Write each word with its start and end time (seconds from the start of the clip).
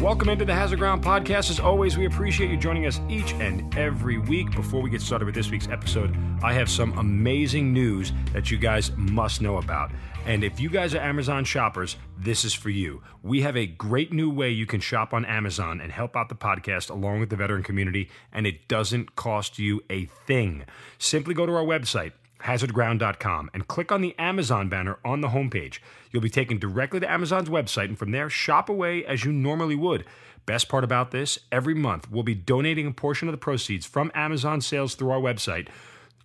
Welcome 0.00 0.30
into 0.30 0.46
the 0.46 0.54
Hazard 0.54 0.78
Ground 0.78 1.04
podcast. 1.04 1.50
As 1.50 1.60
always, 1.60 1.98
we 1.98 2.06
appreciate 2.06 2.50
you 2.50 2.56
joining 2.56 2.86
us 2.86 3.02
each 3.10 3.34
and 3.34 3.76
every 3.76 4.16
week. 4.16 4.50
Before 4.52 4.80
we 4.80 4.88
get 4.88 5.02
started 5.02 5.26
with 5.26 5.34
this 5.34 5.50
week's 5.50 5.68
episode, 5.68 6.16
I 6.42 6.54
have 6.54 6.70
some 6.70 6.96
amazing 6.98 7.74
news 7.74 8.10
that 8.32 8.50
you 8.50 8.56
guys 8.56 8.92
must 8.96 9.42
know 9.42 9.58
about. 9.58 9.90
And 10.24 10.42
if 10.42 10.58
you 10.58 10.70
guys 10.70 10.94
are 10.94 11.00
Amazon 11.00 11.44
shoppers, 11.44 11.96
this 12.16 12.46
is 12.46 12.54
for 12.54 12.70
you. 12.70 13.02
We 13.22 13.42
have 13.42 13.58
a 13.58 13.66
great 13.66 14.10
new 14.10 14.30
way 14.30 14.48
you 14.48 14.64
can 14.64 14.80
shop 14.80 15.12
on 15.12 15.26
Amazon 15.26 15.82
and 15.82 15.92
help 15.92 16.16
out 16.16 16.30
the 16.30 16.34
podcast 16.34 16.88
along 16.88 17.20
with 17.20 17.28
the 17.28 17.36
veteran 17.36 17.62
community, 17.62 18.08
and 18.32 18.46
it 18.46 18.68
doesn't 18.68 19.16
cost 19.16 19.58
you 19.58 19.82
a 19.90 20.06
thing. 20.06 20.64
Simply 20.96 21.34
go 21.34 21.44
to 21.44 21.54
our 21.54 21.62
website, 21.62 22.12
hazardground.com 22.42 23.50
and 23.52 23.68
click 23.68 23.92
on 23.92 24.00
the 24.00 24.14
Amazon 24.18 24.68
banner 24.68 24.98
on 25.04 25.20
the 25.20 25.28
homepage. 25.28 25.78
You'll 26.10 26.22
be 26.22 26.30
taken 26.30 26.58
directly 26.58 27.00
to 27.00 27.10
Amazon's 27.10 27.48
website 27.48 27.86
and 27.86 27.98
from 27.98 28.10
there 28.10 28.30
shop 28.30 28.68
away 28.68 29.04
as 29.04 29.24
you 29.24 29.32
normally 29.32 29.76
would. 29.76 30.04
Best 30.46 30.68
part 30.68 30.84
about 30.84 31.10
this, 31.10 31.38
every 31.52 31.74
month 31.74 32.10
we'll 32.10 32.22
be 32.22 32.34
donating 32.34 32.86
a 32.86 32.92
portion 32.92 33.28
of 33.28 33.32
the 33.32 33.38
proceeds 33.38 33.86
from 33.86 34.10
Amazon 34.14 34.60
sales 34.60 34.94
through 34.94 35.10
our 35.10 35.20
website 35.20 35.68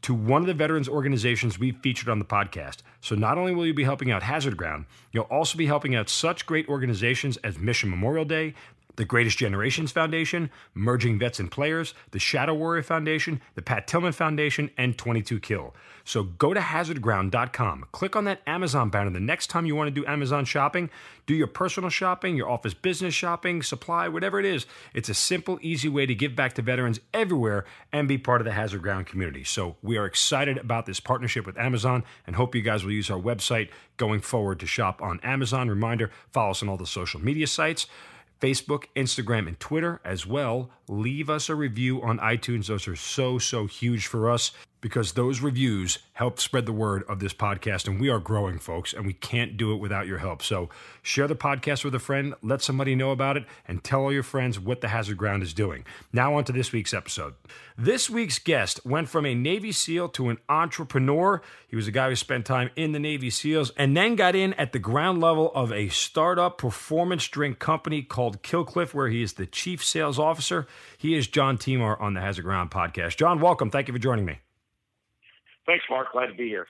to 0.05 0.13
one 0.13 0.41
of 0.41 0.47
the 0.47 0.53
veterans 0.53 0.87
organizations 0.87 1.57
we've 1.57 1.77
featured 1.77 2.09
on 2.09 2.20
the 2.20 2.25
podcast. 2.25 2.77
So 3.01 3.15
not 3.15 3.39
only 3.39 3.55
will 3.55 3.65
you 3.65 3.73
be 3.73 3.84
helping 3.84 4.11
out 4.11 4.21
Hazard 4.21 4.55
Ground, 4.55 4.85
you'll 5.11 5.23
also 5.25 5.57
be 5.57 5.65
helping 5.65 5.95
out 5.95 6.09
such 6.09 6.45
great 6.45 6.70
organizations 6.70 7.37
as 7.37 7.57
Mission 7.57 7.89
Memorial 7.89 8.23
Day, 8.23 8.53
the 8.95 9.05
Greatest 9.05 9.38
Generations 9.38 9.91
Foundation, 9.91 10.49
Merging 10.74 11.20
Vets 11.20 11.40
and 11.40 11.51
Players, 11.51 11.93
the 12.12 12.20
Shadow 12.20 12.54
Warrior 12.54 12.84
Foundation, 12.84 13.41
the 13.55 13.62
Pat 13.62 13.87
Tillman 13.87 14.13
Foundation, 14.13 14.70
and 14.77 14.98
22 14.98 15.40
Kill. 15.40 15.74
So 16.04 16.24
go 16.24 16.54
to 16.54 16.60
hazardground.com, 16.60 17.85
click 17.91 18.15
on 18.15 18.26
that 18.26 18.41
Amazon 18.46 18.90
banner 18.90 19.10
the 19.10 19.20
next 19.20 19.48
time 19.48 19.65
you 19.65 19.76
want 19.76 19.87
to 19.87 20.02
do 20.02 20.05
Amazon 20.05 20.46
shopping. 20.46 20.90
Do 21.26 21.34
your 21.34 21.48
personal 21.48 21.90
shopping, 21.90 22.37
your 22.37 22.49
office 22.49 22.76
business 22.76 23.15
shopping, 23.15 23.63
supply, 23.63 24.07
whatever 24.07 24.40
it 24.40 24.46
is. 24.46 24.68
It's 24.93 25.09
a 25.09 25.15
simple, 25.15 25.57
easy 25.62 25.90
way 25.90 26.05
to 26.05 26.13
give 26.13 26.35
back 26.35 26.54
to 26.54 26.62
veterans 26.62 26.99
everywhere 27.13 27.65
and 27.91 28.07
be 28.07 28.20
part 28.20 28.41
of 28.41 28.46
the 28.46 28.52
Hazard 28.52 28.84
Ground 28.84 29.07
community. 29.07 29.43
So 29.43 29.77
we 29.82 29.98
are 29.98 30.05
excited 30.05 30.59
about 30.59 30.85
this 30.85 30.99
partnership 30.99 31.48
with 31.48 31.57
Amazon 31.57 32.04
and 32.27 32.35
hope 32.35 32.54
you 32.54 32.62
guys 32.62 32.84
will 32.84 32.91
use 32.91 33.09
our 33.09 33.20
website 33.20 33.70
going 33.98 34.21
forward 34.21 34.59
to 34.59 34.68
shop 34.68 35.02
on 35.02 35.20
Amazon. 35.21 35.70
Reminder 35.70 36.12
follow 36.32 36.52
us 36.52 36.62
on 36.62 36.70
all 36.70 36.77
the 36.77 36.85
social 36.85 37.20
media 37.20 37.48
sites. 37.48 37.87
Facebook, 38.39 38.85
Instagram, 38.95 39.47
and 39.47 39.59
Twitter 39.59 40.01
as 40.03 40.25
well. 40.25 40.69
Leave 40.87 41.29
us 41.29 41.49
a 41.49 41.55
review 41.55 42.01
on 42.01 42.19
iTunes. 42.19 42.67
Those 42.67 42.87
are 42.87 42.95
so, 42.95 43.37
so 43.39 43.65
huge 43.65 44.07
for 44.07 44.29
us 44.29 44.51
because 44.85 45.13
those 45.13 45.41
reviews 45.41 45.97
help 46.13 46.39
spread 46.39 46.67
the 46.67 46.71
word 46.71 47.03
of 47.09 47.17
this 47.19 47.33
podcast. 47.33 47.87
And 47.87 47.99
we 47.99 48.07
are 48.07 48.19
growing, 48.19 48.59
folks, 48.59 48.93
and 48.93 49.03
we 49.03 49.13
can't 49.13 49.57
do 49.57 49.73
it 49.73 49.77
without 49.77 50.05
your 50.05 50.19
help. 50.19 50.43
So 50.43 50.69
share 51.01 51.27
the 51.27 51.35
podcast 51.35 51.83
with 51.83 51.95
a 51.95 51.99
friend, 51.99 52.35
let 52.43 52.61
somebody 52.61 52.93
know 52.93 53.09
about 53.09 53.35
it, 53.35 53.45
and 53.67 53.83
tell 53.83 54.01
all 54.01 54.13
your 54.13 54.21
friends 54.21 54.59
what 54.59 54.81
the 54.81 54.89
Hazard 54.89 55.17
Ground 55.17 55.41
is 55.41 55.55
doing. 55.55 55.85
Now, 56.13 56.35
on 56.35 56.43
to 56.43 56.51
this 56.51 56.71
week's 56.71 56.93
episode. 56.93 57.33
This 57.75 58.11
week's 58.11 58.37
guest 58.37 58.79
went 58.85 59.09
from 59.09 59.25
a 59.25 59.33
Navy 59.33 59.71
SEAL 59.71 60.09
to 60.09 60.29
an 60.29 60.37
entrepreneur. 60.49 61.41
He 61.67 61.75
was 61.75 61.87
a 61.87 61.91
guy 61.91 62.09
who 62.09 62.15
spent 62.15 62.45
time 62.45 62.69
in 62.75 62.91
the 62.91 62.99
Navy 62.99 63.31
SEALs 63.31 63.71
and 63.77 63.97
then 63.97 64.16
got 64.16 64.35
in 64.35 64.53
at 64.53 64.72
the 64.72 64.78
ground 64.78 65.19
level 65.19 65.51
of 65.56 65.73
a 65.73 65.89
startup 65.89 66.59
performance 66.59 67.28
drink 67.28 67.57
company 67.57 68.03
called 68.03 68.44
Kill 68.44 68.63
Cliff, 68.63 68.94
where 68.94 69.07
he 69.07 69.23
is 69.23 69.33
the 69.33 69.47
chief 69.47 69.83
sales 69.83 70.19
officer. 70.19 70.67
He 70.95 71.17
is 71.17 71.25
John 71.25 71.57
Timar 71.57 72.00
on 72.00 72.13
the 72.13 72.22
Hazard 72.22 72.44
Ground 72.44 72.69
podcast. 72.69 73.17
John, 73.17 73.39
welcome. 73.39 73.72
Thank 73.72 73.88
you 73.88 73.91
for 73.91 74.00
joining 74.00 74.25
me. 74.25 74.41
Thanks, 75.66 75.86
Mark. 75.90 76.12
Glad 76.12 76.28
to 76.28 76.34
be 76.34 76.48
here. 76.48 76.68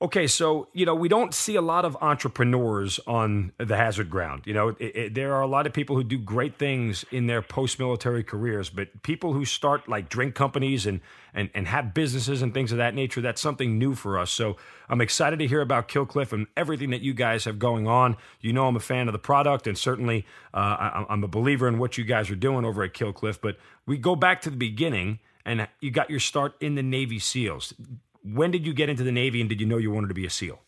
Okay, 0.00 0.28
so 0.28 0.68
you 0.72 0.86
know 0.86 0.94
we 0.94 1.08
don't 1.08 1.34
see 1.34 1.56
a 1.56 1.60
lot 1.60 1.84
of 1.84 1.96
entrepreneurs 2.00 3.00
on 3.08 3.50
the 3.58 3.76
hazard 3.76 4.08
ground. 4.08 4.42
You 4.46 4.54
know, 4.54 4.68
it, 4.68 4.80
it, 4.80 5.14
there 5.14 5.34
are 5.34 5.40
a 5.40 5.46
lot 5.48 5.66
of 5.66 5.72
people 5.72 5.96
who 5.96 6.04
do 6.04 6.18
great 6.18 6.56
things 6.56 7.04
in 7.10 7.26
their 7.26 7.42
post-military 7.42 8.22
careers, 8.22 8.70
but 8.70 9.02
people 9.02 9.32
who 9.32 9.44
start 9.44 9.88
like 9.88 10.08
drink 10.08 10.36
companies 10.36 10.86
and 10.86 11.00
and 11.34 11.50
and 11.52 11.66
have 11.66 11.94
businesses 11.94 12.42
and 12.42 12.54
things 12.54 12.70
of 12.70 12.78
that 12.78 12.94
nature, 12.94 13.20
that's 13.20 13.40
something 13.40 13.76
new 13.76 13.96
for 13.96 14.20
us. 14.20 14.30
So 14.30 14.56
I'm 14.88 15.00
excited 15.00 15.40
to 15.40 15.48
hear 15.48 15.62
about 15.62 15.88
Kill 15.88 16.06
Cliff 16.06 16.32
and 16.32 16.46
everything 16.56 16.90
that 16.90 17.00
you 17.00 17.12
guys 17.12 17.44
have 17.46 17.58
going 17.58 17.88
on. 17.88 18.16
You 18.40 18.52
know, 18.52 18.68
I'm 18.68 18.76
a 18.76 18.80
fan 18.80 19.08
of 19.08 19.12
the 19.12 19.18
product, 19.18 19.66
and 19.66 19.76
certainly 19.76 20.24
uh, 20.54 20.58
I, 20.58 21.06
I'm 21.08 21.24
a 21.24 21.28
believer 21.28 21.66
in 21.66 21.80
what 21.80 21.98
you 21.98 22.04
guys 22.04 22.30
are 22.30 22.36
doing 22.36 22.64
over 22.64 22.84
at 22.84 22.94
Kill 22.94 23.12
Cliff. 23.12 23.40
But 23.40 23.58
we 23.84 23.98
go 23.98 24.14
back 24.14 24.42
to 24.42 24.50
the 24.50 24.56
beginning 24.56 25.18
and 25.44 25.68
you 25.80 25.90
got 25.90 26.10
your 26.10 26.20
start 26.20 26.54
in 26.60 26.74
the 26.74 26.82
Navy 26.82 27.18
SEALs. 27.18 27.74
When 28.22 28.50
did 28.50 28.66
you 28.66 28.74
get 28.74 28.88
into 28.88 29.04
the 29.04 29.12
Navy, 29.12 29.40
and 29.40 29.48
did 29.48 29.60
you 29.60 29.66
know 29.66 29.78
you 29.78 29.90
wanted 29.90 30.08
to 30.08 30.14
be 30.14 30.26
a 30.26 30.30
SEAL? 30.30 30.60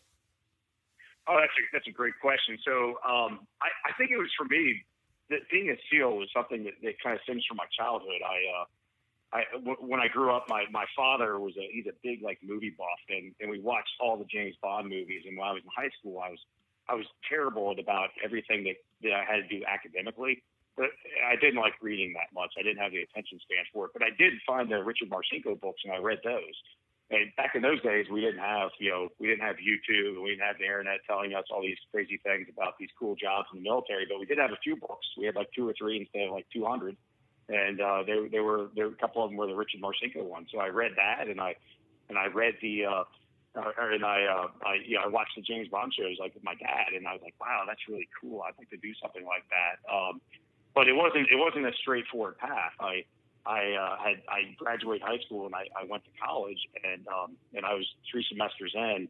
Oh, 1.27 1.37
that's 1.39 1.53
a, 1.53 1.63
that's 1.71 1.87
a 1.87 1.91
great 1.91 2.15
question. 2.19 2.57
So 2.65 2.97
um, 3.07 3.47
I, 3.61 3.69
I, 3.85 3.91
think 3.97 4.11
it 4.11 4.17
was 4.17 4.31
for 4.35 4.45
me 4.45 4.81
that 5.29 5.39
being 5.51 5.69
a 5.69 5.77
SEAL 5.89 6.17
was 6.17 6.27
something 6.35 6.63
that, 6.65 6.73
that 6.81 6.95
kind 7.03 7.15
of 7.15 7.21
stems 7.23 7.45
from 7.47 7.57
my 7.57 7.69
childhood. 7.77 8.25
I, 8.25 8.37
uh, 8.49 8.65
I 9.31 9.41
w- 9.53 9.77
when 9.79 10.01
I 10.01 10.07
grew 10.07 10.33
up, 10.33 10.45
my, 10.49 10.65
my 10.71 10.85
father 10.97 11.39
was 11.39 11.53
a 11.57 11.69
he's 11.71 11.85
a 11.85 11.95
big 12.03 12.23
like 12.23 12.39
movie 12.43 12.73
buff, 12.75 12.99
and, 13.07 13.33
and 13.39 13.49
we 13.49 13.59
watched 13.59 13.93
all 14.01 14.17
the 14.17 14.25
James 14.25 14.55
Bond 14.61 14.89
movies. 14.89 15.23
And 15.27 15.37
when 15.37 15.47
I 15.47 15.53
was 15.53 15.61
in 15.63 15.69
high 15.71 15.91
school, 15.99 16.19
I 16.19 16.29
was 16.29 16.39
I 16.89 16.95
was 16.95 17.05
terrible 17.29 17.71
at 17.71 17.79
about 17.79 18.09
everything 18.25 18.65
that, 18.65 18.75
that 19.03 19.13
I 19.13 19.23
had 19.23 19.47
to 19.47 19.47
do 19.47 19.63
academically 19.63 20.43
I 20.79 21.35
didn't 21.35 21.59
like 21.59 21.73
reading 21.81 22.13
that 22.13 22.33
much. 22.33 22.53
I 22.57 22.63
didn't 22.63 22.79
have 22.79 22.91
the 22.91 23.03
attention 23.03 23.39
span 23.41 23.65
for 23.73 23.85
it. 23.85 23.91
But 23.93 24.03
I 24.03 24.09
did 24.17 24.33
find 24.47 24.71
the 24.71 24.83
Richard 24.83 25.09
Marcinko 25.09 25.59
books, 25.59 25.81
and 25.83 25.93
I 25.93 25.97
read 25.97 26.19
those. 26.23 26.55
And 27.11 27.27
back 27.35 27.55
in 27.55 27.61
those 27.61 27.81
days, 27.81 28.07
we 28.09 28.21
didn't 28.21 28.39
have, 28.39 28.71
you 28.79 28.89
know, 28.89 29.09
we 29.19 29.27
didn't 29.27 29.43
have 29.43 29.57
YouTube, 29.57 30.15
and 30.15 30.23
we 30.23 30.31
didn't 30.31 30.47
have 30.47 30.57
the 30.57 30.63
internet 30.63 31.03
telling 31.05 31.33
us 31.35 31.43
all 31.51 31.61
these 31.61 31.77
crazy 31.91 32.17
things 32.23 32.47
about 32.47 32.79
these 32.79 32.89
cool 32.97 33.15
jobs 33.15 33.47
in 33.51 33.59
the 33.59 33.67
military. 33.67 34.07
But 34.07 34.19
we 34.19 34.25
did 34.25 34.37
have 34.37 34.51
a 34.51 34.61
few 34.63 34.77
books. 34.77 35.05
We 35.17 35.25
had 35.25 35.35
like 35.35 35.51
two 35.51 35.67
or 35.67 35.75
three 35.77 35.99
instead 35.99 36.27
of 36.27 36.31
like 36.31 36.47
200, 36.53 36.95
and 37.49 37.81
uh, 37.81 38.03
they 38.07 38.29
they 38.31 38.39
were 38.39 38.71
there. 38.75 38.87
A 38.87 38.95
couple 38.95 39.23
of 39.23 39.29
them 39.29 39.37
were 39.37 39.47
the 39.47 39.55
Richard 39.55 39.81
Marcinko 39.83 40.23
ones. 40.23 40.47
So 40.53 40.59
I 40.59 40.67
read 40.67 40.93
that, 40.95 41.27
and 41.27 41.41
I 41.41 41.55
and 42.07 42.17
I 42.17 42.27
read 42.27 42.55
the. 42.61 42.85
Uh, 42.85 43.03
uh, 43.51 43.67
and 43.91 44.05
I, 44.05 44.23
uh, 44.23 44.47
I, 44.63 44.79
you 44.79 44.95
know, 44.95 45.03
I 45.03 45.07
watched 45.09 45.35
the 45.35 45.41
James 45.41 45.67
Bond 45.67 45.91
shows 45.91 46.15
like 46.21 46.33
with 46.33 46.43
my 46.43 46.55
dad, 46.55 46.95
and 46.95 47.05
I 47.05 47.11
was 47.11 47.21
like, 47.21 47.35
wow, 47.35 47.63
that's 47.67 47.83
really 47.89 48.07
cool. 48.15 48.41
I'd 48.47 48.55
like 48.57 48.69
to 48.69 48.77
do 48.77 48.95
something 49.01 49.25
like 49.25 49.43
that. 49.51 49.83
Um, 49.91 50.21
but 50.75 50.87
it 50.87 50.93
wasn't 50.93 51.27
it 51.31 51.37
wasn't 51.37 51.65
a 51.65 51.73
straightforward 51.81 52.37
path. 52.37 52.73
I 52.79 53.05
I 53.45 53.73
uh, 53.73 53.97
had 53.97 54.21
I 54.29 54.55
graduated 54.57 55.01
high 55.01 55.19
school 55.25 55.45
and 55.45 55.55
I, 55.55 55.67
I 55.79 55.85
went 55.85 56.03
to 56.05 56.11
college 56.23 56.59
and 56.83 57.07
um, 57.07 57.35
and 57.53 57.65
I 57.65 57.73
was 57.73 57.87
three 58.09 58.25
semesters 58.29 58.73
in 58.75 59.07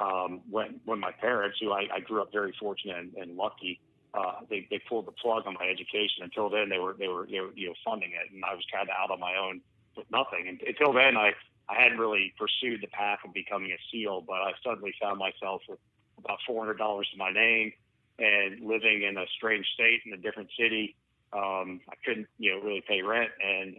um, 0.00 0.40
when 0.50 0.80
when 0.84 0.98
my 0.98 1.12
parents, 1.12 1.58
who 1.60 1.72
I, 1.72 1.86
I 1.94 2.00
grew 2.00 2.22
up 2.22 2.32
very 2.32 2.54
fortunate 2.58 2.96
and, 2.96 3.14
and 3.14 3.36
lucky, 3.36 3.80
uh, 4.14 4.40
they 4.48 4.66
they 4.70 4.80
pulled 4.88 5.06
the 5.06 5.12
plug 5.12 5.46
on 5.46 5.54
my 5.54 5.66
education. 5.68 6.22
Until 6.22 6.48
then, 6.48 6.68
they 6.68 6.78
were 6.78 6.94
they 6.98 7.08
were, 7.08 7.26
they 7.30 7.40
were 7.40 7.52
you 7.54 7.68
know 7.68 7.74
funding 7.84 8.10
it, 8.12 8.32
and 8.32 8.44
I 8.44 8.54
was 8.54 8.64
kind 8.72 8.88
of 8.88 8.94
out 8.96 9.10
on 9.10 9.20
my 9.20 9.36
own 9.36 9.60
with 9.96 10.06
nothing. 10.10 10.48
And 10.48 10.60
until 10.66 10.92
then, 10.92 11.16
I 11.16 11.32
I 11.68 11.80
hadn't 11.80 11.98
really 11.98 12.32
pursued 12.38 12.80
the 12.82 12.88
path 12.88 13.20
of 13.24 13.32
becoming 13.32 13.70
a 13.70 13.78
SEAL, 13.92 14.24
but 14.26 14.40
I 14.40 14.52
suddenly 14.64 14.94
found 15.00 15.18
myself 15.18 15.62
with 15.68 15.78
about 16.18 16.38
four 16.46 16.64
hundred 16.64 16.78
dollars 16.78 17.08
to 17.12 17.18
my 17.18 17.30
name 17.30 17.72
and 18.20 18.64
living 18.64 19.02
in 19.02 19.16
a 19.16 19.26
strange 19.36 19.66
state 19.74 20.02
in 20.06 20.12
a 20.12 20.16
different 20.16 20.50
city 20.58 20.94
um, 21.32 21.80
I 21.88 21.94
couldn't, 22.04 22.26
you 22.38 22.54
know, 22.54 22.60
really 22.60 22.82
pay 22.86 23.02
rent, 23.02 23.30
and 23.42 23.76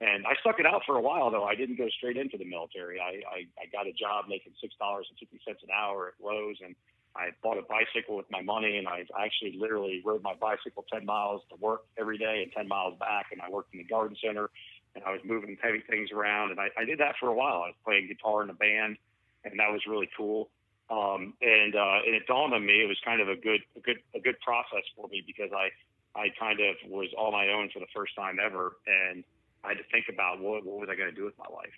and 0.00 0.26
I 0.26 0.32
stuck 0.40 0.58
it 0.58 0.66
out 0.66 0.82
for 0.86 0.96
a 0.96 1.00
while. 1.00 1.30
Though 1.30 1.44
I 1.44 1.54
didn't 1.54 1.76
go 1.76 1.88
straight 1.88 2.16
into 2.16 2.36
the 2.36 2.44
military. 2.44 2.98
I 3.00 3.22
I, 3.30 3.38
I 3.60 3.66
got 3.72 3.86
a 3.86 3.92
job 3.92 4.24
making 4.28 4.52
six 4.60 4.74
dollars 4.78 5.06
and 5.08 5.18
fifty 5.18 5.40
cents 5.46 5.62
an 5.62 5.70
hour 5.70 6.08
at 6.08 6.24
Lowe's, 6.24 6.56
and 6.64 6.74
I 7.14 7.30
bought 7.42 7.58
a 7.58 7.62
bicycle 7.62 8.16
with 8.16 8.26
my 8.30 8.42
money, 8.42 8.76
and 8.78 8.88
I 8.88 9.06
actually 9.18 9.56
literally 9.58 10.02
rode 10.04 10.22
my 10.22 10.34
bicycle 10.34 10.84
ten 10.92 11.06
miles 11.06 11.42
to 11.50 11.56
work 11.60 11.82
every 11.96 12.18
day 12.18 12.42
and 12.42 12.52
ten 12.52 12.66
miles 12.66 12.98
back. 12.98 13.26
And 13.30 13.40
I 13.40 13.48
worked 13.50 13.72
in 13.72 13.78
the 13.78 13.84
garden 13.84 14.16
center, 14.24 14.50
and 14.96 15.04
I 15.04 15.12
was 15.12 15.20
moving 15.24 15.56
heavy 15.62 15.82
things 15.88 16.10
around, 16.10 16.50
and 16.50 16.58
I, 16.58 16.70
I 16.76 16.84
did 16.84 16.98
that 16.98 17.14
for 17.20 17.28
a 17.28 17.34
while. 17.34 17.62
I 17.62 17.70
was 17.70 17.78
playing 17.84 18.08
guitar 18.08 18.42
in 18.42 18.50
a 18.50 18.54
band, 18.54 18.96
and 19.44 19.60
that 19.60 19.70
was 19.70 19.82
really 19.86 20.10
cool. 20.16 20.48
Um, 20.90 21.34
and 21.40 21.74
uh, 21.76 22.02
and 22.04 22.14
it 22.14 22.26
dawned 22.26 22.52
on 22.52 22.66
me 22.66 22.82
it 22.82 22.88
was 22.88 22.98
kind 23.04 23.20
of 23.20 23.28
a 23.28 23.36
good 23.36 23.60
a 23.76 23.80
good 23.80 23.98
a 24.14 24.20
good 24.20 24.40
process 24.40 24.82
for 24.96 25.08
me 25.08 25.22
because 25.24 25.50
I 25.54 25.70
I 26.18 26.28
kind 26.38 26.58
of 26.60 26.74
was 26.90 27.08
all 27.16 27.30
my 27.30 27.48
own 27.48 27.70
for 27.72 27.78
the 27.78 27.90
first 27.94 28.16
time 28.16 28.38
ever, 28.44 28.76
and 28.86 29.22
I 29.62 29.68
had 29.68 29.78
to 29.78 29.84
think 29.92 30.06
about 30.12 30.40
what 30.40 30.66
what 30.66 30.80
was 30.80 30.88
I 30.90 30.96
going 30.96 31.10
to 31.10 31.14
do 31.14 31.24
with 31.24 31.38
my 31.38 31.46
life, 31.54 31.74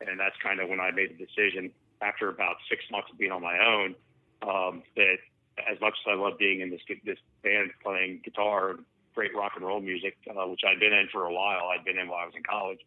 and 0.00 0.18
that's 0.18 0.36
kind 0.42 0.60
of 0.60 0.68
when 0.68 0.80
I 0.80 0.92
made 0.92 1.18
the 1.18 1.26
decision 1.26 1.72
after 2.00 2.28
about 2.28 2.56
six 2.70 2.84
months 2.90 3.08
of 3.10 3.18
being 3.18 3.32
on 3.32 3.42
my 3.42 3.58
own 3.58 3.94
um, 4.42 4.82
that 4.96 5.18
as 5.58 5.80
much 5.80 5.94
as 6.06 6.06
I 6.10 6.14
love 6.14 6.38
being 6.38 6.60
in 6.60 6.70
this 6.70 6.82
this 7.04 7.18
band 7.42 7.70
playing 7.82 8.20
guitar 8.24 8.78
great 9.14 9.34
rock 9.34 9.52
and 9.56 9.64
roll 9.64 9.80
music, 9.80 10.16
uh, 10.28 10.46
which 10.48 10.60
I'd 10.66 10.80
been 10.80 10.92
in 10.92 11.08
for 11.12 11.24
a 11.24 11.32
while, 11.32 11.68
I'd 11.68 11.84
been 11.84 11.98
in 11.98 12.08
while 12.08 12.20
I 12.20 12.26
was 12.26 12.34
in 12.36 12.42
college. 12.42 12.80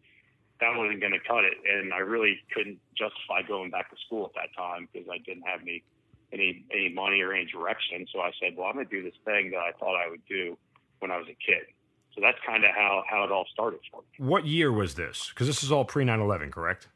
That 0.62 0.78
wasn't 0.78 1.02
going 1.02 1.12
to 1.12 1.20
cut 1.20 1.44
it, 1.44 1.58
and 1.68 1.94
I 1.94 2.00
really 2.00 2.40
couldn't 2.54 2.80
justify 2.98 3.42
going 3.46 3.72
back 3.72 3.90
to 3.90 3.98
school 4.06 4.26
at 4.26 4.34
that 4.36 4.56
time 4.56 4.88
because 4.92 5.08
I 5.12 5.18
didn't 5.18 5.44
have 5.44 5.62
any 5.62 5.84
any 6.32 6.66
any 6.72 6.90
money 6.94 7.22
or 7.22 7.34
any 7.34 7.46
direction. 7.46 8.08
So 8.12 8.20
I 8.20 8.32
said, 8.40 8.56
well, 8.58 8.68
I'm 8.68 8.76
going 8.76 8.88
to 8.88 8.92
do 8.92 9.04
this 9.04 9.18
thing 9.26 9.52
that 9.52 9.60
I 9.60 9.72
thought 9.80 9.96
I 9.96 10.10
would 10.10 10.26
do 10.28 10.58
when 11.00 11.12
I 11.12 11.18
was 11.18 11.28
a 11.28 11.36
kid. 11.36 11.68
So 12.16 12.22
that's 12.22 12.38
kind 12.46 12.64
of 12.64 12.72
how 12.72 13.04
how 13.10 13.24
it 13.24 13.32
all 13.32 13.46
started 13.52 13.82
for 13.92 14.02
me. 14.02 14.26
What 14.26 14.46
year 14.46 14.72
was 14.72 14.96
this? 14.96 15.30
Because 15.30 15.48
this 15.48 15.64
is 15.64 15.72
all 15.72 15.84
pre 15.84 16.06
9/11, 16.06 16.52
correct? 16.52 16.88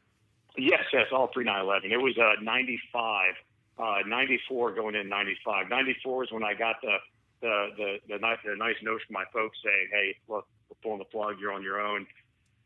Yes, 0.56 0.84
yes, 0.92 1.06
all 1.12 1.28
pre 1.28 1.44
9/11. 1.44 1.92
It 1.92 1.98
was 1.98 2.16
uh, 2.18 2.40
95, 2.42 3.34
uh, 3.78 3.98
94 4.06 4.72
going 4.72 4.94
in 4.94 5.08
95. 5.08 5.68
94 5.68 6.24
is 6.24 6.32
when 6.32 6.44
I 6.44 6.54
got 6.54 6.76
the 6.80 6.96
the 7.42 7.66
the, 7.76 7.96
the, 8.08 8.18
nice, 8.18 8.38
the 8.44 8.56
nice 8.56 8.76
note 8.82 9.00
from 9.06 9.14
my 9.14 9.24
folks 9.32 9.58
saying, 9.62 9.88
"Hey, 9.92 10.16
look, 10.28 10.46
we're 10.68 10.76
pulling 10.82 10.98
the 10.98 11.04
plug. 11.04 11.36
You're 11.38 11.52
on 11.52 11.62
your 11.62 11.80
own. 11.80 12.06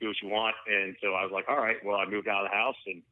Do 0.00 0.08
what 0.08 0.16
you 0.22 0.28
want." 0.28 0.56
And 0.66 0.96
so 1.02 1.14
I 1.14 1.22
was 1.22 1.32
like, 1.32 1.48
"All 1.48 1.58
right." 1.58 1.76
Well, 1.84 1.96
I 1.96 2.06
moved 2.06 2.28
out 2.28 2.44
of 2.44 2.50
the 2.50 2.56
house 2.56 2.76
and 2.86 3.02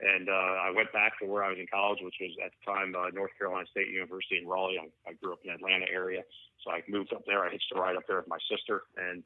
and 0.00 0.28
uh, 0.28 0.60
I 0.60 0.70
went 0.74 0.92
back 0.92 1.18
to 1.20 1.26
where 1.26 1.42
I 1.42 1.48
was 1.48 1.58
in 1.58 1.66
college, 1.72 2.00
which 2.02 2.16
was 2.20 2.36
at 2.44 2.52
the 2.52 2.70
time 2.70 2.94
uh, 2.94 3.08
North 3.14 3.30
Carolina 3.38 3.66
State 3.70 3.88
University 3.88 4.36
in 4.36 4.46
Raleigh. 4.46 4.76
I, 4.76 4.88
I 5.08 5.12
grew 5.14 5.32
up 5.32 5.40
in 5.42 5.48
the 5.48 5.56
Atlanta 5.56 5.86
area, 5.90 6.20
so 6.62 6.70
I 6.70 6.82
moved 6.88 7.14
up 7.14 7.24
there. 7.24 7.44
I 7.44 7.50
hitched 7.50 7.72
a 7.74 7.80
ride 7.80 7.96
up 7.96 8.04
there 8.06 8.18
with 8.18 8.28
my 8.28 8.38
sister, 8.50 8.84
and 8.96 9.22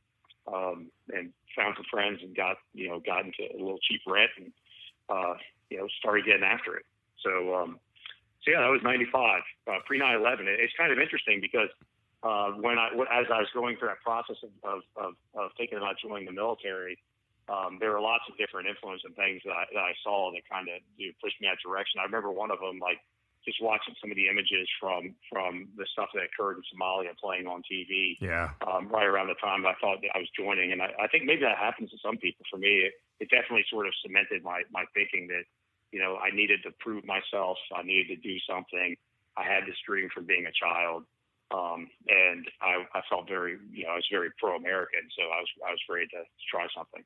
um, 0.46 0.86
and 1.10 1.32
found 1.56 1.74
some 1.76 1.86
friends 1.90 2.20
and 2.22 2.36
got 2.36 2.56
you 2.72 2.88
know 2.88 3.00
got 3.00 3.26
into 3.26 3.50
a 3.50 3.58
little 3.58 3.82
cheap 3.82 4.00
rent 4.06 4.30
and 4.38 4.52
uh, 5.08 5.34
you 5.70 5.78
know 5.78 5.88
started 5.98 6.24
getting 6.24 6.44
after 6.44 6.76
it. 6.76 6.86
So 7.24 7.54
um, 7.54 7.80
so 8.44 8.52
yeah, 8.52 8.60
that 8.62 8.70
was 8.70 8.80
'95, 8.84 9.42
uh, 9.66 9.78
pre 9.86 9.98
9/11. 9.98 10.46
It's 10.46 10.72
kind 10.78 10.92
of 10.92 10.98
interesting 10.98 11.40
because 11.40 11.68
uh, 12.22 12.50
when 12.60 12.78
I 12.78 12.88
as 13.10 13.26
I 13.32 13.40
was 13.40 13.48
going 13.54 13.76
through 13.76 13.88
that 13.88 14.02
process 14.02 14.36
of, 14.42 14.50
of, 14.62 14.80
of, 14.96 15.12
of 15.34 15.50
thinking 15.56 15.78
about 15.78 15.96
joining 16.02 16.26
the 16.26 16.32
military 16.32 16.98
um, 17.50 17.82
there 17.82 17.90
were 17.90 18.00
lots 18.00 18.22
of 18.30 18.38
different 18.38 18.70
influences 18.70 19.02
and 19.04 19.16
things 19.18 19.42
that 19.42 19.50
I, 19.50 19.64
that 19.74 19.82
I 19.82 19.94
saw 20.06 20.30
that 20.30 20.46
kind 20.46 20.70
of 20.70 20.78
you 20.94 21.10
know, 21.10 21.14
pushed 21.18 21.42
me 21.42 21.50
that 21.50 21.58
direction. 21.58 21.98
I 21.98 22.06
remember 22.06 22.30
one 22.30 22.54
of 22.54 22.62
them, 22.62 22.78
like 22.78 23.02
just 23.42 23.58
watching 23.58 23.98
some 23.98 24.14
of 24.14 24.16
the 24.16 24.30
images 24.30 24.70
from 24.78 25.18
from 25.26 25.66
the 25.74 25.82
stuff 25.90 26.14
that 26.14 26.30
occurred 26.30 26.62
in 26.62 26.64
Somalia 26.70 27.10
playing 27.18 27.50
on 27.50 27.66
TV. 27.66 28.14
Yeah. 28.22 28.54
Um, 28.62 28.86
right 28.86 29.08
around 29.08 29.34
the 29.34 29.40
time 29.42 29.66
I 29.66 29.74
thought 29.82 29.98
that 30.06 30.14
I 30.14 30.22
was 30.22 30.30
joining, 30.38 30.70
and 30.70 30.78
I, 30.78 30.94
I 31.02 31.08
think 31.10 31.26
maybe 31.26 31.42
that 31.42 31.58
happens 31.58 31.90
to 31.90 31.98
some 31.98 32.22
people. 32.22 32.46
For 32.46 32.58
me, 32.58 32.86
it, 32.86 32.94
it 33.18 33.28
definitely 33.34 33.66
sort 33.66 33.90
of 33.90 33.98
cemented 33.98 34.46
my 34.46 34.62
my 34.70 34.86
thinking 34.94 35.26
that 35.34 35.42
you 35.90 35.98
know 35.98 36.22
I 36.22 36.30
needed 36.30 36.62
to 36.68 36.70
prove 36.78 37.02
myself. 37.02 37.58
I 37.74 37.82
needed 37.82 38.14
to 38.14 38.20
do 38.22 38.38
something. 38.46 38.94
I 39.34 39.42
had 39.42 39.66
this 39.66 39.78
dream 39.82 40.06
from 40.14 40.30
being 40.30 40.46
a 40.46 40.54
child. 40.54 41.02
Um, 41.52 41.88
and 42.08 42.46
I, 42.62 42.84
I 42.94 43.00
felt 43.08 43.28
very, 43.28 43.56
you 43.72 43.84
know, 43.84 43.90
I 43.90 43.96
was 43.96 44.06
very 44.10 44.30
pro-American, 44.38 45.00
so 45.16 45.22
I 45.24 45.40
was 45.40 45.48
I 45.66 45.70
was 45.72 45.80
ready 45.88 46.06
to, 46.08 46.22
try 46.50 46.66
something. 46.76 47.02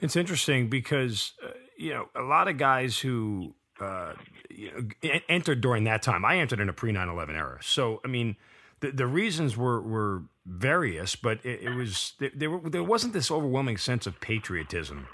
It's 0.00 0.16
interesting 0.16 0.68
because 0.68 1.32
uh, 1.42 1.50
you 1.76 1.92
know 1.92 2.08
a 2.16 2.22
lot 2.22 2.48
of 2.48 2.58
guys 2.58 2.98
who 2.98 3.54
uh, 3.80 4.14
you 4.50 4.70
know, 5.02 5.20
entered 5.28 5.60
during 5.60 5.84
that 5.84 6.02
time. 6.02 6.24
I 6.24 6.38
entered 6.38 6.60
in 6.60 6.68
a 6.68 6.72
pre 6.72 6.92
9/11 6.92 7.30
era, 7.36 7.58
so 7.62 8.00
I 8.04 8.08
mean 8.08 8.36
the 8.80 8.90
the 8.90 9.06
reasons 9.06 9.56
were 9.56 9.80
were 9.80 10.22
various, 10.46 11.16
but 11.16 11.44
it, 11.44 11.62
it 11.62 11.74
was 11.74 12.14
there, 12.18 12.60
there 12.62 12.82
wasn't 12.82 13.12
this 13.12 13.30
overwhelming 13.30 13.76
sense 13.76 14.06
of 14.06 14.20
patriotism. 14.20 15.06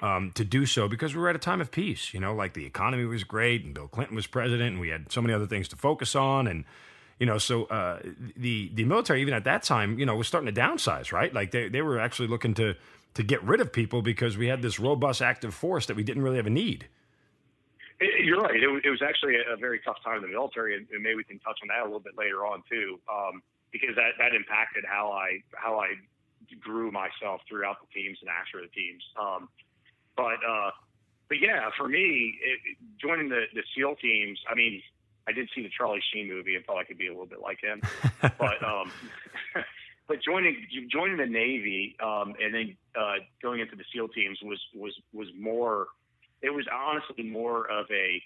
Um, 0.00 0.30
to 0.36 0.44
do 0.44 0.64
so 0.64 0.86
because 0.86 1.12
we 1.12 1.20
were 1.20 1.28
at 1.28 1.34
a 1.34 1.40
time 1.40 1.60
of 1.60 1.72
peace, 1.72 2.14
you 2.14 2.20
know, 2.20 2.32
like 2.32 2.54
the 2.54 2.64
economy 2.64 3.04
was 3.04 3.24
great 3.24 3.64
and 3.64 3.74
Bill 3.74 3.88
Clinton 3.88 4.14
was 4.14 4.28
president 4.28 4.70
and 4.70 4.80
we 4.80 4.90
had 4.90 5.10
so 5.10 5.20
many 5.20 5.34
other 5.34 5.48
things 5.48 5.66
to 5.70 5.76
focus 5.76 6.14
on 6.14 6.46
and 6.46 6.64
you 7.18 7.26
know, 7.26 7.38
so 7.38 7.64
uh, 7.64 8.00
the 8.36 8.70
the 8.74 8.84
military 8.84 9.20
even 9.22 9.34
at 9.34 9.44
that 9.44 9.62
time, 9.62 9.98
you 9.98 10.06
know, 10.06 10.16
was 10.16 10.28
starting 10.28 10.52
to 10.52 10.60
downsize, 10.60 11.12
right? 11.12 11.32
Like 11.32 11.50
they 11.50 11.68
they 11.68 11.82
were 11.82 11.98
actually 11.98 12.28
looking 12.28 12.54
to 12.54 12.74
to 13.14 13.22
get 13.22 13.42
rid 13.42 13.60
of 13.60 13.72
people 13.72 14.02
because 14.02 14.36
we 14.36 14.46
had 14.46 14.62
this 14.62 14.78
robust 14.78 15.20
active 15.20 15.52
force 15.54 15.86
that 15.86 15.96
we 15.96 16.04
didn't 16.04 16.22
really 16.22 16.36
have 16.36 16.46
a 16.46 16.50
need. 16.50 16.86
You're 18.00 18.40
right. 18.40 18.54
It, 18.54 18.84
it 18.84 18.90
was 18.90 19.02
actually 19.02 19.34
a 19.34 19.56
very 19.56 19.80
tough 19.80 19.96
time 20.04 20.18
in 20.18 20.22
the 20.22 20.28
military, 20.28 20.76
and, 20.76 20.86
maybe 21.02 21.16
we 21.16 21.24
can 21.24 21.40
touch 21.40 21.58
on 21.62 21.68
that 21.68 21.80
a 21.80 21.84
little 21.84 21.98
bit 21.98 22.16
later 22.16 22.46
on 22.46 22.62
too, 22.70 23.00
um, 23.10 23.42
because 23.72 23.96
that, 23.96 24.14
that 24.18 24.34
impacted 24.36 24.84
how 24.86 25.10
I 25.10 25.42
how 25.54 25.80
I 25.80 25.94
grew 26.60 26.92
myself 26.92 27.40
throughout 27.48 27.76
the 27.80 28.00
teams 28.00 28.18
and 28.20 28.30
after 28.30 28.62
the 28.62 28.68
teams. 28.68 29.02
Um, 29.20 29.48
but 30.16 30.38
uh, 30.46 30.70
but 31.28 31.38
yeah, 31.40 31.70
for 31.76 31.88
me, 31.88 32.38
it, 32.40 32.76
joining 33.02 33.28
the 33.28 33.46
the 33.52 33.62
SEAL 33.74 33.96
teams, 33.96 34.38
I 34.48 34.54
mean, 34.54 34.80
I 35.28 35.32
did 35.32 35.48
see 35.54 35.62
the 35.62 35.68
Charlie 35.76 36.02
Sheen 36.12 36.28
movie 36.28 36.56
and 36.56 36.64
thought 36.64 36.78
I 36.78 36.84
could 36.84 36.98
be 36.98 37.08
a 37.08 37.10
little 37.10 37.26
bit 37.26 37.40
like 37.40 37.60
him, 37.60 37.82
but 38.38 38.62
um, 38.64 38.90
but 40.08 40.22
joining 40.24 40.66
joining 40.90 41.18
the 41.18 41.26
Navy 41.26 41.96
um, 42.02 42.34
and 42.40 42.54
then 42.54 42.76
uh, 42.98 43.16
going 43.42 43.60
into 43.60 43.76
the 43.76 43.84
SEAL 43.92 44.08
teams 44.08 44.38
was 44.42 44.60
was 44.74 44.94
was 45.12 45.28
more. 45.38 45.88
It 46.40 46.50
was 46.50 46.66
honestly 46.72 47.24
more 47.24 47.70
of 47.70 47.86
a 47.90 48.22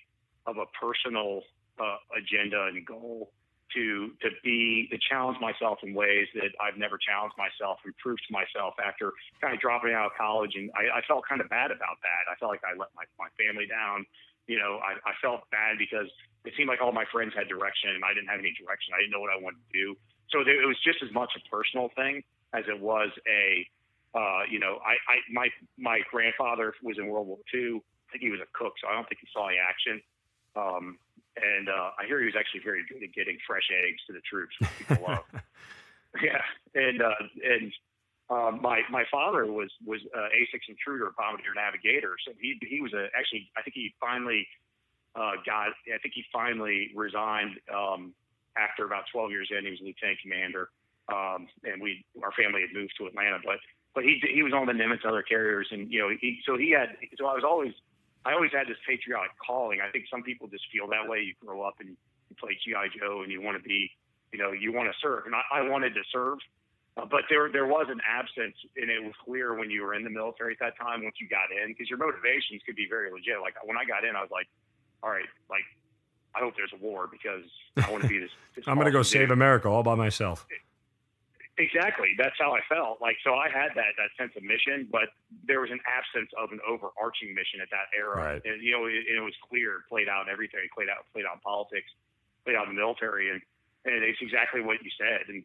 of 0.46 0.58
a 0.58 0.66
personal 0.78 1.43
uh, 1.81 1.96
agenda 2.16 2.66
and 2.66 2.87
goal 2.87 3.31
to 3.75 4.12
to 4.20 4.28
be 4.44 4.87
to 4.90 4.99
challenge 4.99 5.38
myself 5.40 5.78
in 5.82 5.94
ways 5.94 6.28
that 6.34 6.52
I've 6.60 6.76
never 6.76 6.99
challenged 6.99 7.37
myself 7.37 7.78
and 7.84 7.96
prove 7.96 8.19
to 8.28 8.32
myself 8.32 8.75
after 8.78 9.12
kind 9.40 9.54
of 9.54 9.60
dropping 9.60 9.93
out 9.93 10.06
of 10.06 10.14
college 10.14 10.52
and 10.54 10.70
I, 10.76 10.99
I 10.99 11.00
felt 11.08 11.25
kind 11.26 11.40
of 11.40 11.49
bad 11.49 11.70
about 11.72 11.99
that. 12.04 12.31
I 12.31 12.37
felt 12.37 12.52
like 12.52 12.62
I 12.64 12.76
let 12.76 12.93
my, 12.94 13.04
my 13.19 13.32
family 13.40 13.66
down. 13.66 14.04
You 14.46 14.58
know, 14.58 14.81
I, 14.82 14.99
I 15.08 15.14
felt 15.22 15.49
bad 15.50 15.78
because 15.78 16.10
it 16.44 16.55
seemed 16.56 16.69
like 16.69 16.83
all 16.83 16.93
my 16.93 17.05
friends 17.11 17.33
had 17.37 17.49
direction 17.49 17.91
and 17.91 18.05
I 18.05 18.15
didn't 18.15 18.29
have 18.29 18.41
any 18.41 18.55
direction. 18.59 18.94
I 18.94 19.00
didn't 19.00 19.12
know 19.12 19.23
what 19.23 19.31
I 19.31 19.39
wanted 19.39 19.62
to 19.62 19.73
do 19.73 19.97
so 20.33 20.41
it 20.41 20.67
was 20.67 20.81
just 20.83 21.03
as 21.05 21.12
much 21.12 21.33
a 21.37 21.43
personal 21.49 21.91
thing 21.94 22.25
as 22.55 22.65
it 22.67 22.81
was 22.81 23.11
a, 23.29 23.69
uh, 24.17 24.43
you 24.50 24.59
know, 24.59 24.81
I, 24.85 24.97
I 25.09 25.17
my 25.31 25.49
my 25.79 26.00
grandfather 26.11 26.75
was 26.83 26.97
in 26.99 27.06
World 27.06 27.29
War 27.29 27.39
II. 27.55 27.81
I 28.09 28.12
think 28.12 28.25
he 28.25 28.31
was 28.31 28.41
a 28.41 28.49
cook, 28.53 28.75
so 28.81 28.89
I 28.89 28.94
don't 28.94 29.09
think 29.09 29.21
he 29.21 29.29
saw 29.33 29.49
any 29.49 29.59
action. 29.59 30.00
Um, 30.56 30.99
and 31.37 31.69
uh, 31.69 31.97
I 31.97 32.05
hear 32.06 32.21
he 32.21 32.27
was 32.27 32.37
actually 32.37 32.61
very 32.61 32.85
good 32.88 33.03
at 33.03 33.12
getting 33.12 33.38
fresh 33.47 33.69
eggs 33.73 34.00
to 34.06 34.12
the 34.12 34.21
troops, 34.21 34.53
which 34.61 34.71
people 34.79 35.05
love. 35.09 35.25
yeah, 36.23 36.45
and 36.75 37.00
uh, 37.00 37.25
and 37.45 37.73
um, 38.29 38.61
my 38.61 38.83
my 38.91 39.05
father 39.11 39.47
was 39.47 39.71
was 39.85 40.00
uh, 40.17 40.29
A6 40.33 40.61
intruder, 40.69 41.12
bombardier 41.17 41.55
navigator. 41.55 42.17
So 42.27 42.33
he 42.41 42.56
he 42.69 42.81
was 42.81 42.93
a 42.93 43.09
actually 43.17 43.50
I 43.56 43.62
think 43.62 43.75
he 43.75 43.95
finally 44.00 44.47
uh, 45.14 45.32
got 45.44 45.76
I 45.87 45.99
think 46.03 46.14
he 46.14 46.25
finally 46.32 46.91
resigned 46.94 47.61
um, 47.73 48.14
after 48.56 48.85
about 48.85 49.05
12 49.12 49.31
years 49.31 49.49
in, 49.50 49.64
he 49.64 49.70
was 49.70 49.81
lieutenant 49.81 50.20
commander, 50.23 50.70
um, 51.12 51.49
and 51.64 51.81
we 51.81 52.05
our 52.23 52.32
family 52.32 52.62
had 52.62 52.73
moved 52.73 52.93
to 52.99 53.06
Atlanta. 53.06 53.38
But 53.44 53.61
but 53.94 54.05
he 54.05 54.20
he 54.32 54.43
was 54.43 54.53
on 54.53 54.67
the 54.67 54.73
Nimitz 54.73 55.05
other 55.05 55.23
carriers, 55.23 55.69
and 55.70 55.91
you 55.93 56.00
know 56.00 56.09
he 56.09 56.41
so 56.47 56.56
he 56.56 56.70
had 56.70 56.97
so 57.19 57.26
I 57.26 57.35
was 57.35 57.44
always 57.44 57.73
I 58.25 58.32
always 58.32 58.53
had 58.53 58.69
this 58.69 58.81
patriotic 58.87 59.32
calling. 59.44 59.81
I 59.81 59.91
think 59.91 60.06
some 60.11 60.23
people 60.23 60.49
just 60.49 60.64
feel 60.73 60.88
that 60.88 61.09
way. 61.09 61.20
You 61.20 61.35
grow 61.44 61.62
up 61.62 61.76
and 61.81 61.97
you 62.31 62.37
play 62.41 62.56
GI 62.64 62.99
Joe, 62.99 63.23
and 63.23 63.31
you 63.31 63.43
want 63.43 63.61
to 63.61 63.64
be 63.64 63.91
you 64.32 64.38
know 64.38 64.53
you 64.53 64.73
want 64.73 64.88
to 64.88 64.97
serve, 65.00 65.26
and 65.26 65.35
I, 65.35 65.61
I 65.61 65.69
wanted 65.69 65.94
to 65.94 66.05
serve. 66.12 66.38
Uh, 66.97 67.09
but 67.09 67.25
there 67.28 67.49
there 67.52 67.66
was 67.66 67.87
an 67.88 68.00
absence, 68.04 68.57
and 68.76 68.88
it 68.88 69.02
was 69.02 69.12
clear 69.25 69.57
when 69.57 69.71
you 69.71 69.83
were 69.83 69.95
in 69.95 70.04
the 70.04 70.12
military 70.12 70.52
at 70.52 70.61
that 70.61 70.76
time. 70.76 71.04
Once 71.04 71.16
you 71.21 71.28
got 71.28 71.49
in, 71.52 71.73
because 71.73 71.88
your 71.88 71.99
motivations 71.99 72.61
could 72.64 72.76
be 72.76 72.87
very 72.88 73.11
legit. 73.11 73.40
Like 73.40 73.57
when 73.64 73.76
I 73.76 73.85
got 73.85 74.04
in, 74.04 74.16
I 74.16 74.21
was 74.21 74.33
like, 74.33 74.49
all 75.02 75.11
right, 75.11 75.28
like 75.50 75.64
I 76.35 76.40
hope 76.40 76.54
there's 76.56 76.73
a 76.73 76.82
war 76.82 77.09
because 77.11 77.44
I 77.76 77.90
want 77.90 78.02
to 78.02 78.09
be 78.09 78.18
this. 78.18 78.30
this 78.56 78.64
I'm 78.68 78.76
going 78.76 78.87
to 78.87 78.92
go 78.92 79.02
save 79.02 79.30
America 79.30 79.68
all 79.68 79.82
by 79.82 79.94
myself. 79.94 80.47
Exactly. 81.59 82.16
That's 82.16 82.37
how 82.40 82.56
I 82.56 82.61
felt. 82.64 83.02
Like 83.04 83.16
so, 83.23 83.35
I 83.35 83.52
had 83.52 83.76
that 83.76 83.92
that 84.00 84.09
sense 84.16 84.32
of 84.37 84.42
mission, 84.42 84.88
but 84.90 85.12
there 85.44 85.61
was 85.61 85.71
an 85.71 85.80
absence 85.85 86.32
of 86.40 86.50
an 86.50 86.61
overarching 86.64 87.37
mission 87.37 87.61
at 87.61 87.68
that 87.68 87.92
era. 87.92 88.16
Right. 88.16 88.42
And 88.44 88.62
you 88.62 88.73
know, 88.73 88.88
it, 88.88 89.04
it 89.04 89.21
was 89.21 89.37
clear, 89.49 89.85
played 89.88 90.09
out 90.09 90.26
in 90.26 90.32
everything, 90.32 90.64
played 90.73 90.88
out, 90.88 91.04
played 91.12 91.28
out 91.28 91.37
in 91.37 91.44
politics, 91.44 91.92
played 92.44 92.56
out 92.56 92.68
in 92.68 92.75
the 92.75 92.80
military, 92.80 93.28
and 93.28 93.44
and 93.85 94.00
it's 94.00 94.18
exactly 94.25 94.64
what 94.64 94.80
you 94.80 94.88
said. 94.97 95.28
And 95.28 95.44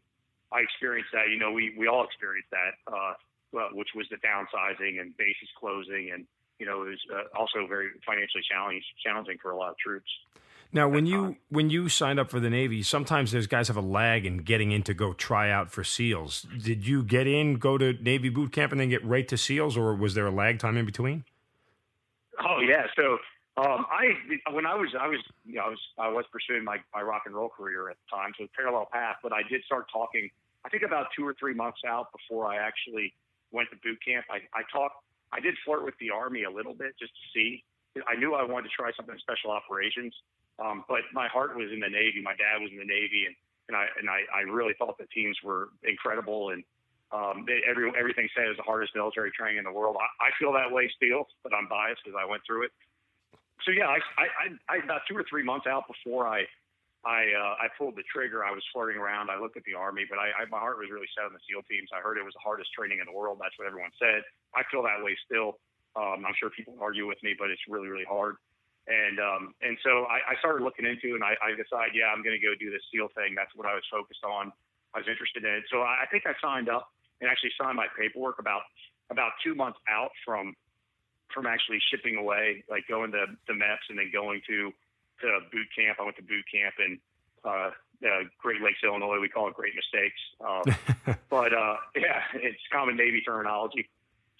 I 0.56 0.64
experienced 0.64 1.12
that. 1.12 1.28
You 1.28 1.40
know, 1.40 1.52
we 1.52 1.76
we 1.76 1.92
all 1.92 2.08
experienced 2.08 2.56
that, 2.56 2.80
uh, 2.88 3.20
well, 3.52 3.76
which 3.76 3.92
was 3.92 4.08
the 4.08 4.18
downsizing 4.24 5.04
and 5.04 5.12
bases 5.20 5.52
closing, 5.60 6.16
and 6.16 6.24
you 6.60 6.66
know, 6.66 6.84
it 6.84 6.90
was 6.90 7.00
uh, 7.14 7.38
also 7.38 7.68
very 7.68 7.90
financially 8.06 8.44
challenging 8.50 8.82
challenging 9.04 9.38
for 9.42 9.52
a 9.52 9.58
lot 9.58 9.72
of 9.72 9.78
troops. 9.78 10.10
Now, 10.74 10.90
when 10.90 11.06
you 11.06 11.38
when 11.50 11.70
you 11.70 11.88
signed 11.88 12.20
up 12.20 12.30
for 12.30 12.40
the 12.40 12.50
Navy, 12.50 12.84
sometimes 12.84 13.32
those 13.32 13.48
guys 13.48 13.70
have 13.70 13.78
a 13.78 13.82
lag 13.82 14.26
in 14.26 14.40
getting 14.40 14.72
in 14.72 14.84
to 14.84 14.94
go 14.94 15.14
try 15.14 15.50
out 15.50 15.72
for 15.72 15.84
SEALs. 15.84 16.46
Did 16.62 16.86
you 16.86 17.04
get 17.04 17.26
in, 17.26 17.56
go 17.56 17.78
to 17.78 17.94
Navy 17.94 18.30
boot 18.30 18.52
camp, 18.52 18.74
and 18.74 18.82
then 18.82 18.90
get 18.90 19.04
right 19.06 19.28
to 19.30 19.38
SEALs, 19.38 19.78
or 19.78 19.96
was 19.96 20.14
there 20.14 20.28
a 20.28 20.32
lag 20.32 20.60
time 20.60 20.76
in 20.76 20.86
between? 20.86 21.24
Oh 22.40 22.60
yeah, 22.60 22.86
so 22.96 23.18
um, 23.58 23.86
I 23.90 24.14
when 24.52 24.66
I 24.66 24.76
was 24.76 24.90
I 25.00 25.08
was 25.08 25.20
you 25.46 25.56
know 25.56 25.64
I 25.64 25.70
was 25.70 25.80
I 25.98 26.10
was 26.10 26.26
pursuing 26.32 26.64
my, 26.64 26.78
my 26.94 27.02
rock 27.02 27.24
and 27.26 27.34
roll 27.34 27.50
career 27.50 27.90
at 27.90 27.96
the 27.98 28.16
time, 28.18 28.34
so 28.38 28.46
parallel 28.56 28.88
path. 28.92 29.18
But 29.24 29.34
I 29.34 29.42
did 29.50 29.64
start 29.64 29.88
talking. 29.92 30.30
I 30.66 30.70
think 30.70 30.84
about 30.84 31.08
two 31.18 31.26
or 31.26 31.34
three 31.40 31.54
months 31.54 31.80
out 31.88 32.12
before 32.12 32.46
I 32.46 32.58
actually 32.58 33.14
went 33.52 33.70
to 33.72 33.78
boot 33.78 34.00
camp. 34.06 34.26
I, 34.30 34.38
I 34.54 34.64
talked. 34.72 35.04
I 35.34 35.40
did 35.40 35.56
flirt 35.66 35.84
with 35.84 35.96
the 36.00 36.12
Army 36.12 36.44
a 36.44 36.52
little 36.52 36.74
bit 36.74 36.96
just 37.00 37.12
to 37.14 37.24
see. 37.34 37.64
I 38.08 38.16
knew 38.16 38.36
I 38.36 38.44
wanted 38.44 38.70
to 38.70 38.76
try 38.76 38.92
something 38.96 39.16
in 39.16 39.20
special 39.20 39.52
operations. 39.52 40.14
Um, 40.60 40.86
but 40.88 41.06
my 41.14 41.28
heart 41.28 41.56
was 41.56 41.70
in 41.74 41.80
the 41.80 41.90
Navy. 41.90 42.22
My 42.22 42.34
dad 42.34 42.62
was 42.62 42.72
in 42.72 42.78
the 42.78 42.86
Navy, 42.88 43.26
and 43.28 43.36
and 43.68 43.76
I 43.76 43.86
and 44.00 44.10
I, 44.10 44.24
I 44.34 44.42
really 44.50 44.74
thought 44.80 44.98
the 44.98 45.08
teams 45.14 45.38
were 45.44 45.70
incredible, 45.84 46.50
and 46.50 46.64
um, 47.12 47.46
they, 47.46 47.62
every 47.70 47.92
everything 47.98 48.28
said 48.36 48.50
is 48.50 48.58
the 48.58 48.64
hardest 48.64 48.96
military 48.96 49.32
training 49.32 49.58
in 49.60 49.64
the 49.64 49.72
world. 49.72 49.98
I, 50.00 50.28
I 50.28 50.30
feel 50.40 50.52
that 50.54 50.72
way 50.72 50.90
still, 50.96 51.28
but 51.44 51.54
I'm 51.54 51.68
biased 51.68 52.02
because 52.04 52.18
I 52.20 52.26
went 52.26 52.42
through 52.48 52.66
it. 52.66 52.72
so 53.66 53.72
yeah, 53.72 53.88
I, 53.88 54.00
I, 54.18 54.26
I, 54.70 54.76
about 54.84 55.02
two 55.08 55.16
or 55.16 55.26
three 55.30 55.44
months 55.44 55.68
out 55.68 55.84
before 55.88 56.28
I, 56.28 56.44
I, 57.06 57.30
uh, 57.32 57.56
I 57.62 57.68
pulled 57.78 57.96
the 57.96 58.04
trigger. 58.10 58.44
I 58.44 58.52
was 58.52 58.66
flirting 58.74 59.00
around. 59.00 59.30
I 59.30 59.40
looked 59.40 59.56
at 59.56 59.64
the 59.64 59.78
army, 59.78 60.04
but 60.10 60.18
I, 60.18 60.34
I, 60.34 60.50
my 60.50 60.60
heart 60.60 60.82
was 60.82 60.90
really 60.92 61.08
set 61.14 61.30
on 61.30 61.34
the 61.34 61.44
SEAL 61.46 61.64
teams. 61.70 61.88
I 61.94 62.02
heard 62.02 62.18
it 62.18 62.26
was 62.26 62.36
the 62.36 62.44
hardest 62.44 62.74
training 62.74 63.00
in 63.00 63.08
the 63.08 63.16
world. 63.16 63.38
That's 63.40 63.56
what 63.56 63.70
everyone 63.70 63.94
said. 63.96 64.26
I 64.58 64.66
feel 64.68 64.84
that 64.84 65.00
way 65.00 65.16
still. 65.24 65.62
Um, 65.96 66.26
I'm 66.26 66.36
sure 66.36 66.50
people 66.52 66.76
argue 66.82 67.08
with 67.08 67.22
me, 67.22 67.34
but 67.38 67.50
it's 67.50 67.64
really, 67.70 67.88
really 67.88 68.08
hard. 68.08 68.38
And 68.88 69.20
um, 69.20 69.52
and 69.60 69.76
so 69.84 70.08
I, 70.08 70.32
I 70.32 70.36
started 70.40 70.64
looking 70.64 70.88
into, 70.88 71.12
and 71.16 71.24
I, 71.24 71.36
I 71.44 71.52
decided, 71.60 71.92
yeah, 71.92 72.08
I'm 72.08 72.24
going 72.24 72.36
to 72.40 72.44
go 72.44 72.56
do 72.56 72.72
this 72.72 72.84
SEAL 72.88 73.12
thing. 73.20 73.36
That's 73.36 73.52
what 73.52 73.68
I 73.68 73.76
was 73.76 73.84
focused 73.92 74.24
on. 74.24 74.52
I 74.96 75.04
was 75.04 75.10
interested 75.12 75.44
in 75.44 75.60
it. 75.60 75.68
So 75.68 75.84
I, 75.84 76.04
I 76.04 76.06
think 76.08 76.24
I 76.24 76.32
signed 76.40 76.72
up 76.72 76.88
and 77.20 77.28
actually 77.28 77.52
signed 77.60 77.76
my 77.76 77.92
paperwork 78.00 78.40
about 78.40 78.64
about 79.12 79.36
two 79.44 79.56
months 79.56 79.80
out 79.92 80.12
from 80.24 80.56
from 81.36 81.46
actually 81.46 81.80
shipping 81.92 82.16
away, 82.16 82.64
like 82.72 82.88
going 82.88 83.12
to 83.12 83.26
the 83.48 83.54
MEPS 83.54 83.92
and 83.92 84.00
then 84.00 84.10
going 84.14 84.40
to 84.48 84.72
to 85.22 85.40
boot 85.52 85.68
camp. 85.76 85.98
I 86.00 86.04
went 86.04 86.18
to 86.18 86.24
boot 86.24 86.46
camp 86.52 86.76
in 86.80 87.00
uh, 87.44 87.72
uh, 88.06 88.24
Great 88.38 88.62
Lakes, 88.62 88.80
Illinois. 88.84 89.20
We 89.20 89.30
call 89.30 89.48
it 89.48 89.56
Great 89.56 89.74
Mistakes, 89.76 90.22
um, 90.42 91.18
but 91.30 91.54
uh, 91.54 91.78
yeah, 91.96 92.22
it's 92.36 92.62
common 92.72 92.96
Navy 92.96 93.22
terminology. 93.22 93.90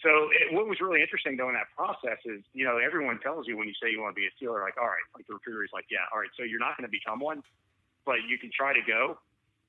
So 0.06 0.30
it, 0.30 0.54
what 0.54 0.68
was 0.70 0.78
really 0.80 1.02
interesting 1.02 1.38
though 1.38 1.50
in 1.50 1.56
that 1.58 1.74
process 1.74 2.22
is, 2.26 2.46
you 2.54 2.66
know, 2.66 2.78
everyone 2.78 3.20
tells 3.20 3.48
you 3.48 3.58
when 3.58 3.68
you 3.68 3.74
say 3.82 3.90
you 3.90 4.02
want 4.02 4.14
to 4.14 4.20
be 4.20 4.30
a 4.30 4.34
SEAL, 4.38 4.54
like, 4.54 4.78
all 4.78 4.86
right, 4.86 5.08
like 5.18 5.26
the 5.26 5.34
recruiter 5.34 5.64
is 5.66 5.74
like, 5.74 5.90
yeah, 5.90 6.06
all 6.14 6.22
right, 6.22 6.30
so 6.38 6.46
you're 6.46 6.62
not 6.62 6.78
going 6.78 6.86
to 6.86 6.94
become 6.94 7.20
one, 7.20 7.42
but 8.06 8.22
you 8.30 8.38
can 8.38 8.52
try 8.54 8.74
to 8.74 8.84
go. 8.86 9.18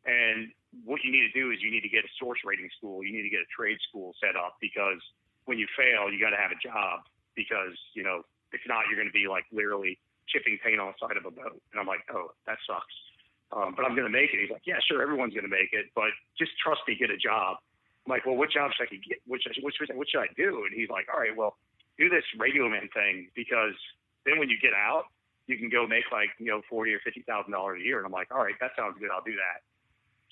And 0.05 0.53
what 0.85 1.00
you 1.03 1.11
need 1.11 1.25
to 1.25 1.35
do 1.35 1.50
is 1.50 1.65
you 1.65 1.73
need 1.73 1.81
to 1.81 1.88
get 1.88 2.05
a 2.05 2.12
source 2.21 2.41
rating 2.45 2.69
school. 2.77 3.03
You 3.03 3.12
need 3.12 3.25
to 3.25 3.33
get 3.33 3.41
a 3.41 3.50
trade 3.50 3.79
school 3.88 4.12
set 4.21 4.37
up 4.37 4.61
because 4.61 5.00
when 5.49 5.57
you 5.59 5.67
fail, 5.77 6.12
you 6.12 6.21
got 6.21 6.37
to 6.37 6.41
have 6.41 6.53
a 6.53 6.61
job 6.61 7.09
because, 7.35 7.77
you 7.97 8.05
know, 8.05 8.21
if 8.53 8.61
not, 8.69 8.85
you're 8.88 9.00
going 9.00 9.09
to 9.09 9.17
be 9.17 9.29
like 9.29 9.45
literally 9.53 9.99
chipping 10.29 10.59
paint 10.63 10.81
on 10.81 10.93
the 10.93 10.99
side 11.01 11.17
of 11.17 11.25
a 11.25 11.33
boat. 11.33 11.61
And 11.73 11.81
I'm 11.81 11.87
like, 11.87 12.05
oh, 12.13 12.33
that 12.47 12.59
sucks. 12.67 12.97
Um, 13.51 13.73
but 13.73 13.89
I'm 13.89 13.97
going 13.97 14.07
to 14.07 14.13
make 14.13 14.31
it. 14.33 14.41
He's 14.41 14.53
like, 14.53 14.69
yeah, 14.69 14.77
sure, 14.85 15.01
everyone's 15.01 15.33
going 15.33 15.49
to 15.49 15.53
make 15.53 15.73
it, 15.73 15.89
but 15.97 16.13
just 16.37 16.53
trust 16.61 16.85
me, 16.85 16.97
get 17.01 17.09
a 17.09 17.17
job. 17.17 17.57
I'm 18.05 18.11
like, 18.13 18.29
well, 18.29 18.37
what 18.37 18.53
jobs 18.53 18.77
should 18.77 18.93
I 18.93 19.01
get? 19.01 19.25
Which, 19.25 19.49
which, 19.49 19.77
what 19.93 20.07
should 20.09 20.21
I 20.21 20.29
do? 20.37 20.69
And 20.69 20.73
he's 20.77 20.93
like, 20.93 21.09
all 21.09 21.21
right, 21.21 21.33
well, 21.33 21.57
do 21.97 22.09
this 22.09 22.25
radio 22.39 22.69
man 22.69 22.89
thing 22.95 23.29
because 23.35 23.75
then 24.25 24.39
when 24.39 24.49
you 24.49 24.57
get 24.61 24.73
out, 24.73 25.09
you 25.49 25.57
can 25.57 25.73
go 25.73 25.89
make 25.89 26.05
like 26.13 26.29
you 26.39 26.53
know 26.53 26.61
forty 26.69 26.93
or 26.93 27.01
fifty 27.01 27.25
thousand 27.25 27.53
dollars 27.53 27.81
a 27.81 27.85
year. 27.85 27.99
And 27.99 28.07
I'm 28.07 28.13
like, 28.13 28.29
all 28.31 28.45
right, 28.45 28.55
that 28.61 28.77
sounds 28.77 29.01
good. 29.01 29.09
I'll 29.09 29.25
do 29.25 29.35
that. 29.35 29.65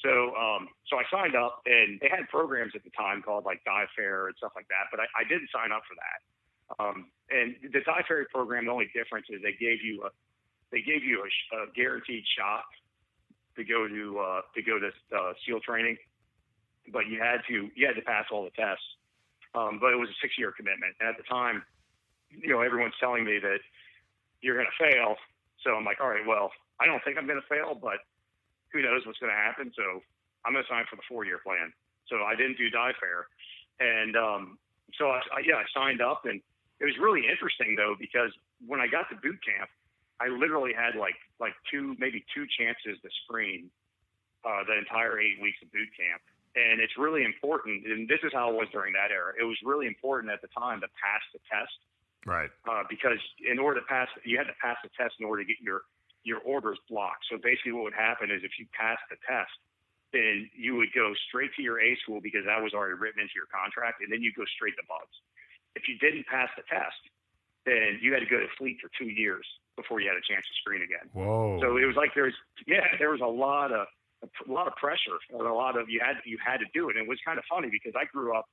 So, 0.05 0.37
um, 0.37 0.69
so 0.93 1.01
I 1.01 1.09
signed 1.09 1.35
up, 1.35 1.65
and 1.65 1.99
they 2.05 2.13
had 2.13 2.29
programs 2.29 2.77
at 2.77 2.85
the 2.85 2.93
time 2.93 3.25
called 3.25 3.49
like 3.49 3.65
Dive 3.65 3.89
Fair 3.97 4.29
and 4.29 4.37
stuff 4.37 4.53
like 4.55 4.69
that. 4.69 4.93
But 4.93 5.01
I, 5.01 5.09
I 5.17 5.23
didn't 5.25 5.49
sign 5.49 5.73
up 5.73 5.83
for 5.89 5.97
that. 5.97 6.21
Um, 6.79 7.07
and 7.31 7.57
the 7.63 7.81
Dive 7.81 8.05
Fair 8.07 8.27
program, 8.33 8.67
the 8.67 8.73
only 8.73 8.91
difference 8.95 9.27
is 9.31 9.43
they 9.43 9.57
gave 9.59 9.83
you 9.83 10.03
a 10.05 10.11
they 10.73 10.83
gave 10.83 11.05
you 11.05 11.23
a, 11.23 11.57
a 11.57 11.67
guaranteed 11.75 12.25
shot 12.37 12.65
to 13.57 13.65
go 13.65 13.87
to 13.89 14.19
uh, 14.19 14.41
to 14.55 14.63
go 14.63 14.79
to 14.79 14.89
uh, 15.17 15.33
SEAL 15.47 15.61
training 15.61 15.97
but 16.93 17.07
you 17.07 17.21
had 17.21 17.43
to 17.49 17.71
you 17.75 17.87
had 17.87 17.97
to 17.97 18.03
pass 18.03 18.27
all 18.31 18.45
the 18.45 18.55
tests. 18.55 18.85
Um, 19.55 19.79
but 19.81 19.93
it 19.93 19.97
was 19.99 20.09
a 20.11 20.19
six 20.21 20.37
year 20.39 20.53
commitment. 20.53 20.95
And 21.01 21.09
at 21.09 21.17
the 21.17 21.25
time, 21.25 21.63
you 22.31 22.53
know, 22.53 22.61
everyone's 22.61 22.99
telling 23.01 23.25
me 23.25 23.39
that 23.41 23.61
you're 24.43 24.57
going 24.57 24.69
to 24.69 24.79
fail. 24.85 25.17
So 25.65 25.73
I'm 25.73 25.85
like, 25.85 25.97
all 26.01 26.09
right, 26.09 26.27
well, 26.27 26.51
I 26.79 26.85
don't 26.85 27.03
think 27.05 27.17
I'm 27.17 27.27
going 27.27 27.41
to 27.41 27.49
fail, 27.49 27.75
but 27.75 28.05
who 28.73 28.83
knows 28.83 29.07
what's 29.07 29.19
going 29.19 29.33
to 29.33 29.39
happen. 29.39 29.73
So 29.75 30.03
I'm 30.45 30.53
going 30.53 30.65
to 30.65 30.69
sign 30.69 30.85
for 30.91 30.97
the 30.97 31.07
four 31.09 31.25
year 31.25 31.41
plan. 31.41 31.73
So 32.09 32.23
I 32.23 32.37
didn't 32.37 32.59
do 32.59 32.69
dive 32.69 32.95
fair. 33.01 33.27
And 33.81 34.17
um, 34.17 34.59
so 34.99 35.09
I, 35.09 35.25
I, 35.33 35.41
yeah, 35.41 35.57
I 35.57 35.67
signed 35.73 36.03
up 36.03 36.27
and 36.27 36.41
it 36.81 36.85
was 36.85 36.97
really 37.01 37.25
interesting 37.29 37.75
though, 37.77 37.95
because 37.99 38.31
when 38.67 38.81
I 38.81 38.87
got 38.87 39.09
to 39.11 39.17
boot 39.17 39.39
camp, 39.45 39.71
I 40.21 40.29
literally 40.29 40.73
had 40.73 40.97
like, 40.97 41.17
like 41.41 41.53
two, 41.71 41.97
maybe 41.99 42.25
two 42.33 42.47
chances 42.59 43.01
to 43.03 43.09
screen 43.25 43.69
uh, 44.45 44.65
the 44.65 44.77
entire 44.79 45.21
eight 45.21 45.41
weeks 45.41 45.59
of 45.63 45.73
boot 45.73 45.89
camp. 45.97 46.23
And 46.57 46.81
it's 46.81 46.97
really 46.97 47.21
important, 47.21 47.85
and 47.85 48.09
this 48.09 48.25
is 48.25 48.33
how 48.33 48.49
it 48.49 48.57
was 48.57 48.65
during 48.73 48.97
that 48.97 49.13
era. 49.13 49.37
It 49.37 49.45
was 49.45 49.61
really 49.61 49.85
important 49.85 50.33
at 50.33 50.41
the 50.41 50.49
time 50.57 50.81
to 50.81 50.89
pass 50.97 51.21
the 51.37 51.41
test, 51.53 51.77
right? 52.25 52.49
Uh, 52.65 52.81
because 52.89 53.21
in 53.45 53.61
order 53.61 53.85
to 53.85 53.87
pass, 53.87 54.09
you 54.25 54.41
had 54.41 54.49
to 54.49 54.57
pass 54.57 54.81
the 54.81 54.89
test 54.97 55.21
in 55.21 55.29
order 55.29 55.45
to 55.45 55.49
get 55.49 55.61
your 55.61 55.85
your 56.25 56.41
orders 56.49 56.81
blocked. 56.89 57.29
So 57.29 57.37
basically, 57.37 57.77
what 57.77 57.85
would 57.85 57.99
happen 57.99 58.33
is 58.33 58.41
if 58.41 58.57
you 58.57 58.65
passed 58.73 59.05
the 59.13 59.21
test, 59.29 59.53
then 60.17 60.49
you 60.57 60.81
would 60.81 60.97
go 60.97 61.13
straight 61.29 61.53
to 61.61 61.63
your 61.63 61.77
A 61.77 61.93
school 62.01 62.25
because 62.25 62.49
that 62.49 62.63
was 62.65 62.73
already 62.73 62.97
written 62.97 63.21
into 63.21 63.37
your 63.37 63.53
contract, 63.53 64.01
and 64.01 64.09
then 64.09 64.25
you 64.25 64.33
go 64.33 64.49
straight 64.57 64.81
to 64.81 64.85
BUD/S. 64.89 65.13
If 65.77 65.87
you 65.87 65.99
didn't 66.01 66.27
pass 66.27 66.49
the 66.57 66.65
test, 66.69 66.99
then 67.65 68.01
you 68.01 68.13
had 68.13 68.21
to 68.21 68.31
go 68.31 68.41
to 68.41 68.49
fleet 68.59 68.79
for 68.81 68.91
two 68.99 69.11
years 69.13 69.45
before 69.77 70.01
you 70.01 70.09
had 70.09 70.17
a 70.17 70.25
chance 70.25 70.47
to 70.47 70.55
screen 70.61 70.83
again. 70.83 71.07
Whoa! 71.13 71.61
So 71.61 71.77
it 71.77 71.85
was 71.85 71.97
like 71.97 72.11
there's 72.15 72.35
yeah, 72.67 72.97
there 72.99 73.11
was 73.11 73.21
a 73.21 73.29
lot 73.29 73.73
of 73.73 73.87
a 74.25 74.51
lot 74.51 74.67
of 74.67 74.75
pressure 74.77 75.21
and 75.31 75.47
a 75.47 75.53
lot 75.53 75.79
of 75.79 75.89
you 75.89 76.01
had 76.01 76.17
you 76.25 76.39
had 76.41 76.59
to 76.59 76.67
do 76.73 76.89
it. 76.89 76.97
And 76.97 77.05
it 77.05 77.09
was 77.09 77.19
kind 77.25 77.39
of 77.39 77.45
funny 77.49 77.69
because 77.71 77.93
I 77.95 78.05
grew 78.07 78.35
up 78.35 78.49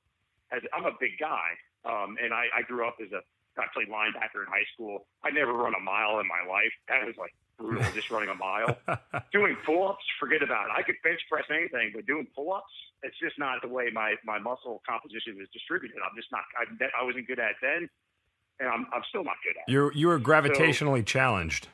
as 0.52 0.62
I'm 0.72 0.84
a 0.84 0.92
big 1.00 1.18
guy, 1.18 1.56
um, 1.88 2.16
and 2.22 2.32
I, 2.32 2.46
I 2.52 2.62
grew 2.62 2.86
up 2.86 2.96
as 3.00 3.10
a 3.12 3.20
I 3.56 3.66
played 3.72 3.88
linebacker 3.88 4.42
in 4.42 4.50
high 4.50 4.66
school. 4.74 5.06
I 5.22 5.30
never 5.30 5.52
run 5.52 5.74
a 5.78 5.80
mile 5.80 6.18
in 6.18 6.26
my 6.26 6.42
life. 6.42 6.74
That 6.88 7.06
was 7.06 7.14
like 7.16 7.32
brutal, 7.56 7.86
just 7.94 8.10
running 8.10 8.28
a 8.28 8.34
mile. 8.34 8.76
doing 9.32 9.56
pull-ups, 9.64 10.02
forget 10.18 10.42
about 10.42 10.66
it. 10.66 10.72
I 10.76 10.82
could 10.82 10.96
bench 11.04 11.20
press 11.30 11.44
anything, 11.50 11.92
but 11.94 12.04
doing 12.06 12.26
pull-ups, 12.34 12.72
it's 13.04 13.18
just 13.20 13.38
not 13.38 13.60
the 13.62 13.68
way 13.68 13.90
my 13.92 14.14
my 14.24 14.38
muscle 14.38 14.82
composition 14.88 15.36
is 15.40 15.48
distributed. 15.52 15.96
I'm 16.00 16.16
just 16.16 16.32
not. 16.32 16.42
I, 16.56 16.64
I 17.00 17.04
wasn't 17.04 17.28
good 17.28 17.38
at 17.38 17.54
then, 17.60 17.88
and 18.60 18.68
I'm 18.68 18.86
I'm 18.92 19.02
still 19.08 19.24
not 19.24 19.36
good 19.44 19.56
at. 19.60 19.68
You're 19.68 19.92
you 19.92 20.08
were 20.08 20.18
gravitationally 20.18 21.00
so, 21.00 21.14
challenged. 21.20 21.68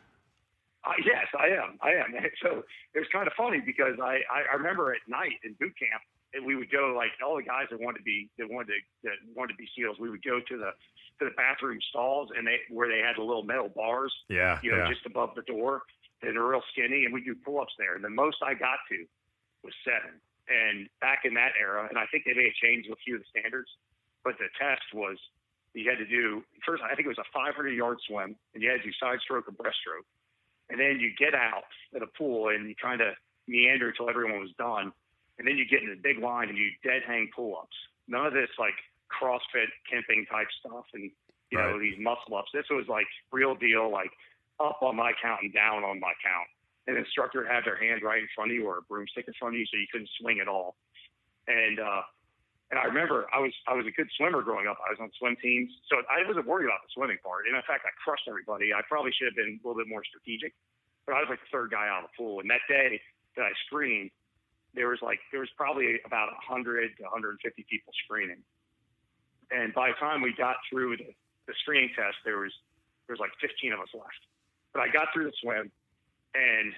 Uh, 0.84 0.96
yes, 1.04 1.28
I 1.38 1.48
am. 1.48 1.78
I 1.82 1.90
am. 2.00 2.14
So 2.42 2.64
it 2.94 2.98
was 2.98 3.08
kind 3.12 3.26
of 3.26 3.34
funny 3.36 3.60
because 3.60 4.00
I, 4.00 4.24
I, 4.32 4.56
remember 4.56 4.92
at 4.92 5.04
night 5.06 5.36
in 5.44 5.52
boot 5.60 5.76
camp, 5.76 6.00
and 6.32 6.46
we 6.46 6.56
would 6.56 6.70
go 6.72 6.94
like 6.96 7.10
all 7.20 7.36
the 7.36 7.42
guys 7.42 7.66
that 7.70 7.78
wanted 7.78 7.98
to 7.98 8.04
be 8.04 8.30
that 8.38 8.48
wanted 8.48 8.72
to 8.72 8.80
that 9.04 9.16
wanted 9.36 9.52
to 9.54 9.58
be 9.58 9.68
SEALs. 9.76 9.98
We 10.00 10.08
would 10.08 10.24
go 10.24 10.40
to 10.40 10.56
the 10.56 10.72
to 11.20 11.28
the 11.28 11.36
bathroom 11.36 11.78
stalls 11.90 12.30
and 12.36 12.46
they 12.46 12.64
where 12.70 12.88
they 12.88 13.04
had 13.04 13.16
the 13.16 13.22
little 13.22 13.44
metal 13.44 13.68
bars. 13.68 14.12
Yeah, 14.28 14.58
you 14.62 14.72
know, 14.72 14.78
yeah. 14.78 14.88
just 14.88 15.04
above 15.06 15.36
the 15.36 15.42
door. 15.42 15.82
And 16.22 16.36
they're 16.36 16.44
real 16.44 16.62
skinny, 16.72 17.06
and 17.06 17.14
we 17.14 17.24
do 17.24 17.34
pull 17.34 17.60
ups 17.60 17.72
there. 17.78 17.94
And 17.94 18.04
the 18.04 18.10
most 18.10 18.36
I 18.44 18.52
got 18.52 18.76
to 18.92 19.04
was 19.64 19.72
seven. 19.84 20.20
And 20.50 20.90
back 21.00 21.22
in 21.22 21.34
that 21.34 21.54
era, 21.54 21.86
and 21.86 21.96
I 21.96 22.10
think 22.10 22.26
they 22.26 22.34
may 22.34 22.50
have 22.50 22.58
changed 22.58 22.90
a 22.90 22.98
few 23.06 23.14
of 23.14 23.22
the 23.22 23.30
standards, 23.30 23.70
but 24.26 24.34
the 24.42 24.50
test 24.58 24.82
was 24.92 25.14
you 25.74 25.86
had 25.86 26.02
to 26.02 26.10
do 26.10 26.42
first. 26.66 26.82
I 26.82 26.98
think 26.98 27.06
it 27.06 27.14
was 27.14 27.22
a 27.22 27.30
500 27.30 27.54
yard 27.70 28.02
swim, 28.02 28.34
and 28.52 28.58
you 28.58 28.68
had 28.68 28.82
to 28.82 28.86
do 28.90 28.94
side 28.98 29.22
stroke 29.22 29.46
or 29.46 29.54
breaststroke 29.54 30.04
and 30.70 30.78
then 30.78 30.98
you 31.00 31.10
get 31.18 31.34
out 31.34 31.66
at 31.94 32.02
a 32.02 32.06
pool 32.06 32.48
and 32.48 32.68
you 32.68 32.74
kind 32.80 33.00
of 33.00 33.14
meander 33.46 33.88
until 33.90 34.08
everyone 34.08 34.40
was 34.40 34.54
done, 34.56 34.92
and 35.38 35.46
then 35.46 35.58
you 35.58 35.66
get 35.66 35.82
in 35.82 35.90
a 35.90 36.00
big 36.00 36.22
line 36.22 36.48
and 36.48 36.56
you 36.56 36.70
dead 36.82 37.02
hang 37.06 37.28
pull 37.34 37.58
ups. 37.58 37.76
None 38.06 38.26
of 38.26 38.32
this 38.32 38.48
like 38.58 38.78
CrossFit 39.10 39.68
kipping 39.90 40.24
type 40.30 40.46
stuff 40.60 40.86
and 40.94 41.10
you 41.50 41.58
right. 41.58 41.70
know 41.70 41.78
these 41.78 41.98
muscle 41.98 42.38
ups. 42.38 42.50
This 42.54 42.66
was 42.70 42.86
like 42.88 43.06
real 43.32 43.54
deal, 43.54 43.90
like 43.90 44.10
up 44.60 44.78
on 44.82 44.96
my 44.96 45.12
count 45.20 45.40
and 45.42 45.52
down 45.52 45.82
on 45.82 45.98
my 45.98 46.14
count. 46.22 46.48
An 46.90 46.98
instructor 46.98 47.46
had 47.46 47.62
their 47.62 47.78
hand 47.78 48.02
right 48.02 48.18
in 48.18 48.26
front 48.34 48.50
of 48.50 48.58
you 48.58 48.66
or 48.66 48.82
a 48.82 48.84
broomstick 48.90 49.30
in 49.30 49.34
front 49.38 49.54
of 49.54 49.58
you, 49.62 49.66
so 49.70 49.78
you 49.78 49.86
couldn't 49.94 50.10
swing 50.18 50.42
at 50.42 50.50
all. 50.50 50.74
And 51.46 51.78
uh, 51.78 52.02
and 52.70 52.78
I 52.78 52.86
remember 52.90 53.26
I 53.30 53.38
was 53.38 53.54
I 53.66 53.74
was 53.74 53.86
a 53.86 53.94
good 53.94 54.10
swimmer 54.18 54.42
growing 54.42 54.66
up. 54.66 54.78
I 54.82 54.90
was 54.90 54.98
on 54.98 55.10
swim 55.18 55.38
teams, 55.42 55.70
so 55.90 56.02
I 56.06 56.26
wasn't 56.26 56.46
worried 56.50 56.66
about 56.66 56.82
the 56.86 56.90
swimming 56.94 57.18
part. 57.22 57.46
And 57.46 57.54
in 57.54 57.62
fact, 57.66 57.86
I 57.86 57.94
crushed 58.02 58.26
everybody. 58.26 58.74
I 58.74 58.82
probably 58.86 59.14
should 59.14 59.30
have 59.30 59.38
been 59.38 59.58
a 59.58 59.62
little 59.62 59.78
bit 59.78 59.90
more 59.90 60.02
strategic, 60.02 60.54
but 61.06 61.14
I 61.14 61.22
was 61.22 61.30
like 61.30 61.42
the 61.42 61.50
third 61.50 61.70
guy 61.70 61.86
out 61.86 62.06
of 62.06 62.10
the 62.10 62.14
pool. 62.18 62.38
And 62.42 62.50
that 62.50 62.62
day 62.70 62.98
that 63.38 63.46
I 63.46 63.54
screened, 63.66 64.10
there 64.74 64.86
was 64.86 65.02
like 65.02 65.18
there 65.34 65.42
was 65.42 65.50
probably 65.58 65.98
about 66.06 66.30
100 66.46 66.94
to 66.98 67.02
150 67.06 67.42
people 67.66 67.90
screening. 68.06 68.42
And 69.50 69.74
by 69.74 69.90
the 69.90 69.98
time 69.98 70.22
we 70.22 70.30
got 70.30 70.62
through 70.70 70.98
the, 70.98 71.10
the 71.50 71.54
screening 71.66 71.90
test, 71.98 72.22
there 72.22 72.38
was 72.38 72.54
there 73.10 73.18
was 73.18 73.22
like 73.22 73.34
15 73.42 73.74
of 73.74 73.82
us 73.82 73.90
left. 73.94 74.22
But 74.70 74.86
I 74.86 74.94
got 74.94 75.10
through 75.10 75.26
the 75.26 75.34
swim, 75.42 75.74
and 76.34 76.72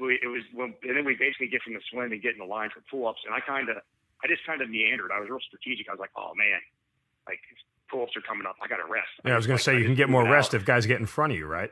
we, 0.00 0.18
it 0.22 0.28
was 0.28 0.42
when, 0.52 0.74
and 0.82 0.96
then 0.96 1.04
we 1.04 1.14
basically 1.14 1.48
get 1.48 1.62
from 1.62 1.74
the 1.74 1.84
swim 1.90 2.12
and 2.12 2.22
get 2.22 2.32
in 2.32 2.38
the 2.38 2.48
line 2.48 2.70
for 2.70 2.80
pull 2.90 3.06
ups. 3.06 3.20
And 3.26 3.34
I 3.34 3.40
kind 3.40 3.68
of 3.68 3.76
I 4.24 4.28
just 4.28 4.46
kind 4.46 4.62
of 4.62 4.70
meandered. 4.70 5.10
I 5.12 5.20
was 5.20 5.28
real 5.28 5.44
strategic. 5.46 5.88
I 5.88 5.92
was 5.92 6.00
like, 6.00 6.14
oh 6.16 6.32
man, 6.34 6.60
like 7.28 7.40
pull-ups 7.90 8.16
are 8.16 8.24
coming 8.26 8.46
up. 8.46 8.56
I 8.62 8.68
got 8.68 8.76
to 8.76 8.90
rest. 8.90 9.12
Yeah, 9.24 9.34
I 9.34 9.36
was 9.36 9.46
going 9.46 9.58
to 9.58 9.62
say 9.62 9.78
you 9.78 9.84
can 9.84 9.94
get 9.94 10.08
more 10.08 10.24
rest 10.24 10.54
if 10.54 10.64
guys 10.64 10.86
get 10.86 10.98
in 10.98 11.06
front 11.06 11.32
of 11.32 11.38
you, 11.38 11.46
right? 11.46 11.70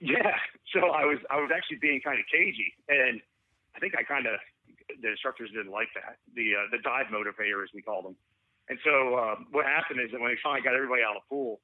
Yeah. 0.00 0.36
So 0.74 0.90
I 0.90 1.06
was 1.06 1.16
I 1.30 1.40
was 1.40 1.48
actually 1.54 1.78
being 1.78 2.02
kind 2.02 2.18
of 2.18 2.26
cagey, 2.26 2.74
and 2.90 3.22
I 3.72 3.78
think 3.78 3.94
I 3.96 4.02
kind 4.02 4.26
of 4.26 4.34
the 5.00 5.14
instructors 5.14 5.48
didn't 5.54 5.70
like 5.70 5.88
that. 5.94 6.18
The 6.34 6.52
uh, 6.52 6.66
the 6.74 6.82
dive 6.82 7.06
motivator, 7.06 7.62
as 7.62 7.70
we 7.72 7.80
call 7.80 8.02
them. 8.02 8.16
And 8.68 8.76
so 8.84 9.14
uh, 9.14 9.36
what 9.52 9.64
happened 9.64 10.02
is 10.04 10.10
that 10.10 10.20
when 10.20 10.34
they 10.34 10.40
finally 10.42 10.60
got 10.60 10.74
everybody 10.74 11.00
out 11.06 11.16
of 11.16 11.22
the 11.22 11.28
pool 11.30 11.60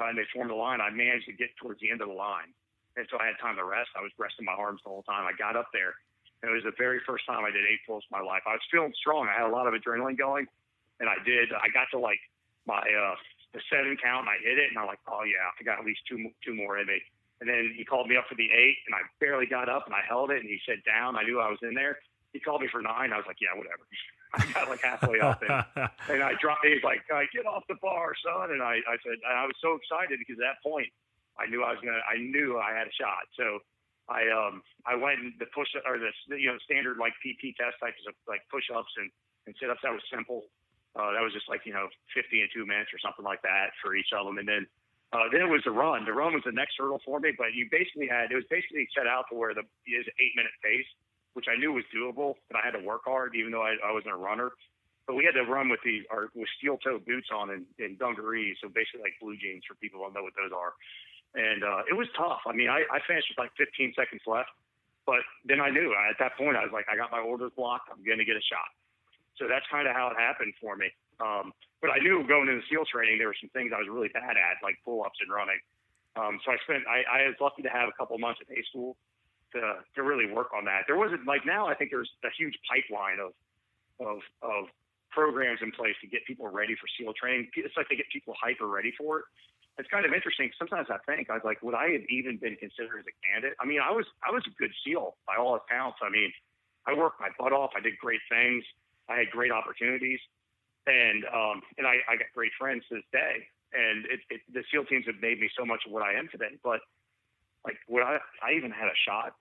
uh, 0.00 0.08
and 0.08 0.16
they 0.16 0.24
formed 0.32 0.50
a 0.50 0.56
line, 0.56 0.80
I 0.80 0.90
managed 0.90 1.26
to 1.26 1.36
get 1.36 1.54
towards 1.60 1.78
the 1.78 1.92
end 1.92 2.00
of 2.00 2.08
the 2.08 2.16
line. 2.16 2.50
And 2.98 3.06
so 3.06 3.16
I 3.22 3.30
had 3.30 3.38
time 3.38 3.54
to 3.54 3.64
rest. 3.64 3.94
I 3.94 4.02
was 4.02 4.10
resting 4.18 4.42
my 4.42 4.58
arms 4.58 4.82
the 4.82 4.90
whole 4.90 5.06
time. 5.06 5.22
I 5.22 5.30
got 5.38 5.54
up 5.54 5.70
there 5.70 5.94
And 6.42 6.50
it 6.50 6.54
was 6.54 6.66
the 6.66 6.74
very 6.74 6.98
first 7.06 7.22
time 7.30 7.46
I 7.46 7.54
did 7.54 7.62
eight 7.62 7.86
pulls 7.86 8.02
in 8.02 8.10
my 8.10 8.24
life. 8.26 8.42
I 8.42 8.58
was 8.58 8.66
feeling 8.74 8.90
strong. 8.98 9.30
I 9.30 9.38
had 9.38 9.46
a 9.46 9.54
lot 9.54 9.70
of 9.70 9.72
adrenaline 9.78 10.18
going, 10.18 10.50
and 10.98 11.06
I 11.06 11.22
did. 11.22 11.54
I 11.54 11.70
got 11.70 11.86
to 11.94 11.98
like 12.02 12.18
my 12.66 12.82
uh, 12.82 13.14
the 13.54 13.60
seven 13.70 13.96
count 13.96 14.28
and 14.28 14.30
I 14.30 14.36
hit 14.42 14.58
it 14.58 14.68
and 14.68 14.76
I'm 14.76 14.86
like, 14.86 15.00
oh 15.08 15.24
yeah, 15.24 15.48
I 15.48 15.60
got 15.64 15.80
at 15.80 15.86
least 15.86 16.04
two 16.04 16.28
two 16.44 16.54
more 16.54 16.78
in 16.78 16.86
me. 16.86 17.00
And 17.40 17.48
then 17.48 17.72
he 17.72 17.84
called 17.86 18.10
me 18.10 18.16
up 18.18 18.26
for 18.28 18.34
the 18.34 18.50
eight 18.50 18.76
and 18.86 18.92
I 18.94 19.06
barely 19.22 19.46
got 19.46 19.70
up 19.70 19.86
and 19.86 19.94
I 19.94 20.02
held 20.06 20.30
it 20.30 20.42
and 20.42 20.48
he 20.48 20.58
said 20.66 20.82
down. 20.84 21.16
I 21.16 21.22
knew 21.22 21.40
I 21.40 21.48
was 21.48 21.62
in 21.62 21.72
there. 21.72 21.98
He 22.34 22.40
called 22.40 22.60
me 22.60 22.68
for 22.68 22.82
nine. 22.82 23.14
I 23.14 23.16
was 23.16 23.26
like, 23.26 23.40
yeah, 23.40 23.56
whatever. 23.56 23.86
I 24.34 24.44
got 24.52 24.68
like 24.68 24.82
halfway 24.82 25.20
up 25.20 25.40
and, 25.40 25.64
and 26.12 26.20
I 26.20 26.34
dropped. 26.36 26.66
He's 26.66 26.84
like, 26.84 27.00
I 27.08 27.24
get 27.32 27.46
off 27.46 27.64
the 27.68 27.80
bar, 27.80 28.12
son. 28.20 28.52
And 28.52 28.60
I, 28.60 28.84
I 28.84 29.00
said, 29.00 29.16
I 29.24 29.46
was 29.46 29.56
so 29.62 29.78
excited 29.80 30.18
because 30.18 30.36
at 30.36 30.44
that 30.44 30.60
point 30.60 30.92
I 31.38 31.46
knew 31.46 31.62
I 31.62 31.72
was 31.72 31.80
gonna. 31.82 32.02
I 32.02 32.18
knew 32.18 32.58
I 32.58 32.74
had 32.74 32.90
a 32.90 32.94
shot. 32.98 33.30
So 33.38 33.62
I 34.08 34.24
um 34.32 34.64
I 34.88 34.96
went 34.96 35.20
and 35.20 35.32
the 35.38 35.46
push 35.52 35.68
or 35.84 36.00
the 36.00 36.10
you 36.34 36.48
know 36.48 36.58
standard 36.64 36.96
like 36.96 37.12
PT 37.20 37.52
test 37.54 37.76
types 37.78 38.00
of 38.08 38.16
like 38.26 38.40
push 38.50 38.66
ups 38.72 38.90
and 38.96 39.12
and 39.46 39.54
sit 39.60 39.70
ups. 39.70 39.84
That 39.84 39.92
was 39.92 40.02
simple. 40.08 40.48
Uh, 40.96 41.12
that 41.12 41.22
was 41.22 41.36
just 41.36 41.48
like 41.48 41.62
you 41.68 41.72
know 41.76 41.86
50 42.16 42.40
and 42.40 42.50
two 42.50 42.64
minutes 42.64 42.90
or 42.90 42.98
something 42.98 43.24
like 43.24 43.44
that 43.44 43.76
for 43.84 43.94
each 43.94 44.10
of 44.16 44.24
them. 44.24 44.40
And 44.40 44.48
then 44.48 44.64
uh, 45.12 45.28
then 45.30 45.44
it 45.44 45.52
was 45.52 45.62
the 45.64 45.72
run. 45.72 46.04
The 46.04 46.16
run 46.16 46.32
was 46.32 46.44
the 46.44 46.56
next 46.56 46.80
hurdle 46.80 47.00
for 47.04 47.20
me. 47.20 47.36
But 47.36 47.52
you 47.52 47.68
basically 47.68 48.08
had 48.08 48.32
it 48.32 48.36
was 48.40 48.48
basically 48.48 48.88
set 48.96 49.06
out 49.06 49.28
to 49.28 49.36
where 49.36 49.52
the 49.52 49.68
is 49.86 50.08
eight 50.18 50.34
minute 50.34 50.56
pace, 50.64 50.88
which 51.36 51.46
I 51.46 51.60
knew 51.60 51.76
was 51.76 51.84
doable. 51.92 52.40
But 52.48 52.58
I 52.58 52.64
had 52.64 52.72
to 52.80 52.82
work 52.82 53.04
hard, 53.04 53.36
even 53.36 53.52
though 53.52 53.62
I, 53.62 53.76
I 53.84 53.92
wasn't 53.92 54.16
a 54.16 54.20
runner. 54.20 54.56
But 55.04 55.16
we 55.16 55.24
had 55.24 55.36
to 55.40 55.44
run 55.44 55.68
with 55.68 55.80
these 55.84 56.08
our 56.08 56.32
with 56.32 56.48
steel 56.56 56.80
toe 56.80 56.96
boots 56.96 57.28
on 57.28 57.52
and, 57.52 57.68
and 57.76 58.00
dungarees, 58.00 58.56
so 58.60 58.72
basically 58.72 59.04
like 59.04 59.20
blue 59.20 59.36
jeans 59.36 59.68
for 59.68 59.76
people 59.76 60.00
who 60.00 60.08
don't 60.08 60.16
know 60.16 60.24
what 60.24 60.36
those 60.36 60.52
are 60.52 60.72
and 61.38 61.62
uh, 61.62 61.86
it 61.86 61.94
was 61.94 62.10
tough. 62.18 62.42
I 62.50 62.52
mean, 62.52 62.66
I, 62.66 62.82
I 62.90 62.98
finished 63.06 63.30
with 63.30 63.38
like 63.38 63.54
15 63.54 63.94
seconds 63.94 64.26
left, 64.26 64.50
but 65.06 65.22
then 65.46 65.62
I 65.62 65.70
knew 65.70 65.94
at 65.94 66.18
that 66.18 66.34
point 66.34 66.58
I 66.58 66.66
was 66.66 66.74
like, 66.74 66.90
I 66.90 66.98
got 66.98 67.14
my 67.14 67.22
orders 67.22 67.54
blocked. 67.54 67.88
I'm 67.94 68.02
going 68.02 68.18
to 68.18 68.26
get 68.26 68.34
a 68.34 68.42
shot. 68.42 68.66
So 69.38 69.46
that's 69.46 69.64
kind 69.70 69.86
of 69.86 69.94
how 69.94 70.10
it 70.10 70.18
happened 70.18 70.52
for 70.58 70.74
me. 70.74 70.90
Um, 71.22 71.54
but 71.78 71.94
I 71.94 72.02
knew 72.02 72.26
going 72.26 72.50
into 72.50 72.66
SEAL 72.66 72.90
training, 72.90 73.22
there 73.22 73.30
were 73.30 73.38
some 73.38 73.54
things 73.54 73.70
I 73.70 73.78
was 73.78 73.86
really 73.86 74.10
bad 74.10 74.34
at, 74.34 74.58
like 74.66 74.82
pull 74.82 75.06
ups 75.06 75.22
and 75.22 75.30
running. 75.30 75.62
Um, 76.18 76.42
so 76.42 76.50
I 76.50 76.58
spent, 76.66 76.82
I, 76.90 77.06
I 77.06 77.18
was 77.30 77.38
lucky 77.38 77.62
to 77.62 77.70
have 77.70 77.86
a 77.86 77.94
couple 77.94 78.18
months 78.18 78.42
at 78.42 78.50
A 78.50 78.58
school 78.66 78.98
to, 79.54 79.86
to 79.94 80.02
really 80.02 80.26
work 80.26 80.50
on 80.50 80.66
that. 80.66 80.90
There 80.90 80.98
wasn't 80.98 81.22
like 81.22 81.46
now, 81.46 81.70
I 81.70 81.78
think 81.78 81.94
there's 81.94 82.10
a 82.26 82.34
huge 82.34 82.58
pipeline 82.66 83.22
of, 83.22 83.30
of, 84.02 84.18
of 84.42 84.66
programs 85.14 85.62
in 85.62 85.70
place 85.70 85.94
to 86.02 86.10
get 86.10 86.26
people 86.26 86.50
ready 86.50 86.74
for 86.74 86.90
SEAL 86.98 87.14
training. 87.14 87.46
It's 87.54 87.78
like 87.78 87.86
they 87.86 87.94
get 87.94 88.10
people 88.10 88.34
hyper 88.34 88.66
ready 88.66 88.90
for 88.98 89.22
it 89.22 89.24
it's 89.78 89.88
kind 89.88 90.04
of 90.04 90.12
interesting. 90.12 90.50
Sometimes 90.58 90.88
I 90.90 90.98
think 91.06 91.30
I 91.30 91.34
was 91.34 91.46
like, 91.46 91.62
would 91.62 91.74
I 91.74 91.94
have 91.94 92.02
even 92.10 92.36
been 92.36 92.56
considered 92.56 92.98
as 92.98 93.06
a 93.06 93.14
candidate? 93.22 93.56
I 93.62 93.64
mean, 93.64 93.78
I 93.78 93.94
was 93.94 94.04
I 94.26 94.34
was 94.34 94.42
a 94.46 94.54
good 94.58 94.74
SEAL 94.84 95.14
by 95.26 95.36
all 95.38 95.54
accounts. 95.54 95.98
I 96.02 96.10
mean, 96.10 96.32
I 96.86 96.94
worked 96.94 97.20
my 97.20 97.30
butt 97.38 97.52
off. 97.52 97.70
I 97.78 97.80
did 97.80 97.96
great 97.98 98.20
things. 98.28 98.64
I 99.08 99.16
had 99.16 99.30
great 99.30 99.52
opportunities, 99.52 100.18
and 100.86 101.24
um, 101.30 101.62
and 101.78 101.86
I, 101.86 102.02
I 102.10 102.18
got 102.18 102.26
great 102.34 102.52
friends 102.58 102.82
to 102.90 102.96
this 102.96 103.08
day. 103.12 103.46
And 103.70 104.06
it, 104.06 104.20
it, 104.30 104.40
the 104.52 104.64
SEAL 104.72 104.86
teams 104.86 105.04
have 105.06 105.20
made 105.20 105.38
me 105.38 105.50
so 105.52 105.64
much 105.64 105.84
of 105.86 105.92
what 105.92 106.02
I 106.02 106.14
am 106.14 106.28
today. 106.32 106.58
But 106.64 106.80
like, 107.64 107.78
would 107.88 108.02
I 108.02 108.18
I 108.42 108.52
even 108.58 108.70
had 108.70 108.88
a 108.88 108.98
shot 109.06 109.34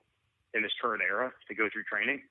in 0.53 0.61
this 0.61 0.71
current 0.79 1.01
era 1.01 1.33
to 1.47 1.55
go 1.55 1.67
through 1.73 1.83
training? 1.89 2.21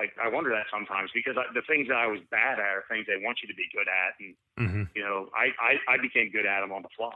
Like, 0.00 0.16
I 0.16 0.28
wonder 0.32 0.48
that 0.48 0.64
sometimes 0.72 1.10
because 1.12 1.36
I, 1.36 1.52
the 1.52 1.60
things 1.68 1.88
that 1.88 1.98
I 1.98 2.06
was 2.06 2.20
bad 2.30 2.58
at 2.58 2.64
are 2.64 2.84
things 2.88 3.04
they 3.06 3.22
want 3.22 3.40
you 3.42 3.48
to 3.48 3.54
be 3.54 3.68
good 3.70 3.84
at, 3.84 4.16
and 4.16 4.32
mm-hmm. 4.56 4.82
you 4.96 5.02
know, 5.04 5.28
I, 5.36 5.52
I 5.60 5.94
I 5.94 5.96
became 6.00 6.30
good 6.30 6.46
at 6.46 6.62
them 6.62 6.72
on 6.72 6.80
the 6.80 6.88
fly. 6.96 7.12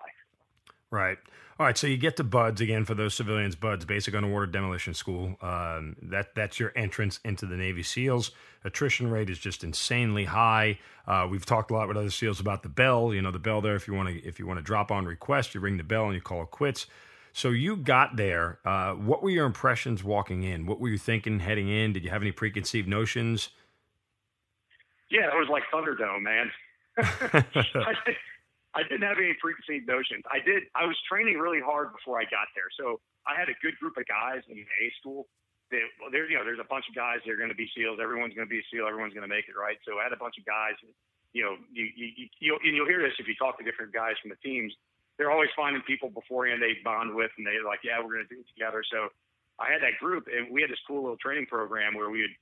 Right. 0.91 1.17
All 1.59 1.65
right. 1.65 1.79
So 1.79 1.87
you 1.87 1.97
get 1.97 2.19
to 2.19 2.25
BUD/S 2.25 2.61
again 2.61 2.85
for 2.85 2.95
those 2.95 3.15
civilians. 3.15 3.57
BUD/S, 3.57 3.87
Basic 3.87 4.15
Underwater 4.15 4.47
Demolition 4.47 4.93
School. 4.93 5.39
Um, 5.41 5.97
that 6.03 6.35
that's 6.35 6.61
your 6.61 6.73
entrance 6.77 7.21
into 7.25 7.47
the 7.47 7.57
Navy 7.57 7.83
SEALs. 7.83 8.33
Attrition 8.65 9.11
rate 9.11 9.31
is 9.31 9.39
just 9.39 9.65
insanely 9.65 10.27
high. 10.27 10.79
Uh, 11.07 11.27
we've 11.31 11.47
talked 11.47 11.71
a 11.71 11.75
lot 11.75 11.89
with 11.89 11.97
other 11.97 12.11
SEALs 12.11 12.39
about 12.39 12.63
the 12.63 12.69
bell. 12.69 13.15
You 13.15 13.23
know 13.23 13.31
the 13.31 13.39
bell 13.39 13.63
there. 13.63 13.77
If 13.77 13.89
you 13.89 13.95
want 13.95 14.11
to 14.11 14.23
if 14.29 14.39
you 14.39 14.47
want 14.47 14.59
to 14.59 14.63
drop 14.63 14.91
on 14.91 15.07
request, 15.07 15.55
you 15.55 15.61
ring 15.61 15.79
the 15.79 15.85
bell 15.85 16.05
and 16.05 16.15
you 16.15 16.21
call 16.21 16.43
it 16.43 16.51
quits. 16.51 16.87
So 17.35 17.51
you 17.51 17.75
got 17.75 18.15
there. 18.15 18.63
Uh, 18.65 18.95
what 18.95 19.19
were 19.19 19.29
your 19.29 19.45
impressions 19.45 20.07
walking 20.07 20.45
in? 20.45 20.71
What 20.71 20.79
were 20.79 20.87
you 20.87 20.99
thinking 20.99 21.43
heading 21.43 21.69
in? 21.69 21.93
Did 21.93 22.07
you 22.07 22.11
have 22.11 22.23
any 22.23 22.31
preconceived 22.31 22.87
notions? 22.87 23.51
Yeah, 25.11 25.35
it 25.35 25.35
was 25.35 25.51
like 25.51 25.67
Thunderdome, 25.75 26.23
man. 26.23 26.47
I 28.79 28.83
didn't 28.87 29.03
have 29.03 29.19
any 29.19 29.35
preconceived 29.43 29.83
notions. 29.83 30.23
I 30.31 30.39
did. 30.47 30.71
I 30.79 30.87
was 30.87 30.95
training 31.11 31.43
really 31.43 31.59
hard 31.59 31.91
before 31.91 32.23
I 32.23 32.25
got 32.31 32.47
there, 32.55 32.71
so 32.79 33.03
I 33.27 33.35
had 33.35 33.51
a 33.51 33.59
good 33.59 33.75
group 33.83 33.99
of 33.99 34.07
guys 34.07 34.47
in 34.47 34.63
A 34.63 34.87
school. 35.03 35.27
That, 35.75 35.83
well, 35.99 36.15
there, 36.15 36.31
you 36.31 36.39
know, 36.39 36.47
there's 36.47 36.63
a 36.63 36.71
bunch 36.71 36.87
of 36.87 36.95
guys 36.95 37.19
that 37.27 37.35
are 37.35 37.41
going 37.41 37.51
to 37.51 37.59
be 37.59 37.67
SEALs. 37.75 37.99
Everyone's 37.99 38.39
going 38.39 38.47
to 38.47 38.51
be 38.51 38.63
a 38.63 38.67
SEAL. 38.71 38.87
Everyone's 38.87 39.15
going 39.15 39.27
to 39.27 39.35
make 39.35 39.51
it, 39.51 39.59
right? 39.59 39.79
So 39.83 39.99
I 39.99 40.07
had 40.07 40.15
a 40.15 40.23
bunch 40.23 40.39
of 40.39 40.47
guys. 40.47 40.79
You 41.35 41.43
know, 41.43 41.59
you, 41.75 41.91
you, 41.99 42.31
you 42.39 42.55
and 42.63 42.79
you'll 42.79 42.87
hear 42.87 43.03
this 43.03 43.19
if 43.19 43.27
you 43.27 43.35
talk 43.35 43.59
to 43.59 43.67
different 43.67 43.91
guys 43.91 44.15
from 44.23 44.31
the 44.31 44.39
teams. 44.39 44.71
They're 45.17 45.31
always 45.31 45.51
finding 45.55 45.83
people 45.83 46.11
beforehand 46.11 46.61
they 46.61 46.79
bond 46.83 47.15
with, 47.15 47.31
and 47.39 47.47
they're 47.47 47.63
like, 47.65 47.81
"Yeah, 47.85 48.03
we're 48.03 48.19
going 48.19 48.27
to 48.27 48.35
do 48.35 48.41
it 48.41 48.51
together." 48.51 48.83
So 48.91 49.09
I 49.59 49.71
had 49.71 49.83
that 49.83 49.99
group, 50.03 50.27
and 50.27 50.51
we 50.51 50.63
had 50.63 50.71
this 50.71 50.83
cool 50.87 51.03
little 51.03 51.21
training 51.23 51.47
program 51.47 51.95
where 51.95 52.11
we 52.11 52.23
would 52.23 52.37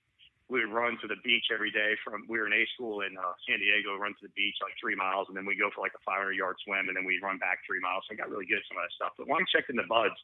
we 0.48 0.60
would 0.60 0.72
run 0.72 0.98
to 1.00 1.08
the 1.08 1.16
beach 1.24 1.48
every 1.52 1.70
day 1.70 1.96
from 2.04 2.24
we 2.28 2.36
were 2.36 2.46
in 2.46 2.52
A 2.52 2.64
school 2.76 3.00
in 3.00 3.16
uh, 3.16 3.32
San 3.48 3.60
Diego, 3.60 3.96
run 3.96 4.12
to 4.20 4.28
the 4.28 4.34
beach 4.36 4.56
like 4.60 4.76
three 4.80 4.96
miles, 4.96 5.28
and 5.28 5.36
then 5.36 5.48
we 5.48 5.56
go 5.56 5.72
for 5.72 5.80
like 5.80 5.96
a 5.96 6.02
500 6.04 6.32
yard 6.32 6.56
swim, 6.64 6.88
and 6.88 6.96
then 6.96 7.04
we'd 7.04 7.24
run 7.24 7.38
back 7.38 7.64
three 7.64 7.80
miles. 7.80 8.04
So 8.04 8.12
I 8.12 8.20
got 8.20 8.28
really 8.28 8.44
good 8.44 8.60
at 8.60 8.66
some 8.68 8.76
of 8.76 8.84
that 8.84 8.92
stuff. 8.92 9.12
But 9.16 9.28
when 9.28 9.40
I 9.40 9.44
checked 9.48 9.72
in 9.72 9.76
the 9.76 9.88
BUD/S, 9.88 10.16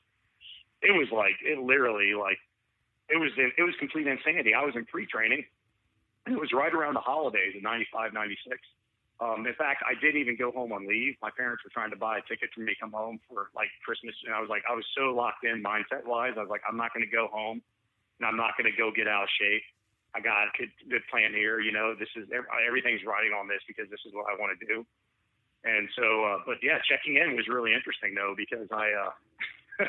it 0.84 0.92
was 0.92 1.08
like 1.12 1.36
it 1.40 1.56
literally 1.56 2.12
like 2.12 2.38
it 3.08 3.16
was 3.16 3.32
in, 3.36 3.52
it 3.56 3.64
was 3.64 3.72
complete 3.80 4.06
insanity. 4.06 4.52
I 4.52 4.64
was 4.64 4.76
in 4.76 4.84
pre 4.84 5.08
training, 5.08 5.44
and 6.24 6.36
it 6.36 6.40
was 6.40 6.52
right 6.52 6.72
around 6.72 6.94
the 6.94 7.04
holidays 7.04 7.56
in 7.56 7.62
'95, 7.64 8.12
'96. 8.12 8.60
Um, 9.18 9.46
in 9.46 9.54
fact, 9.54 9.82
I 9.82 9.98
didn't 9.98 10.20
even 10.20 10.36
go 10.38 10.52
home 10.52 10.70
on 10.70 10.86
leave. 10.86 11.18
My 11.20 11.30
parents 11.34 11.64
were 11.64 11.74
trying 11.74 11.90
to 11.90 11.98
buy 11.98 12.18
a 12.18 12.24
ticket 12.30 12.50
for 12.54 12.60
me 12.62 12.74
to 12.74 12.78
come 12.78 12.92
home 12.92 13.18
for 13.26 13.50
like 13.54 13.68
Christmas, 13.84 14.14
and 14.24 14.34
I 14.34 14.40
was 14.40 14.48
like, 14.48 14.62
I 14.70 14.74
was 14.74 14.86
so 14.96 15.10
locked 15.10 15.42
in 15.42 15.62
mindset 15.62 16.06
wise. 16.06 16.38
I 16.38 16.42
was 16.46 16.50
like, 16.50 16.62
I'm 16.68 16.76
not 16.76 16.94
going 16.94 17.02
to 17.04 17.10
go 17.10 17.26
home, 17.26 17.60
and 18.20 18.22
I'm 18.22 18.38
not 18.38 18.54
going 18.54 18.70
to 18.70 18.76
go 18.78 18.94
get 18.94 19.08
out 19.10 19.26
of 19.26 19.30
shape 19.34 19.66
I 20.14 20.20
got 20.20 20.48
a 20.48 20.52
good, 20.88 21.04
plan 21.10 21.36
here. 21.36 21.60
You 21.60 21.72
know, 21.72 21.92
this 21.94 22.08
is 22.16 22.28
everything's 22.32 23.04
riding 23.04 23.32
on 23.36 23.48
this 23.48 23.60
because 23.68 23.90
this 23.92 24.00
is 24.08 24.12
what 24.16 24.26
I 24.30 24.34
want 24.40 24.56
to 24.56 24.60
do. 24.64 24.86
And 25.64 25.88
so, 25.98 26.24
uh, 26.24 26.38
but 26.46 26.62
yeah, 26.62 26.78
checking 26.88 27.18
in 27.18 27.36
was 27.36 27.48
really 27.50 27.74
interesting 27.74 28.14
though 28.14 28.32
because 28.32 28.70
I, 28.72 28.94
uh, 28.94 29.12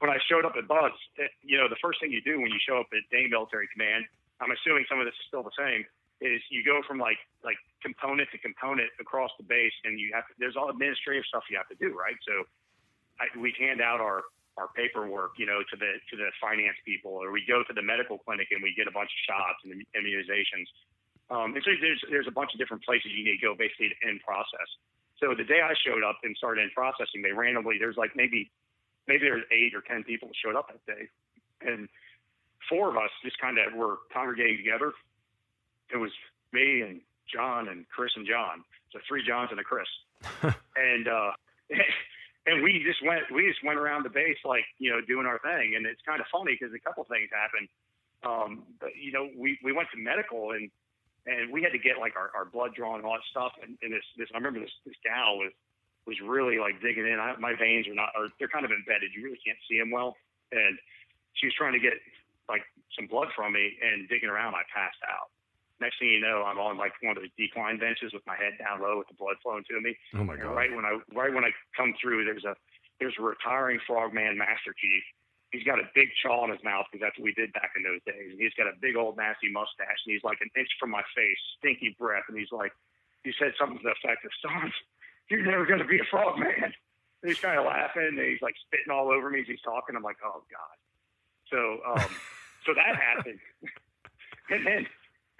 when 0.00 0.10
I 0.10 0.18
showed 0.26 0.44
up 0.44 0.56
at 0.58 0.66
BUD/S, 0.66 1.30
you 1.44 1.58
know, 1.58 1.68
the 1.68 1.78
first 1.78 2.00
thing 2.00 2.10
you 2.10 2.24
do 2.24 2.40
when 2.40 2.50
you 2.50 2.58
show 2.58 2.80
up 2.80 2.90
at 2.90 3.04
Dane 3.12 3.30
Military 3.30 3.68
Command, 3.70 4.04
I'm 4.40 4.50
assuming 4.50 4.84
some 4.88 4.98
of 4.98 5.06
this 5.06 5.14
is 5.14 5.26
still 5.28 5.44
the 5.46 5.54
same, 5.54 5.86
is 6.22 6.40
you 6.50 6.62
go 6.62 6.80
from 6.86 6.98
like 7.02 7.18
like 7.42 7.58
component 7.82 8.30
to 8.30 8.38
component 8.38 8.88
across 9.02 9.30
the 9.38 9.44
base, 9.44 9.74
and 9.84 9.98
you 9.98 10.14
have 10.14 10.26
to, 10.30 10.32
there's 10.38 10.56
all 10.56 10.70
administrative 10.70 11.26
stuff 11.26 11.42
you 11.50 11.58
have 11.58 11.68
to 11.68 11.78
do, 11.82 11.90
right? 11.92 12.16
So 12.22 12.46
I, 13.18 13.26
we 13.36 13.52
hand 13.58 13.82
out 13.82 14.00
our 14.00 14.22
our 14.56 14.68
paperwork, 14.76 15.34
you 15.40 15.46
know, 15.46 15.60
to 15.64 15.76
the 15.76 15.98
to 16.10 16.14
the 16.16 16.30
finance 16.40 16.76
people, 16.84 17.12
or 17.12 17.32
we 17.32 17.42
go 17.48 17.64
to 17.66 17.72
the 17.72 17.82
medical 17.82 18.18
clinic 18.18 18.48
and 18.52 18.62
we 18.62 18.74
get 18.76 18.86
a 18.86 18.94
bunch 18.94 19.10
of 19.10 19.20
shots 19.26 19.60
and 19.64 19.82
immunizations. 19.96 20.68
Um, 21.32 21.56
and 21.56 21.62
so 21.64 21.72
there's 21.80 22.02
there's 22.10 22.28
a 22.28 22.34
bunch 22.34 22.52
of 22.52 22.58
different 22.60 22.84
places 22.84 23.10
you 23.10 23.24
need 23.24 23.40
to 23.40 23.44
go 23.44 23.54
basically 23.56 23.90
to 23.90 23.98
end 24.06 24.20
process. 24.20 24.68
So 25.18 25.34
the 25.34 25.46
day 25.46 25.62
I 25.62 25.72
showed 25.86 26.02
up 26.02 26.18
and 26.22 26.36
started 26.36 26.62
in 26.62 26.70
processing, 26.70 27.22
they 27.22 27.32
randomly 27.32 27.76
there's 27.78 27.96
like 27.96 28.12
maybe 28.14 28.50
maybe 29.08 29.24
there's 29.24 29.44
eight 29.50 29.72
or 29.74 29.80
ten 29.82 30.04
people 30.04 30.28
that 30.28 30.36
showed 30.36 30.56
up 30.56 30.68
that 30.68 30.84
day, 30.84 31.08
and 31.64 31.88
four 32.68 32.90
of 32.90 32.96
us 32.96 33.10
just 33.24 33.40
kind 33.40 33.56
of 33.56 33.72
were 33.72 34.04
congregating 34.12 34.58
together. 34.58 34.92
It 35.92 35.96
was 35.98 36.10
me 36.52 36.80
and 36.82 37.00
John 37.32 37.68
and 37.68 37.86
Chris 37.88 38.12
and 38.16 38.26
John, 38.26 38.64
so 38.92 38.98
three 39.08 39.22
Johns 39.26 39.50
and 39.50 39.60
a 39.60 39.64
Chris, 39.64 39.88
and. 40.76 41.08
uh 41.08 41.32
and 42.46 42.62
we 42.62 42.82
just 42.84 42.98
went 43.06 43.22
we 43.32 43.46
just 43.46 43.62
went 43.64 43.78
around 43.78 44.04
the 44.04 44.10
base 44.10 44.38
like 44.44 44.64
you 44.78 44.90
know 44.90 45.00
doing 45.00 45.26
our 45.26 45.38
thing. 45.40 45.74
And 45.76 45.86
it's 45.86 46.02
kind 46.06 46.20
of 46.20 46.26
funny 46.32 46.58
because 46.58 46.74
a 46.74 46.82
couple 46.82 47.04
things 47.04 47.30
happened. 47.30 47.68
Um 48.26 48.50
but 48.80 48.90
you 48.98 49.12
know 49.12 49.28
we 49.36 49.58
we 49.62 49.72
went 49.72 49.88
to 49.94 49.98
medical 49.98 50.52
and 50.52 50.70
and 51.26 51.52
we 51.52 51.62
had 51.62 51.70
to 51.70 51.78
get 51.78 52.02
like 52.02 52.16
our, 52.18 52.34
our 52.34 52.44
blood 52.44 52.74
drawn 52.74 52.98
and 52.98 53.06
all 53.06 53.14
that 53.14 53.30
stuff. 53.30 53.52
And, 53.62 53.78
and 53.82 53.92
this 53.92 54.04
this 54.18 54.28
i 54.34 54.38
remember 54.38 54.60
this 54.60 54.74
this 54.86 54.98
gal 55.04 55.38
was 55.38 55.52
was 56.06 56.18
really 56.18 56.58
like 56.58 56.82
digging 56.82 57.06
in. 57.06 57.18
I, 57.22 57.38
my 57.38 57.54
veins 57.54 57.86
are 57.86 57.94
not 57.94 58.10
or 58.18 58.28
they're 58.38 58.50
kind 58.50 58.66
of 58.66 58.72
embedded. 58.74 59.14
You 59.14 59.22
really 59.22 59.40
can't 59.44 59.58
see 59.70 59.78
them 59.78 59.90
well. 59.90 60.16
And 60.50 60.76
she 61.38 61.46
was 61.46 61.54
trying 61.54 61.72
to 61.74 61.82
get 61.82 61.94
like 62.50 62.66
some 62.98 63.06
blood 63.06 63.28
from 63.36 63.54
me 63.54 63.78
and 63.80 64.08
digging 64.08 64.28
around. 64.28 64.54
I 64.58 64.66
passed 64.74 65.00
out 65.06 65.30
Next 65.82 65.98
thing 65.98 66.14
you 66.14 66.22
know, 66.22 66.46
I'm 66.46 66.62
on 66.62 66.78
like 66.78 66.94
one 67.02 67.18
of 67.18 67.26
those 67.26 67.34
decline 67.34 67.82
benches 67.82 68.14
with 68.14 68.22
my 68.22 68.38
head 68.38 68.54
down 68.62 68.78
low 68.78 69.02
with 69.02 69.10
the 69.10 69.18
blood 69.18 69.34
flowing 69.42 69.66
to 69.66 69.82
me. 69.82 69.98
Oh 70.14 70.22
my 70.22 70.38
god! 70.38 70.54
right 70.54 70.70
when 70.70 70.86
I 70.86 71.02
right 71.10 71.34
when 71.34 71.42
I 71.42 71.50
come 71.74 71.90
through, 71.98 72.22
there's 72.22 72.46
a 72.46 72.54
there's 73.02 73.18
a 73.18 73.22
retiring 73.26 73.82
frogman 73.82 74.38
master 74.38 74.70
chief. 74.78 75.02
He's 75.50 75.66
got 75.66 75.82
a 75.82 75.90
big 75.90 76.14
chaw 76.22 76.46
in 76.46 76.54
his 76.54 76.62
mouth 76.62 76.86
because 76.86 77.02
that's 77.02 77.18
what 77.18 77.26
we 77.26 77.34
did 77.34 77.52
back 77.52 77.74
in 77.74 77.82
those 77.82 77.98
days. 78.06 78.30
And 78.30 78.38
he's 78.38 78.54
got 78.54 78.70
a 78.70 78.78
big 78.78 78.94
old 78.94 79.18
nasty 79.18 79.50
mustache, 79.50 79.98
and 80.06 80.14
he's 80.14 80.22
like 80.22 80.38
an 80.38 80.54
inch 80.54 80.70
from 80.78 80.94
my 80.94 81.02
face, 81.18 81.42
stinky 81.58 81.98
breath, 81.98 82.30
and 82.30 82.38
he's 82.38 82.54
like, 82.54 82.70
he 83.26 83.34
said 83.34 83.50
something 83.58 83.82
to 83.82 83.90
the 83.90 83.98
effect 83.98 84.22
of, 84.22 84.30
"Son, 84.38 84.70
you're 85.34 85.42
never 85.42 85.66
going 85.66 85.82
to 85.82 85.90
be 85.90 85.98
a 85.98 86.06
frogman." 86.06 86.70
And 86.70 87.26
he's 87.26 87.42
kind 87.42 87.58
of 87.58 87.66
laughing, 87.66 88.14
and 88.14 88.22
he's 88.22 88.40
like 88.40 88.54
spitting 88.70 88.94
all 88.94 89.10
over 89.10 89.34
me 89.34 89.42
as 89.42 89.50
he's 89.50 89.66
talking. 89.66 89.98
I'm 89.98 90.06
like, 90.06 90.22
"Oh 90.22 90.46
God!" 90.46 90.76
So, 91.50 91.58
um, 91.90 92.10
so 92.62 92.70
that 92.70 92.94
happened, 92.94 93.42
and 94.54 94.62
then 94.62 94.86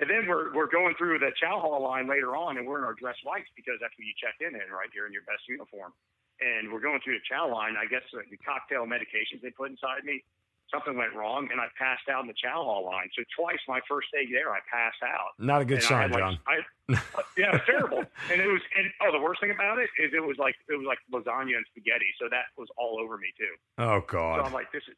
And 0.00 0.08
then 0.08 0.26
we're 0.26 0.54
we're 0.54 0.70
going 0.70 0.94
through 0.96 1.18
the 1.20 1.30
chow 1.36 1.60
hall 1.60 1.82
line 1.82 2.08
later 2.08 2.34
on, 2.34 2.56
and 2.56 2.66
we're 2.66 2.78
in 2.78 2.84
our 2.84 2.96
dress 2.96 3.16
whites 3.24 3.48
because 3.54 3.76
that's 3.80 3.92
when 3.98 4.08
you 4.08 4.16
check 4.16 4.40
in 4.40 4.56
in 4.56 4.68
right 4.72 4.90
here 4.92 5.06
in 5.06 5.12
your 5.12 5.22
best 5.28 5.44
uniform. 5.46 5.92
And 6.40 6.72
we're 6.72 6.82
going 6.82 6.98
through 7.04 7.20
the 7.20 7.26
chow 7.28 7.46
line. 7.46 7.78
I 7.78 7.86
guess 7.86 8.02
the 8.10 8.40
cocktail 8.42 8.82
medications 8.88 9.44
they 9.44 9.54
put 9.54 9.70
inside 9.70 10.02
me 10.02 10.24
something 10.72 10.96
went 10.96 11.14
wrong 11.14 11.48
and 11.52 11.60
I 11.60 11.68
passed 11.76 12.08
out 12.08 12.24
in 12.24 12.28
the 12.28 12.36
chow 12.36 12.64
hall 12.64 12.84
line. 12.88 13.12
So 13.12 13.22
twice 13.36 13.60
my 13.68 13.80
first 13.86 14.08
day 14.10 14.24
there, 14.32 14.50
I 14.50 14.64
passed 14.64 15.04
out. 15.04 15.36
Not 15.38 15.60
a 15.62 15.64
good 15.64 15.84
and 15.84 15.86
sign, 15.86 16.10
like, 16.10 16.24
John. 16.24 16.38
I, 16.48 16.56
yeah, 17.36 17.52
it 17.52 17.60
was 17.60 17.66
terrible. 17.68 18.02
And 18.32 18.40
it 18.40 18.48
was, 18.48 18.64
and 18.76 18.88
oh, 19.04 19.12
the 19.12 19.20
worst 19.20 19.40
thing 19.40 19.52
about 19.52 19.78
it 19.78 19.92
is 20.00 20.10
it 20.16 20.24
was 20.24 20.40
like 20.40 20.56
it 20.68 20.76
was 20.76 20.88
like 20.88 20.98
lasagna 21.12 21.60
and 21.60 21.66
spaghetti. 21.68 22.10
So 22.18 22.26
that 22.32 22.50
was 22.56 22.68
all 22.80 22.98
over 22.98 23.20
me 23.20 23.28
too. 23.36 23.54
Oh 23.78 24.00
God. 24.08 24.40
So 24.40 24.42
I'm 24.48 24.56
like, 24.56 24.72
this 24.72 24.82
is 24.88 24.96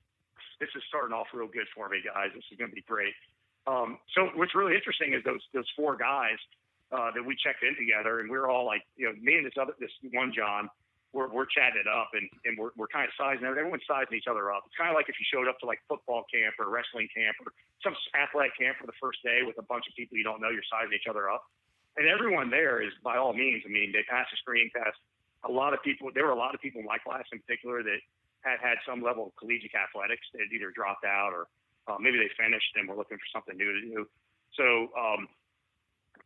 this 0.62 0.70
is 0.78 0.82
starting 0.88 1.12
off 1.12 1.26
real 1.34 1.50
good 1.50 1.66
for 1.74 1.90
me, 1.90 1.98
guys. 2.00 2.30
This 2.34 2.46
is 2.50 2.56
going 2.56 2.70
to 2.70 2.74
be 2.74 2.86
great. 2.86 3.14
Um, 3.66 3.98
so 4.12 4.28
what's 4.36 4.54
really 4.54 4.74
interesting 4.74 5.14
is 5.14 5.24
those 5.24 5.40
those 5.52 5.68
four 5.76 5.96
guys 5.96 6.36
uh, 6.92 7.10
that 7.16 7.24
we 7.24 7.34
checked 7.40 7.64
in 7.64 7.74
together, 7.74 8.20
and 8.20 8.28
we 8.28 8.36
are 8.36 8.48
all 8.48 8.66
like, 8.66 8.84
you 8.96 9.08
know, 9.08 9.14
me 9.16 9.40
and 9.40 9.46
this 9.46 9.56
other 9.60 9.72
this 9.80 9.90
one 10.12 10.32
John, 10.36 10.68
we're 11.16 11.32
we're 11.32 11.48
chatting 11.48 11.88
up, 11.88 12.12
and 12.12 12.28
and 12.44 12.58
we're 12.60 12.76
we're 12.76 12.90
kind 12.92 13.08
of 13.08 13.14
sizing 13.16 13.48
everyone's 13.48 13.86
sizing 13.88 14.20
each 14.20 14.28
other 14.28 14.52
up. 14.52 14.68
It's 14.68 14.76
kind 14.76 14.92
of 14.92 14.96
like 14.96 15.08
if 15.08 15.16
you 15.16 15.26
showed 15.32 15.48
up 15.48 15.56
to 15.64 15.66
like 15.66 15.80
football 15.88 16.28
camp 16.28 16.60
or 16.60 16.68
wrestling 16.68 17.08
camp 17.16 17.40
or 17.40 17.56
some 17.80 17.96
athletic 18.12 18.52
camp 18.60 18.76
for 18.76 18.86
the 18.86 18.98
first 19.00 19.24
day 19.24 19.40
with 19.46 19.56
a 19.56 19.66
bunch 19.66 19.88
of 19.88 19.96
people 19.96 20.20
you 20.20 20.26
don't 20.26 20.44
know, 20.44 20.52
you're 20.52 20.66
sizing 20.68 20.92
each 20.92 21.08
other 21.08 21.32
up, 21.32 21.40
and 21.96 22.04
everyone 22.04 22.52
there 22.52 22.84
is 22.84 22.92
by 23.00 23.16
all 23.16 23.32
means. 23.32 23.64
I 23.64 23.72
mean, 23.72 23.96
they 23.96 24.04
passed 24.04 24.28
the 24.28 24.38
screening 24.44 24.68
test. 24.76 24.98
A 25.44 25.52
lot 25.52 25.72
of 25.72 25.80
people, 25.84 26.08
there 26.12 26.24
were 26.24 26.36
a 26.36 26.40
lot 26.40 26.56
of 26.56 26.60
people 26.60 26.80
in 26.80 26.88
my 26.88 26.96
class 27.00 27.24
in 27.32 27.40
particular 27.44 27.84
that 27.84 28.00
had 28.44 28.60
had 28.60 28.76
some 28.84 29.00
level 29.00 29.28
of 29.28 29.32
collegiate 29.36 29.72
athletics. 29.76 30.24
They 30.32 30.44
had 30.44 30.52
either 30.52 30.72
dropped 30.72 31.04
out 31.04 31.32
or 31.32 31.48
uh, 31.86 31.98
maybe 32.00 32.18
they 32.18 32.30
finished 32.36 32.72
and 32.76 32.88
we're 32.88 32.96
looking 32.96 33.18
for 33.18 33.28
something 33.32 33.56
new 33.56 33.72
to 33.72 33.80
do. 33.80 34.06
So, 34.56 34.88
um, 34.96 35.28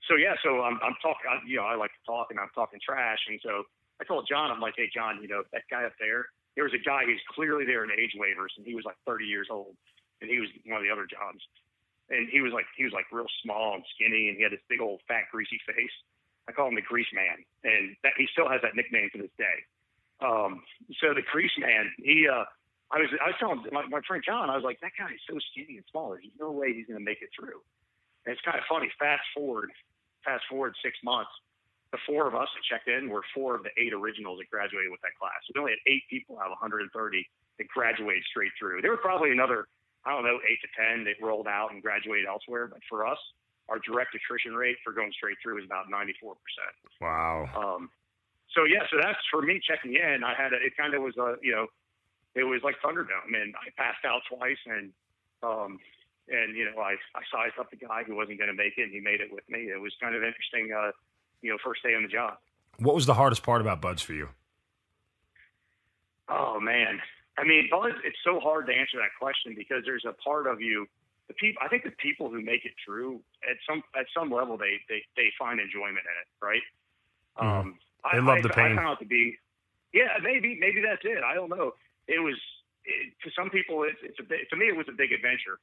so 0.06 0.14
yeah, 0.14 0.38
so 0.44 0.62
I'm, 0.62 0.78
I'm 0.82 0.94
talking, 1.02 1.26
you 1.46 1.58
know, 1.58 1.66
I 1.66 1.74
like 1.74 1.90
to 1.90 2.04
talk 2.06 2.30
and 2.30 2.38
I'm 2.38 2.52
talking 2.54 2.78
trash. 2.78 3.18
And 3.28 3.40
so 3.42 3.64
I 4.00 4.04
told 4.04 4.28
John, 4.28 4.50
I'm 4.50 4.60
like, 4.60 4.74
hey, 4.76 4.90
John, 4.92 5.18
you 5.20 5.28
know, 5.28 5.42
that 5.52 5.66
guy 5.70 5.84
up 5.84 5.96
there, 5.98 6.30
there 6.54 6.64
was 6.64 6.74
a 6.74 6.82
guy 6.82 7.04
who's 7.04 7.22
clearly 7.34 7.64
there 7.66 7.84
in 7.84 7.90
age 7.90 8.14
waivers 8.14 8.54
and 8.56 8.66
he 8.66 8.74
was 8.74 8.84
like 8.84 8.96
30 9.06 9.26
years 9.26 9.48
old 9.50 9.74
and 10.20 10.30
he 10.30 10.38
was 10.38 10.48
one 10.66 10.78
of 10.78 10.84
the 10.86 10.92
other 10.92 11.06
Johns. 11.06 11.42
And 12.10 12.28
he 12.30 12.40
was 12.40 12.52
like, 12.52 12.64
he 12.76 12.84
was 12.84 12.92
like 12.92 13.04
real 13.12 13.28
small 13.42 13.74
and 13.74 13.84
skinny 13.94 14.28
and 14.28 14.36
he 14.36 14.42
had 14.42 14.52
this 14.52 14.64
big 14.68 14.80
old 14.80 15.00
fat 15.08 15.28
greasy 15.30 15.60
face. 15.66 15.92
I 16.48 16.52
call 16.52 16.68
him 16.68 16.74
the 16.74 16.86
grease 16.86 17.10
man. 17.12 17.44
And 17.64 17.96
that, 18.02 18.16
he 18.16 18.26
still 18.32 18.48
has 18.48 18.62
that 18.62 18.74
nickname 18.74 19.10
to 19.12 19.18
this 19.20 19.34
day. 19.36 19.58
Um, 20.24 20.62
so 20.98 21.12
the 21.12 21.22
grease 21.22 21.52
man, 21.58 21.92
he, 21.98 22.26
uh, 22.26 22.48
I 22.90 23.05
was, 23.05 23.12
I 23.20 23.29
was 23.29 23.38
telling 23.38 23.61
my, 23.72 23.85
my 23.87 24.01
friend 24.07 24.24
John, 24.24 24.48
I 24.48 24.57
was 24.57 24.64
like, 24.64 24.81
that 24.81 24.96
guy 24.96 25.12
is 25.12 25.20
so 25.29 25.37
skinny 25.53 25.77
and 25.77 25.87
small. 25.90 26.16
There's 26.16 26.24
no 26.40 26.51
way 26.51 26.72
he's 26.72 26.88
going 26.88 26.98
to 26.98 27.05
make 27.05 27.20
it 27.20 27.29
through. 27.37 27.61
And 28.24 28.33
it's 28.33 28.40
kind 28.40 28.57
of 28.57 28.64
funny. 28.64 28.88
Fast 28.96 29.24
forward, 29.37 29.68
fast 30.24 30.44
forward 30.48 30.72
six 30.81 30.96
months, 31.05 31.31
the 31.92 32.01
four 32.05 32.29
of 32.29 32.35
us 32.35 32.48
that 32.53 32.64
checked 32.64 32.88
in 32.88 33.09
were 33.09 33.24
four 33.33 33.57
of 33.57 33.62
the 33.64 33.72
eight 33.81 33.92
originals 33.92 34.40
that 34.40 34.48
graduated 34.53 34.92
with 34.92 35.01
that 35.01 35.16
class. 35.16 35.40
We 35.53 35.61
only 35.61 35.77
had 35.77 35.85
eight 35.88 36.05
people 36.09 36.37
out 36.37 36.53
of 36.53 36.57
130 36.61 36.88
that 36.88 37.68
graduated 37.68 38.24
straight 38.29 38.53
through. 38.61 38.81
There 38.81 38.92
were 38.92 39.01
probably 39.01 39.33
another, 39.33 39.68
I 40.05 40.12
don't 40.12 40.24
know, 40.24 40.37
eight 40.44 40.61
to 40.64 40.70
10 40.77 41.05
that 41.09 41.16
rolled 41.20 41.48
out 41.48 41.72
and 41.72 41.81
graduated 41.81 42.29
elsewhere. 42.29 42.68
But 42.68 42.81
for 42.88 43.09
us, 43.09 43.20
our 43.68 43.81
direct 43.81 44.14
attrition 44.16 44.53
rate 44.53 44.77
for 44.85 44.92
going 44.92 45.12
straight 45.12 45.37
through 45.42 45.61
is 45.61 45.64
about 45.64 45.88
94%. 45.88 46.37
Wow. 47.01 47.48
Um, 47.57 47.90
so 48.53 48.64
yeah, 48.64 48.85
so 48.90 48.96
that's 49.01 49.20
for 49.31 49.42
me 49.42 49.61
checking 49.61 49.94
in. 49.94 50.24
I 50.24 50.33
had 50.33 50.53
a, 50.53 50.57
it 50.57 50.77
kind 50.77 50.94
of 50.94 51.03
was 51.03 51.16
a 51.16 51.37
you 51.42 51.53
know, 51.53 51.68
it 52.34 52.44
was 52.44 52.60
like 52.62 52.76
Thunderdome, 52.84 53.34
and 53.34 53.54
I 53.56 53.70
passed 53.76 54.04
out 54.04 54.22
twice, 54.28 54.58
and 54.66 54.92
um, 55.42 55.78
and 56.28 56.56
you 56.56 56.64
know 56.64 56.80
I 56.80 56.96
I 57.14 57.22
sized 57.32 57.58
up 57.58 57.70
the 57.70 57.76
guy 57.76 58.02
who 58.04 58.14
wasn't 58.16 58.38
going 58.38 58.50
to 58.50 58.56
make 58.56 58.74
it, 58.76 58.82
and 58.82 58.92
he 58.92 59.00
made 59.00 59.20
it 59.20 59.32
with 59.32 59.48
me. 59.48 59.70
It 59.70 59.80
was 59.80 59.92
kind 60.00 60.14
of 60.14 60.22
interesting, 60.22 60.70
uh, 60.72 60.92
you 61.42 61.50
know, 61.50 61.58
first 61.64 61.82
day 61.82 61.94
on 61.94 62.02
the 62.02 62.08
job. 62.08 62.38
What 62.78 62.94
was 62.94 63.06
the 63.06 63.14
hardest 63.14 63.42
part 63.42 63.60
about 63.60 63.80
BUD/S 63.80 64.02
for 64.02 64.12
you? 64.12 64.28
Oh 66.28 66.60
man, 66.60 67.00
I 67.38 67.44
mean, 67.44 67.68
BUD/S, 67.70 67.96
it's 68.04 68.18
so 68.22 68.38
hard 68.40 68.66
to 68.66 68.72
answer 68.72 68.98
that 68.98 69.10
question 69.18 69.54
because 69.56 69.82
there's 69.84 70.04
a 70.04 70.12
part 70.12 70.46
of 70.46 70.60
you. 70.60 70.86
The 71.28 71.34
people, 71.34 71.60
I 71.64 71.68
think, 71.68 71.84
the 71.84 71.90
people 71.98 72.30
who 72.30 72.40
make 72.40 72.64
it 72.64 72.72
through 72.84 73.20
at 73.48 73.56
some 73.68 73.82
at 73.98 74.06
some 74.16 74.30
level, 74.30 74.56
they 74.56 74.80
they 74.88 75.02
they 75.16 75.32
find 75.38 75.60
enjoyment 75.60 76.04
in 76.04 76.16
it, 76.20 76.28
right? 76.44 76.62
Mhm. 77.38 77.60
Um, 77.60 77.78
They 78.12 78.18
I, 78.18 78.20
love 78.20 78.38
I, 78.38 78.42
the 78.42 78.48
pain. 78.50 78.72
I 78.72 78.76
found 78.76 78.96
it 78.98 79.04
to 79.04 79.08
be, 79.08 79.36
yeah, 79.92 80.16
maybe 80.22 80.56
maybe 80.60 80.80
that's 80.80 81.02
it. 81.04 81.22
I 81.24 81.34
don't 81.34 81.50
know. 81.50 81.74
It 82.08 82.18
was 82.18 82.36
it, 82.88 83.12
to 83.22 83.30
some 83.36 83.50
people, 83.50 83.84
it's, 83.84 84.00
it's 84.02 84.18
a 84.18 84.26
big, 84.26 84.48
to 84.50 84.56
me, 84.56 84.66
it 84.66 84.76
was 84.76 84.88
a 84.88 84.96
big 84.96 85.12
adventure. 85.12 85.60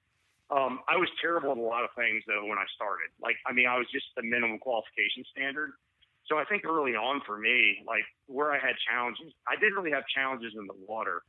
Um, 0.53 0.85
I 0.85 0.95
was 0.95 1.09
terrible 1.17 1.51
at 1.51 1.57
a 1.57 1.65
lot 1.65 1.83
of 1.83 1.89
things 1.97 2.21
though 2.29 2.45
when 2.45 2.61
I 2.61 2.69
started. 2.77 3.09
Like, 3.17 3.35
I 3.49 3.51
mean, 3.51 3.65
I 3.65 3.81
was 3.81 3.89
just 3.89 4.05
the 4.13 4.21
minimum 4.21 4.61
qualification 4.61 5.25
standard. 5.33 5.73
So 6.29 6.37
I 6.37 6.45
think 6.45 6.65
early 6.65 6.93
on 6.93 7.21
for 7.25 7.37
me, 7.37 7.81
like 7.85 8.05
where 8.25 8.53
I 8.53 8.61
had 8.61 8.77
challenges, 8.85 9.33
I 9.49 9.57
didn't 9.57 9.77
really 9.77 9.93
have 9.93 10.05
challenges 10.09 10.53
in 10.57 10.65
the 10.65 10.77
water. 10.85 11.21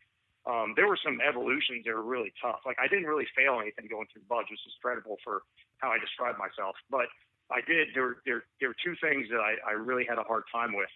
Um, 0.46 0.72
there 0.76 0.86
were 0.86 1.00
some 1.00 1.18
evolutions 1.20 1.84
that 1.84 1.92
were 1.92 2.06
really 2.06 2.32
tough. 2.40 2.60
Like 2.64 2.76
I 2.80 2.88
didn't 2.88 3.08
really 3.08 3.28
fail 3.36 3.60
anything 3.60 3.88
going 3.88 4.06
through 4.12 4.24
the 4.24 4.30
BUD/S, 4.30 4.52
which 4.52 4.64
is 4.64 4.76
credible 4.80 5.16
for 5.24 5.42
how 5.80 5.90
I 5.90 5.98
describe 5.98 6.38
myself. 6.38 6.76
But 6.88 7.08
I 7.50 7.60
did. 7.66 7.92
There, 7.94 8.22
there, 8.24 8.44
there 8.60 8.70
were 8.70 8.80
two 8.82 8.96
things 9.02 9.28
that 9.28 9.40
I, 9.40 9.58
I 9.64 9.72
really 9.74 10.06
had 10.08 10.18
a 10.18 10.24
hard 10.24 10.44
time 10.52 10.72
with. 10.72 10.90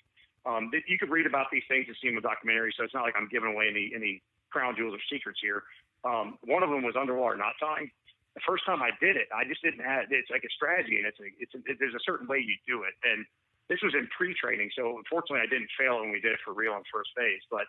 Um, 0.46 0.70
you 0.86 0.98
could 0.98 1.10
read 1.10 1.26
about 1.26 1.46
these 1.52 1.64
things 1.68 1.84
and 1.86 1.96
see 2.00 2.08
them 2.08 2.16
in 2.16 2.24
documentaries, 2.24 2.72
so 2.76 2.84
it's 2.84 2.94
not 2.94 3.04
like 3.04 3.14
I'm 3.16 3.28
giving 3.28 3.52
away 3.52 3.68
any 3.68 3.92
any 3.94 4.22
crown 4.48 4.74
jewels 4.76 4.94
or 4.94 5.02
secrets 5.12 5.38
here. 5.40 5.62
Um, 6.04 6.38
one 6.44 6.62
of 6.62 6.70
them 6.70 6.82
was 6.82 6.96
underwater 6.96 7.36
knot 7.36 7.54
tying. 7.60 7.90
The 8.34 8.44
first 8.46 8.64
time 8.64 8.80
I 8.80 8.90
did 9.02 9.16
it, 9.16 9.28
I 9.34 9.44
just 9.44 9.60
didn't 9.60 9.84
have. 9.84 10.08
It's 10.10 10.30
like 10.30 10.46
a 10.46 10.52
strategy, 10.54 10.96
and 10.96 11.06
it's 11.06 11.20
a, 11.20 11.28
it's 11.38 11.54
a, 11.54 11.60
there's 11.76 11.98
a 11.98 12.06
certain 12.06 12.26
way 12.26 12.40
you 12.40 12.56
do 12.64 12.86
it. 12.88 12.94
And 13.04 13.26
this 13.68 13.82
was 13.82 13.94
in 13.94 14.08
pre-training, 14.16 14.70
so 14.74 14.96
unfortunately, 14.98 15.44
I 15.44 15.50
didn't 15.50 15.70
fail 15.78 16.00
when 16.00 16.10
we 16.10 16.22
did 16.22 16.32
it 16.32 16.42
for 16.42 16.54
real 16.54 16.72
on 16.72 16.82
first 16.90 17.10
phase. 17.14 17.42
But 17.50 17.68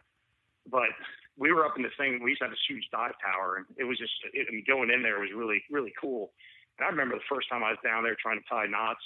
but 0.70 0.94
we 1.38 1.52
were 1.52 1.66
up 1.66 1.76
in 1.76 1.84
this 1.84 1.98
thing. 1.98 2.22
We 2.22 2.32
used 2.32 2.42
to 2.42 2.48
have 2.48 2.56
this 2.56 2.70
huge 2.70 2.88
dive 2.92 3.18
tower, 3.20 3.60
and 3.60 3.66
it 3.76 3.84
was 3.84 3.98
just 3.98 4.14
it, 4.32 4.48
I 4.48 4.52
mean, 4.54 4.64
going 4.64 4.90
in 4.90 5.04
there 5.04 5.20
was 5.20 5.34
really 5.36 5.62
really 5.70 5.94
cool. 6.00 6.32
And 6.78 6.86
I 6.86 6.90
remember 6.90 7.18
the 7.18 7.30
first 7.30 7.50
time 7.50 7.64
I 7.66 7.76
was 7.76 7.84
down 7.84 8.04
there 8.06 8.16
trying 8.16 8.40
to 8.40 8.48
tie 8.48 8.66
knots, 8.66 9.04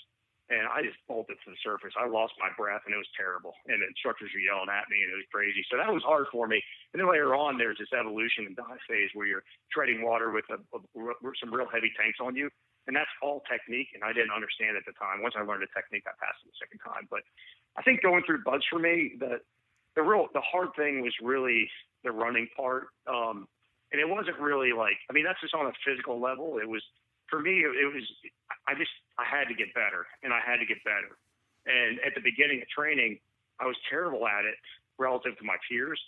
and 0.49 0.69
I 0.69 0.85
just 0.85 1.01
bolted 1.09 1.41
to 1.41 1.49
the 1.49 1.59
surface. 1.65 1.97
I 1.97 2.05
lost 2.05 2.37
my 2.37 2.53
breath, 2.53 2.85
and 2.85 2.93
it 2.93 3.01
was 3.01 3.09
terrible. 3.17 3.57
And 3.65 3.81
the 3.81 3.89
instructors 3.89 4.29
were 4.29 4.45
yelling 4.45 4.69
at 4.69 4.85
me, 4.93 5.01
and 5.01 5.09
it 5.09 5.17
was 5.17 5.29
crazy. 5.33 5.65
So 5.65 5.81
that 5.81 5.89
was 5.89 6.05
hard 6.05 6.29
for 6.29 6.45
me. 6.45 6.61
And 6.93 7.01
then 7.01 7.09
later 7.09 7.33
on, 7.33 7.57
there's 7.57 7.81
this 7.81 7.89
evolution 7.97 8.45
and 8.45 8.53
dive 8.53 8.77
phase 8.85 9.09
where 9.17 9.25
you're 9.25 9.45
treading 9.73 10.05
water 10.05 10.29
with 10.29 10.45
a, 10.53 10.61
a, 10.77 10.79
some 11.41 11.49
real 11.49 11.65
heavy 11.65 11.89
tanks 11.97 12.21
on 12.21 12.37
you, 12.37 12.53
and 12.85 12.93
that's 12.93 13.09
all 13.25 13.41
technique. 13.49 13.89
And 13.97 14.05
I 14.05 14.13
didn't 14.13 14.37
understand 14.37 14.77
at 14.77 14.85
the 14.85 14.93
time. 15.01 15.25
Once 15.25 15.33
I 15.33 15.41
learned 15.41 15.65
the 15.65 15.73
technique, 15.73 16.05
I 16.05 16.13
passed 16.21 16.45
it 16.45 16.53
the 16.53 16.61
second 16.61 16.81
time. 16.85 17.09
But 17.09 17.25
I 17.73 17.81
think 17.81 18.05
going 18.05 18.21
through 18.21 18.45
BUD/S 18.45 18.69
for 18.69 18.77
me, 18.77 19.17
the 19.17 19.41
the 19.97 20.05
real 20.05 20.29
the 20.37 20.45
hard 20.45 20.77
thing 20.77 21.01
was 21.01 21.13
really 21.25 21.65
the 22.05 22.13
running 22.13 22.45
part. 22.53 22.93
Um, 23.09 23.49
and 23.91 24.01
it 24.01 24.09
wasn't 24.09 24.37
really 24.39 24.73
like 24.73 24.97
I 25.09 25.13
mean 25.13 25.25
that's 25.25 25.39
just 25.41 25.53
on 25.53 25.65
a 25.65 25.73
physical 25.81 26.21
level. 26.21 26.59
It 26.61 26.67
was 26.67 26.83
for 27.29 27.39
me. 27.39 27.63
It, 27.65 27.89
was 27.93 28.03
I 28.67 28.73
just 28.75 28.91
I 29.17 29.25
had 29.25 29.47
to 29.47 29.55
get 29.55 29.73
better, 29.73 30.05
and 30.23 30.33
I 30.33 30.39
had 30.39 30.57
to 30.57 30.65
get 30.65 30.83
better. 30.83 31.17
And 31.65 31.99
at 32.05 32.13
the 32.13 32.21
beginning 32.21 32.61
of 32.61 32.69
training, 32.69 33.19
I 33.59 33.65
was 33.65 33.75
terrible 33.89 34.27
at 34.27 34.45
it 34.45 34.55
relative 34.97 35.37
to 35.37 35.43
my 35.43 35.57
peers. 35.67 35.99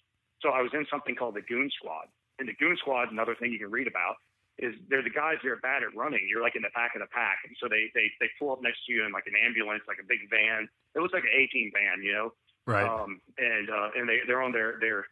So 0.41 0.49
I 0.49 0.61
was 0.61 0.71
in 0.73 0.85
something 0.89 1.15
called 1.15 1.35
the 1.35 1.41
Goon 1.41 1.69
Squad. 1.73 2.07
And 2.37 2.47
the 2.47 2.53
Goon 2.53 2.77
Squad, 2.77 3.09
another 3.11 3.33
thing 3.33 3.51
you 3.51 3.57
can 3.57 3.73
read 3.73 3.89
about, 3.89 4.21
is 4.61 4.73
they're 4.89 5.01
the 5.01 5.13
guys 5.13 5.41
that 5.41 5.49
are 5.49 5.61
bad 5.61 5.81
at 5.81 5.93
running. 5.97 6.25
You're 6.29 6.41
like 6.41 6.55
in 6.55 6.61
the 6.61 6.73
back 6.73 6.93
of 6.93 7.01
the 7.01 7.09
pack, 7.09 7.45
and 7.45 7.53
so 7.61 7.69
they 7.69 7.89
they 7.93 8.09
they 8.21 8.29
pull 8.37 8.53
up 8.53 8.61
next 8.61 8.85
to 8.85 8.93
you 8.93 9.05
in 9.05 9.11
like 9.11 9.25
an 9.25 9.37
ambulance, 9.37 9.85
like 9.87 10.01
a 10.01 10.07
big 10.07 10.29
van. 10.29 10.69
It 10.93 10.99
looks 11.01 11.13
like 11.13 11.25
an 11.25 11.33
18 11.33 11.71
van, 11.73 12.01
you 12.01 12.13
know. 12.13 12.33
Right. 12.65 12.85
Um, 12.85 13.21
and 13.37 13.69
uh, 13.69 13.89
and 13.95 14.09
they 14.09 14.25
they're 14.25 14.41
on 14.41 14.51
their 14.51 14.77
their 14.81 15.05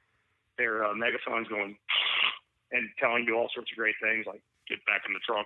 their 0.58 0.86
uh, 0.86 0.94
megaphones 0.94 1.48
going 1.48 1.78
and 2.72 2.90
telling 2.98 3.26
you 3.26 3.38
all 3.38 3.50
sorts 3.54 3.70
of 3.72 3.78
great 3.78 3.96
things 4.02 4.26
like 4.26 4.42
get 4.68 4.82
back 4.90 5.06
in 5.06 5.14
the 5.14 5.22
trunk, 5.22 5.46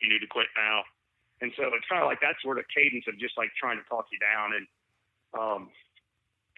you 0.00 0.08
need 0.08 0.20
to 0.20 0.30
quit 0.30 0.48
now. 0.56 0.82
And 1.40 1.52
so 1.56 1.68
it's 1.76 1.84
kind 1.88 2.00
of 2.00 2.08
like 2.08 2.20
that 2.24 2.40
sort 2.40 2.58
of 2.58 2.64
cadence 2.72 3.04
of 3.08 3.18
just 3.20 3.36
like 3.36 3.52
trying 3.60 3.76
to 3.76 3.86
talk 3.88 4.08
you 4.08 4.18
down 4.18 4.56
and 4.56 4.64
um 5.36 5.62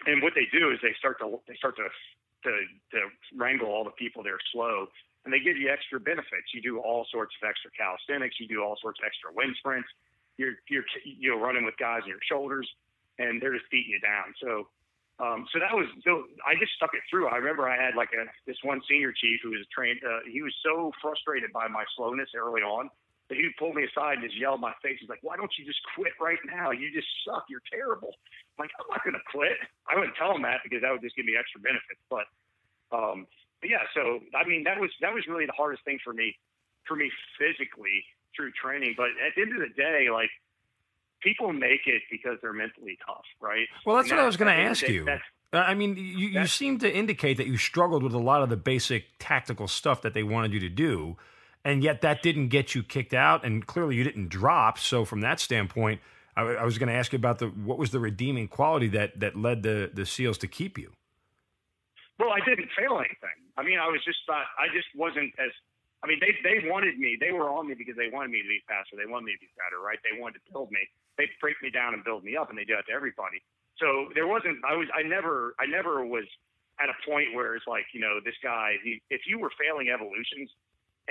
and 0.07 0.23
what 0.23 0.31
they 0.31 0.47
do 0.47 0.71
is 0.71 0.79
they 0.79 0.95
start 0.95 1.19
to 1.19 1.39
they 1.47 1.55
start 1.59 1.75
to 1.75 1.87
to, 2.47 2.51
to 2.95 2.99
wrangle 3.35 3.67
all 3.67 3.83
the 3.83 3.95
people 3.99 4.23
that 4.23 4.31
are 4.31 4.47
slow 4.55 4.87
and 5.25 5.33
they 5.33 5.43
give 5.43 5.57
you 5.57 5.67
extra 5.67 5.99
benefits. 5.99 6.55
You 6.55 6.61
do 6.63 6.79
all 6.79 7.05
sorts 7.11 7.35
of 7.41 7.49
extra 7.49 7.69
calisthenics, 7.75 8.39
you 8.39 8.47
do 8.47 8.63
all 8.63 8.79
sorts 8.79 8.99
of 9.03 9.05
extra 9.05 9.35
wind 9.35 9.55
sprints. 9.59 9.89
You're 10.37 10.55
you're 10.69 10.87
you're 11.03 11.39
running 11.39 11.65
with 11.65 11.75
guys 11.75 12.07
on 12.07 12.09
your 12.09 12.23
shoulders 12.23 12.67
and 13.19 13.41
they're 13.41 13.53
just 13.53 13.69
beating 13.69 13.91
you 13.91 13.99
down. 13.99 14.31
So 14.39 14.71
um, 15.19 15.43
so 15.51 15.59
that 15.59 15.75
was 15.75 15.85
so 16.07 16.23
I 16.47 16.55
just 16.55 16.71
stuck 16.79 16.95
it 16.95 17.03
through. 17.11 17.27
I 17.27 17.35
remember 17.43 17.67
I 17.67 17.75
had 17.75 17.95
like 17.99 18.15
a 18.15 18.23
this 18.47 18.55
one 18.63 18.79
senior 18.87 19.11
chief 19.11 19.43
who 19.43 19.51
was 19.51 19.67
trained. 19.67 19.99
Uh, 19.99 20.23
he 20.23 20.41
was 20.41 20.55
so 20.63 20.95
frustrated 21.03 21.51
by 21.51 21.67
my 21.67 21.83
slowness 21.99 22.31
early 22.39 22.63
on 22.63 22.87
that 23.27 23.35
he 23.35 23.45
pulled 23.59 23.75
me 23.75 23.83
aside 23.83 24.19
and 24.19 24.25
just 24.25 24.39
yelled 24.39 24.57
in 24.57 24.65
my 24.65 24.73
face. 24.79 24.95
He's 24.99 25.11
like, 25.11 25.19
"Why 25.21 25.35
don't 25.35 25.51
you 25.59 25.67
just 25.67 25.83
quit 25.91 26.15
right 26.23 26.39
now? 26.47 26.71
You 26.71 26.87
just 26.95 27.07
suck. 27.27 27.45
You're 27.51 27.63
terrible." 27.67 28.15
I'm 28.55 28.63
like, 28.63 28.71
I'm 28.79 28.87
not 28.87 29.03
to 29.03 29.23
quit. 29.27 29.59
I 29.91 29.99
wouldn't 29.99 30.15
tell 30.15 30.31
him 30.31 30.43
that 30.43 30.63
because 30.63 30.83
that 30.87 30.91
would 30.91 31.03
just 31.03 31.15
give 31.15 31.27
me 31.27 31.35
extra 31.35 31.59
benefits. 31.59 31.99
But, 32.07 32.27
um, 32.95 33.27
but 33.59 33.69
yeah, 33.69 33.83
so 33.91 34.23
I 34.31 34.47
mean, 34.47 34.63
that 34.63 34.79
was 34.79 34.89
that 35.03 35.11
was 35.11 35.27
really 35.27 35.45
the 35.45 35.55
hardest 35.55 35.83
thing 35.83 35.99
for 35.99 36.15
me, 36.15 36.31
for 36.87 36.95
me 36.95 37.11
physically 37.35 38.07
through 38.35 38.55
training. 38.55 38.95
But 38.95 39.11
at 39.19 39.35
the 39.35 39.43
end 39.43 39.51
of 39.51 39.59
the 39.59 39.75
day, 39.75 40.07
like 40.07 40.31
people 41.21 41.53
make 41.53 41.81
it 41.85 42.01
because 42.11 42.37
they're 42.41 42.53
mentally 42.53 42.97
tough, 43.05 43.25
right? 43.41 43.67
Well, 43.85 43.97
that's 43.97 44.09
And 44.09 44.17
what 44.17 44.23
I 44.23 44.25
was 44.25 44.37
going 44.37 44.47
to 44.47 44.53
at 44.53 44.57
the 44.57 44.61
end 44.61 44.71
of 44.71 44.83
ask 44.83 44.87
you. 44.89 45.19
I 45.51 45.73
mean, 45.73 45.95
you, 45.97 46.27
you 46.27 46.45
seem 46.45 46.77
to 46.79 46.93
indicate 46.93 47.37
that 47.37 47.47
you 47.47 47.57
struggled 47.57 48.03
with 48.03 48.13
a 48.13 48.19
lot 48.19 48.43
of 48.43 48.49
the 48.49 48.57
basic 48.57 49.05
tactical 49.17 49.67
stuff 49.67 50.01
that 50.03 50.13
they 50.13 50.21
wanted 50.21 50.53
you 50.53 50.59
to 50.59 50.69
do, 50.69 51.17
and 51.65 51.83
yet 51.83 52.01
that 52.01 52.21
didn't 52.21 52.49
get 52.49 52.75
you 52.75 52.83
kicked 52.83 53.15
out, 53.15 53.43
and 53.43 53.65
clearly 53.65 53.95
you 53.95 54.03
didn't 54.03 54.29
drop. 54.29 54.77
So, 54.77 55.05
from 55.05 55.21
that 55.21 55.39
standpoint, 55.39 56.01
I, 56.35 56.41
I 56.41 56.65
was 56.65 56.77
going 56.77 56.89
to 56.89 56.95
ask 56.95 57.11
you 57.11 57.17
about 57.17 57.39
the 57.39 57.47
what 57.47 57.79
was 57.79 57.89
the 57.89 57.99
redeeming 57.99 58.47
quality 58.47 58.89
that 58.89 59.19
that 59.19 59.35
led 59.35 59.63
the 59.63 59.89
the 59.91 60.05
SEALs 60.05 60.37
to 60.39 60.47
keep 60.47 60.77
you. 60.77 60.91
Well, 62.19 62.29
I 62.29 62.43
didn't 62.45 62.69
fail 62.77 62.99
anything. 62.99 63.37
I 63.57 63.63
mean, 63.63 63.79
I 63.79 63.87
was 63.87 64.03
just 64.05 64.19
not. 64.27 64.45
I 64.59 64.67
just 64.73 64.87
wasn't 64.95 65.33
as. 65.39 65.51
I 66.03 66.07
mean, 66.07 66.19
they 66.21 66.31
they 66.43 66.69
wanted 66.69 66.99
me. 66.99 67.17
They 67.19 67.31
were 67.31 67.49
on 67.49 67.67
me 67.67 67.73
because 67.73 67.95
they 67.97 68.07
wanted 68.07 68.31
me 68.31 68.41
to 68.43 68.47
be 68.47 68.61
faster. 68.67 68.95
They 68.95 69.09
wanted 69.09 69.25
me 69.25 69.33
to 69.33 69.39
be 69.39 69.51
better, 69.57 69.81
right? 69.81 69.97
They 70.05 70.19
wanted 70.19 70.39
to 70.45 70.51
build 70.51 70.71
me. 70.71 70.79
They 71.19 71.27
break 71.43 71.59
me 71.59 71.69
down 71.69 71.93
and 71.93 72.01
build 72.01 72.23
me 72.23 72.39
up, 72.39 72.47
and 72.47 72.55
they 72.55 72.63
do 72.63 72.79
that 72.79 72.87
to 72.87 72.95
everybody. 72.95 73.43
So 73.75 74.07
there 74.15 74.25
wasn't. 74.25 74.63
I 74.63 74.79
was. 74.79 74.87
I 74.95 75.03
never. 75.03 75.53
I 75.59 75.67
never 75.67 76.07
was 76.07 76.23
at 76.79 76.87
a 76.87 76.95
point 77.03 77.35
where 77.35 77.59
it's 77.59 77.67
like, 77.67 77.83
you 77.91 77.99
know, 77.99 78.23
this 78.23 78.39
guy. 78.39 78.79
He, 78.79 79.03
if 79.11 79.27
you 79.27 79.37
were 79.37 79.51
failing 79.59 79.91
evolutions, 79.91 80.47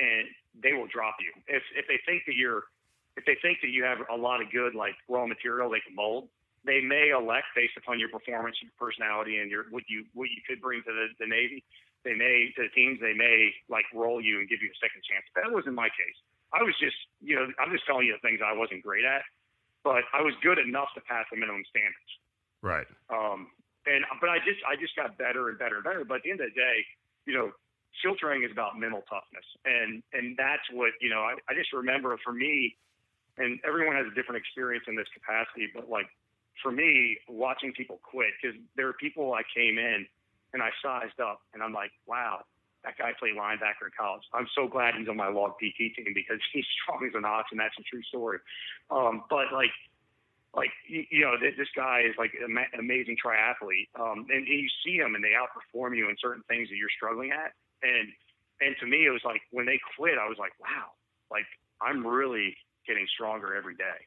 and 0.01 0.25
they 0.57 0.73
will 0.73 0.89
drop 0.89 1.21
you. 1.21 1.37
If 1.45 1.61
if 1.77 1.85
they 1.85 2.01
think 2.09 2.25
that 2.25 2.41
you're, 2.41 2.73
if 3.21 3.29
they 3.29 3.37
think 3.45 3.61
that 3.61 3.69
you 3.69 3.85
have 3.85 3.99
a 4.09 4.17
lot 4.17 4.41
of 4.41 4.49
good 4.49 4.73
like 4.75 4.97
raw 5.13 5.27
material 5.29 5.69
they 5.69 5.85
can 5.85 5.93
mold, 5.93 6.33
they 6.65 6.81
may 6.81 7.11
elect 7.11 7.53
based 7.55 7.77
upon 7.77 7.99
your 8.01 8.09
performance, 8.09 8.57
your 8.63 8.73
personality, 8.81 9.39
and 9.39 9.51
your 9.51 9.69
what 9.69 9.85
you 9.89 10.09
what 10.15 10.31
you 10.31 10.41
could 10.49 10.63
bring 10.63 10.81
to 10.89 10.93
the, 10.93 11.07
the 11.21 11.29
Navy. 11.29 11.65
They 12.07 12.15
may 12.15 12.49
to 12.57 12.65
the 12.65 12.73
teams. 12.73 12.97
They 13.03 13.13
may 13.13 13.53
like 13.69 13.85
roll 13.93 14.23
you 14.23 14.41
and 14.41 14.49
give 14.49 14.63
you 14.63 14.71
a 14.71 14.79
second 14.81 15.03
chance. 15.05 15.27
That 15.35 15.53
wasn't 15.53 15.75
my 15.75 15.91
case. 15.93 16.19
I 16.55 16.63
was 16.65 16.73
just 16.81 16.97
you 17.21 17.37
know 17.37 17.51
I'm 17.59 17.75
just 17.75 17.85
telling 17.85 18.07
you 18.07 18.15
the 18.17 18.25
things 18.25 18.41
I 18.41 18.57
wasn't 18.57 18.87
great 18.87 19.05
at, 19.05 19.27
but 19.85 20.05
I 20.13 20.23
was 20.23 20.35
good 20.43 20.59
enough 20.59 20.89
to 20.95 21.01
pass 21.03 21.27
the 21.31 21.39
minimum 21.39 21.65
standards. 21.69 22.13
Right. 22.63 22.87
Um, 23.11 23.49
and 23.87 24.05
but 24.21 24.29
I 24.29 24.39
just 24.45 24.61
I 24.69 24.77
just 24.77 24.95
got 24.97 25.17
better 25.17 25.49
and 25.49 25.59
better 25.59 25.77
and 25.81 25.85
better. 25.85 26.05
But 26.05 26.21
at 26.21 26.23
the 26.25 26.31
end 26.31 26.41
of 26.41 26.51
the 26.53 26.59
day, 26.59 26.77
you 27.27 27.35
know, 27.35 27.53
filtering 28.03 28.45
is 28.45 28.53
about 28.53 28.79
mental 28.79 29.03
toughness, 29.09 29.47
and 29.65 30.03
and 30.13 30.37
that's 30.37 30.65
what 30.73 30.93
you 31.01 31.09
know. 31.09 31.23
I, 31.23 31.39
I 31.49 31.55
just 31.55 31.73
remember 31.73 32.19
for 32.25 32.33
me, 32.33 32.77
and 33.39 33.59
everyone 33.65 33.97
has 33.97 34.07
a 34.07 34.15
different 34.15 34.43
experience 34.43 34.85
in 34.89 34.97
this 34.97 35.09
capacity, 35.15 35.71
but 35.73 35.89
like 35.89 36.07
for 36.63 36.73
me, 36.73 37.17
watching 37.29 37.73
people 37.73 38.01
quit 38.03 38.35
because 38.41 38.59
there 38.77 38.89
are 38.89 38.99
people 38.99 39.33
I 39.33 39.43
came 39.55 39.79
in 39.79 40.07
and 40.53 40.63
I 40.63 40.71
sized 40.83 41.21
up, 41.21 41.41
and 41.55 41.63
I'm 41.63 41.73
like, 41.73 41.93
wow. 42.07 42.45
That 42.89 42.97
guy 42.97 43.13
played 43.21 43.37
linebacker 43.37 43.93
in 43.93 43.93
college. 43.93 44.25
I'm 44.33 44.49
so 44.57 44.65
glad 44.65 44.97
he's 44.97 45.13
on 45.13 45.21
my 45.21 45.29
log 45.29 45.61
PT 45.61 45.93
team 45.93 46.17
because 46.17 46.41
he's 46.57 46.65
strong 46.81 47.05
as 47.05 47.13
an 47.13 47.29
ox, 47.29 47.53
and 47.53 47.61
that's 47.61 47.77
a 47.77 47.85
true 47.85 48.01
story. 48.09 48.41
Um, 48.89 49.29
but 49.29 49.53
like, 49.53 49.77
like 50.57 50.73
you, 50.89 51.21
know, 51.21 51.37
th- 51.37 51.61
this 51.61 51.69
guy 51.77 52.09
is 52.09 52.17
like 52.17 52.33
an 52.33 52.49
ama- 52.49 52.73
amazing 52.81 53.21
triathlete, 53.21 53.93
um, 54.01 54.25
and, 54.33 54.41
and 54.49 54.61
you 54.65 54.73
see 54.81 54.97
him, 54.97 55.15
and 55.15 55.23
they 55.23 55.37
outperform 55.37 55.93
you 55.93 56.09
in 56.09 56.17
certain 56.17 56.43
things 56.49 56.73
that 56.73 56.81
you're 56.81 56.93
struggling 56.97 57.29
at. 57.29 57.53
And 57.85 58.09
and 58.65 58.73
to 58.81 58.87
me, 58.89 59.05
it 59.05 59.13
was 59.13 59.21
like 59.23 59.45
when 59.53 59.67
they 59.69 59.79
quit, 60.01 60.17
I 60.17 60.25
was 60.25 60.41
like, 60.41 60.57
wow, 60.57 60.97
like 61.31 61.47
I'm 61.85 62.01
really 62.01 62.57
getting 62.89 63.07
stronger 63.13 63.55
every 63.55 63.77
day. 63.77 64.01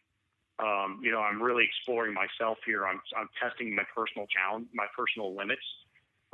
Um, 0.58 1.00
you 1.06 1.12
know, 1.14 1.22
I'm 1.22 1.38
really 1.38 1.70
exploring 1.70 2.18
myself 2.18 2.58
here. 2.66 2.90
I'm 2.90 2.98
I'm 3.14 3.30
testing 3.38 3.78
my 3.78 3.86
personal 3.94 4.26
challenge, 4.26 4.74
my 4.74 4.90
personal 4.98 5.38
limits 5.38 5.70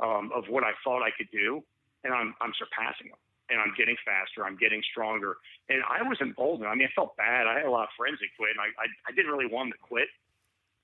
um, 0.00 0.32
of 0.34 0.48
what 0.48 0.64
I 0.64 0.72
thought 0.82 1.04
I 1.04 1.12
could 1.12 1.28
do, 1.30 1.62
and 2.08 2.16
I'm 2.16 2.32
I'm 2.40 2.56
surpassing 2.56 3.12
them. 3.12 3.20
And 3.48 3.56
I'm 3.56 3.72
getting 3.80 3.96
faster. 4.04 4.44
I'm 4.44 4.60
getting 4.60 4.84
stronger. 4.92 5.40
And 5.72 5.80
I 5.88 6.04
was 6.04 6.20
emboldened. 6.20 6.68
I 6.68 6.76
mean, 6.76 6.84
I 6.84 6.92
felt 6.92 7.16
bad. 7.16 7.48
I 7.48 7.56
had 7.56 7.64
a 7.64 7.72
lot 7.72 7.88
of 7.88 7.96
friends 7.96 8.20
that 8.20 8.28
quit, 8.36 8.52
and 8.52 8.60
I, 8.60 8.68
I, 8.76 8.86
I 9.08 9.10
didn't 9.16 9.32
really 9.32 9.48
want 9.48 9.72
them 9.72 9.80
to 9.80 9.84
quit. 9.88 10.12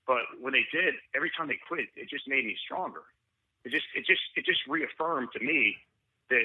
But 0.08 0.24
when 0.40 0.56
they 0.56 0.64
did, 0.72 0.96
every 1.12 1.28
time 1.36 1.48
they 1.48 1.60
quit, 1.60 1.92
it 1.92 2.08
just 2.08 2.24
made 2.24 2.44
me 2.48 2.56
stronger. 2.64 3.04
It 3.64 3.72
just 3.72 3.84
it 3.96 4.08
just 4.08 4.24
it 4.36 4.48
just 4.48 4.64
reaffirmed 4.64 5.28
to 5.36 5.40
me 5.44 5.76
that 6.28 6.44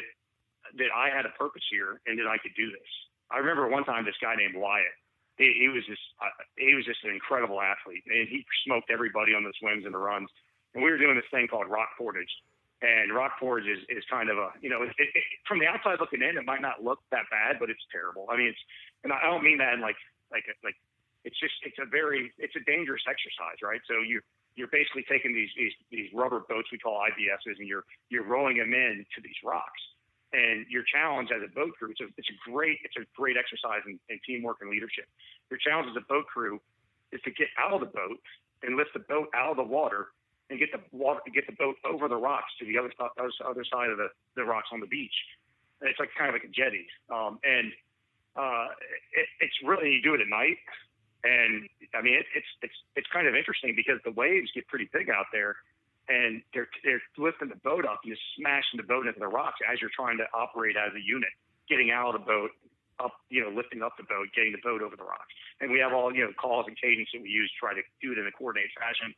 that 0.76 0.92
I 0.92 1.08
had 1.08 1.24
a 1.24 1.34
purpose 1.40 1.64
here 1.72 2.00
and 2.08 2.20
that 2.20 2.28
I 2.28 2.38
could 2.38 2.56
do 2.56 2.68
this. 2.72 2.90
I 3.32 3.40
remember 3.40 3.68
one 3.68 3.84
time 3.84 4.04
this 4.04 4.20
guy 4.20 4.36
named 4.36 4.56
Wyatt. 4.56 4.96
He, 5.40 5.56
he 5.56 5.68
was 5.72 5.88
just 5.88 6.04
uh, 6.20 6.36
he 6.60 6.76
was 6.76 6.84
just 6.84 7.04
an 7.04 7.12
incredible 7.12 7.64
athlete, 7.64 8.04
and 8.08 8.28
he 8.28 8.44
smoked 8.68 8.92
everybody 8.92 9.32
on 9.36 9.44
the 9.44 9.56
swims 9.60 9.86
and 9.86 9.94
the 9.94 10.04
runs. 10.04 10.28
And 10.76 10.84
we 10.84 10.92
were 10.92 11.00
doing 11.00 11.16
this 11.16 11.28
thing 11.32 11.48
called 11.48 11.72
rock 11.72 11.96
portage, 11.98 12.32
and 12.82 13.12
rock 13.14 13.40
portage 13.40 13.68
is, 13.68 13.84
is 13.92 14.04
kind 14.10 14.30
of 14.30 14.38
a 14.38 14.56
you 14.62 14.70
know 14.70 14.84
it, 14.84 14.92
it, 14.98 15.10
it, 15.12 15.24
from 15.48 15.60
the 15.60 15.68
outside 15.68 16.00
looking 16.00 16.24
in, 16.24 16.40
it 16.40 16.46
might 16.46 16.62
not 16.62 16.84
look 16.84 17.00
that 17.12 17.28
bad, 17.30 17.60
but 17.60 17.70
it's 17.70 17.84
terrible. 17.92 18.28
I 18.32 18.38
mean, 18.38 18.48
it's 18.48 18.64
and 19.04 19.12
I 19.12 19.28
don't 19.28 19.44
mean 19.44 19.60
that 19.60 19.76
in 19.76 19.82
like 19.82 20.00
like 20.32 20.48
like 20.64 20.76
it's 21.28 21.36
just 21.40 21.56
it's 21.68 21.80
a 21.80 21.88
very 21.88 22.32
it's 22.40 22.56
a 22.56 22.64
dangerous 22.64 23.04
exercise, 23.04 23.60
right? 23.60 23.84
So 23.84 24.00
you 24.00 24.22
you're 24.56 24.72
basically 24.72 25.04
taking 25.12 25.36
these 25.36 25.52
these 25.60 25.76
these 25.92 26.08
rubber 26.16 26.44
boats 26.48 26.72
we 26.72 26.80
call 26.80 27.04
IBSs, 27.04 27.60
and 27.60 27.68
you're 27.68 27.84
you're 28.08 28.28
rolling 28.28 28.58
them 28.58 28.74
in 28.74 29.06
to 29.16 29.20
these 29.22 29.40
rocks. 29.44 29.84
And 30.32 30.64
your 30.70 30.86
challenge 30.86 31.34
as 31.34 31.42
a 31.42 31.50
boat 31.50 31.74
crew, 31.74 31.90
it's 31.90 32.02
a, 32.02 32.08
it's 32.16 32.30
a 32.30 32.38
great 32.48 32.80
it's 32.88 32.96
a 32.96 33.04
great 33.12 33.36
exercise 33.36 33.84
in, 33.88 34.00
in 34.08 34.20
teamwork 34.24 34.58
and 34.62 34.70
leadership. 34.70 35.12
Your 35.52 35.60
challenge 35.60 35.92
as 35.92 35.98
a 36.00 36.06
boat 36.08 36.28
crew 36.32 36.62
is 37.12 37.20
to 37.26 37.32
get 37.32 37.48
out 37.60 37.74
of 37.74 37.82
the 37.82 37.92
boat 37.92 38.22
and 38.64 38.78
lift 38.78 38.94
the 38.94 39.04
boat 39.04 39.28
out 39.34 39.52
of 39.52 39.58
the 39.58 39.68
water 39.68 40.14
and 40.50 40.60
get 40.60 40.72
the 40.72 40.82
water 40.92 41.22
get 41.34 41.46
the 41.46 41.54
boat 41.54 41.76
over 41.86 42.08
the 42.08 42.18
rocks 42.18 42.50
to 42.60 42.66
the 42.66 42.78
other 42.78 42.92
other, 43.20 43.66
side 43.66 43.90
of 43.90 43.98
the, 43.98 44.10
the 44.36 44.44
rocks 44.44 44.70
on 44.72 44.80
the 44.80 44.88
beach. 44.88 45.14
And 45.82 45.90
it's 45.90 46.00
like 46.00 46.10
kind 46.18 46.30
of 46.30 46.34
like 46.34 46.44
a 46.44 46.52
jetty. 46.52 46.88
Um, 47.10 47.40
and 47.44 47.72
uh, 48.36 48.68
it, 49.14 49.28
it's 49.40 49.56
really 49.64 50.00
you 50.00 50.02
do 50.02 50.14
it 50.14 50.22
at 50.22 50.28
night, 50.28 50.58
and 51.24 51.70
I 51.94 52.02
mean 52.02 52.16
it, 52.16 52.26
it's 52.36 52.50
it's 52.62 52.78
it's 52.96 53.08
kind 53.12 53.28
of 53.28 53.36
interesting 53.36 53.74
because 53.76 54.00
the 54.06 54.12
waves 54.12 54.50
get 54.54 54.68
pretty 54.68 54.90
big 54.92 55.10
out 55.10 55.28
there, 55.32 55.56
and 56.08 56.42
they're 56.54 56.70
they're 56.84 57.02
lifting 57.18 57.50
the 57.50 57.62
boat 57.62 57.86
up 57.86 58.02
and 58.04 58.14
just 58.14 58.24
smashing 58.38 58.78
the 58.78 58.88
boat 58.88 59.08
into 59.08 59.20
the 59.20 59.28
rocks 59.28 59.60
as 59.66 59.82
you're 59.82 59.94
trying 59.94 60.18
to 60.18 60.28
operate 60.34 60.76
as 60.78 60.94
a 60.94 61.02
unit, 61.02 61.30
getting 61.68 61.92
out 61.92 62.14
of 62.14 62.22
the 62.22 62.26
boat, 62.26 62.52
up 63.00 63.14
you 63.30 63.42
know 63.42 63.50
lifting 63.50 63.82
up 63.82 63.98
the 63.98 64.08
boat, 64.08 64.28
getting 64.36 64.52
the 64.52 64.64
boat 64.64 64.82
over 64.82 64.96
the 64.96 65.04
rocks, 65.04 65.34
and 65.60 65.72
we 65.72 65.80
have 65.80 65.94
all 65.94 66.14
you 66.14 66.24
know 66.24 66.32
calls 66.40 66.66
and 66.68 66.78
cadence 66.80 67.10
that 67.14 67.22
we 67.22 67.30
use 67.30 67.50
to 67.50 67.58
try 67.60 67.74
to 67.74 67.82
do 68.02 68.12
it 68.14 68.18
in 68.20 68.28
a 68.28 68.32
coordinated 68.32 68.72
fashion. 68.78 69.16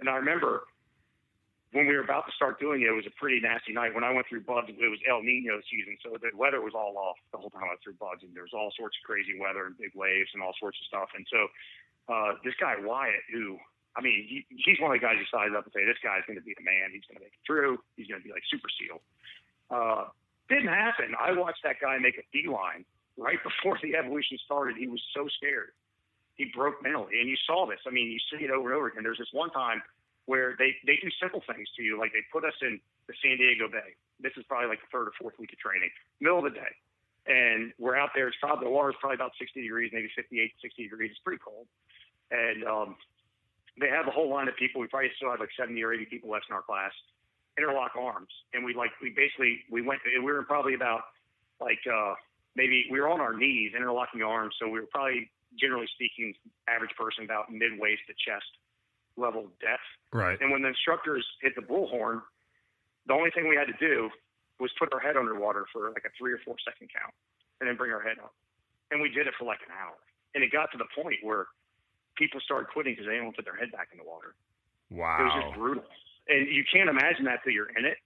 And 0.00 0.08
I 0.08 0.16
remember 0.16 0.64
when 1.72 1.86
we 1.86 1.94
were 1.94 2.04
about 2.04 2.26
to 2.26 2.32
start 2.32 2.60
doing 2.60 2.82
it, 2.82 2.88
it 2.88 2.96
was 2.96 3.06
a 3.06 3.14
pretty 3.18 3.40
nasty 3.40 3.72
night. 3.72 3.94
When 3.94 4.04
I 4.04 4.12
went 4.12 4.26
through 4.28 4.48
BUD/S, 4.48 4.76
it 4.76 4.90
was 4.92 5.00
El 5.08 5.22
Nino 5.22 5.60
season, 5.68 5.98
so 6.00 6.16
the 6.16 6.30
weather 6.36 6.60
was 6.60 6.72
all 6.72 6.96
off 6.96 7.16
the 7.32 7.38
whole 7.38 7.50
time 7.50 7.64
I 7.64 7.76
went 7.76 7.82
through 7.82 8.00
BUD/S, 8.00 8.22
and 8.22 8.32
there 8.32 8.46
was 8.46 8.54
all 8.54 8.72
sorts 8.76 8.96
of 8.96 9.02
crazy 9.04 9.36
weather 9.36 9.66
and 9.66 9.76
big 9.76 9.92
waves 9.94 10.30
and 10.32 10.42
all 10.42 10.54
sorts 10.60 10.78
of 10.80 10.86
stuff. 10.86 11.10
And 11.16 11.26
so 11.28 11.40
uh, 12.08 12.30
this 12.44 12.54
guy 12.60 12.76
Wyatt, 12.80 13.24
who 13.32 13.58
I 13.96 14.04
mean, 14.04 14.28
he, 14.28 14.44
he's 14.52 14.76
one 14.78 14.92
of 14.92 15.00
the 15.00 15.04
guys 15.04 15.16
who 15.16 15.24
sized 15.32 15.56
up 15.56 15.64
and 15.64 15.72
say 15.72 15.88
this 15.88 16.00
guy's 16.04 16.20
going 16.28 16.36
to 16.36 16.44
be 16.44 16.52
the 16.52 16.62
man. 16.62 16.92
He's 16.92 17.08
going 17.08 17.16
to 17.16 17.24
make 17.24 17.32
it 17.32 17.44
through. 17.48 17.80
He's 17.96 18.06
going 18.06 18.20
to 18.20 18.26
be 18.26 18.32
like 18.32 18.44
super 18.52 18.68
seal. 18.76 19.00
Uh, 19.72 20.12
didn't 20.52 20.68
happen. 20.68 21.16
I 21.16 21.32
watched 21.32 21.64
that 21.64 21.80
guy 21.80 21.96
make 21.98 22.20
a 22.20 22.26
beeline 22.28 22.84
right 23.16 23.40
before 23.48 23.80
the 23.80 23.96
evolution 23.96 24.36
started. 24.44 24.76
He 24.76 24.86
was 24.86 25.00
so 25.16 25.26
scared. 25.40 25.72
He 26.36 26.52
broke 26.54 26.82
mentally, 26.82 27.20
and 27.20 27.28
you 27.28 27.36
saw 27.46 27.66
this. 27.66 27.80
I 27.86 27.90
mean, 27.90 28.10
you 28.10 28.20
see 28.30 28.44
it 28.44 28.50
over 28.50 28.68
and 28.68 28.76
over 28.76 28.88
again. 28.88 29.02
There's 29.02 29.18
this 29.18 29.32
one 29.32 29.50
time 29.50 29.82
where 30.26 30.54
they 30.58 30.76
they 30.84 31.00
do 31.00 31.08
simple 31.20 31.42
things 31.48 31.68
to 31.76 31.82
you, 31.82 31.98
like 31.98 32.12
they 32.12 32.20
put 32.30 32.44
us 32.44 32.54
in 32.60 32.78
the 33.08 33.14
San 33.22 33.38
Diego 33.38 33.68
Bay. 33.68 33.96
This 34.20 34.32
is 34.36 34.44
probably 34.44 34.68
like 34.68 34.80
the 34.80 34.90
third 34.92 35.08
or 35.08 35.12
fourth 35.18 35.38
week 35.38 35.52
of 35.52 35.58
training, 35.58 35.90
middle 36.20 36.38
of 36.38 36.44
the 36.44 36.52
day, 36.52 36.72
and 37.26 37.72
we're 37.78 37.96
out 37.96 38.10
there. 38.14 38.28
It's 38.28 38.36
probably 38.36 38.68
the 38.68 38.70
water's 38.70 38.96
probably 39.00 39.16
about 39.16 39.32
60 39.38 39.60
degrees, 39.62 39.90
maybe 39.92 40.10
58, 40.14 40.52
60 40.60 40.82
degrees. 40.82 41.10
It's 41.12 41.24
pretty 41.24 41.40
cold, 41.40 41.66
and 42.30 42.64
um, 42.64 42.96
they 43.80 43.88
have 43.88 44.06
a 44.06 44.12
whole 44.12 44.28
line 44.28 44.48
of 44.48 44.56
people. 44.56 44.80
We 44.80 44.88
probably 44.88 45.10
still 45.16 45.30
have 45.30 45.40
like 45.40 45.54
70 45.56 45.80
or 45.82 45.92
80 45.92 46.06
people 46.06 46.30
left 46.30 46.46
in 46.48 46.54
our 46.54 46.62
class. 46.62 46.92
Interlock 47.56 47.96
arms, 47.96 48.28
and 48.52 48.64
we 48.64 48.74
like 48.74 48.90
we 49.00 49.08
basically 49.08 49.64
we 49.70 49.80
went. 49.80 50.00
We 50.04 50.20
were 50.20 50.42
probably 50.42 50.74
about 50.74 51.08
like 51.60 51.80
uh, 51.88 52.12
maybe 52.54 52.84
we 52.90 53.00
were 53.00 53.08
on 53.08 53.20
our 53.20 53.32
knees, 53.32 53.72
interlocking 53.74 54.22
arms. 54.22 54.54
So 54.60 54.68
we 54.68 54.80
were 54.80 54.86
probably 54.92 55.30
generally 55.58 55.88
speaking, 55.94 56.34
average 56.68 56.92
person 56.98 57.24
about 57.24 57.50
mid 57.50 57.78
waist 57.78 58.02
to 58.08 58.14
chest 58.14 58.48
level 59.16 59.48
depth. 59.60 59.88
Right. 60.12 60.38
And 60.40 60.52
when 60.52 60.62
the 60.62 60.68
instructors 60.68 61.24
hit 61.40 61.56
the 61.56 61.64
bullhorn, 61.64 62.20
the 63.06 63.14
only 63.14 63.30
thing 63.30 63.48
we 63.48 63.56
had 63.56 63.68
to 63.68 63.78
do 63.80 64.10
was 64.60 64.70
put 64.78 64.92
our 64.92 65.00
head 65.00 65.16
underwater 65.16 65.66
for 65.72 65.90
like 65.90 66.04
a 66.04 66.12
three 66.16 66.32
or 66.32 66.40
four 66.44 66.56
second 66.64 66.88
count 66.92 67.12
and 67.60 67.68
then 67.68 67.76
bring 67.76 67.92
our 67.92 68.00
head 68.00 68.18
up. 68.22 68.32
And 68.90 69.00
we 69.00 69.08
did 69.08 69.26
it 69.26 69.34
for 69.38 69.44
like 69.44 69.60
an 69.66 69.72
hour. 69.72 69.96
And 70.34 70.44
it 70.44 70.52
got 70.52 70.70
to 70.72 70.78
the 70.78 70.88
point 70.96 71.20
where 71.22 71.46
people 72.16 72.40
started 72.40 72.68
quitting 72.72 72.92
because 72.92 73.06
they 73.06 73.16
didn't 73.16 73.32
want 73.32 73.36
to 73.36 73.42
put 73.42 73.48
their 73.48 73.58
head 73.58 73.72
back 73.72 73.88
in 73.92 73.98
the 73.98 74.04
water. 74.04 74.36
Wow. 74.90 75.20
It 75.20 75.24
was 75.24 75.36
just 75.42 75.52
brutal. 75.56 75.84
And 76.28 76.48
you 76.48 76.64
can't 76.68 76.88
imagine 76.88 77.24
that 77.26 77.44
till 77.44 77.52
you're 77.52 77.72
in 77.76 77.84
it. 77.84 77.98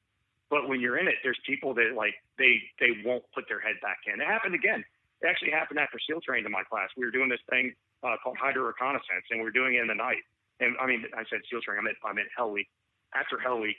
But 0.50 0.68
when 0.68 0.80
you're 0.80 0.98
in 0.98 1.06
it, 1.06 1.22
there's 1.22 1.38
people 1.46 1.74
that 1.74 1.94
like 1.94 2.14
they 2.36 2.58
they 2.82 2.98
won't 3.06 3.22
put 3.32 3.46
their 3.46 3.60
head 3.60 3.78
back 3.80 4.02
in. 4.10 4.20
It 4.20 4.26
happened 4.26 4.54
again. 4.54 4.82
It 5.22 5.28
actually 5.28 5.50
happened 5.52 5.78
after 5.78 5.98
SEAL 6.00 6.20
training 6.24 6.46
in 6.46 6.52
my 6.52 6.64
class. 6.64 6.88
We 6.96 7.04
were 7.04 7.12
doing 7.12 7.28
this 7.28 7.44
thing 7.50 7.74
uh, 8.02 8.16
called 8.22 8.38
hydro 8.40 8.64
reconnaissance, 8.64 9.28
and 9.30 9.40
we 9.40 9.44
were 9.44 9.54
doing 9.54 9.74
it 9.76 9.80
in 9.80 9.88
the 9.88 9.94
night 9.94 10.24
and 10.60 10.76
I 10.80 10.86
mean, 10.86 11.04
I 11.16 11.24
said 11.28 11.40
SEAL 11.50 11.64
training. 11.64 11.80
I 11.80 11.84
meant 11.84 11.98
I 12.04 12.12
meant 12.12 12.28
Hell 12.36 12.52
Week. 12.52 12.68
After 13.16 13.40
Hell 13.40 13.58
Week, 13.58 13.76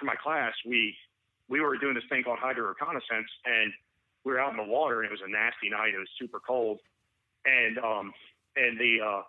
for 0.00 0.06
my 0.06 0.16
class, 0.16 0.52
we 0.66 0.96
we 1.48 1.60
were 1.60 1.76
doing 1.76 1.94
this 1.94 2.08
thing 2.08 2.24
called 2.24 2.40
hydro 2.40 2.66
reconnaissance, 2.68 3.28
and 3.44 3.72
we 4.24 4.32
were 4.32 4.40
out 4.40 4.50
in 4.50 4.56
the 4.56 4.66
water, 4.66 5.00
and 5.00 5.06
it 5.08 5.12
was 5.12 5.24
a 5.24 5.30
nasty 5.30 5.68
night. 5.68 5.94
It 5.94 6.00
was 6.00 6.10
super 6.18 6.40
cold, 6.40 6.80
and 7.44 7.78
um, 7.78 8.12
and 8.56 8.80
the 8.80 8.98
uh, 9.04 9.22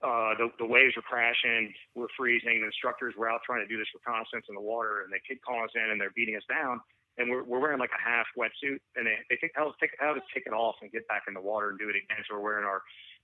uh, 0.00 0.32
the, 0.40 0.48
the 0.58 0.66
waves 0.66 0.96
were 0.96 1.04
crashing, 1.04 1.72
we're 1.94 2.12
freezing. 2.16 2.64
The 2.64 2.72
instructors 2.72 3.14
were 3.16 3.28
out 3.28 3.40
trying 3.44 3.60
to 3.60 3.68
do 3.68 3.76
this 3.76 3.88
reconnaissance 3.92 4.48
in 4.48 4.56
the 4.56 4.64
water, 4.64 5.04
and 5.04 5.12
they 5.12 5.20
keep 5.28 5.44
calling 5.44 5.64
us 5.64 5.76
in, 5.76 5.92
and 5.92 6.00
they're 6.00 6.16
beating 6.16 6.36
us 6.36 6.46
down. 6.48 6.80
And 7.20 7.28
we're, 7.28 7.44
we're 7.44 7.60
wearing 7.60 7.78
like 7.78 7.92
a 7.92 8.00
half 8.00 8.24
wetsuit, 8.32 8.80
and 8.96 9.04
they, 9.04 9.20
they 9.28 9.36
think, 9.36 9.52
"Hell, 9.52 9.76
take, 9.76 9.92
how 10.00 10.16
to 10.16 10.24
take 10.32 10.48
it 10.48 10.56
off 10.56 10.80
and 10.80 10.88
get 10.88 11.04
back 11.04 11.28
in 11.28 11.36
the 11.36 11.44
water 11.44 11.68
and 11.68 11.78
do 11.78 11.92
it 11.92 11.96
again." 12.00 12.24
So 12.24 12.40
we're 12.40 12.56
wearing 12.56 12.64
our 12.64 12.80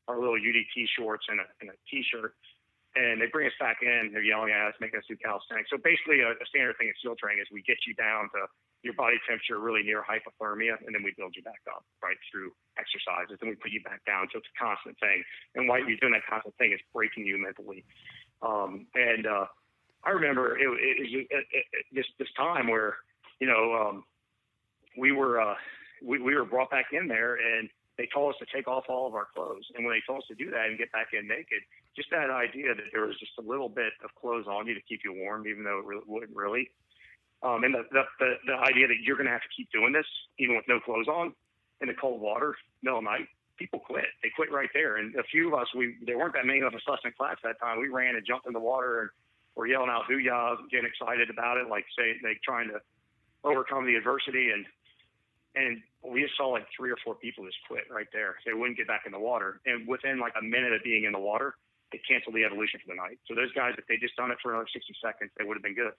our 0.07 0.21
little 0.21 0.37
UDT 0.37 0.87
shorts 0.95 1.25
and 1.33 1.41
a, 1.41 1.47
and 1.65 1.73
a 1.73 1.77
t-shirt, 1.91 2.37
and 2.95 3.19
they 3.21 3.27
bring 3.33 3.49
us 3.49 3.57
back 3.59 3.81
in. 3.81 4.13
They're 4.13 4.23
yelling 4.23 4.53
at 4.53 4.69
us, 4.69 4.77
making 4.79 5.01
us 5.01 5.09
do 5.09 5.17
calisthenics. 5.17 5.73
So 5.73 5.81
basically, 5.81 6.21
a, 6.21 6.37
a 6.37 6.47
standard 6.47 6.77
thing 6.77 6.93
in 6.93 6.97
SEAL 7.01 7.17
training 7.17 7.41
is 7.41 7.49
we 7.49 7.65
get 7.65 7.81
you 7.89 7.97
down 7.97 8.29
to 8.37 8.47
your 8.85 8.95
body 8.95 9.17
temperature 9.27 9.59
really 9.59 9.83
near 9.83 10.05
hypothermia, 10.05 10.79
and 10.85 10.95
then 10.95 11.03
we 11.03 11.13
build 11.17 11.35
you 11.35 11.43
back 11.43 11.61
up, 11.69 11.83
right, 12.03 12.17
through 12.31 12.53
exercises. 12.79 13.37
and 13.41 13.51
we 13.51 13.57
put 13.57 13.73
you 13.73 13.83
back 13.83 14.05
down. 14.07 14.29
So 14.33 14.39
it's 14.39 14.49
a 14.49 14.57
constant 14.57 14.95
thing. 15.03 15.25
And 15.57 15.69
why 15.69 15.83
you're 15.83 15.99
doing 15.99 16.15
that 16.15 16.29
constant 16.29 16.55
thing, 16.57 16.73
is 16.73 16.81
breaking 16.95 17.27
you 17.27 17.41
mentally. 17.41 17.85
Um, 18.45 18.87
and 18.95 19.27
uh, 19.27 19.51
I 20.05 20.11
remember 20.11 20.57
it, 20.57 20.69
it, 20.69 21.27
it, 21.29 21.45
it, 21.51 21.85
this 21.93 22.07
this 22.19 22.29
time 22.37 22.69
where, 22.69 22.97
you 23.40 23.46
know, 23.46 23.75
um, 23.75 24.05
we 24.99 25.12
were 25.12 25.40
uh, 25.40 25.55
we, 26.05 26.20
we 26.20 26.35
were 26.35 26.44
brought 26.44 26.70
back 26.70 26.87
in 26.92 27.09
there, 27.09 27.37
and 27.37 27.68
they 27.99 28.09
told 28.12 28.35
us 28.35 28.38
to 28.40 28.46
take 28.55 28.68
off 28.68 28.85
all 28.88 29.07
of 29.07 29.14
our 29.14 29.27
clothes. 29.35 29.64
And 29.75 29.85
when 29.85 29.94
they 29.94 30.03
told 30.07 30.22
us 30.22 30.29
to 30.29 30.35
do 30.35 30.51
that 30.51 30.66
and 30.66 30.79
get 30.79 30.92
back 30.92 31.09
in 31.12 31.27
naked, 31.27 31.64
just 31.94 32.11
that 32.11 32.31
idea 32.31 32.75
that 32.75 32.85
there 32.92 33.07
was 33.07 33.18
just 33.18 33.33
a 33.38 33.42
little 33.42 33.68
bit 33.68 33.92
of 34.05 34.14
clothes 34.20 34.46
on 34.46 34.66
you 34.66 34.75
to 34.75 34.83
keep 34.83 35.01
you 35.05 35.12
warm, 35.12 35.46
even 35.46 35.64
though 35.64 35.79
it 35.79 35.85
really, 35.85 36.05
wouldn't 36.07 36.37
really 36.37 36.70
um, 37.42 37.64
and 37.64 37.75
the, 37.75 37.85
the, 37.92 38.03
the, 38.18 38.31
the 38.46 38.55
idea 38.55 38.88
that 38.88 38.96
you're 39.03 39.16
going 39.16 39.27
to 39.27 39.33
have 39.33 39.44
to 39.44 39.55
keep 39.55 39.70
doing 39.70 39.92
this, 39.92 40.07
even 40.38 40.57
with 40.57 40.64
no 40.68 40.81
clothes 40.81 41.09
on, 41.09 41.35
in 41.81 41.88
the 41.88 41.94
cold 41.94 42.20
water, 42.20 42.57
middle 42.83 42.99
of 42.99 43.05
night, 43.05 43.29
people 43.59 43.79
quit. 43.79 44.07
They 44.22 44.31
quit 44.35 44.51
right 44.51 44.70
there. 44.72 44.96
And 44.96 45.14
a 45.16 45.22
few 45.25 45.49
of 45.49 45.55
us, 45.61 45.68
we 45.77 45.96
there 46.05 46.16
weren't 46.16 46.35
that 46.35 46.46
many 46.46 46.61
of 46.61 46.75
us 46.75 46.81
less 46.88 47.01
in 47.05 47.12
class 47.12 47.37
that 47.44 47.61
time. 47.61 47.81
We 47.81 47.88
ran 47.88 48.16
and 48.16 48.27
jumped 48.27 48.46
in 48.46 48.53
the 48.53 48.61
water 48.61 49.01
and 49.03 49.11
were 49.55 49.66
yelling 49.66 49.90
out 49.90 50.05
"Booyah!" 50.11 50.57
getting 50.70 50.88
excited 50.88 51.29
about 51.29 51.59
it, 51.59 51.68
like 51.68 51.85
saying 51.96 52.20
like 52.25 52.40
trying 52.42 52.68
to 52.68 52.81
overcome 53.47 53.87
the 53.87 53.95
adversity. 53.95 54.51
And 54.51 54.67
and 55.55 55.81
we 56.05 56.23
just 56.23 56.37
saw 56.37 56.49
like 56.49 56.67
three 56.77 56.91
or 56.91 56.97
four 57.03 57.15
people 57.15 57.45
just 57.45 57.57
quit 57.67 57.85
right 57.91 58.07
there. 58.13 58.37
They 58.45 58.53
wouldn't 58.53 58.77
get 58.77 58.87
back 58.87 59.03
in 59.07 59.13
the 59.13 59.19
water. 59.19 59.61
And 59.65 59.89
within 59.89 60.21
like 60.21 60.35
a 60.39 60.45
minute 60.45 60.73
of 60.73 60.83
being 60.85 61.05
in 61.05 61.13
the 61.13 61.19
water, 61.19 61.55
they 61.93 62.01
canceled 62.07 62.35
the 62.35 62.45
evolution 62.45 62.81
for 62.85 62.93
the 62.93 62.97
night. 62.97 63.19
So 63.27 63.35
those 63.35 63.53
guys, 63.53 63.75
if 63.79 63.87
they 63.87 63.97
just 63.97 64.17
done 64.17 64.31
it 64.31 64.39
for 64.43 64.53
another 64.53 64.69
60 64.71 64.93
seconds, 65.03 65.31
they 65.39 65.45
would 65.45 65.57
have 65.57 65.63
been 65.63 65.75
good. 65.75 65.93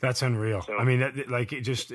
That's 0.00 0.20
unreal. 0.22 0.62
So, 0.62 0.76
I 0.76 0.84
mean, 0.84 1.00
that, 1.00 1.28
like 1.30 1.52
it 1.52 1.62
just 1.62 1.90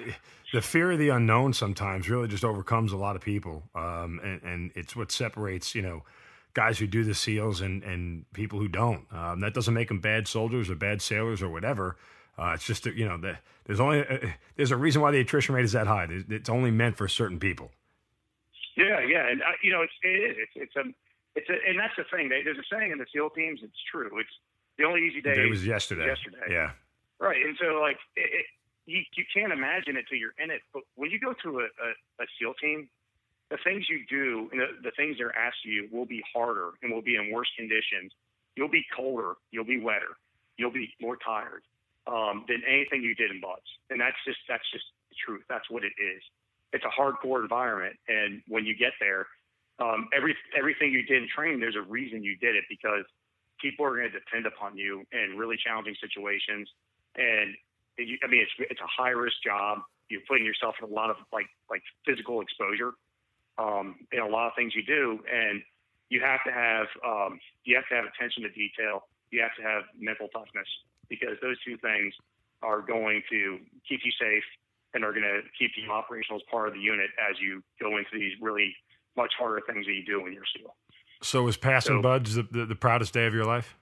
the 0.54 0.62
fear 0.62 0.91
of 0.91 1.00
the 1.00 1.10
unknown 1.10 1.54
sometimes 1.54 2.10
really 2.10 2.28
just 2.28 2.44
overcomes 2.44 2.91
a 2.91 2.98
lot 2.98 3.15
of 3.15 3.22
people, 3.22 3.63
um, 3.76 4.20
and, 4.24 4.41
and, 4.41 4.72
it's 4.74 4.96
what 4.96 5.12
separates 5.12 5.76
you 5.76 5.84
know 5.84 6.04
guys 6.56 6.80
who 6.80 6.88
do 6.88 7.04
the 7.04 7.13
seals 7.13 7.62
and 7.62 7.84
and 7.84 8.26
people 8.34 8.58
who 8.58 8.67
don't. 8.67 9.06
Um, 9.13 9.41
that 9.41 9.54
doesn't 9.54 9.74
make 9.74 9.89
them 9.89 10.00
bad 10.00 10.28
soldiers 10.28 10.67
or 10.70 10.76
bad 10.76 11.00
sailors 11.02 11.44
or 11.44 11.50
whatever. 11.50 11.96
Uh, 12.38 12.52
it's 12.56 12.65
just 12.65 12.86
you 12.86 13.08
know 13.08 13.17
the, 13.17 13.38
there's 13.65 13.80
only 13.80 14.00
uh, 14.08 14.17
there's 14.56 14.72
a 14.72 14.78
reason 14.78 15.02
why 15.02 15.12
the 15.12 15.20
attrition 15.20 15.56
rate 15.56 15.65
is 15.65 15.74
that 15.74 15.88
high. 15.88 16.08
It's 16.10 16.50
only 16.50 16.72
meant 16.72 16.98
for 16.98 17.08
certain 17.08 17.39
people. 17.39 17.72
Yeah, 18.76 19.00
yeah, 19.02 19.30
and 19.30 19.41
uh, 19.41 19.46
you 19.63 19.72
know 19.72 19.82
it's 19.82 19.94
it 20.02 20.08
is 20.08 20.38
it's 20.39 20.52
it's 20.56 20.76
a 20.76 20.89
it's 21.36 21.50
a 21.50 21.70
and 21.70 21.78
that's 21.78 21.96
the 21.98 22.06
thing. 22.15 22.30
There's 22.30 22.58
a 22.58 22.67
saying 22.72 22.91
in 22.91 22.98
the 22.98 23.06
SEAL 23.13 23.32
teams. 23.32 23.60
It's 23.63 23.78
true. 23.91 24.10
It's 24.20 24.30
the 24.78 24.86
only 24.86 25.06
easy 25.06 25.22
day. 25.22 25.36
It 25.36 25.50
was 25.50 25.65
yesterday. 25.65 26.08
Yesterday. 26.08 26.48
Yeah. 26.50 26.72
Right, 27.20 27.46
and 27.46 27.56
so 27.62 27.80
like 27.80 27.98
it, 28.15 28.30
it, 28.32 28.46
you 28.86 29.02
you 29.15 29.26
can't 29.34 29.52
imagine 29.52 29.98
it 29.98 30.06
till 30.10 30.17
you're 30.17 30.34
in 30.41 30.50
it. 30.50 30.62
But 30.74 30.84
when 30.96 31.12
you 31.12 31.20
go 31.20 31.34
to 31.44 31.60
a, 31.60 31.63
a, 31.63 32.24
a 32.24 32.26
SEAL 32.39 32.56
team, 32.62 32.89
the 33.52 33.58
things 33.63 33.86
you 33.89 34.04
do 34.10 34.50
and 34.52 34.62
the, 34.62 34.67
the 34.89 34.91
things 34.98 35.17
they're 35.20 35.36
asked 35.38 35.63
you 35.65 35.89
will 35.91 36.06
be 36.06 36.24
harder 36.34 36.72
and 36.82 36.91
will 36.91 37.04
be 37.04 37.15
in 37.15 37.32
worse 37.32 37.50
conditions. 37.58 38.13
You'll 38.56 38.70
be 38.72 38.84
colder, 38.96 39.36
you'll 39.52 39.65
be 39.65 39.80
wetter, 39.80 40.17
you'll 40.58 40.74
be 40.74 40.94
more 41.00 41.17
tired 41.24 41.63
um, 42.08 42.46
than 42.48 42.62
anything 42.68 43.04
you 43.04 43.16
did 43.16 43.32
in 43.32 43.42
BUD/S, 43.42 43.66
and 43.90 44.00
that's 44.00 44.18
just 44.26 44.40
that's 44.48 44.66
just 44.72 44.86
the 45.10 45.16
truth. 45.26 45.44
That's 45.50 45.70
what 45.70 45.84
it 45.84 45.94
is. 45.98 46.22
It's 46.74 46.86
a 46.86 46.94
hardcore 46.94 47.42
environment, 47.42 47.98
and 48.08 48.42
when 48.48 48.66
you 48.66 48.76
get 48.76 48.94
there, 49.00 49.28
um, 49.80 50.08
every 50.16 50.36
everything 50.58 50.92
you 50.92 51.04
did 51.04 51.24
in 51.24 51.30
training, 51.30 51.60
there's 51.60 51.76
a 51.76 51.88
reason 51.88 52.24
you 52.24 52.38
did 52.38 52.56
it 52.56 52.66
because 52.70 53.06
people 53.60 53.86
are 53.86 53.96
going 53.96 54.10
to 54.10 54.18
depend 54.18 54.46
upon 54.46 54.76
you 54.78 55.06
in 55.12 55.38
really 55.38 55.58
challenging 55.62 55.96
situations 56.02 56.68
and 57.16 57.56
you, 57.98 58.18
I 58.24 58.28
mean, 58.28 58.42
it's 58.42 58.72
it's 58.72 58.82
a 58.82 58.88
high 58.88 59.12
risk 59.12 59.38
job. 59.44 59.80
You're 60.10 60.22
putting 60.28 60.46
yourself 60.46 60.76
in 60.82 60.90
a 60.90 60.94
lot 60.94 61.10
of 61.10 61.18
like 61.32 61.48
like 61.70 61.84
physical 62.06 62.42
exposure 62.42 62.94
um, 63.58 63.96
in 64.12 64.20
a 64.20 64.28
lot 64.28 64.48
of 64.48 64.54
things 64.56 64.74
you 64.76 64.84
do, 64.84 65.20
and 65.32 65.62
you 66.10 66.22
have 66.22 66.44
to 66.46 66.52
have 66.52 66.88
um, 67.06 67.40
you 67.64 67.76
have 67.76 67.88
to 67.90 67.96
have 67.96 68.06
attention 68.06 68.44
to 68.44 68.50
detail. 68.50 69.08
You 69.32 69.42
have 69.42 69.56
to 69.56 69.64
have 69.64 69.84
mental 70.00 70.28
toughness 70.30 70.68
because 71.12 71.36
those 71.41 71.60
two 71.67 71.76
things 71.84 72.15
are 72.63 72.80
going 72.82 73.21
to 73.30 73.60
keep 73.88 74.00
you 74.04 74.12
safe 74.15 74.47
and 74.93 75.04
are 75.04 75.12
going 75.12 75.28
to 75.28 75.41
keep 75.60 75.71
you 75.76 75.91
operational 75.91 76.39
as 76.39 76.43
part 76.50 76.69
of 76.69 76.74
the 76.74 76.80
unit 76.80 77.10
as 77.19 77.36
you 77.39 77.62
go 77.80 77.97
into 77.97 78.15
these 78.15 78.32
really 78.41 78.74
much 79.17 79.34
harder 79.38 79.60
things 79.67 79.86
that 79.86 79.93
you 79.93 80.06
do 80.06 80.24
when 80.24 80.32
you're 80.32 80.47
SEAL. 80.56 80.74
So, 81.21 81.43
was 81.43 81.58
passing 81.58 81.97
so, 81.97 82.02
BUD/S 82.02 82.36
the, 82.36 82.47
the, 82.50 82.65
the 82.65 82.76
proudest 82.76 83.13
day 83.13 83.28
of 83.28 83.34
your 83.34 83.45
life? 83.45 83.76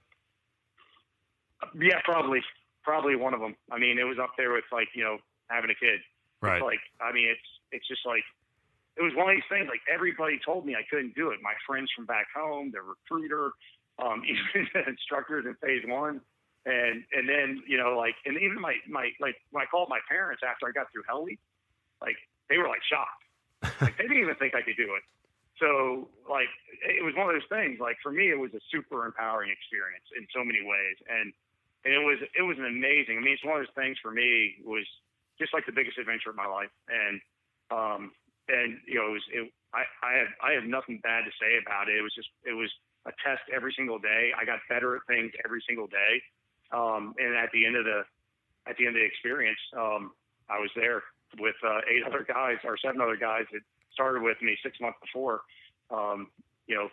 Yeah, 1.78 2.00
probably 2.04 2.40
probably 2.82 3.16
one 3.16 3.32
of 3.32 3.40
them. 3.40 3.54
I 3.70 3.78
mean, 3.78 3.98
it 3.98 4.04
was 4.04 4.18
up 4.20 4.32
there 4.36 4.52
with 4.52 4.64
like 4.72 4.88
you 4.94 5.04
know 5.04 5.18
having 5.48 5.70
a 5.70 5.78
kid. 5.78 6.00
Right. 6.42 6.56
It's 6.56 6.64
like 6.64 6.80
I 7.00 7.12
mean, 7.12 7.28
it's 7.30 7.48
it's 7.72 7.88
just 7.88 8.04
like 8.04 8.24
it 8.96 9.02
was 9.02 9.12
one 9.14 9.30
of 9.30 9.36
these 9.36 9.48
things. 9.48 9.68
Like 9.68 9.80
everybody 9.92 10.38
told 10.44 10.66
me 10.66 10.74
I 10.74 10.84
couldn't 10.90 11.14
do 11.14 11.30
it. 11.30 11.38
My 11.42 11.54
friends 11.66 11.90
from 11.94 12.04
back 12.04 12.26
home, 12.34 12.72
the 12.72 12.82
recruiter, 12.82 13.52
um, 14.02 14.22
even 14.28 14.68
the 14.74 14.88
instructors 14.88 15.46
in 15.46 15.54
phase 15.64 15.84
one, 15.86 16.20
and 16.66 17.04
and 17.12 17.28
then 17.28 17.62
you 17.66 17.78
know 17.78 17.96
like 17.96 18.14
and 18.26 18.36
even 18.36 18.60
my 18.60 18.76
my 18.88 19.10
like 19.20 19.36
when 19.50 19.62
I 19.62 19.66
called 19.66 19.88
my 19.88 20.00
parents 20.08 20.42
after 20.44 20.68
I 20.68 20.72
got 20.72 20.92
through 20.92 21.04
Hell 21.08 21.24
Week, 21.24 21.40
like 22.00 22.16
they 22.48 22.58
were 22.58 22.68
like 22.68 22.84
shocked. 22.84 23.24
like 23.80 23.96
they 23.96 24.04
didn't 24.04 24.24
even 24.24 24.36
think 24.36 24.54
I 24.54 24.62
could 24.62 24.76
do 24.76 24.94
it. 24.96 25.04
So 25.60 26.08
like 26.28 26.48
it 26.84 27.04
was 27.04 27.12
one 27.16 27.28
of 27.28 27.36
those 27.36 27.48
things. 27.52 27.80
Like 27.80 27.96
for 28.02 28.12
me, 28.12 28.32
it 28.32 28.38
was 28.40 28.52
a 28.56 28.62
super 28.72 29.04
empowering 29.04 29.52
experience 29.52 30.04
in 30.16 30.24
so 30.32 30.44
many 30.44 30.64
ways, 30.64 30.96
and 31.08 31.32
and 31.84 31.92
it 31.92 32.04
was 32.04 32.20
it 32.36 32.44
was 32.44 32.56
an 32.56 32.68
amazing. 32.68 33.16
I 33.16 33.20
mean, 33.20 33.36
it's 33.36 33.44
one 33.44 33.60
of 33.60 33.64
those 33.64 33.76
things 33.76 33.96
for 34.00 34.12
me 34.12 34.60
was 34.64 34.84
just 35.40 35.52
like 35.52 35.64
the 35.64 35.76
biggest 35.76 35.96
adventure 35.96 36.32
of 36.32 36.36
my 36.36 36.48
life, 36.48 36.72
and 36.88 37.20
um, 37.72 38.12
and 38.48 38.80
you 38.88 39.00
know, 39.00 39.12
it 39.12 39.16
was 39.16 39.26
it, 39.32 39.44
I 39.72 39.84
I 40.00 40.12
have 40.20 40.32
I 40.40 40.50
have 40.56 40.64
nothing 40.64 41.00
bad 41.04 41.24
to 41.24 41.32
say 41.40 41.56
about 41.60 41.88
it. 41.88 41.96
It 41.96 42.04
was 42.04 42.12
just 42.16 42.28
it 42.44 42.56
was 42.56 42.68
a 43.08 43.12
test 43.24 43.44
every 43.48 43.72
single 43.76 43.98
day. 43.98 44.32
I 44.36 44.44
got 44.44 44.60
better 44.68 44.96
at 44.96 45.04
things 45.08 45.32
every 45.44 45.64
single 45.68 45.86
day, 45.88 46.20
um, 46.72 47.14
and 47.18 47.36
at 47.36 47.50
the 47.52 47.66
end 47.66 47.76
of 47.76 47.84
the 47.84 48.02
at 48.68 48.76
the 48.76 48.86
end 48.86 48.96
of 48.96 49.00
the 49.00 49.06
experience, 49.06 49.58
um, 49.76 50.12
I 50.48 50.58
was 50.58 50.70
there 50.76 51.02
with 51.38 51.56
uh, 51.64 51.80
eight 51.88 52.02
other 52.06 52.24
guys 52.26 52.58
or 52.64 52.76
seven 52.76 53.00
other 53.00 53.16
guys 53.16 53.44
that 53.52 53.60
started 53.92 54.22
with 54.22 54.36
me 54.42 54.56
six 54.62 54.78
months 54.80 54.98
before. 55.00 55.42
Um, 55.90 56.28
you 56.66 56.76
know, 56.76 56.88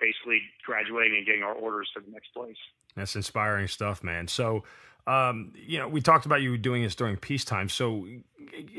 basically 0.00 0.40
graduating 0.64 1.18
and 1.18 1.26
getting 1.26 1.42
our 1.42 1.54
orders 1.54 1.88
to 1.94 2.00
the 2.00 2.10
next 2.10 2.32
place. 2.34 2.56
That's 2.96 3.16
inspiring 3.16 3.68
stuff, 3.68 4.02
man. 4.02 4.28
So, 4.28 4.64
um, 5.06 5.52
you 5.54 5.78
know, 5.78 5.88
we 5.88 6.00
talked 6.00 6.26
about 6.26 6.42
you 6.42 6.56
doing 6.58 6.82
this 6.82 6.94
during 6.94 7.16
peacetime. 7.16 7.68
So, 7.68 8.06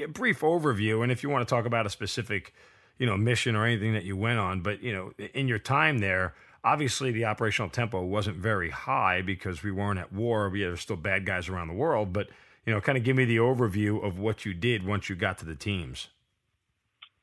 a 0.01 0.05
brief 0.07 0.41
overview, 0.41 1.03
and 1.03 1.11
if 1.11 1.23
you 1.23 1.29
want 1.29 1.47
to 1.47 1.53
talk 1.53 1.65
about 1.65 1.85
a 1.85 1.89
specific, 1.89 2.53
you 2.97 3.05
know, 3.05 3.17
mission 3.17 3.55
or 3.55 3.65
anything 3.65 3.93
that 3.93 4.03
you 4.03 4.17
went 4.17 4.39
on, 4.39 4.61
but 4.61 4.81
you 4.81 4.93
know, 4.93 5.11
in 5.33 5.47
your 5.47 5.59
time 5.59 5.99
there, 5.99 6.33
obviously 6.63 7.11
the 7.11 7.25
operational 7.25 7.69
tempo 7.69 8.03
wasn't 8.03 8.37
very 8.37 8.69
high 8.69 9.21
because 9.21 9.63
we 9.63 9.71
weren't 9.71 9.99
at 9.99 10.11
war. 10.11 10.49
We 10.49 10.61
had 10.61 10.77
still 10.79 10.95
bad 10.95 11.25
guys 11.25 11.49
around 11.49 11.67
the 11.67 11.73
world, 11.73 12.13
but 12.13 12.27
you 12.65 12.73
know, 12.73 12.81
kind 12.81 12.97
of 12.97 13.03
give 13.03 13.15
me 13.15 13.25
the 13.25 13.37
overview 13.37 14.03
of 14.03 14.19
what 14.19 14.45
you 14.45 14.53
did 14.53 14.85
once 14.85 15.09
you 15.09 15.15
got 15.15 15.37
to 15.39 15.45
the 15.45 15.55
teams. 15.55 16.09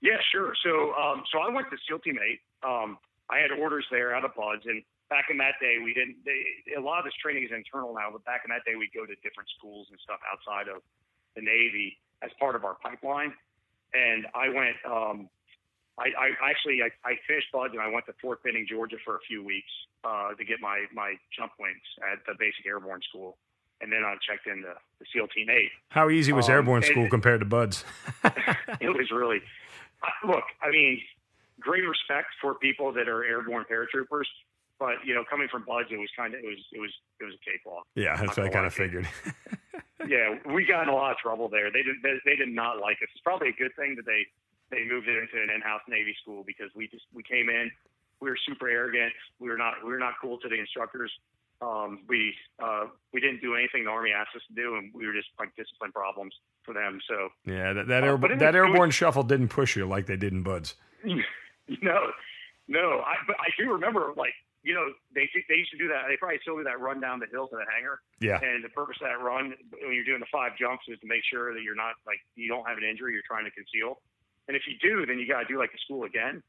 Yeah, 0.00 0.18
sure. 0.32 0.52
So, 0.62 0.92
um, 0.94 1.24
so 1.32 1.38
I 1.38 1.52
went 1.52 1.68
to 1.70 1.76
SEAL 1.88 2.00
Team 2.00 2.18
Eight. 2.18 2.40
Um, 2.66 2.98
I 3.30 3.38
had 3.38 3.50
orders 3.50 3.84
there 3.90 4.14
out 4.14 4.24
of 4.24 4.34
BUD/S, 4.34 4.62
and 4.66 4.82
back 5.08 5.26
in 5.30 5.38
that 5.38 5.54
day, 5.60 5.76
we 5.82 5.94
didn't. 5.94 6.16
They, 6.24 6.74
a 6.76 6.80
lot 6.80 6.98
of 6.98 7.04
this 7.04 7.14
training 7.22 7.44
is 7.44 7.50
internal 7.54 7.94
now, 7.94 8.08
but 8.12 8.24
back 8.24 8.42
in 8.44 8.50
that 8.50 8.64
day, 8.64 8.76
we'd 8.76 8.92
go 8.94 9.06
to 9.06 9.14
different 9.22 9.48
schools 9.58 9.88
and 9.90 9.98
stuff 10.00 10.20
outside 10.30 10.68
of 10.68 10.82
the 11.34 11.42
Navy 11.42 11.98
as 12.22 12.30
part 12.38 12.56
of 12.56 12.64
our 12.64 12.74
pipeline. 12.74 13.32
And 13.94 14.26
I 14.34 14.48
went. 14.48 14.76
Um, 14.84 15.28
I, 15.98 16.12
I 16.12 16.50
actually 16.50 16.80
I, 16.82 16.90
I 17.08 17.16
finished 17.26 17.48
BUD/S 17.52 17.72
and 17.72 17.80
I 17.80 17.88
went 17.88 18.06
to 18.06 18.14
Fort 18.20 18.42
Benning, 18.42 18.66
Georgia, 18.68 18.96
for 19.04 19.16
a 19.16 19.20
few 19.26 19.42
weeks 19.42 19.70
uh, 20.04 20.34
to 20.34 20.44
get 20.44 20.60
my 20.60 20.84
my 20.92 21.14
jump 21.36 21.52
wings 21.58 21.84
at 22.12 22.20
the 22.26 22.34
Basic 22.38 22.66
Airborne 22.66 23.00
School, 23.08 23.36
and 23.80 23.90
then 23.90 24.04
I 24.04 24.14
checked 24.20 24.46
into 24.46 24.68
the 25.00 25.06
SEAL 25.12 25.28
Team 25.28 25.48
Eight. 25.48 25.70
How 25.88 26.10
easy 26.10 26.32
was 26.32 26.48
um, 26.48 26.54
Airborne 26.54 26.82
School 26.82 27.08
compared 27.08 27.40
to 27.40 27.46
BUD/S? 27.46 27.84
it 28.80 28.90
was 28.90 29.10
really. 29.10 29.40
Uh, 30.02 30.26
look, 30.28 30.44
I 30.60 30.70
mean, 30.70 31.00
great 31.60 31.84
respect 31.88 32.28
for 32.40 32.54
people 32.54 32.92
that 32.92 33.08
are 33.08 33.24
airborne 33.24 33.64
paratroopers. 33.70 34.28
But 34.78 34.96
you 35.04 35.14
know, 35.14 35.24
coming 35.28 35.48
from 35.48 35.64
BUD/S, 35.64 35.88
it 35.90 35.96
was 35.96 36.10
kind 36.16 36.34
of 36.34 36.40
it 36.40 36.46
was 36.46 36.60
it 36.72 36.80
was 36.80 36.92
it 37.20 37.24
was 37.24 37.34
a 37.34 37.50
cakewalk. 37.50 37.86
Yeah, 37.94 38.16
that's 38.16 38.36
what 38.36 38.46
I 38.46 38.50
kind 38.50 38.66
of 38.66 38.74
figured. 38.74 39.08
yeah, 40.06 40.36
we 40.52 40.66
got 40.66 40.82
in 40.82 40.88
a 40.90 40.94
lot 40.94 41.12
of 41.12 41.16
trouble 41.16 41.48
there. 41.48 41.72
They 41.72 41.82
did 41.82 41.96
they, 42.02 42.20
they, 42.26 42.36
did 42.36 42.52
not 42.52 42.78
like 42.78 43.00
us. 43.00 43.08
It's 43.14 43.24
probably 43.24 43.48
a 43.48 43.56
good 43.56 43.74
thing 43.76 43.96
that 43.96 44.04
they 44.04 44.26
they 44.70 44.84
moved 44.84 45.08
it 45.08 45.16
into 45.16 45.42
an 45.42 45.50
in-house 45.54 45.82
Navy 45.88 46.14
school 46.22 46.42
because 46.46 46.70
we 46.74 46.88
just 46.88 47.04
we 47.14 47.22
came 47.22 47.48
in, 47.48 47.70
we 48.20 48.30
were 48.30 48.38
super 48.48 48.68
arrogant, 48.68 49.12
we 49.38 49.48
were 49.48 49.56
not 49.58 49.74
we 49.84 49.90
were 49.90 49.98
not 49.98 50.14
cool 50.20 50.38
to 50.38 50.48
the 50.48 50.58
instructors. 50.58 51.12
Um, 51.62 52.00
we 52.08 52.34
uh, 52.62 52.84
we 53.14 53.20
didn't 53.20 53.40
do 53.40 53.54
anything 53.54 53.84
the 53.84 53.90
Army 53.90 54.10
asked 54.12 54.36
us 54.36 54.42
to 54.48 54.54
do, 54.54 54.76
and 54.76 54.92
we 54.92 55.06
were 55.06 55.14
just 55.14 55.28
like 55.38 55.54
discipline 55.56 55.92
problems 55.92 56.34
for 56.64 56.74
them. 56.74 57.00
So 57.08 57.28
yeah, 57.46 57.72
that 57.72 57.88
that, 57.88 58.02
Uh, 58.04 58.06
air, 58.18 58.36
that 58.36 58.54
airborne 58.54 58.88
was- 58.88 58.94
shuffle 58.94 59.22
didn't 59.22 59.48
push 59.48 59.74
you 59.76 59.86
like 59.86 60.04
they 60.06 60.16
did 60.16 60.32
in 60.32 60.42
BUD/S. 60.42 60.74
no, 61.82 62.10
no. 62.68 63.00
I 63.00 63.14
but 63.26 63.36
I 63.40 63.48
do 63.58 63.72
remember 63.72 64.12
like 64.16 64.34
you 64.62 64.74
know 64.74 64.92
they 65.14 65.28
they 65.48 65.54
used 65.56 65.70
to 65.70 65.78
do 65.78 65.88
that. 65.88 66.04
They 66.08 66.16
probably 66.16 66.38
still 66.42 66.56
do 66.58 66.64
that 66.64 66.78
run 66.80 67.00
down 67.00 67.20
the 67.20 67.26
hill 67.30 67.48
to 67.48 67.56
the 67.56 67.64
hangar. 67.72 68.00
Yeah, 68.20 68.40
And 68.42 68.62
the 68.64 68.68
purpose 68.70 68.96
of 69.00 69.08
that 69.08 69.22
run 69.24 69.54
when 69.80 69.94
you're 69.94 70.04
doing 70.04 70.20
the 70.20 70.28
five 70.32 70.58
jumps 70.58 70.84
is 70.88 70.98
to 71.00 71.06
make 71.06 71.22
sure 71.30 71.54
that 71.54 71.62
you're 71.62 71.74
not 71.78 71.94
like 72.06 72.18
you 72.34 72.48
don't 72.48 72.66
have 72.68 72.76
an 72.78 72.84
injury 72.84 73.12
you're 73.14 73.26
trying 73.26 73.44
to 73.46 73.50
conceal. 73.52 74.00
And 74.48 74.56
if 74.56 74.62
you 74.66 74.74
do, 74.78 75.06
then 75.06 75.18
you 75.18 75.26
got 75.26 75.40
to 75.42 75.48
do 75.50 75.58
like 75.58 75.72
the 75.72 75.78
school 75.82 76.04
again, 76.04 76.42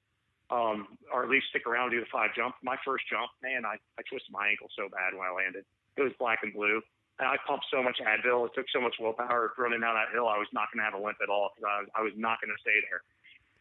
um, 0.49 0.87
or 1.11 1.23
at 1.23 1.29
least 1.29 1.49
stick 1.49 1.65
around 1.65 1.89
and 1.89 1.97
do 1.97 2.01
the 2.01 2.11
five 2.13 2.31
jump. 2.35 2.55
My 2.61 2.77
first 2.85 3.05
jump, 3.09 3.29
man, 3.41 3.65
I, 3.65 3.81
I 3.97 4.01
twisted 4.05 4.29
my 4.31 4.47
ankle 4.53 4.69
so 4.77 4.85
bad 4.89 5.17
when 5.17 5.25
I 5.25 5.33
landed. 5.33 5.65
It 5.97 6.03
was 6.05 6.13
black 6.19 6.39
and 6.43 6.53
blue. 6.53 6.81
And 7.17 7.25
I 7.25 7.35
pumped 7.49 7.65
so 7.73 7.81
much 7.81 7.97
Advil. 7.97 8.45
It 8.45 8.53
took 8.53 8.69
so 8.69 8.79
much 8.79 8.93
willpower 9.01 9.49
running 9.57 9.81
down 9.81 9.97
that 9.97 10.13
hill. 10.13 10.29
I 10.29 10.37
was 10.37 10.45
not 10.53 10.69
going 10.69 10.85
to 10.85 10.85
have 10.85 10.93
a 10.93 11.01
limp 11.01 11.17
at 11.17 11.33
all 11.33 11.49
because 11.57 11.65
I, 11.65 11.75
was- 11.81 11.89
I 11.97 12.01
was 12.05 12.13
not 12.15 12.37
going 12.39 12.53
to 12.53 12.61
stay 12.61 12.77
there. 12.85 13.01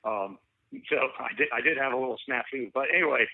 Um, 0.04 0.36
so 0.92 0.96
I 1.16 1.32
did, 1.32 1.48
I 1.56 1.60
did 1.64 1.78
have 1.80 1.96
a 1.96 1.96
little 1.96 2.20
snafu. 2.28 2.68
But 2.76 2.92
anyway, 2.92 3.24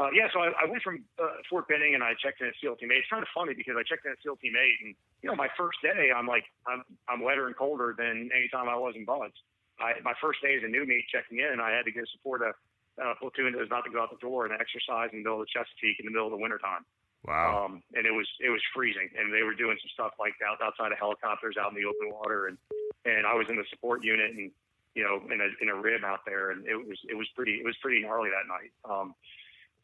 uh, 0.00 0.08
yeah, 0.16 0.32
so 0.32 0.40
I, 0.40 0.64
I 0.64 0.64
went 0.64 0.80
from 0.82 1.04
uh, 1.20 1.44
Fort 1.48 1.68
Benning 1.68 1.92
and 1.94 2.02
I 2.02 2.12
checked 2.16 2.40
in 2.40 2.48
at 2.48 2.54
SEAL 2.60 2.76
Team 2.76 2.88
8. 2.92 2.96
It's 2.96 3.08
kind 3.12 3.20
of 3.22 3.28
funny 3.36 3.52
because 3.52 3.76
I 3.76 3.84
checked 3.84 4.04
in 4.08 4.12
at 4.12 4.18
SEAL 4.24 4.36
Team 4.40 4.56
8 4.56 4.86
and, 4.88 4.94
you 5.20 5.28
know, 5.28 5.36
my 5.36 5.48
first 5.60 5.76
day, 5.84 6.08
I'm 6.08 6.26
like, 6.26 6.44
I'm, 6.66 6.80
I'm 7.08 7.20
wetter 7.20 7.46
and 7.46 7.56
colder 7.56 7.94
than 7.96 8.30
any 8.32 8.48
time 8.48 8.68
I 8.68 8.76
was 8.76 8.94
in 8.96 9.04
BUD/S. 9.04 9.32
I, 9.78 10.00
my 10.02 10.14
first 10.20 10.40
day 10.40 10.56
as 10.56 10.64
a 10.64 10.70
new 10.70 10.86
meet 10.86 11.04
checking 11.12 11.38
in, 11.38 11.60
I 11.60 11.70
had 11.70 11.84
to 11.84 11.92
go 11.92 12.02
support 12.16 12.42
a, 12.42 12.52
a 13.02 13.14
platoon 13.16 13.52
that 13.52 13.60
was 13.60 13.68
about 13.68 13.84
to 13.84 13.92
go 13.92 14.00
out 14.00 14.10
the 14.10 14.20
door 14.20 14.46
and 14.48 14.54
exercise 14.56 15.12
in 15.12 15.20
the 15.20 15.24
middle 15.24 15.40
of 15.40 15.46
the 15.46 15.52
Chesapeake 15.52 16.00
in 16.00 16.06
the 16.06 16.12
middle 16.12 16.26
of 16.26 16.32
the 16.32 16.40
wintertime. 16.40 16.84
wow. 17.26 17.66
Um, 17.66 17.82
and 17.92 18.06
it 18.06 18.12
was 18.12 18.28
it 18.40 18.48
was 18.48 18.62
freezing, 18.72 19.10
and 19.18 19.32
they 19.32 19.42
were 19.42 19.54
doing 19.54 19.76
some 19.80 19.92
stuff 19.92 20.16
like 20.18 20.34
out, 20.40 20.62
outside 20.64 20.92
of 20.92 20.98
helicopters, 20.98 21.56
out 21.60 21.72
in 21.72 21.76
the 21.76 21.84
open 21.84 22.08
water, 22.08 22.48
and 22.48 22.56
and 23.04 23.26
I 23.26 23.34
was 23.34 23.46
in 23.48 23.56
the 23.56 23.68
support 23.70 24.02
unit, 24.02 24.32
and 24.32 24.50
you 24.96 25.04
know, 25.04 25.20
in 25.28 25.40
a 25.44 25.48
in 25.60 25.68
a 25.68 25.76
rib 25.76 26.02
out 26.04 26.24
there, 26.24 26.50
and 26.50 26.66
it 26.66 26.74
was 26.74 26.96
it 27.08 27.14
was 27.14 27.28
pretty 27.36 27.60
it 27.60 27.64
was 27.64 27.76
pretty 27.84 28.00
gnarly 28.00 28.30
that 28.32 28.48
night. 28.48 28.72
Um, 28.88 29.14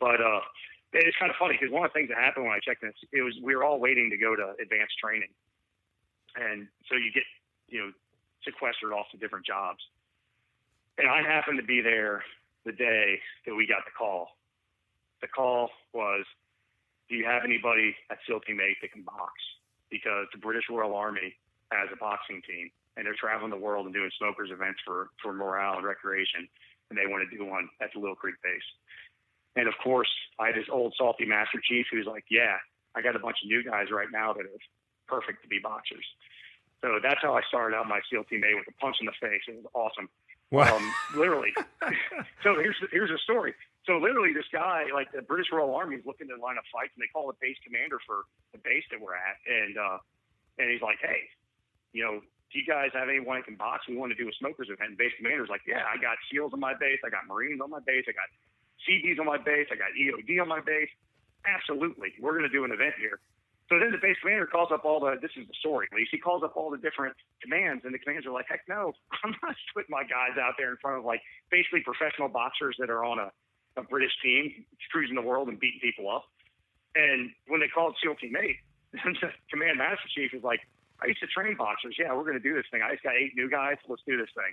but 0.00 0.20
uh, 0.20 0.40
it's 0.92 1.16
kind 1.20 1.30
of 1.30 1.36
funny 1.36 1.54
because 1.60 1.72
one 1.72 1.84
of 1.84 1.92
the 1.92 1.96
things 2.00 2.08
that 2.08 2.18
happened 2.18 2.48
when 2.48 2.56
I 2.56 2.60
checked 2.64 2.82
in, 2.82 2.92
it 3.12 3.22
was 3.22 3.36
we 3.44 3.54
were 3.54 3.62
all 3.62 3.78
waiting 3.78 4.08
to 4.10 4.16
go 4.16 4.34
to 4.34 4.56
advanced 4.56 4.96
training, 4.96 5.28
and 6.36 6.66
so 6.88 6.96
you 6.96 7.12
get 7.12 7.28
you 7.68 7.78
know 7.80 7.90
sequestered 8.44 8.92
off 8.92 9.06
to 9.12 9.18
different 9.18 9.46
jobs, 9.46 9.80
and 10.98 11.08
I 11.08 11.22
happened 11.22 11.58
to 11.58 11.66
be 11.66 11.80
there 11.80 12.22
the 12.64 12.72
day 12.72 13.18
that 13.46 13.54
we 13.54 13.66
got 13.66 13.84
the 13.84 13.94
call. 13.96 14.28
The 15.20 15.28
call 15.28 15.70
was 15.92 16.24
do 17.08 17.16
you 17.16 17.24
have 17.26 17.44
anybody 17.44 17.94
at 18.10 18.18
SEAL 18.26 18.40
Team 18.40 18.60
8 18.60 18.76
that 18.80 18.92
can 18.92 19.02
box? 19.02 19.36
Because 19.90 20.26
the 20.32 20.40
British 20.40 20.64
Royal 20.70 20.96
Army 20.96 21.36
has 21.70 21.88
a 21.92 21.96
boxing 21.96 22.40
team, 22.48 22.70
and 22.96 23.04
they're 23.04 23.18
traveling 23.18 23.50
the 23.50 23.60
world 23.60 23.84
and 23.84 23.94
doing 23.94 24.10
smokers 24.16 24.48
events 24.50 24.80
for, 24.84 25.10
for 25.20 25.32
morale 25.32 25.76
and 25.76 25.84
recreation, 25.84 26.48
and 26.88 26.96
they 26.96 27.04
want 27.04 27.20
to 27.28 27.36
do 27.36 27.44
one 27.44 27.68
at 27.80 27.92
the 27.92 28.00
Little 28.00 28.16
Creek 28.16 28.36
base. 28.42 28.68
And 29.56 29.68
of 29.68 29.74
course, 29.84 30.08
I 30.40 30.48
had 30.48 30.56
this 30.56 30.72
old 30.72 30.94
salty 30.96 31.26
Master 31.26 31.60
Chief 31.60 31.84
who's 31.92 32.06
like, 32.06 32.24
yeah, 32.30 32.56
I 32.94 33.02
got 33.02 33.16
a 33.16 33.20
bunch 33.20 33.36
of 33.44 33.48
new 33.48 33.62
guys 33.62 33.92
right 33.92 34.08
now 34.10 34.32
that 34.32 34.48
are 34.48 34.62
perfect 35.08 35.42
to 35.42 35.48
be 35.48 35.60
boxers. 35.60 36.04
So 36.82 36.98
that's 37.02 37.22
how 37.22 37.34
I 37.34 37.42
started 37.48 37.76
out 37.76 37.86
my 37.86 38.00
SEAL 38.10 38.24
Team 38.24 38.42
8 38.42 38.54
with 38.58 38.68
a 38.68 38.76
punch 38.82 38.96
in 39.00 39.06
the 39.06 39.14
face. 39.22 39.42
It 39.46 39.62
was 39.62 39.70
awesome. 39.72 40.10
Wow. 40.50 40.76
Um, 40.76 40.84
literally. 41.16 41.54
so 42.44 42.58
here's 42.60 42.76
here's 42.90 43.10
a 43.10 43.18
story. 43.24 43.54
So 43.86 43.98
literally, 43.98 44.34
this 44.34 44.46
guy, 44.52 44.92
like 44.92 45.10
the 45.10 45.22
British 45.22 45.48
Royal 45.50 45.74
Army, 45.74 45.96
is 45.96 46.04
looking 46.04 46.28
to 46.28 46.36
line 46.36 46.58
up 46.58 46.66
fights, 46.68 46.92
and 46.94 47.00
they 47.00 47.08
call 47.08 47.26
the 47.26 47.38
base 47.40 47.56
commander 47.64 47.98
for 48.04 48.28
the 48.52 48.58
base 48.60 48.84
that 48.90 49.00
we're 49.00 49.16
at, 49.16 49.40
and 49.48 49.78
uh, 49.78 49.98
and 50.58 50.70
he's 50.70 50.82
like, 50.82 50.98
hey, 51.00 51.24
you 51.96 52.04
know, 52.04 52.20
do 52.20 52.54
you 52.60 52.66
guys 52.68 52.92
have 52.92 53.08
anyone 53.08 53.40
that 53.40 53.46
can 53.48 53.56
box? 53.56 53.88
We 53.88 53.96
want 53.96 54.12
to 54.12 54.18
do 54.18 54.28
a 54.28 54.34
smokers 54.36 54.68
event. 54.68 54.92
And 54.92 54.98
base 54.98 55.16
commander's 55.16 55.48
like, 55.48 55.64
yeah, 55.66 55.88
I 55.88 55.96
got 55.96 56.20
SEALs 56.28 56.52
on 56.52 56.60
my 56.60 56.74
base, 56.76 57.00
I 57.00 57.08
got 57.08 57.24
Marines 57.26 57.60
on 57.64 57.70
my 57.70 57.80
base, 57.80 58.04
I 58.04 58.12
got 58.12 58.28
CBs 58.84 59.18
on 59.18 59.26
my 59.26 59.38
base, 59.38 59.72
I 59.72 59.76
got 59.80 59.96
EOD 59.96 60.36
on 60.42 60.48
my 60.48 60.60
base. 60.60 60.90
Absolutely, 61.48 62.12
we're 62.20 62.36
going 62.36 62.46
to 62.46 62.52
do 62.52 62.64
an 62.64 62.72
event 62.72 62.94
here. 63.00 63.18
So 63.72 63.80
then 63.80 63.88
the 63.88 63.96
base 63.96 64.20
commander 64.20 64.44
calls 64.44 64.68
up 64.68 64.84
all 64.84 65.00
the, 65.00 65.16
this 65.16 65.32
is 65.32 65.48
the 65.48 65.56
story 65.56 65.88
at 65.88 65.96
least, 65.96 66.12
he 66.12 66.20
calls 66.20 66.44
up 66.44 66.60
all 66.60 66.68
the 66.68 66.76
different 66.76 67.16
commands, 67.40 67.88
and 67.88 67.96
the 67.96 67.98
commands 67.98 68.28
are 68.28 68.36
like, 68.36 68.44
heck 68.44 68.68
no, 68.68 68.92
I'm 69.24 69.32
not 69.40 69.56
putting 69.72 69.88
my 69.88 70.04
guys 70.04 70.36
out 70.36 70.60
there 70.60 70.68
in 70.68 70.76
front 70.76 71.00
of 71.00 71.08
like 71.08 71.24
basically 71.48 71.80
professional 71.80 72.28
boxers 72.28 72.76
that 72.84 72.92
are 72.92 73.00
on 73.00 73.16
a, 73.16 73.32
a 73.80 73.82
British 73.88 74.12
team 74.20 74.68
cruising 74.92 75.16
the 75.16 75.24
world 75.24 75.48
and 75.48 75.56
beating 75.56 75.80
people 75.80 76.12
up. 76.12 76.28
And 77.00 77.32
when 77.48 77.64
they 77.64 77.72
called 77.72 77.96
SEAL 78.04 78.20
Team 78.20 78.36
8, 78.36 78.44
the 79.24 79.32
command 79.48 79.80
master 79.80 80.04
chief 80.12 80.36
is 80.36 80.44
like, 80.44 80.60
I 81.00 81.08
used 81.08 81.24
to 81.24 81.30
train 81.32 81.56
boxers. 81.56 81.96
Yeah, 81.96 82.12
we're 82.12 82.28
going 82.28 82.36
to 82.36 82.44
do 82.44 82.52
this 82.52 82.68
thing. 82.68 82.84
I 82.84 82.92
just 82.92 83.02
got 83.02 83.16
eight 83.16 83.32
new 83.32 83.48
guys. 83.48 83.80
Let's 83.88 84.04
do 84.04 84.20
this 84.20 84.28
thing. 84.36 84.52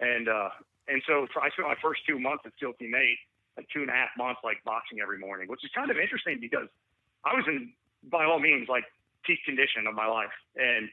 And, 0.00 0.32
uh, 0.32 0.48
and 0.88 1.04
so 1.04 1.28
I 1.36 1.52
spent 1.52 1.68
my 1.68 1.76
first 1.84 2.08
two 2.08 2.16
months 2.16 2.48
at 2.48 2.56
SEAL 2.56 2.72
Team 2.80 2.96
8, 2.96 3.60
like 3.60 3.68
two 3.68 3.84
and 3.84 3.92
a 3.92 3.96
half 4.00 4.16
months, 4.16 4.40
like 4.40 4.64
boxing 4.64 5.04
every 5.04 5.20
morning, 5.20 5.44
which 5.44 5.60
is 5.60 5.68
kind 5.76 5.92
of 5.92 6.00
interesting 6.00 6.40
because 6.40 6.72
I 7.20 7.36
was 7.36 7.44
in, 7.52 7.76
by 8.10 8.24
all 8.24 8.38
means, 8.38 8.68
like 8.68 8.84
peak 9.24 9.38
condition 9.44 9.86
of 9.86 9.94
my 9.94 10.06
life. 10.06 10.32
And 10.56 10.88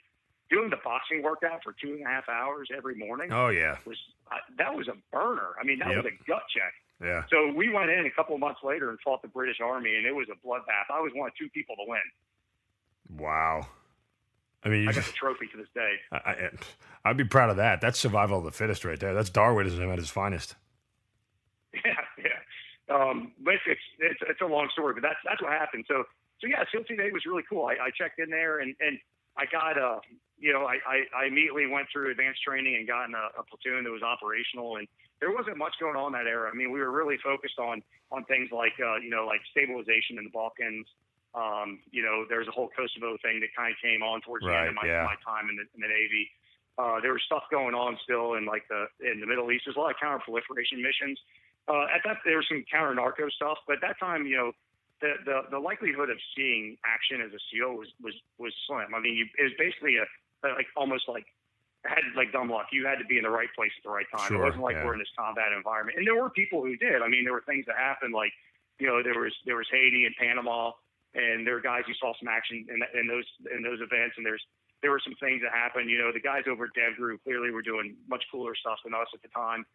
doing 0.49 0.69
the 0.69 0.77
boxing 0.83 1.21
workout 1.23 1.63
for 1.63 1.73
two 1.81 1.93
and 1.93 2.05
a 2.05 2.09
half 2.09 2.27
hours 2.29 2.69
every 2.75 2.95
morning 2.95 3.31
Oh 3.31 3.47
yeah, 3.49 3.77
was, 3.85 3.97
I, 4.29 4.37
that 4.57 4.75
was 4.75 4.87
a 4.87 4.93
burner. 5.11 5.55
I 5.59 5.63
mean, 5.65 5.79
that 5.79 5.89
Yep. 5.89 6.03
was 6.03 6.05
a 6.13 6.29
gut 6.29 6.43
check. 6.53 6.73
yeah. 7.01 7.23
So 7.31 7.51
we 7.55 7.69
went 7.69 7.89
in 7.89 8.05
a 8.05 8.11
couple 8.11 8.35
of 8.35 8.39
months 8.41 8.59
later 8.63 8.89
and 8.89 8.99
fought 9.01 9.21
the 9.21 9.27
British 9.29 9.59
Army, 9.61 9.95
and 9.95 10.05
it 10.05 10.13
was 10.13 10.27
a 10.29 10.35
bloodbath. 10.47 10.93
I 10.93 10.99
was 10.99 11.11
one 11.15 11.29
of 11.29 11.35
two 11.35 11.49
people 11.49 11.75
to 11.75 11.83
win. 11.87 12.01
Wow. 13.17 13.67
I 14.63 14.69
mean, 14.69 14.83
you 14.83 14.89
I 14.89 14.93
got 14.93 15.01
just, 15.01 15.07
the 15.07 15.13
trophy 15.17 15.47
to 15.47 15.57
this 15.57 15.67
day. 15.75 15.95
I, 16.11 16.17
I, 16.17 16.49
I'd 17.05 17.17
be 17.17 17.25
proud 17.25 17.49
of 17.49 17.57
that. 17.57 17.81
That's 17.81 17.99
survival 17.99 18.37
of 18.39 18.45
the 18.45 18.51
fittest 18.51 18.85
right 18.85 18.99
there. 18.99 19.13
That's 19.13 19.29
Darwinism 19.29 19.89
at 19.91 19.99
its 19.99 20.09
finest. 20.09 20.55
Yeah, 21.83 21.95
yeah. 22.19 22.95
Um, 22.95 23.31
but 23.43 23.55
it's, 23.65 23.81
it's 23.97 24.19
it's 24.29 24.41
a 24.41 24.45
long 24.45 24.69
story, 24.71 24.93
but 24.93 25.01
that's 25.01 25.17
that's 25.27 25.41
what 25.41 25.51
happened. 25.51 25.85
So 25.87 26.03
so 26.43 26.51
yeah, 26.51 26.67
SEAL 26.71 26.83
Team 26.83 26.99
8 26.99 27.13
was 27.13 27.23
really 27.25 27.43
cool. 27.49 27.65
I, 27.65 27.87
I 27.87 27.89
checked 27.95 28.19
in 28.19 28.29
there 28.29 28.59
and 28.59 28.75
and 28.83 28.99
I 29.39 29.47
got 29.47 29.79
uh 29.79 30.03
you 30.37 30.51
know 30.51 30.67
I, 30.67 30.75
I 30.83 31.23
I 31.23 31.25
immediately 31.25 31.65
went 31.65 31.87
through 31.87 32.11
advanced 32.11 32.43
training 32.43 32.75
and 32.75 32.85
got 32.85 33.07
in 33.07 33.15
a, 33.15 33.31
a 33.39 33.43
platoon 33.47 33.87
that 33.87 33.91
was 33.95 34.03
operational 34.03 34.75
and 34.75 34.87
there 35.23 35.31
wasn't 35.31 35.55
much 35.55 35.71
going 35.79 35.95
on 35.95 36.11
that 36.11 36.27
era. 36.27 36.51
I 36.51 36.53
mean, 36.53 36.67
we 36.67 36.83
were 36.83 36.91
really 36.91 37.15
focused 37.23 37.55
on 37.57 37.81
on 38.11 38.27
things 38.27 38.51
like 38.51 38.75
uh, 38.83 38.99
you 38.99 39.09
know 39.09 39.23
like 39.23 39.39
stabilization 39.55 40.19
in 40.19 40.27
the 40.27 40.35
Balkans. 40.35 40.83
Um, 41.33 41.79
you 41.89 42.03
know, 42.03 42.25
there's 42.27 42.47
a 42.47 42.51
whole 42.51 42.69
Kosovo 42.75 43.17
thing 43.23 43.39
that 43.39 43.55
kind 43.57 43.71
of 43.71 43.79
came 43.81 44.03
on 44.03 44.21
towards 44.21 44.45
the 44.45 44.53
end 44.53 44.69
of 44.69 44.75
my, 44.77 44.85
yeah. 44.85 45.01
my 45.01 45.17
time 45.25 45.49
in 45.49 45.57
the, 45.57 45.65
in 45.73 45.81
the 45.81 45.89
Navy. 45.89 46.29
Uh, 46.77 47.01
there 47.01 47.09
was 47.09 47.23
stuff 47.25 47.41
going 47.49 47.73
on 47.73 47.97
still 48.03 48.35
in 48.35 48.45
like 48.45 48.67
the 48.67 48.85
in 49.01 49.23
the 49.23 49.25
Middle 49.25 49.49
East. 49.49 49.63
There's 49.65 49.77
a 49.77 49.79
lot 49.79 49.89
of 49.89 49.97
counter 49.97 50.19
proliferation 50.19 50.83
missions. 50.83 51.17
Uh, 51.71 51.87
at 51.89 52.03
that, 52.03 52.19
there 52.27 52.37
was 52.37 52.45
some 52.51 52.65
counter 52.69 52.93
narco 52.93 53.29
stuff, 53.29 53.57
but 53.65 53.79
at 53.79 53.81
that 53.81 53.97
time, 53.97 54.27
you 54.27 54.35
know, 54.35 54.51
the, 55.03 55.11
the 55.27 55.37
the 55.51 55.59
likelihood 55.59 56.07
of 56.07 56.15
seeing 56.31 56.79
action 56.87 57.19
as 57.19 57.35
a 57.35 57.41
SEAL 57.51 57.75
was 57.75 57.91
was 57.99 58.15
was 58.39 58.55
slim. 58.65 58.95
I 58.95 59.03
mean, 59.03 59.19
you, 59.19 59.27
it 59.35 59.51
was 59.51 59.57
basically 59.59 59.99
a, 59.99 60.07
a 60.47 60.55
like 60.55 60.71
almost 60.79 61.11
like 61.11 61.27
had 61.83 62.07
like 62.15 62.31
dumb 62.31 62.47
luck. 62.47 62.71
You 62.71 62.87
had 62.87 63.03
to 63.03 63.05
be 63.05 63.19
in 63.19 63.27
the 63.27 63.35
right 63.35 63.51
place 63.51 63.75
at 63.75 63.83
the 63.83 63.91
right 63.91 64.07
time. 64.15 64.31
Sure, 64.31 64.39
it 64.39 64.47
wasn't 64.47 64.63
like 64.63 64.79
yeah. 64.79 64.87
we're 64.87 64.95
in 64.95 65.03
this 65.03 65.11
combat 65.19 65.51
environment. 65.51 65.99
And 65.99 66.07
there 66.07 66.15
were 66.15 66.31
people 66.31 66.63
who 66.63 66.79
did. 66.79 67.03
I 67.03 67.11
mean, 67.11 67.27
there 67.27 67.35
were 67.35 67.43
things 67.43 67.67
that 67.67 67.75
happened 67.75 68.15
like, 68.15 68.31
you 68.79 68.87
know, 68.87 69.03
there 69.03 69.19
was 69.19 69.35
there 69.43 69.59
was 69.59 69.67
Haiti 69.67 70.07
and 70.07 70.15
Panama, 70.15 70.71
and 71.11 71.43
there 71.43 71.59
were 71.59 71.65
guys 71.65 71.83
who 71.83 71.93
saw 71.99 72.15
some 72.15 72.31
action 72.31 72.63
in, 72.71 72.79
in 72.95 73.05
those 73.11 73.27
in 73.51 73.59
those 73.59 73.83
events. 73.83 74.15
And 74.15 74.23
there's 74.23 74.41
there 74.79 74.95
were 74.95 75.03
some 75.03 75.19
things 75.19 75.43
that 75.43 75.51
happened. 75.51 75.91
You 75.91 75.99
know, 75.99 76.15
the 76.15 76.23
guys 76.23 76.47
over 76.47 76.71
at 76.71 76.73
Dev 76.79 76.95
Group 76.95 77.19
clearly 77.27 77.51
were 77.51 77.65
doing 77.65 77.99
much 78.07 78.23
cooler 78.31 78.55
stuff 78.55 78.79
than 78.87 78.95
us 78.95 79.11
at 79.11 79.19
the 79.19 79.31
time. 79.35 79.67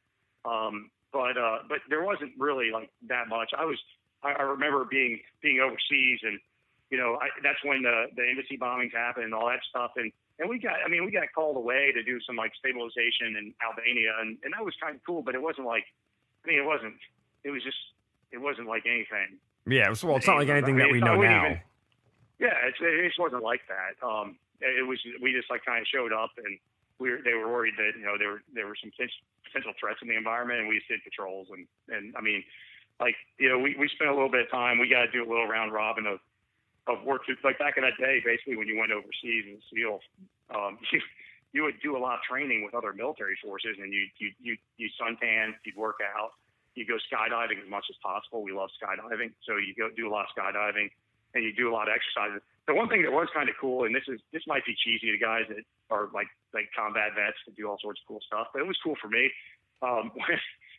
Um, 0.49 0.89
but 1.12 1.37
uh, 1.37 1.68
but 1.68 1.85
there 1.93 2.01
wasn't 2.09 2.33
really 2.41 2.72
like 2.72 2.89
that 3.12 3.29
much. 3.29 3.53
I 3.53 3.68
was 3.68 3.76
I, 4.23 4.33
I 4.33 4.43
remember 4.43 4.85
being 4.85 5.21
being 5.43 5.61
overseas 5.61 6.21
and 6.23 6.39
you 6.91 6.99
know 6.99 7.19
I, 7.21 7.29
that's 7.43 7.62
when 7.64 7.83
the 7.83 8.07
the 8.16 8.25
embassy 8.29 8.59
bombings 8.59 8.93
happened 8.95 9.25
and 9.27 9.35
all 9.35 9.47
that 9.49 9.61
stuff 9.69 9.93
and 9.97 10.11
and 10.39 10.49
we 10.49 10.59
got 10.59 10.77
I 10.85 10.89
mean 10.89 11.05
we 11.05 11.11
got 11.11 11.29
called 11.35 11.57
away 11.57 11.93
to 11.95 12.03
do 12.03 12.19
some 12.27 12.37
like 12.37 12.53
stabilization 12.59 13.37
in 13.39 13.55
Albania 13.64 14.12
and 14.21 14.39
and 14.45 14.53
that 14.55 14.64
was 14.64 14.75
kind 14.83 14.95
of 14.97 15.01
cool 15.05 15.23
but 15.23 15.35
it 15.35 15.43
wasn't 15.43 15.66
like 15.66 15.85
I 16.45 16.49
mean 16.49 16.59
it 16.59 16.66
wasn't 16.66 16.95
it 17.45 17.51
was 17.51 17.62
just 17.62 17.79
it 18.33 18.39
wasn't 18.39 18.69
like 18.69 18.85
anything 18.87 19.39
Yeah. 19.66 19.89
Well, 20.03 20.16
it's 20.16 20.27
not 20.27 20.37
like 20.39 20.49
anything 20.49 20.77
that 20.77 20.89
I 20.89 20.93
mean, 20.93 20.95
we 20.95 21.01
know 21.01 21.16
not- 21.16 21.23
now. 21.23 21.47
even- 21.47 21.61
yeah, 22.39 22.55
it's, 22.71 22.79
it 22.81 23.03
just 23.09 23.19
wasn't 23.19 23.43
like 23.43 23.62
that. 23.66 23.99
Um, 23.99 24.39
it 24.61 24.87
was 24.87 24.99
we 25.21 25.33
just 25.33 25.51
like 25.51 25.64
kind 25.64 25.81
of 25.83 25.89
showed 25.89 26.12
up 26.12 26.31
and 26.39 26.59
we 27.01 27.11
were, 27.11 27.19
they 27.25 27.35
were 27.35 27.51
worried 27.51 27.75
that 27.79 27.99
you 27.99 28.05
know 28.07 28.14
there 28.19 28.31
were 28.31 28.43
there 28.55 28.66
were 28.66 28.77
some 28.79 28.91
potential- 28.95 29.27
potential 29.45 29.73
threats 29.79 29.99
in 30.03 30.09
the 30.09 30.16
environment 30.16 30.61
and 30.61 30.69
we 30.69 30.79
just 30.79 30.87
did 30.89 31.03
patrols 31.03 31.49
and 31.51 31.66
and 31.91 32.14
I 32.16 32.21
mean 32.23 32.45
like 33.01 33.16
you 33.38 33.49
know 33.49 33.59
we 33.59 33.76
we 33.78 33.88
spent 33.88 34.11
a 34.11 34.14
little 34.14 34.30
bit 34.30 34.42
of 34.42 34.51
time 34.51 34.78
we 34.78 34.88
got 34.88 35.07
to 35.07 35.11
do 35.11 35.22
a 35.22 35.28
little 35.28 35.46
round 35.46 35.72
robin 35.72 36.07
of 36.07 36.18
of 36.86 37.05
work 37.05 37.22
like 37.44 37.59
back 37.59 37.76
in 37.76 37.82
that 37.82 37.96
day 37.99 38.20
basically 38.24 38.57
when 38.57 38.66
you 38.66 38.78
went 38.78 38.90
overseas 38.90 39.44
as 39.53 39.59
a 39.59 39.74
SEAL 39.74 40.01
um, 40.55 40.78
you 40.92 41.01
you 41.53 41.62
would 41.64 41.80
do 41.82 41.96
a 41.96 42.01
lot 42.01 42.20
of 42.20 42.22
training 42.28 42.64
with 42.64 42.74
other 42.74 42.92
military 42.92 43.36
forces, 43.42 43.76
and 43.80 43.92
you 43.92 44.07
you 44.18 44.32
you 44.40 44.57
you 44.76 44.88
suntan, 45.01 45.55
you'd 45.64 45.76
work 45.76 45.96
out, 46.05 46.32
you 46.74 46.84
go 46.84 46.96
skydiving 47.09 47.62
as 47.62 47.68
much 47.70 47.84
as 47.88 47.96
possible. 48.03 48.42
We 48.42 48.53
love 48.53 48.68
skydiving, 48.76 49.32
so 49.46 49.57
you 49.57 49.74
go 49.74 49.88
do 49.94 50.09
a 50.09 50.12
lot 50.12 50.26
of 50.28 50.30
skydiving, 50.36 50.90
and 51.34 51.44
you 51.44 51.53
do 51.53 51.70
a 51.70 51.72
lot 51.72 51.88
of 51.88 51.94
exercises. 51.96 52.42
The 52.66 52.74
one 52.74 52.88
thing 52.88 53.03
that 53.03 53.12
was 53.12 53.28
kind 53.32 53.49
of 53.49 53.55
cool, 53.59 53.84
and 53.84 53.94
this 53.94 54.05
is 54.09 54.20
this 54.32 54.42
might 54.46 54.64
be 54.66 54.76
cheesy 54.76 55.11
to 55.11 55.18
guys 55.18 55.44
that 55.49 55.64
are 55.88 56.09
like 56.12 56.28
like 56.53 56.68
combat 56.76 57.16
vets 57.16 57.40
that 57.46 57.57
do 57.57 57.68
all 57.68 57.78
sorts 57.80 58.01
of 58.05 58.09
cool 58.09 58.20
stuff, 58.26 58.49
but 58.53 58.61
it 58.61 58.68
was 58.68 58.76
cool 58.84 58.96
for 59.01 59.09
me. 59.09 59.30
Um, 59.80 60.12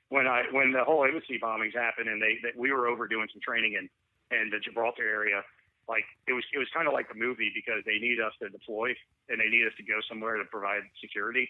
when 0.10 0.28
I 0.28 0.44
when 0.52 0.72
the 0.72 0.84
whole 0.84 1.06
embassy 1.06 1.40
bombings 1.42 1.74
happened, 1.74 2.10
and 2.10 2.22
they 2.22 2.38
that 2.44 2.58
we 2.58 2.72
were 2.72 2.88
over 2.88 3.08
doing 3.08 3.28
some 3.32 3.42
training 3.42 3.74
in 3.74 3.90
in 4.36 4.50
the 4.50 4.60
Gibraltar 4.60 5.08
area 5.08 5.42
like 5.90 6.06
it 6.30 6.34
was 6.38 6.46
it 6.54 6.62
was 6.62 6.70
kind 6.72 6.88
of 6.88 6.94
like 6.94 7.10
a 7.10 7.18
movie 7.18 7.52
because 7.52 7.82
they 7.84 7.98
need 7.98 8.22
us 8.22 8.32
to 8.40 8.48
deploy 8.48 8.94
and 9.28 9.42
they 9.42 9.50
need 9.50 9.66
us 9.66 9.74
to 9.82 9.84
go 9.84 9.98
somewhere 10.08 10.38
to 10.38 10.46
provide 10.46 10.86
security. 11.02 11.50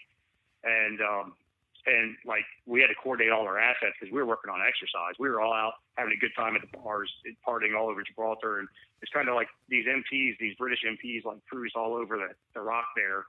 And 0.64 0.98
um 1.04 1.36
and 1.84 2.16
like 2.24 2.48
we 2.64 2.80
had 2.80 2.88
to 2.88 2.96
coordinate 2.96 3.32
all 3.32 3.44
our 3.44 3.60
assets 3.60 3.92
because 4.00 4.12
we 4.12 4.18
were 4.18 4.26
working 4.26 4.48
on 4.48 4.64
exercise. 4.64 5.20
We 5.20 5.28
were 5.28 5.40
all 5.44 5.52
out 5.52 5.84
having 6.00 6.16
a 6.16 6.20
good 6.20 6.32
time 6.34 6.56
at 6.56 6.64
the 6.64 6.72
bars 6.72 7.12
partying 7.46 7.76
all 7.76 7.92
over 7.92 8.02
gibraltar. 8.02 8.58
And 8.58 8.68
it's 9.04 9.12
kind 9.12 9.28
of 9.28 9.36
like 9.36 9.48
these 9.68 9.84
mps 9.84 10.40
these 10.40 10.56
british 10.56 10.80
mps 10.88 11.24
like 11.24 11.44
cruised 11.46 11.76
all 11.76 11.94
over 11.94 12.16
the, 12.16 12.32
the 12.56 12.60
rock 12.64 12.88
there 12.96 13.28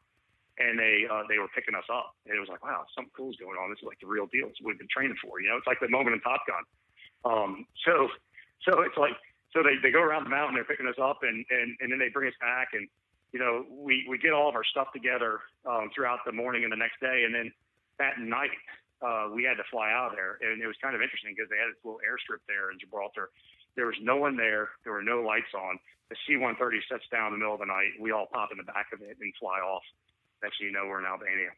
and 0.60 0.80
they 0.80 1.08
uh, 1.08 1.24
they 1.30 1.40
were 1.40 1.52
picking 1.56 1.76
us 1.76 1.88
up 1.88 2.16
and 2.28 2.36
it 2.36 2.42
was 2.42 2.50
like 2.50 2.64
wow 2.64 2.84
something 2.96 3.12
cool's 3.16 3.38
going 3.40 3.56
on 3.56 3.72
this 3.72 3.80
is 3.80 3.88
like 3.88 4.00
the 4.04 4.10
real 4.10 4.28
deal 4.28 4.48
it's 4.52 4.60
what 4.60 4.76
we've 4.76 4.82
been 4.82 4.92
training 4.92 5.16
for 5.24 5.40
you 5.40 5.48
know 5.48 5.56
it's 5.56 5.68
like 5.68 5.80
the 5.80 5.90
moment 5.90 6.14
in 6.14 6.20
top 6.22 6.44
gun 6.44 6.64
um 7.24 7.66
so 7.86 8.10
so 8.68 8.82
it's 8.82 8.98
like 8.98 9.16
so 9.54 9.60
they, 9.64 9.76
they 9.84 9.92
go 9.92 10.02
around 10.02 10.24
the 10.24 10.32
mountain, 10.32 10.56
they're 10.56 10.68
picking 10.68 10.88
us 10.88 11.00
up, 11.02 11.24
and, 11.24 11.44
and, 11.52 11.76
and 11.80 11.92
then 11.92 12.00
they 12.00 12.08
bring 12.08 12.28
us 12.28 12.40
back. 12.40 12.72
And, 12.74 12.88
you 13.36 13.40
know, 13.40 13.68
we, 13.68 14.08
we 14.08 14.18
get 14.18 14.32
all 14.32 14.48
of 14.48 14.56
our 14.56 14.64
stuff 14.64 14.92
together 14.96 15.44
um, 15.68 15.92
throughout 15.94 16.24
the 16.26 16.32
morning 16.32 16.64
and 16.64 16.72
the 16.72 16.80
next 16.80 17.00
day. 17.04 17.24
And 17.28 17.36
then 17.36 17.52
that 18.00 18.20
night, 18.20 18.56
uh, 19.04 19.28
we 19.34 19.44
had 19.44 19.60
to 19.60 19.68
fly 19.68 19.92
out 19.92 20.12
of 20.12 20.16
there. 20.16 20.40
And 20.40 20.64
it 20.64 20.68
was 20.68 20.80
kind 20.80 20.96
of 20.96 21.04
interesting 21.04 21.36
because 21.36 21.52
they 21.52 21.60
had 21.60 21.68
this 21.68 21.84
little 21.84 22.00
airstrip 22.00 22.40
there 22.48 22.72
in 22.72 22.80
Gibraltar. 22.80 23.30
There 23.76 23.92
was 23.92 24.00
no 24.00 24.16
one 24.16 24.40
there. 24.40 24.72
There 24.84 24.96
were 24.96 25.04
no 25.04 25.20
lights 25.20 25.52
on. 25.52 25.80
The 26.08 26.16
C 26.28 26.36
130 26.36 26.60
sets 26.88 27.08
down 27.12 27.32
in 27.32 27.40
the 27.40 27.42
middle 27.44 27.56
of 27.56 27.64
the 27.64 27.72
night. 27.72 27.96
We 28.00 28.12
all 28.12 28.28
pop 28.32 28.52
in 28.52 28.60
the 28.60 28.68
back 28.68 28.92
of 28.92 29.04
it 29.04 29.16
and 29.20 29.34
fly 29.40 29.60
off. 29.60 29.84
Next 30.42 30.58
thing 30.58 30.68
you 30.68 30.74
know, 30.74 30.86
we're 30.90 31.00
in 31.00 31.06
Albania. 31.06 31.54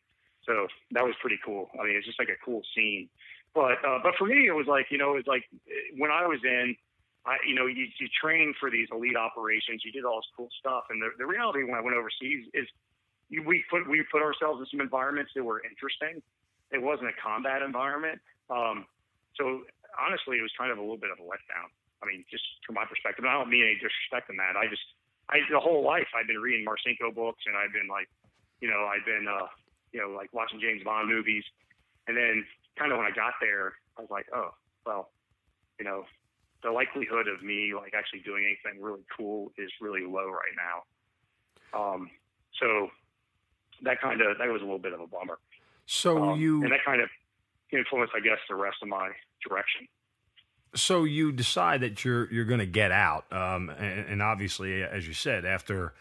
So 0.46 0.68
that 0.92 1.04
was 1.04 1.16
pretty 1.22 1.40
cool. 1.44 1.72
I 1.80 1.88
mean, 1.88 1.96
it's 1.96 2.06
just 2.06 2.20
like 2.20 2.30
a 2.30 2.40
cool 2.44 2.62
scene. 2.76 3.08
But 3.56 3.80
uh, 3.86 4.00
but 4.04 4.16
for 4.18 4.28
me, 4.28 4.48
it 4.48 4.56
was 4.56 4.68
like 4.68 4.88
you 4.90 4.98
know, 4.98 5.14
it 5.14 5.24
was 5.24 5.30
like 5.30 5.48
when 5.98 6.12
I 6.12 6.28
was 6.28 6.40
in 6.44 6.76
I, 7.26 7.40
you 7.48 7.56
know, 7.56 7.68
you, 7.68 7.88
you 7.88 8.08
train 8.12 8.54
for 8.60 8.70
these 8.70 8.88
elite 8.92 9.16
operations. 9.16 9.80
You 9.86 9.96
did 9.96 10.04
all 10.04 10.20
this 10.20 10.28
cool 10.36 10.52
stuff, 10.60 10.92
and 10.92 11.00
the, 11.00 11.16
the 11.18 11.26
reality 11.26 11.64
when 11.64 11.76
I 11.76 11.82
went 11.82 11.96
overseas 11.96 12.52
is 12.52 12.68
you, 13.30 13.44
we 13.48 13.64
put 13.72 13.88
we 13.88 14.04
put 14.12 14.22
ourselves 14.22 14.60
in 14.60 14.68
some 14.68 14.82
environments 14.84 15.32
that 15.36 15.44
were 15.44 15.64
interesting. 15.64 16.20
It 16.72 16.84
wasn't 16.84 17.08
a 17.08 17.16
combat 17.16 17.62
environment, 17.64 18.20
um, 18.50 18.84
so 19.40 19.64
honestly, 19.96 20.36
it 20.36 20.44
was 20.44 20.52
kind 20.60 20.72
of 20.74 20.78
a 20.78 20.84
little 20.84 21.00
bit 21.00 21.16
of 21.16 21.20
a 21.22 21.26
letdown. 21.26 21.72
I 22.04 22.12
mean, 22.12 22.28
just 22.28 22.44
from 22.68 22.76
my 22.76 22.84
perspective, 22.84 23.24
and 23.24 23.32
I 23.32 23.40
don't 23.40 23.48
mean 23.48 23.64
any 23.64 23.80
disrespect 23.80 24.28
in 24.28 24.36
that. 24.44 24.60
I 24.60 24.68
just, 24.68 24.84
I 25.32 25.40
the 25.48 25.64
whole 25.64 25.80
life 25.80 26.12
I've 26.12 26.28
been 26.28 26.44
reading 26.44 26.68
Marcinko 26.68 27.16
books, 27.16 27.48
and 27.48 27.56
I've 27.56 27.72
been 27.72 27.88
like, 27.88 28.12
you 28.62 28.70
know, 28.70 28.90
I'd 28.92 29.06
been, 29.06 29.28
uh, 29.28 29.48
you 29.92 30.02
know, 30.02 30.16
like 30.16 30.34
watching 30.34 30.60
James 30.60 30.84
Bond 30.84 31.10
movies, 31.10 31.44
and 32.08 32.18
then 32.18 32.46
kind 32.78 32.92
of 32.92 32.98
when 32.98 33.08
I 33.08 33.16
got 33.16 33.34
there, 33.42 33.74
I 33.98 34.02
was 34.02 34.10
like, 34.10 34.26
oh, 34.34 34.52
well, 34.86 35.10
you 35.80 35.86
know, 35.86 36.04
the 36.64 36.72
likelihood 36.72 37.28
of 37.28 37.44
me 37.44 37.74
like 37.76 37.94
actually 37.94 38.22
doing 38.22 38.46
anything 38.46 38.82
really 38.82 39.04
cool 39.16 39.52
is 39.58 39.70
really 39.82 40.06
low 40.06 40.30
right 40.30 40.56
now. 40.56 40.84
Um, 41.78 42.10
so 42.60 42.90
that 43.84 44.00
kind 44.02 44.22
of 44.22 44.38
that 44.38 44.48
was 44.48 44.62
a 44.62 44.66
little 44.66 44.80
bit 44.80 44.94
of 44.94 45.02
a 45.02 45.08
bummer. 45.08 45.38
So 45.86 46.32
um, 46.32 46.40
you 46.40 46.64
and 46.64 46.72
that 46.72 46.84
kind 46.86 47.02
of 47.02 47.10
influenced, 47.72 48.14
I 48.16 48.20
guess, 48.20 48.40
the 48.50 48.56
rest 48.56 48.78
of 48.82 48.88
my 48.88 49.12
direction. 49.48 49.88
So 50.76 51.04
you 51.04 51.32
decide 51.32 51.82
that 51.82 52.04
you're 52.04 52.32
you're 52.32 52.46
going 52.46 52.60
to 52.60 52.66
get 52.66 52.92
out, 52.92 53.32
um, 53.32 53.70
and, 53.70 54.08
and, 54.08 54.22
obviously, 54.24 54.82
as 54.82 55.08
you 55.08 55.14
said, 55.14 55.46
after 55.46 55.94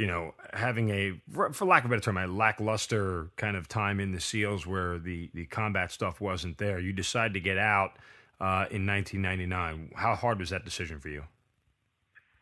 you 0.00 0.06
know 0.06 0.32
having 0.54 0.88
a, 0.88 1.20
for 1.52 1.66
lack 1.66 1.84
of 1.84 1.90
a 1.90 1.94
better 1.94 2.00
term, 2.00 2.16
a 2.16 2.26
lackluster 2.26 3.28
kind 3.36 3.54
of 3.54 3.68
time 3.68 4.00
in 4.00 4.12
the 4.12 4.20
SEALs 4.20 4.66
where 4.66 4.98
the 4.98 5.28
the 5.34 5.44
combat 5.44 5.92
stuff 5.92 6.22
wasn't 6.22 6.56
there, 6.56 6.80
you 6.80 6.90
decide 6.90 7.34
to 7.34 7.40
get 7.40 7.58
out 7.58 8.00
uh, 8.40 8.64
in 8.72 8.88
1999. 8.88 9.92
How 9.94 10.14
hard 10.14 10.40
was 10.40 10.48
that 10.48 10.64
decision 10.64 11.00
for 11.00 11.10
you? 11.10 11.24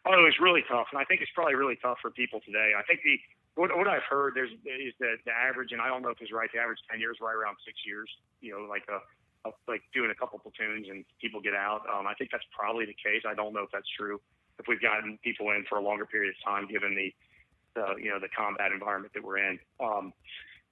Oh, 0.06 0.14
it 0.14 0.22
was 0.22 0.38
really 0.40 0.62
tough, 0.70 0.86
and 0.92 1.02
I 1.02 1.04
think 1.04 1.20
it's 1.20 1.32
probably 1.34 1.56
really 1.56 1.76
tough 1.82 1.98
for 2.00 2.12
people 2.12 2.38
today. 2.46 2.78
I 2.78 2.82
think 2.86 3.00
the 3.02 3.18
what, 3.58 3.76
what 3.76 3.88
I've 3.88 4.06
heard 4.08 4.34
there's 4.36 4.54
is 4.62 4.94
that 5.00 5.18
the 5.26 5.34
average, 5.34 5.72
and 5.72 5.82
I 5.82 5.88
don't 5.88 6.00
know 6.00 6.10
if 6.10 6.22
it's 6.22 6.30
right. 6.30 6.48
The 6.54 6.60
average 6.60 6.78
tenure 6.88 7.10
is 7.10 7.18
right 7.20 7.34
around 7.34 7.56
six 7.66 7.82
years. 7.84 8.08
You 8.40 8.54
know, 8.54 8.70
like 8.70 8.86
a, 8.86 9.02
a 9.48 9.52
like 9.66 9.82
doing 9.92 10.14
a 10.14 10.14
couple 10.14 10.38
platoons 10.38 10.86
and 10.86 11.04
people 11.20 11.42
get 11.42 11.58
out. 11.58 11.82
Um, 11.90 12.06
I 12.06 12.14
think 12.14 12.30
that's 12.30 12.46
probably 12.54 12.86
the 12.86 12.94
case. 12.94 13.26
I 13.26 13.34
don't 13.34 13.50
know 13.50 13.66
if 13.66 13.72
that's 13.74 13.90
true. 13.98 14.22
If 14.62 14.70
we've 14.70 14.80
gotten 14.80 15.18
people 15.26 15.50
in 15.50 15.66
for 15.68 15.78
a 15.78 15.82
longer 15.82 16.06
period 16.06 16.34
of 16.34 16.38
time, 16.46 16.70
given 16.70 16.94
the, 16.94 17.10
you 18.00 18.10
know 18.10 18.18
the 18.18 18.28
combat 18.28 18.72
environment 18.72 19.12
that 19.14 19.24
we're 19.24 19.38
in. 19.38 19.58
Um, 19.80 20.12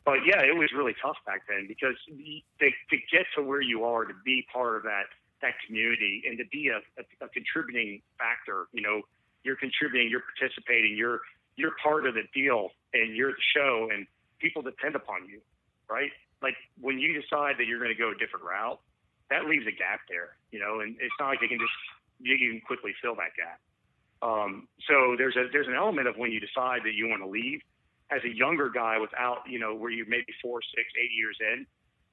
but 0.04 0.22
yeah, 0.24 0.40
it 0.40 0.56
was 0.56 0.70
really 0.72 0.94
tough 1.02 1.16
back 1.26 1.42
then 1.48 1.66
because 1.66 1.96
to, 2.06 2.66
to 2.70 2.96
get 3.10 3.26
to 3.34 3.42
where 3.42 3.60
you 3.60 3.84
are, 3.84 4.04
to 4.04 4.14
be 4.24 4.46
part 4.52 4.76
of 4.76 4.82
that 4.84 5.10
that 5.42 5.54
community, 5.66 6.22
and 6.26 6.38
to 6.38 6.44
be 6.50 6.68
a, 6.68 6.78
a, 7.00 7.26
a 7.26 7.28
contributing 7.28 8.00
factor, 8.16 8.68
you 8.72 8.80
know, 8.80 9.02
you're 9.44 9.56
contributing, 9.56 10.08
you're 10.08 10.24
participating, 10.24 10.96
you're 10.96 11.20
you're 11.56 11.74
part 11.82 12.06
of 12.06 12.14
the 12.14 12.22
deal, 12.32 12.70
and 12.94 13.16
you're 13.16 13.32
the 13.32 13.46
show, 13.54 13.88
and 13.92 14.06
people 14.38 14.62
depend 14.62 14.94
upon 14.94 15.26
you, 15.28 15.40
right? 15.90 16.10
Like 16.42 16.54
when 16.80 16.98
you 16.98 17.20
decide 17.20 17.56
that 17.58 17.66
you're 17.66 17.78
going 17.80 17.92
to 17.92 17.98
go 17.98 18.12
a 18.12 18.18
different 18.18 18.44
route, 18.44 18.78
that 19.30 19.46
leaves 19.46 19.66
a 19.66 19.72
gap 19.72 20.00
there, 20.08 20.36
you 20.52 20.60
know, 20.60 20.80
and 20.80 20.96
it's 21.00 21.14
not 21.18 21.28
like 21.28 21.42
you 21.42 21.48
can 21.48 21.58
just 21.58 21.74
you 22.20 22.38
can 22.38 22.60
quickly 22.64 22.94
fill 23.02 23.14
that 23.16 23.34
gap. 23.36 23.60
Um, 24.22 24.68
so 24.88 25.14
there's 25.18 25.36
a 25.36 25.46
there's 25.52 25.68
an 25.68 25.74
element 25.74 26.08
of 26.08 26.16
when 26.16 26.32
you 26.32 26.40
decide 26.40 26.80
that 26.84 26.94
you 26.94 27.08
want 27.08 27.22
to 27.22 27.28
leave 27.28 27.60
as 28.10 28.22
a 28.24 28.32
younger 28.32 28.70
guy 28.70 28.98
without, 28.98 29.42
you 29.48 29.58
know, 29.58 29.74
where 29.74 29.90
you 29.90 30.04
maybe 30.08 30.32
four, 30.40 30.60
six, 30.74 30.86
eight 30.94 31.10
years 31.12 31.36
in, 31.40 31.66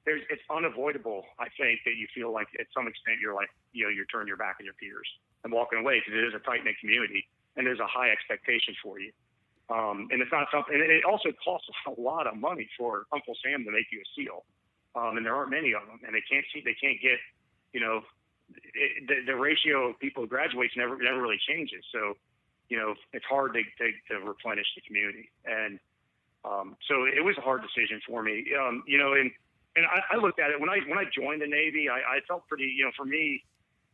there's 0.04 0.22
it's 0.28 0.42
unavoidable. 0.50 1.24
I 1.38 1.48
think 1.56 1.80
that 1.86 1.96
you 1.96 2.06
feel 2.14 2.32
like 2.32 2.48
at 2.60 2.66
some 2.74 2.86
extent 2.86 3.18
you're 3.20 3.34
like, 3.34 3.48
you 3.72 3.84
know, 3.84 3.90
you're 3.90 4.06
turning 4.06 4.28
your 4.28 4.36
back 4.36 4.56
on 4.60 4.64
your 4.66 4.74
peers 4.74 5.08
and 5.44 5.52
walking 5.52 5.78
away 5.78 6.00
because 6.00 6.18
it 6.18 6.24
is 6.24 6.34
a 6.34 6.42
tight 6.44 6.64
knit 6.64 6.76
community 6.80 7.26
and 7.56 7.66
there's 7.66 7.80
a 7.80 7.86
high 7.86 8.10
expectation 8.10 8.74
for 8.82 9.00
you. 9.00 9.12
Um, 9.70 10.08
and 10.12 10.20
it's 10.20 10.32
not 10.32 10.48
something. 10.52 10.74
And 10.74 10.90
it 10.90 11.04
also 11.04 11.30
costs 11.42 11.68
a 11.88 12.00
lot 12.00 12.26
of 12.26 12.36
money 12.36 12.68
for 12.76 13.06
Uncle 13.12 13.34
Sam 13.42 13.64
to 13.64 13.70
make 13.70 13.88
you 13.90 14.00
a 14.02 14.08
SEAL, 14.16 14.44
um, 14.94 15.16
and 15.16 15.24
there 15.24 15.34
aren't 15.34 15.50
many 15.50 15.72
of 15.72 15.86
them, 15.86 16.00
and 16.04 16.14
they 16.14 16.22
can't 16.28 16.44
see, 16.52 16.60
they 16.60 16.76
can't 16.76 17.00
get, 17.00 17.18
you 17.72 17.80
know, 17.80 18.02
it, 18.52 19.08
the, 19.08 19.32
the 19.32 19.36
ratio 19.36 19.90
of 19.90 19.98
people 19.98 20.22
who 20.22 20.28
graduates 20.28 20.74
never 20.76 20.96
never 20.98 21.20
really 21.20 21.40
changes. 21.48 21.84
So 21.92 22.14
you 22.68 22.78
know, 22.78 22.94
it's 23.12 23.24
hard 23.26 23.54
to, 23.54 23.60
to, 23.60 23.92
to 24.08 24.26
replenish 24.26 24.66
the 24.74 24.80
community. 24.82 25.30
And 25.44 25.78
um, 26.44 26.76
so 26.88 27.04
it 27.04 27.24
was 27.24 27.36
a 27.38 27.40
hard 27.40 27.62
decision 27.62 28.00
for 28.06 28.22
me. 28.22 28.44
Um, 28.58 28.82
you 28.86 28.98
know, 28.98 29.12
and 29.14 29.30
and 29.76 29.86
I, 29.86 30.14
I 30.14 30.16
looked 30.20 30.38
at 30.38 30.50
it 30.50 30.60
when 30.60 30.68
I 30.68 30.78
when 30.86 30.98
I 30.98 31.04
joined 31.08 31.42
the 31.42 31.46
Navy, 31.46 31.88
I, 31.88 32.18
I 32.18 32.20
felt 32.28 32.46
pretty. 32.48 32.64
You 32.64 32.84
know, 32.84 32.92
for 32.96 33.04
me, 33.04 33.44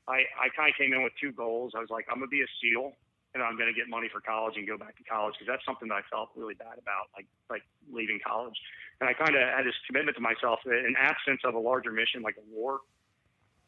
I 0.08 0.26
I 0.38 0.50
kind 0.56 0.70
of 0.70 0.76
came 0.76 0.92
in 0.92 1.02
with 1.02 1.12
two 1.20 1.32
goals. 1.32 1.72
I 1.76 1.80
was 1.80 1.90
like, 1.90 2.06
I'm 2.10 2.18
gonna 2.18 2.28
be 2.28 2.42
a 2.42 2.50
SEAL, 2.60 2.92
and 3.34 3.42
I'm 3.42 3.56
gonna 3.56 3.72
get 3.72 3.88
money 3.88 4.08
for 4.10 4.20
college 4.20 4.56
and 4.56 4.66
go 4.66 4.76
back 4.76 4.98
to 4.98 5.04
college 5.04 5.34
because 5.38 5.46
that's 5.46 5.64
something 5.64 5.88
that 5.88 6.02
I 6.02 6.04
felt 6.10 6.30
really 6.34 6.54
bad 6.54 6.74
about, 6.74 7.14
like 7.14 7.26
like 7.48 7.62
leaving 7.90 8.18
college. 8.18 8.58
And 9.00 9.08
I 9.08 9.14
kind 9.14 9.34
of 9.34 9.40
had 9.40 9.64
this 9.64 9.78
commitment 9.86 10.16
to 10.16 10.22
myself 10.22 10.58
in 10.66 10.94
absence 10.98 11.40
of 11.44 11.54
a 11.54 11.62
larger 11.62 11.92
mission 11.92 12.20
like 12.20 12.36
a 12.36 12.46
war, 12.50 12.80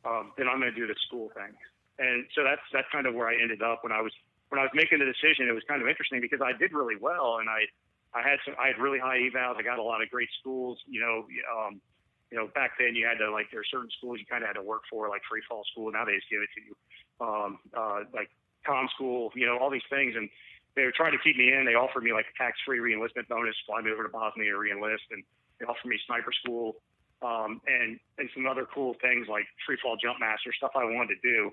um, 0.04 0.32
then 0.36 0.48
I'm 0.48 0.58
gonna 0.58 0.72
do 0.72 0.86
the 0.86 0.96
school 1.06 1.30
thing. 1.34 1.54
And 1.98 2.26
so 2.34 2.42
that's 2.42 2.62
that's 2.72 2.88
kind 2.90 3.06
of 3.06 3.14
where 3.14 3.28
I 3.28 3.36
ended 3.40 3.62
up 3.62 3.84
when 3.84 3.92
I 3.92 4.00
was 4.00 4.12
when 4.52 4.60
I 4.60 4.68
was 4.68 4.76
making 4.76 5.00
the 5.00 5.08
decision, 5.08 5.48
it 5.48 5.56
was 5.56 5.64
kind 5.64 5.80
of 5.80 5.88
interesting 5.88 6.20
because 6.20 6.44
I 6.44 6.52
did 6.52 6.76
really 6.76 7.00
well 7.00 7.40
and 7.40 7.48
I, 7.48 7.64
I 8.12 8.20
had 8.20 8.36
some, 8.44 8.52
I 8.60 8.68
had 8.68 8.76
really 8.76 9.00
high 9.00 9.16
evals. 9.24 9.56
I 9.56 9.64
got 9.64 9.80
a 9.80 9.82
lot 9.82 10.04
of 10.04 10.12
great 10.12 10.28
schools, 10.36 10.76
you 10.84 11.00
know, 11.00 11.24
um, 11.48 11.80
you 12.28 12.36
know, 12.36 12.52
back 12.52 12.76
then 12.76 12.92
you 12.92 13.08
had 13.08 13.16
to 13.24 13.32
like, 13.32 13.48
there 13.48 13.64
are 13.64 13.72
certain 13.72 13.88
schools 13.96 14.20
you 14.20 14.28
kind 14.28 14.44
of 14.44 14.52
had 14.52 14.60
to 14.60 14.62
work 14.62 14.84
for, 14.92 15.08
like 15.08 15.24
free 15.24 15.40
fall 15.48 15.64
school. 15.72 15.88
Now 15.88 16.04
they 16.04 16.20
just 16.20 16.28
give 16.28 16.44
it 16.44 16.52
to 16.52 16.60
you. 16.60 16.76
Um, 17.16 17.64
uh, 17.72 18.04
like 18.12 18.28
com 18.60 18.92
school, 18.92 19.32
you 19.32 19.48
know, 19.48 19.56
all 19.56 19.72
these 19.72 19.88
things. 19.88 20.12
And 20.20 20.28
they 20.76 20.84
were 20.84 20.92
trying 20.92 21.16
to 21.16 21.22
keep 21.24 21.40
me 21.40 21.48
in. 21.48 21.64
They 21.64 21.72
offered 21.72 22.04
me 22.04 22.12
like 22.12 22.28
a 22.28 22.36
tax 22.36 22.60
free 22.68 22.76
reenlistment 22.76 23.32
bonus, 23.32 23.56
fly 23.64 23.80
me 23.80 23.88
over 23.88 24.04
to 24.04 24.12
Bosnia 24.12 24.52
to 24.52 24.60
reenlist. 24.60 25.08
And 25.16 25.24
they 25.56 25.64
offered 25.64 25.88
me 25.88 25.96
sniper 26.04 26.32
school. 26.44 26.76
Um, 27.22 27.60
and, 27.70 28.00
and 28.18 28.28
some 28.34 28.46
other 28.50 28.66
cool 28.66 28.96
things 29.00 29.28
like 29.30 29.46
free 29.64 29.78
fall 29.80 29.96
jump 29.96 30.18
master 30.18 30.50
stuff 30.52 30.72
I 30.74 30.84
wanted 30.84 31.14
to 31.14 31.22
do. 31.22 31.50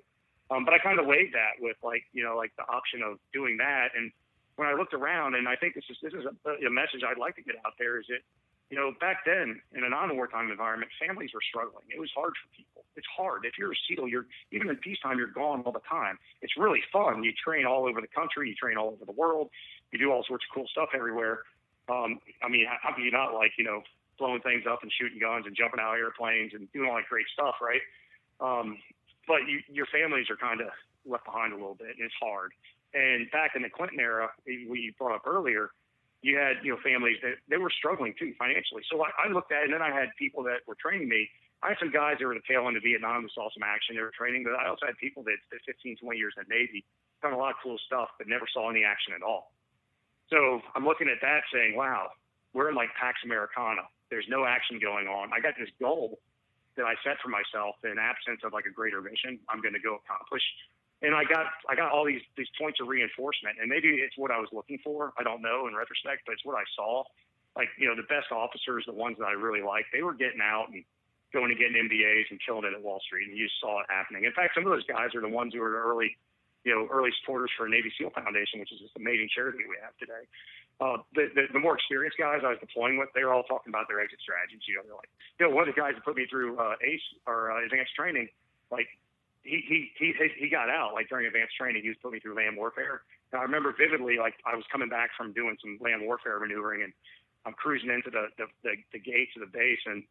Um, 0.50 0.66
but 0.66 0.74
I 0.74 0.80
kind 0.80 1.00
of 1.00 1.06
weighed 1.06 1.30
that 1.34 1.62
with 1.62 1.78
like, 1.84 2.04
you 2.12 2.24
know, 2.24 2.36
like 2.36 2.52
the 2.58 2.66
option 2.66 3.04
of 3.06 3.20
doing 3.34 3.58
that. 3.58 3.90
And 3.96 4.12
when 4.56 4.68
I 4.68 4.74
looked 4.74 4.94
around, 4.94 5.36
and 5.36 5.48
I 5.48 5.56
think 5.56 5.76
this 5.76 5.86
is 5.90 5.98
this 6.02 6.14
is 6.14 6.26
a, 6.26 6.66
a 6.66 6.72
message 6.74 7.06
I'd 7.06 7.22
like 7.22 7.36
to 7.36 7.44
get 7.44 7.56
out 7.66 7.74
there, 7.78 8.00
is 8.00 8.06
that, 8.10 8.26
you 8.70 8.78
know, 8.78 8.92
back 9.00 9.26
then 9.26 9.62
in 9.74 9.84
a 9.84 9.90
non-wartime 9.90 10.50
environment, 10.50 10.92
families 11.00 11.32
were 11.34 11.46
struggling. 11.48 11.86
It 11.94 12.00
was 12.00 12.10
hard 12.16 12.34
for 12.34 12.50
people. 12.58 12.84
It's 12.96 13.08
hard. 13.16 13.46
If 13.46 13.58
you're 13.58 13.72
a 13.72 13.80
SEAL, 13.88 14.08
you're 14.10 14.26
even 14.52 14.70
in 14.70 14.76
peacetime, 14.78 15.18
you're 15.18 15.32
gone 15.32 15.62
all 15.62 15.72
the 15.72 15.86
time. 15.90 16.18
It's 16.42 16.58
really 16.58 16.82
fun. 16.92 17.24
You 17.24 17.32
train 17.38 17.66
all 17.66 17.86
over 17.88 18.02
the 18.02 18.10
country. 18.10 18.50
You 18.50 18.56
train 18.56 18.76
all 18.76 18.90
over 18.90 19.06
the 19.06 19.14
world. 19.14 19.50
You 19.92 20.00
do 20.00 20.12
all 20.12 20.26
sorts 20.28 20.46
of 20.50 20.54
cool 20.54 20.68
stuff 20.68 20.90
everywhere. 20.94 21.46
Um, 21.90 22.20
I 22.44 22.50
mean, 22.50 22.66
how 22.82 22.94
can 22.94 23.04
you 23.04 23.12
not 23.12 23.34
like 23.34 23.54
you 23.58 23.64
know 23.64 23.82
blowing 24.20 24.42
things 24.42 24.64
up 24.70 24.84
and 24.84 24.92
shooting 24.92 25.20
guns 25.20 25.48
and 25.48 25.56
jumping 25.56 25.80
out 25.80 25.96
of 25.96 26.00
airplanes 26.00 26.54
and 26.54 26.72
doing 26.72 26.90
all 26.90 27.00
that 27.00 27.10
great 27.10 27.26
stuff, 27.34 27.56
right? 27.64 27.82
Um, 28.40 28.78
but 29.28 29.48
you, 29.48 29.60
your 29.72 29.88
families 29.88 30.30
are 30.30 30.38
kind 30.38 30.62
of 30.62 30.70
left 31.06 31.26
behind 31.26 31.54
a 31.54 31.58
little 31.58 31.76
bit, 31.76 31.96
and 31.96 32.04
it's 32.04 32.20
hard. 32.22 32.52
And 32.94 33.30
back 33.32 33.54
in 33.56 33.62
the 33.62 33.70
Clinton 33.70 34.00
era, 34.00 34.30
we 34.46 34.94
brought 34.98 35.16
up 35.16 35.26
earlier, 35.26 35.72
you 36.22 36.36
had 36.36 36.60
you 36.64 36.72
know 36.76 36.80
families 36.84 37.18
that 37.24 37.40
they 37.48 37.58
were 37.58 37.72
struggling 37.72 38.14
too 38.20 38.34
financially. 38.38 38.84
So 38.92 39.00
I, 39.00 39.10
I 39.16 39.32
looked 39.32 39.52
at 39.52 39.64
it, 39.64 39.72
and 39.72 39.74
then 39.74 39.82
I 39.82 39.94
had 39.94 40.10
people 40.20 40.44
that 40.44 40.68
were 40.68 40.76
training 40.76 41.08
me. 41.08 41.30
I 41.64 41.76
had 41.76 41.80
some 41.80 41.92
guys 41.92 42.18
that 42.20 42.26
were 42.26 42.36
at 42.36 42.42
the 42.44 42.48
tail 42.48 42.68
end 42.68 42.76
of 42.76 42.84
Vietnam 42.84 43.24
who 43.24 43.32
saw 43.32 43.48
some 43.52 43.64
action. 43.64 43.96
They 43.96 44.04
were 44.04 44.16
training, 44.16 44.44
but 44.44 44.56
I 44.56 44.68
also 44.68 44.88
had 44.88 44.98
people 44.98 45.24
that 45.24 45.40
that 45.52 45.64
15, 45.64 45.98
20 46.04 46.18
years 46.18 46.34
in 46.36 46.44
the 46.48 46.52
Navy, 46.52 46.84
done 47.22 47.32
a 47.32 47.40
lot 47.40 47.56
of 47.56 47.60
cool 47.64 47.80
stuff, 47.86 48.10
but 48.18 48.28
never 48.28 48.48
saw 48.52 48.70
any 48.70 48.84
action 48.84 49.14
at 49.16 49.24
all. 49.24 49.52
So 50.28 50.62
I'm 50.76 50.84
looking 50.84 51.08
at 51.08 51.22
that, 51.22 51.48
saying, 51.54 51.76
"Wow, 51.76 52.12
we're 52.54 52.70
in 52.70 52.76
like 52.76 52.90
Pax 53.00 53.20
Americana. 53.24 53.88
There's 54.10 54.28
no 54.30 54.46
action 54.46 54.80
going 54.82 55.08
on. 55.08 55.32
I 55.34 55.40
got 55.40 55.54
this 55.58 55.70
goal 55.80 56.20
that 56.78 56.86
I 56.86 56.96
set 57.04 57.18
for 57.22 57.30
myself 57.30 57.76
in 57.84 57.98
absence 58.00 58.42
of 58.44 58.54
like 58.54 58.66
a 58.66 58.74
greater 58.74 59.02
mission. 59.02 59.40
I'm 59.50 59.62
going 59.62 59.74
to 59.74 59.84
go 59.84 60.00
accomplish." 60.02 60.44
and 61.02 61.16
I 61.16 61.24
got 61.24 61.48
I 61.70 61.76
got 61.76 61.92
all 61.92 62.06
these 62.06 62.22
these 62.36 62.50
points 62.60 62.80
of 62.82 62.88
reinforcement, 62.88 63.58
and 63.60 63.70
maybe 63.70 63.88
it's 64.04 64.18
what 64.18 64.32
I 64.32 64.40
was 64.40 64.50
looking 64.52 64.80
for. 64.84 65.14
I 65.18 65.24
don't 65.24 65.42
know 65.42 65.68
in 65.68 65.76
retrospect, 65.76 66.24
but 66.26 66.34
it's 66.34 66.44
what 66.44 66.56
I 66.56 66.64
saw. 66.76 67.04
Like 67.56 67.70
you 67.80 67.88
know, 67.88 67.96
the 67.96 68.08
best 68.12 68.32
officers, 68.32 68.84
the 68.86 68.94
ones 68.94 69.18
that 69.20 69.26
I 69.26 69.32
really 69.32 69.64
liked, 69.64 69.90
they 69.94 70.04
were 70.04 70.14
getting 70.14 70.44
out 70.44 70.68
and 70.72 70.84
going 71.32 71.52
and 71.52 71.60
getting 71.60 71.78
MBAs 71.88 72.28
and 72.32 72.40
killing 72.44 72.66
it 72.66 72.74
at 72.76 72.82
Wall 72.82 73.00
Street, 73.06 73.30
and 73.30 73.38
you 73.38 73.48
saw 73.62 73.80
it 73.80 73.88
happening. 73.88 74.26
In 74.26 74.34
fact, 74.34 74.56
some 74.56 74.66
of 74.66 74.72
those 74.72 74.86
guys 74.86 75.16
are 75.16 75.22
the 75.22 75.32
ones 75.32 75.54
who 75.54 75.62
are 75.62 75.88
early, 75.88 76.18
you 76.66 76.74
know, 76.74 76.88
early 76.92 77.12
supporters 77.22 77.52
for 77.56 77.70
Navy 77.70 77.94
SEAL 77.98 78.12
Foundation, 78.12 78.60
which 78.60 78.74
is 78.74 78.82
this 78.82 78.92
amazing 78.98 79.30
charity 79.34 79.64
we 79.70 79.78
have 79.82 79.96
today. 80.02 80.28
Uh, 80.80 81.04
the, 81.12 81.28
the, 81.36 81.44
the 81.52 81.60
more 81.60 81.76
experienced 81.76 82.18
guys 82.18 82.40
I 82.40 82.56
was 82.56 82.62
deploying 82.64 82.96
with, 82.96 83.12
they 83.12 83.28
were 83.28 83.36
all 83.36 83.44
talking 83.44 83.68
about 83.68 83.92
their 83.92 84.00
exit 84.00 84.20
strategies. 84.24 84.64
You 84.64 84.80
know, 84.80 84.88
they're 84.88 84.96
like, 84.96 85.12
you 85.36 85.44
know, 85.44 85.52
one 85.52 85.68
of 85.68 85.76
the 85.76 85.80
guys 85.80 85.92
that 85.96 86.08
put 86.08 86.16
me 86.16 86.24
through 86.32 86.56
uh, 86.56 86.80
ACE 86.80 87.04
or 87.28 87.52
uh, 87.52 87.60
advanced 87.60 87.92
training, 88.00 88.32
like 88.72 88.88
he, 89.44 89.60
he 89.68 89.92
he 90.00 90.16
he 90.40 90.48
got 90.48 90.70
out 90.70 90.96
like 90.96 91.10
during 91.10 91.28
advanced 91.28 91.56
training. 91.60 91.84
He 91.84 91.92
was 91.92 92.00
putting 92.00 92.18
me 92.18 92.20
through 92.20 92.36
land 92.36 92.56
warfare. 92.56 93.04
And 93.32 93.40
I 93.40 93.44
remember 93.44 93.76
vividly, 93.76 94.18
like 94.20 94.40
I 94.48 94.56
was 94.56 94.64
coming 94.72 94.88
back 94.88 95.12
from 95.16 95.34
doing 95.34 95.58
some 95.60 95.80
land 95.84 96.02
warfare 96.04 96.40
maneuvering, 96.40 96.84
and 96.84 96.94
I'm 97.46 97.54
cruising 97.54 97.92
into 97.92 98.10
the 98.10 98.32
the, 98.40 98.48
the, 98.64 98.74
the 98.96 99.00
gates 99.00 99.36
of 99.36 99.44
the 99.44 99.52
base, 99.52 99.84
and 99.86 100.04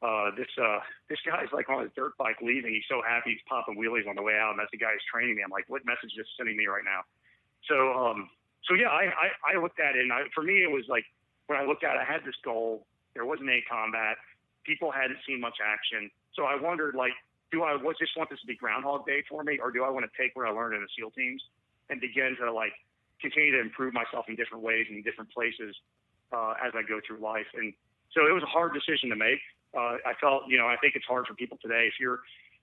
uh, 0.00 0.32
this 0.36 0.48
uh, 0.56 0.80
this 1.08 1.20
guy's 1.24 1.52
like 1.52 1.68
on 1.68 1.84
his 1.84 1.92
dirt 1.96 2.16
bike 2.16 2.40
leaving. 2.40 2.72
He's 2.72 2.88
so 2.88 3.00
happy 3.04 3.36
he's 3.36 3.44
popping 3.48 3.76
wheelies 3.76 4.08
on 4.08 4.16
the 4.16 4.24
way 4.24 4.36
out, 4.40 4.52
and 4.52 4.58
that's 4.60 4.72
the 4.72 4.80
guy 4.80 4.92
who's 4.92 5.04
training 5.04 5.36
me. 5.36 5.42
I'm 5.44 5.52
like, 5.52 5.68
what 5.68 5.84
message 5.84 6.12
is 6.16 6.28
sending 6.36 6.56
me 6.56 6.64
right 6.64 6.84
now? 6.84 7.04
So 7.68 7.76
um 7.92 8.28
so 8.66 8.74
yeah, 8.74 8.88
I 8.88 9.10
I, 9.12 9.56
I 9.56 9.62
looked 9.62 9.80
at 9.80 9.96
it, 9.96 10.02
and 10.02 10.12
I, 10.12 10.22
for 10.34 10.42
me 10.42 10.62
it 10.62 10.70
was 10.70 10.84
like 10.88 11.04
when 11.46 11.58
I 11.58 11.64
looked 11.64 11.84
at 11.84 11.96
it, 11.96 12.00
I 12.00 12.04
had 12.04 12.24
this 12.24 12.36
goal. 12.44 12.86
There 13.14 13.24
wasn't 13.24 13.48
any 13.50 13.64
combat. 13.68 14.16
People 14.64 14.90
hadn't 14.90 15.18
seen 15.26 15.40
much 15.40 15.58
action. 15.60 16.10
So 16.34 16.44
I 16.44 16.56
wondered, 16.56 16.94
like, 16.94 17.12
do 17.52 17.62
I 17.62 17.76
was 17.76 17.96
just 17.98 18.16
want 18.16 18.30
this 18.30 18.40
to 18.40 18.46
be 18.46 18.56
Groundhog 18.56 19.06
Day 19.06 19.22
for 19.28 19.44
me, 19.44 19.58
or 19.60 19.70
do 19.70 19.84
I 19.84 19.90
want 19.90 20.04
to 20.08 20.12
take 20.16 20.34
what 20.34 20.48
I 20.48 20.50
learned 20.50 20.74
in 20.74 20.80
the 20.80 20.88
SEAL 20.96 21.12
teams 21.12 21.42
and 21.90 22.00
begin 22.00 22.36
to 22.40 22.50
like 22.50 22.72
continue 23.20 23.52
to 23.52 23.60
improve 23.60 23.92
myself 23.94 24.26
in 24.28 24.34
different 24.34 24.64
ways 24.64 24.86
and 24.88 25.04
different 25.04 25.30
places 25.30 25.76
uh, 26.32 26.54
as 26.64 26.72
I 26.74 26.82
go 26.82 26.98
through 27.06 27.20
life? 27.20 27.46
And 27.54 27.72
so 28.10 28.26
it 28.26 28.32
was 28.32 28.42
a 28.42 28.50
hard 28.50 28.72
decision 28.74 29.10
to 29.10 29.16
make. 29.16 29.38
Uh, 29.76 29.98
I 30.06 30.14
felt, 30.20 30.44
you 30.48 30.56
know, 30.56 30.66
I 30.66 30.76
think 30.80 30.94
it's 30.96 31.06
hard 31.06 31.26
for 31.26 31.34
people 31.34 31.58
today. 31.60 31.86
If 31.86 32.00
you're 32.00 32.20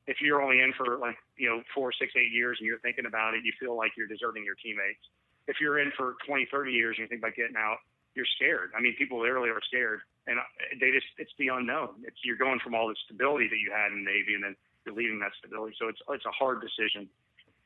if 0.08 0.18
you're 0.20 0.42
only 0.42 0.60
in 0.60 0.74
for 0.74 0.98
like 0.98 1.16
you 1.38 1.48
know 1.48 1.62
four, 1.74 1.94
six, 1.94 2.12
eight 2.18 2.34
years 2.34 2.58
and 2.60 2.66
you're 2.68 2.80
thinking 2.80 3.06
about 3.06 3.36
it, 3.36 3.46
you 3.46 3.54
feel 3.60 3.78
like 3.78 3.92
you're 3.96 4.08
deserting 4.08 4.44
your 4.44 4.56
teammates. 4.56 5.06
If 5.52 5.60
you're 5.60 5.80
in 5.80 5.92
for 6.00 6.16
20, 6.26 6.48
30 6.48 6.72
years 6.72 6.96
and 6.96 7.04
you 7.04 7.10
think 7.12 7.20
about 7.20 7.36
getting 7.36 7.60
out, 7.60 7.84
you're 8.16 8.30
scared. 8.40 8.72
I 8.72 8.80
mean, 8.80 8.96
people 8.96 9.20
literally 9.20 9.50
are 9.50 9.60
scared, 9.68 10.00
and 10.28 10.40
they 10.80 10.92
just 10.92 11.08
it's 11.18 11.32
the 11.38 11.48
unknown. 11.48 12.04
It's 12.08 12.24
you're 12.24 12.40
going 12.40 12.60
from 12.64 12.76
all 12.76 12.88
the 12.88 12.96
stability 13.06 13.48
that 13.48 13.60
you 13.60 13.72
had 13.72 13.92
in 13.92 14.04
the 14.04 14.12
Navy, 14.12 14.36
and 14.36 14.44
then 14.44 14.56
you're 14.86 14.96
leaving 14.96 15.20
that 15.20 15.32
stability. 15.40 15.76
So 15.80 15.88
it's 15.88 16.00
it's 16.10 16.26
a 16.26 16.32
hard 16.32 16.64
decision. 16.64 17.08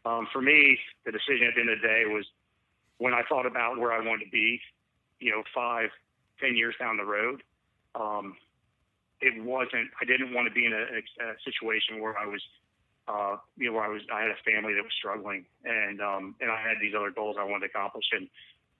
Um, 0.05 0.27
for 0.33 0.41
me, 0.41 0.77
the 1.05 1.11
decision 1.11 1.47
at 1.47 1.55
the 1.55 1.61
end 1.61 1.69
of 1.69 1.81
the 1.81 1.87
day 1.87 2.03
was 2.05 2.25
when 2.97 3.13
I 3.13 3.21
thought 3.29 3.45
about 3.45 3.77
where 3.77 3.91
I 3.91 4.05
wanted 4.05 4.25
to 4.25 4.31
be, 4.31 4.61
you 5.19 5.31
know, 5.31 5.43
five, 5.53 5.89
ten 6.39 6.55
years 6.55 6.75
down 6.79 6.97
the 6.97 7.05
road. 7.05 7.41
Um, 7.95 8.35
it 9.21 9.43
wasn't. 9.43 9.89
I 10.01 10.05
didn't 10.05 10.33
want 10.33 10.47
to 10.47 10.53
be 10.53 10.65
in 10.65 10.73
a, 10.73 10.83
a, 10.83 11.33
situation 11.43 12.01
where 12.01 12.17
I 12.17 12.25
was, 12.25 12.41
uh, 13.07 13.37
you 13.57 13.67
know, 13.67 13.73
where 13.73 13.85
I 13.85 13.89
was. 13.89 14.01
I 14.11 14.21
had 14.21 14.31
a 14.31 14.41
family 14.43 14.73
that 14.73 14.83
was 14.83 14.93
struggling, 14.97 15.45
and 15.63 16.01
um, 16.01 16.35
and 16.41 16.51
I 16.51 16.57
had 16.57 16.77
these 16.81 16.93
other 16.97 17.11
goals 17.11 17.35
I 17.39 17.43
wanted 17.43 17.67
to 17.67 17.73
accomplish, 17.77 18.05
and 18.11 18.27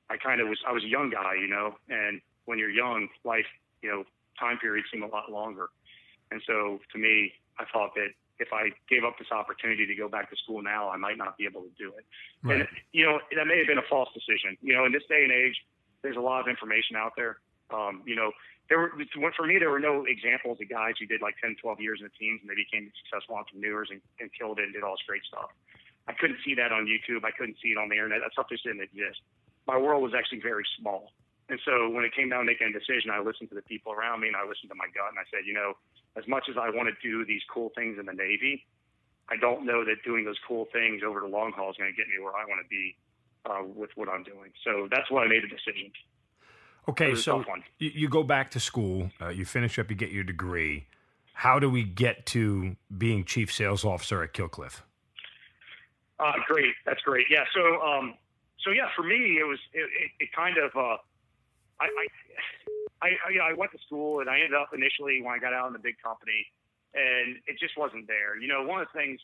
I 0.10 0.18
kind 0.18 0.42
of 0.42 0.48
was. 0.48 0.60
I 0.68 0.72
was 0.72 0.84
a 0.84 0.88
young 0.88 1.10
guy, 1.10 1.36
you 1.40 1.48
know, 1.48 1.76
and 1.90 2.22
when 2.46 2.58
you're 2.58 2.70
young, 2.70 3.08
life, 3.24 3.46
you 3.82 3.90
know, 3.90 4.04
time 4.40 4.58
periods 4.58 4.88
seem 4.92 5.04
a 5.04 5.08
lot 5.08 5.32
longer, 5.32 5.70
and 6.32 6.42
so 6.48 6.80
to 6.92 6.98
me, 6.98 7.34
I 7.60 7.66
thought 7.72 7.94
that 7.96 8.10
if 8.40 8.50
I 8.52 8.70
gave 8.90 9.04
up 9.04 9.18
this 9.18 9.32
opportunity 9.32 9.86
to 9.86 9.96
go 9.96 10.10
back 10.10 10.30
to 10.30 10.36
school 10.44 10.62
now, 10.62 10.90
I 10.90 10.98
might 10.98 11.18
not 11.18 11.38
be 11.38 11.46
able 11.46 11.62
to 11.62 11.72
do 11.78 11.94
it. 11.98 12.06
Right. 12.44 12.60
And 12.62 12.68
you 12.92 13.06
know, 13.06 13.20
that 13.36 13.46
may 13.46 13.60
have 13.60 13.68
been 13.68 13.78
a 13.78 13.90
false 13.90 14.10
decision. 14.14 14.58
You 14.62 14.74
know, 14.74 14.86
in 14.86 14.92
this 14.92 15.04
day 15.08 15.24
and 15.24 15.32
age, 15.32 15.56
there's 16.02 16.18
a 16.18 16.22
lot 16.22 16.42
of 16.42 16.48
information 16.48 16.96
out 16.96 17.14
there. 17.16 17.38
Um, 17.74 18.02
you 18.06 18.16
know, 18.16 18.32
there 18.70 18.80
were 18.80 18.92
for 19.38 19.46
me 19.46 19.58
there 19.60 19.70
were 19.70 19.80
no 19.80 20.06
examples 20.06 20.58
of 20.62 20.70
guys 20.70 20.98
who 21.00 21.06
did 21.06 21.22
like 21.22 21.36
10, 21.42 21.58
12 21.62 21.80
years 21.80 22.00
in 22.02 22.10
the 22.10 22.16
teams 22.18 22.42
and 22.42 22.50
they 22.50 22.58
became 22.58 22.90
successful 23.06 23.38
entrepreneurs 23.38 23.90
and, 23.92 24.02
and 24.20 24.34
killed 24.34 24.58
it 24.58 24.66
and 24.66 24.74
did 24.74 24.82
all 24.82 24.98
this 24.98 25.06
great 25.06 25.24
stuff. 25.26 25.54
I 26.08 26.14
couldn't 26.14 26.38
see 26.46 26.54
that 26.56 26.72
on 26.72 26.86
YouTube. 26.86 27.26
I 27.26 27.32
couldn't 27.32 27.58
see 27.62 27.74
it 27.74 27.78
on 27.78 27.90
the 27.90 27.98
internet. 27.98 28.22
That 28.22 28.34
stuff 28.34 28.50
just 28.50 28.66
didn't 28.66 28.82
exist. 28.82 29.22
My 29.66 29.78
world 29.78 30.02
was 30.02 30.14
actually 30.14 30.42
very 30.42 30.66
small. 30.78 31.14
And 31.50 31.62
so 31.62 31.90
when 31.90 32.06
it 32.06 32.14
came 32.14 32.30
down 32.30 32.46
to 32.46 32.50
making 32.50 32.74
a 32.74 32.74
decision, 32.74 33.14
I 33.14 33.22
listened 33.22 33.50
to 33.50 33.58
the 33.58 33.66
people 33.66 33.94
around 33.94 34.22
me 34.22 34.30
and 34.30 34.38
I 34.38 34.46
listened 34.46 34.70
to 34.74 34.78
my 34.78 34.90
gut 34.94 35.14
and 35.14 35.22
I 35.22 35.26
said, 35.30 35.46
you 35.46 35.54
know, 35.54 35.78
as 36.18 36.26
much 36.26 36.50
as 36.50 36.58
I 36.58 36.74
want 36.74 36.90
to 36.90 36.98
do 37.06 37.26
these 37.26 37.42
cool 37.50 37.70
things 37.78 37.98
in 38.02 38.06
the 38.06 38.18
Navy, 38.18 38.66
I 39.30 39.38
don't 39.38 39.66
know 39.66 39.86
that 39.86 40.02
doing 40.06 40.26
those 40.26 40.42
cool 40.48 40.66
things 40.74 41.02
over 41.06 41.22
the 41.22 41.30
long 41.30 41.54
haul 41.54 41.70
is 41.70 41.78
going 41.78 41.90
to 41.90 41.98
get 41.98 42.10
me 42.10 42.18
where 42.22 42.34
I 42.34 42.46
want 42.46 42.62
to 42.66 42.70
be 42.70 42.98
uh, 43.46 43.62
with 43.62 43.90
what 43.94 44.10
I'm 44.10 44.24
doing. 44.24 44.54
So 44.66 44.88
that's 44.90 45.10
why 45.10 45.26
I 45.26 45.28
made 45.28 45.44
a 45.46 45.50
decision. 45.50 45.94
Okay, 46.88 47.16
so 47.16 47.44
you 47.80 48.10
go 48.10 48.24
back 48.24 48.52
to 48.52 48.60
school, 48.60 49.10
uh, 49.22 49.30
you 49.30 49.46
finish 49.46 49.80
up, 49.80 49.90
you 49.90 49.96
get 49.96 50.12
your 50.12 50.24
degree. 50.24 50.86
How 51.34 51.60
do 51.60 51.70
we 51.70 51.84
get 51.84 52.26
to 52.28 52.76
being 52.96 53.26
chief 53.26 53.52
sales 53.52 53.84
officer 53.84 54.24
at 54.24 54.34
Kill 54.34 54.48
Cliff? 54.48 54.84
Uh, 56.20 56.34
great, 56.48 56.74
that's 56.86 57.02
great. 57.02 57.26
Yeah, 57.30 57.44
so 57.54 57.82
um, 57.82 58.14
so 58.64 58.72
yeah, 58.72 58.88
for 58.96 59.04
me, 59.04 59.38
it 59.40 59.48
was 59.48 59.60
it, 59.74 59.80
it, 59.80 60.12
it 60.20 60.30
kind 60.34 60.58
of 60.58 60.72
uh, 60.76 60.98
I, 61.80 61.86
I 61.86 62.06
I, 63.02 63.08
you 63.32 63.40
know, 63.40 63.46
I 63.46 63.54
went 63.54 63.72
to 63.74 63.80
school 63.86 64.22
and 64.22 64.30
I 64.30 64.40
ended 64.40 64.54
up 64.54 64.70
initially 64.74 65.22
when 65.22 65.34
I 65.34 65.40
got 65.40 65.54
out 65.54 65.68
in 65.68 65.74
the 65.74 65.84
big 65.84 66.02
company, 66.02 66.48
and 66.94 67.38
it 67.48 67.60
just 67.60 67.78
wasn't 67.78 68.08
there. 68.08 68.40
You 68.40 68.48
know, 68.48 68.64
one 68.64 68.82
of 68.82 68.88
the 68.92 68.98
things 68.98 69.20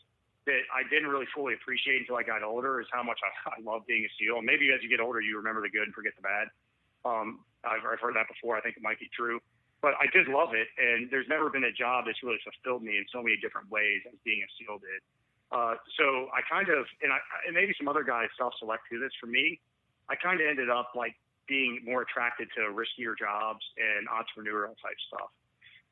that 0.46 0.62
I 0.74 0.82
didn't 0.90 1.08
really 1.08 1.30
fully 1.34 1.54
appreciate 1.54 2.02
until 2.02 2.16
I 2.16 2.22
got 2.22 2.42
older 2.42 2.80
is 2.80 2.86
how 2.92 3.02
much 3.02 3.18
I, 3.22 3.56
I 3.56 3.62
love 3.62 3.82
being 3.86 4.04
a 4.04 4.12
SEAL. 4.18 4.42
Maybe 4.42 4.70
as 4.74 4.82
you 4.82 4.88
get 4.88 5.00
older, 5.00 5.20
you 5.20 5.36
remember 5.38 5.62
the 5.62 5.70
good 5.70 5.86
and 5.86 5.94
forget 5.94 6.12
the 6.16 6.22
bad. 6.22 6.46
Um, 7.04 7.40
I've, 7.64 7.84
I've 7.86 8.00
heard 8.00 8.14
that 8.16 8.28
before. 8.28 8.56
I 8.56 8.60
think 8.60 8.76
it 8.76 8.82
might 8.82 8.98
be 8.98 9.10
true, 9.14 9.40
but 9.80 9.94
I 9.98 10.06
did 10.12 10.28
love 10.28 10.54
it, 10.54 10.68
and 10.78 11.10
there's 11.10 11.28
never 11.28 11.50
been 11.50 11.64
a 11.64 11.74
job 11.74 12.06
that's 12.06 12.22
really 12.22 12.38
fulfilled 12.42 12.82
me 12.82 12.98
in 12.98 13.06
so 13.10 13.22
many 13.22 13.36
different 13.38 13.70
ways 13.70 14.02
as 14.06 14.18
being 14.24 14.42
a 14.42 14.48
SEAL 14.58 14.78
did. 14.78 15.00
Uh, 15.52 15.76
so 16.00 16.32
I 16.32 16.40
kind 16.48 16.70
of, 16.72 16.88
and 17.04 17.12
I, 17.12 17.20
and 17.44 17.52
maybe 17.52 17.76
some 17.76 17.86
other 17.86 18.02
guys 18.02 18.32
self-select 18.38 18.88
to 18.90 18.98
this. 18.98 19.12
For 19.20 19.28
me, 19.28 19.60
I 20.08 20.16
kind 20.16 20.40
of 20.40 20.46
ended 20.48 20.70
up 20.70 20.96
like 20.96 21.12
being 21.46 21.84
more 21.84 22.02
attracted 22.02 22.48
to 22.56 22.72
riskier 22.72 23.12
jobs 23.12 23.60
and 23.76 24.08
entrepreneurial 24.08 24.72
type 24.80 24.96
stuff. 25.12 25.28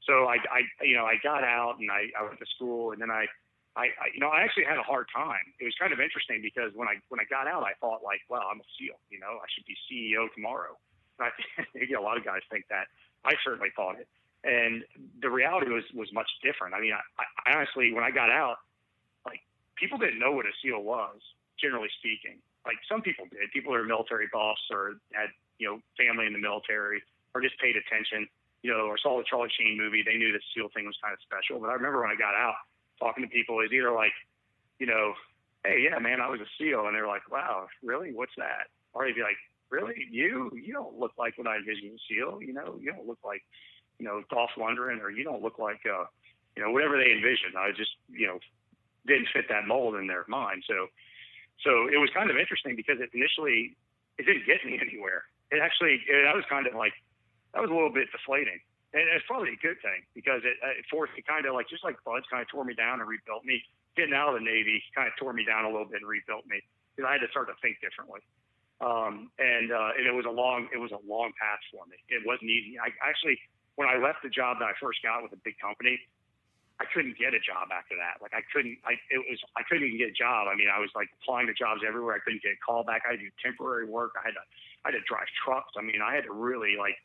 So 0.09 0.33
I, 0.33 0.41
I 0.49 0.61
you 0.81 0.97
know, 0.97 1.05
I 1.05 1.21
got 1.23 1.45
out 1.45 1.77
and 1.79 1.91
I, 1.91 2.09
I 2.17 2.25
went 2.25 2.41
to 2.41 2.49
school 2.57 2.93
and 2.93 3.03
then 3.03 3.11
I, 3.11 3.29
I, 3.77 3.93
I, 4.01 4.07
you 4.15 4.21
know, 4.21 4.33
I 4.33 4.41
actually 4.43 4.65
had 4.65 4.79
a 4.79 4.87
hard 4.87 5.07
time. 5.15 5.45
It 5.61 5.69
was 5.69 5.77
kind 5.79 5.93
of 5.93 6.01
interesting 6.01 6.41
because 6.43 6.73
when 6.75 6.89
I 6.89 6.99
when 7.13 7.21
I 7.21 7.27
got 7.29 7.47
out, 7.47 7.63
I 7.63 7.77
thought 7.79 8.03
like, 8.03 8.25
well, 8.33 8.43
I'm 8.51 8.59
a 8.59 8.69
SEAL. 8.81 8.99
You 9.13 9.21
know, 9.21 9.39
I 9.39 9.47
should 9.53 9.69
be 9.69 9.77
CEO 9.87 10.27
tomorrow. 10.35 10.75
I 11.21 11.31
think 11.73 11.89
you 11.89 11.95
know, 11.95 12.03
a 12.03 12.07
lot 12.07 12.17
of 12.17 12.25
guys 12.25 12.41
think 12.51 12.65
that. 12.71 12.87
I 13.25 13.35
certainly 13.45 13.69
thought 13.77 14.01
it, 14.01 14.09
and 14.45 14.83
the 15.21 15.29
reality 15.29 15.71
was 15.71 15.85
was 15.95 16.09
much 16.13 16.29
different. 16.43 16.75
I 16.75 16.81
mean, 16.81 16.93
I, 16.93 17.25
I 17.47 17.57
honestly, 17.57 17.93
when 17.93 18.05
I 18.05 18.11
got 18.11 18.31
out, 18.31 18.57
like 19.27 19.41
people 19.77 19.99
didn't 19.99 20.19
know 20.19 20.33
what 20.33 20.47
a 20.47 20.55
SEAL 20.63 20.83
was, 20.83 21.21
generally 21.61 21.91
speaking 21.99 22.41
like 22.65 22.77
some 22.89 23.01
people 23.01 23.25
did. 23.31 23.51
People 23.53 23.73
who 23.73 23.79
are 23.79 23.85
military 23.85 24.29
buffs 24.33 24.63
or 24.71 25.01
had 25.13 25.31
you 25.59 25.69
know 25.69 25.81
family 25.97 26.27
in 26.27 26.33
the 26.33 26.43
military 26.43 27.03
or 27.35 27.41
just 27.41 27.59
paid 27.61 27.77
attention, 27.77 28.29
you 28.63 28.71
know, 28.71 28.91
or 28.91 28.99
saw 28.99 29.17
the 29.19 29.25
Charlie 29.25 29.53
Sheen 29.57 29.79
movie. 29.79 30.03
They 30.05 30.17
knew 30.17 30.33
the 30.33 30.43
SEAL 30.55 30.71
thing 30.75 30.85
was 30.85 30.99
kind 31.01 31.15
of 31.15 31.21
special. 31.23 31.61
But 31.61 31.71
I 31.71 31.75
remember 31.75 32.03
when 32.03 32.11
I 32.11 32.19
got 32.19 32.35
out 32.35 32.59
talking 32.99 33.23
to 33.25 33.31
people, 33.31 33.61
it 33.61 33.71
was 33.71 33.73
either 33.73 33.93
like, 33.93 34.13
you 34.79 34.87
know, 34.87 35.15
hey, 35.65 35.87
yeah, 35.89 35.99
man, 35.99 36.21
I 36.21 36.29
was 36.29 36.41
a 36.41 36.51
SEAL, 36.59 36.87
and 36.87 36.95
they're 36.95 37.07
like, 37.07 37.31
wow, 37.31 37.69
really? 37.83 38.13
What's 38.13 38.35
that? 38.37 38.69
Or 38.93 39.07
they'd 39.07 39.15
be 39.15 39.23
like, 39.23 39.39
really? 39.71 39.95
You? 40.11 40.51
You 40.55 40.73
don't 40.73 40.99
look 40.99 41.13
like 41.19 41.39
what 41.39 41.47
I 41.47 41.57
envisioned 41.57 41.99
SEAL. 42.09 42.43
You 42.43 42.53
know, 42.53 42.79
you 42.81 42.93
don't 42.93 43.07
look 43.07 43.19
like, 43.25 43.43
you 43.99 44.07
know, 44.07 44.23
Dolph 44.31 44.51
Lundgren, 44.59 45.01
or 45.01 45.11
you 45.11 45.25
don't 45.25 45.43
look 45.43 45.59
like, 45.59 45.81
uh, 45.87 46.05
you 46.57 46.63
know, 46.63 46.71
whatever 46.71 46.99
they 46.99 47.13
envisioned. 47.13 47.57
I 47.57 47.71
just, 47.71 47.93
you 48.11 48.27
know, 48.27 48.39
didn't 49.07 49.29
fit 49.33 49.47
that 49.49 49.67
mold 49.67 49.97
in 49.97 50.07
their 50.07 50.25
mind. 50.29 50.65
So 50.67 50.89
so 51.65 51.89
it 51.93 52.01
was 52.01 52.09
kind 52.13 52.31
of 52.31 52.37
interesting 52.37 52.77
because 52.77 53.01
it 53.01 53.13
initially 53.13 53.77
it 54.19 54.25
didn't 54.25 54.45
get 54.49 54.65
me 54.65 54.81
anywhere. 54.85 55.29
it 55.51 55.61
actually 55.61 56.01
it, 56.09 56.25
that 56.25 56.37
was 56.37 56.45
kind 56.49 56.67
of 56.67 56.75
like 56.75 56.93
that 57.53 57.61
was 57.61 57.71
a 57.71 57.75
little 57.75 57.93
bit 57.93 58.07
deflating, 58.15 58.63
and 58.95 59.03
it's 59.11 59.27
probably 59.27 59.59
a 59.59 59.61
good 59.61 59.83
thing 59.83 60.07
because 60.15 60.47
it, 60.47 60.55
it 60.63 60.87
forced 60.87 61.13
me 61.19 61.23
kind 61.27 61.45
of 61.47 61.55
like 61.55 61.67
just 61.69 61.83
like 61.83 61.99
BUD/S 62.07 62.31
kind 62.31 62.43
of 62.43 62.49
tore 62.49 62.65
me 62.65 62.75
down 62.75 63.01
and 63.01 63.09
rebuilt 63.09 63.45
me. 63.45 63.63
Getting 63.99 64.15
out 64.15 64.31
of 64.31 64.39
the 64.39 64.47
Navy 64.47 64.79
kind 64.95 65.11
of 65.11 65.15
tore 65.19 65.35
me 65.35 65.43
down 65.43 65.67
a 65.67 65.71
little 65.71 65.89
bit 65.89 65.99
and 65.99 66.09
rebuilt 66.09 66.47
me 66.47 66.63
because 66.95 67.11
I 67.11 67.19
had 67.19 67.27
to 67.27 67.31
start 67.35 67.51
to 67.51 67.59
think 67.59 67.83
differently. 67.83 68.23
Um, 68.81 69.29
and 69.39 69.73
uh, 69.73 69.93
and 69.97 70.09
it 70.09 70.15
was 70.17 70.25
a 70.25 70.33
long 70.33 70.69
it 70.73 70.81
was 70.81 70.91
a 70.91 71.03
long 71.05 71.33
path 71.37 71.61
for 71.69 71.85
me. 71.85 72.01
It 72.09 72.25
wasn't 72.25 72.49
easy. 72.49 72.81
I 72.81 72.89
actually 73.05 73.37
when 73.77 73.89
I 73.89 74.01
left 74.01 74.25
the 74.25 74.33
job 74.33 74.59
that 74.61 74.69
I 74.69 74.75
first 74.81 75.05
got 75.05 75.23
with 75.23 75.33
a 75.33 75.41
big 75.45 75.61
company, 75.61 76.01
I 76.81 76.89
couldn't 76.89 77.21
get 77.21 77.37
a 77.37 77.43
job 77.45 77.69
after 77.69 77.93
that. 78.01 78.25
Like 78.25 78.33
I 78.33 78.41
couldn't, 78.49 78.81
I 78.89 78.97
it 79.13 79.21
was 79.21 79.37
I 79.53 79.61
couldn't 79.69 79.85
even 79.85 80.01
get 80.01 80.09
a 80.09 80.17
job. 80.17 80.49
I 80.49 80.57
mean, 80.57 80.73
I 80.73 80.81
was 80.81 80.89
like 80.97 81.13
applying 81.21 81.45
to 81.53 81.55
jobs 81.55 81.85
everywhere. 81.85 82.17
I 82.17 82.25
couldn't 82.25 82.41
get 82.41 82.57
a 82.57 82.61
call 82.65 82.89
back. 82.89 83.05
I 83.05 83.13
had 83.13 83.21
to 83.21 83.29
do 83.29 83.33
temporary 83.37 83.85
work. 83.85 84.17
I 84.17 84.25
had 84.25 84.33
to 84.33 84.45
I 84.85 84.85
had 84.89 84.97
to 84.97 85.05
drive 85.05 85.29
trucks. 85.45 85.77
I 85.77 85.85
mean, 85.85 86.01
I 86.01 86.17
had 86.17 86.25
to 86.25 86.33
really 86.33 86.81
like 86.81 86.97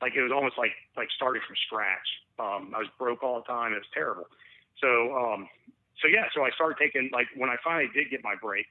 like 0.00 0.16
it 0.16 0.24
was 0.24 0.32
almost 0.32 0.56
like 0.56 0.72
like 0.96 1.12
starting 1.12 1.44
from 1.44 1.60
scratch. 1.68 2.08
Um, 2.40 2.72
I 2.72 2.80
was 2.80 2.88
broke 2.96 3.20
all 3.20 3.44
the 3.44 3.48
time. 3.48 3.76
It 3.76 3.84
was 3.84 3.92
terrible. 3.92 4.32
So 4.80 5.12
um, 5.12 5.44
so 6.00 6.08
yeah, 6.08 6.32
so 6.32 6.48
I 6.48 6.50
started 6.56 6.80
taking 6.80 7.12
like 7.12 7.28
when 7.36 7.52
I 7.52 7.60
finally 7.60 7.92
did 7.92 8.08
get 8.08 8.24
my 8.24 8.34
break, 8.40 8.64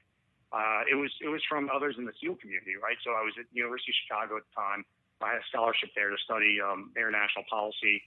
uh, 0.52 0.80
it 0.88 0.96
was 0.96 1.12
it 1.20 1.28
was 1.28 1.44
from 1.44 1.68
others 1.68 1.96
in 1.98 2.04
the 2.08 2.16
SEAL 2.20 2.36
community, 2.40 2.76
right? 2.80 2.96
So 3.04 3.12
I 3.12 3.20
was 3.20 3.36
at 3.36 3.44
University 3.52 3.92
of 3.92 3.98
Chicago 4.04 4.40
at 4.40 4.44
the 4.48 4.54
time. 4.56 4.80
I 5.20 5.36
had 5.36 5.40
a 5.42 5.46
scholarship 5.50 5.90
there 5.98 6.08
to 6.08 6.18
study 6.24 6.62
um, 6.62 6.94
international 6.96 7.44
policy 7.50 8.00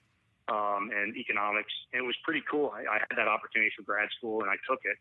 um, 0.49 0.89
and 0.89 1.15
economics. 1.15 1.71
And 1.93 2.01
it 2.01 2.07
was 2.07 2.15
pretty 2.23 2.41
cool. 2.49 2.71
I, 2.73 2.87
I, 2.87 2.97
had 3.03 3.15
that 3.19 3.27
opportunity 3.27 3.69
for 3.75 3.83
grad 3.83 4.09
school, 4.15 4.41
and 4.41 4.49
I 4.49 4.55
took 4.65 4.79
it. 4.87 4.97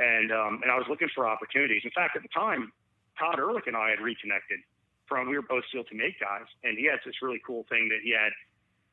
And 0.00 0.32
um, 0.32 0.64
and 0.64 0.72
I 0.72 0.76
was 0.80 0.88
looking 0.88 1.12
for 1.14 1.28
opportunities. 1.28 1.82
In 1.84 1.92
fact, 1.92 2.16
at 2.16 2.22
the 2.22 2.32
time, 2.32 2.72
Todd 3.18 3.38
Ehrlich 3.38 3.68
and 3.68 3.76
I 3.76 3.90
had 3.90 4.00
reconnected. 4.00 4.58
From 5.06 5.28
we 5.28 5.36
were 5.36 5.44
both 5.44 5.64
SEAL 5.70 5.84
Team 5.92 6.00
8 6.00 6.16
guys, 6.18 6.48
and 6.64 6.78
he 6.78 6.88
had 6.88 6.98
this 7.04 7.20
really 7.20 7.42
cool 7.44 7.66
thing 7.68 7.90
that 7.92 8.00
he 8.00 8.16
had 8.16 8.32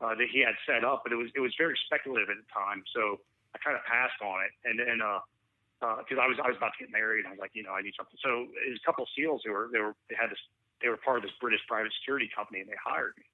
uh, 0.04 0.16
that 0.16 0.28
he 0.28 0.44
had 0.44 0.56
set 0.68 0.84
up, 0.84 1.08
but 1.08 1.14
it 1.14 1.16
was 1.16 1.32
it 1.34 1.40
was 1.40 1.56
very 1.58 1.80
speculative 1.88 2.28
at 2.28 2.36
the 2.36 2.50
time. 2.52 2.84
So 2.92 3.24
I 3.56 3.58
kind 3.64 3.80
of 3.80 3.84
passed 3.88 4.20
on 4.20 4.44
it, 4.44 4.52
and 4.68 4.76
then 4.78 5.00
because 5.80 6.20
uh, 6.20 6.24
I 6.24 6.28
was 6.28 6.38
I 6.44 6.48
was 6.52 6.60
about 6.60 6.76
to 6.76 6.84
get 6.84 6.92
married, 6.92 7.24
and 7.24 7.32
I 7.32 7.34
was 7.36 7.44
like, 7.44 7.56
you 7.56 7.64
know, 7.64 7.72
I 7.72 7.82
need 7.82 7.96
something. 7.96 8.20
So 8.20 8.52
it 8.52 8.72
was 8.72 8.80
a 8.80 8.86
couple 8.86 9.08
of 9.08 9.12
SEALs 9.16 9.42
who 9.44 9.52
were 9.56 9.72
they 9.72 9.80
were 9.80 9.96
they 10.12 10.16
had 10.20 10.30
this 10.30 10.42
they 10.84 10.92
were 10.92 11.00
part 11.00 11.20
of 11.20 11.24
this 11.24 11.36
British 11.40 11.64
private 11.68 11.92
security 12.00 12.28
company, 12.32 12.60
and 12.64 12.70
they 12.70 12.80
hired 12.80 13.16
me 13.16 13.28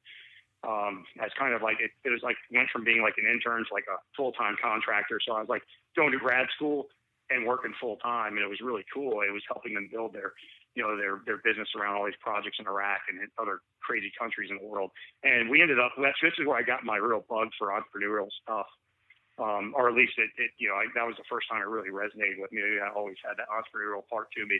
um, 0.66 1.06
as 1.22 1.30
kind 1.38 1.54
of 1.54 1.62
like 1.62 1.78
it, 1.80 1.92
it 2.04 2.10
was 2.10 2.22
like 2.24 2.36
went 2.52 2.70
from 2.74 2.84
being 2.84 3.02
like 3.02 3.16
an 3.18 3.30
intern 3.30 3.64
to 3.66 3.74
like 3.74 3.86
a 3.86 4.02
full 4.18 4.32
time 4.34 4.58
contractor. 4.62 5.20
So 5.22 5.34
I 5.34 5.40
was 5.40 5.50
like 5.50 5.62
going 5.96 6.12
to 6.12 6.18
grad 6.18 6.48
school 6.56 6.88
and 7.30 7.46
working 7.46 7.74
full 7.80 7.98
time, 7.98 8.38
and 8.38 8.44
it 8.44 8.50
was 8.50 8.62
really 8.62 8.86
cool. 8.94 9.22
It 9.22 9.34
was 9.34 9.44
helping 9.48 9.74
them 9.74 9.90
build 9.92 10.14
their, 10.14 10.34
you 10.74 10.82
know, 10.82 10.98
their 10.98 11.22
their 11.26 11.38
business 11.46 11.70
around 11.78 11.98
all 11.98 12.06
these 12.06 12.20
projects 12.20 12.58
in 12.60 12.68
Iraq 12.68 13.02
and 13.10 13.22
in 13.22 13.30
other 13.38 13.62
crazy 13.82 14.12
countries 14.18 14.50
in 14.50 14.58
the 14.58 14.66
world. 14.66 14.90
And 15.24 15.50
we 15.50 15.62
ended 15.62 15.80
up 15.80 15.94
that's 16.02 16.18
this 16.22 16.34
is 16.40 16.48
where 16.48 16.58
I 16.58 16.64
got 16.64 16.84
my 16.84 16.98
real 16.98 17.26
bug 17.30 17.50
for 17.58 17.70
entrepreneurial 17.70 18.30
stuff. 18.42 18.68
Um, 19.38 19.74
or 19.76 19.90
at 19.90 19.96
least 19.96 20.14
it, 20.18 20.32
it 20.40 20.52
you 20.58 20.70
know, 20.70 20.76
I, 20.76 20.88
that 20.96 21.04
was 21.04 21.20
the 21.20 21.28
first 21.28 21.52
time 21.52 21.62
it 21.62 21.68
really 21.68 21.92
resonated 21.92 22.40
with 22.40 22.52
me. 22.56 22.64
I 22.80 22.88
always 22.96 23.20
had 23.20 23.36
that 23.36 23.52
entrepreneurial 23.52 24.08
part 24.08 24.32
to 24.32 24.46
me, 24.46 24.60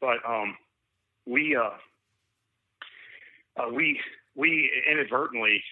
but 0.00 0.20
um, 0.28 0.56
we 1.24 1.56
uh, 1.56 1.80
uh, 3.56 3.68
we 3.72 3.98
we 4.36 4.70
inadvertently 4.90 5.62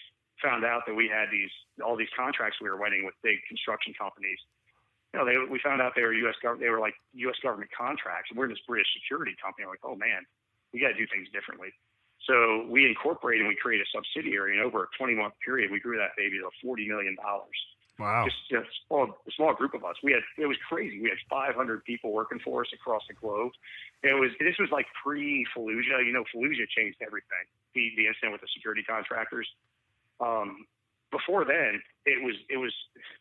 found 0.43 0.65
out 0.65 0.83
that 0.87 0.95
we 0.95 1.09
had 1.09 1.29
these 1.31 1.53
all 1.85 1.97
these 1.97 2.13
contracts 2.17 2.59
we 2.61 2.69
were 2.69 2.81
winning 2.81 3.05
with 3.05 3.15
big 3.23 3.39
construction 3.49 3.93
companies. 3.93 4.39
You 5.13 5.21
know, 5.21 5.27
they, 5.27 5.37
we 5.51 5.59
found 5.59 5.83
out 5.83 5.93
they 5.97 6.07
were 6.07 6.15
U.S. 6.31 6.39
government. 6.41 6.63
They 6.63 6.71
were 6.71 6.81
like 6.81 6.95
U.S. 7.27 7.37
government 7.43 7.71
contracts. 7.75 8.31
And 8.31 8.39
we're 8.39 8.49
this 8.49 8.63
British 8.67 8.87
security 8.95 9.35
company. 9.43 9.67
Like, 9.67 9.83
oh 9.83 9.97
man, 9.97 10.23
we 10.73 10.79
got 10.81 10.95
to 10.95 10.99
do 10.99 11.07
things 11.11 11.27
differently. 11.35 11.75
So 12.29 12.69
we 12.71 12.87
incorporated 12.87 13.43
and 13.43 13.49
we 13.49 13.59
created 13.59 13.89
a 13.89 13.91
subsidiary. 13.91 14.55
And 14.55 14.63
over 14.63 14.87
a 14.87 14.89
20 14.97 15.19
month 15.19 15.35
period, 15.45 15.73
we 15.73 15.81
grew 15.81 15.99
that 15.99 16.15
baby 16.17 16.39
to 16.39 16.49
40 16.63 16.87
million 16.87 17.17
dollars. 17.19 17.59
Wow! 18.01 18.25
Just, 18.25 18.49
just 18.49 18.65
a, 18.65 18.81
small, 18.89 19.05
a 19.29 19.33
small 19.37 19.55
group 19.55 19.75
of 19.75 19.85
us. 19.85 19.97
We 20.03 20.13
had 20.13 20.25
it 20.39 20.47
was 20.47 20.57
crazy. 20.69 21.01
We 21.01 21.11
had 21.11 21.21
500 21.29 21.85
people 21.85 22.13
working 22.13 22.41
for 22.41 22.63
us 22.63 22.73
across 22.73 23.03
the 23.09 23.15
globe. 23.15 23.53
It 24.03 24.17
was 24.17 24.31
this 24.41 24.57
was 24.59 24.71
like 24.73 24.87
pre 25.05 25.47
Fallujah. 25.55 26.01
You 26.01 26.13
know, 26.13 26.25
Fallujah 26.35 26.65
changed 26.73 26.99
everything. 27.05 27.45
The 27.75 27.93
the 27.97 28.09
incident 28.09 28.33
with 28.33 28.41
the 28.41 28.49
security 28.57 28.83
contractors. 28.83 29.47
Um, 30.19 30.65
before 31.13 31.45
then, 31.45 31.83
it 32.07 32.25
was 32.25 32.37
it 32.49 32.57
was 32.57 32.73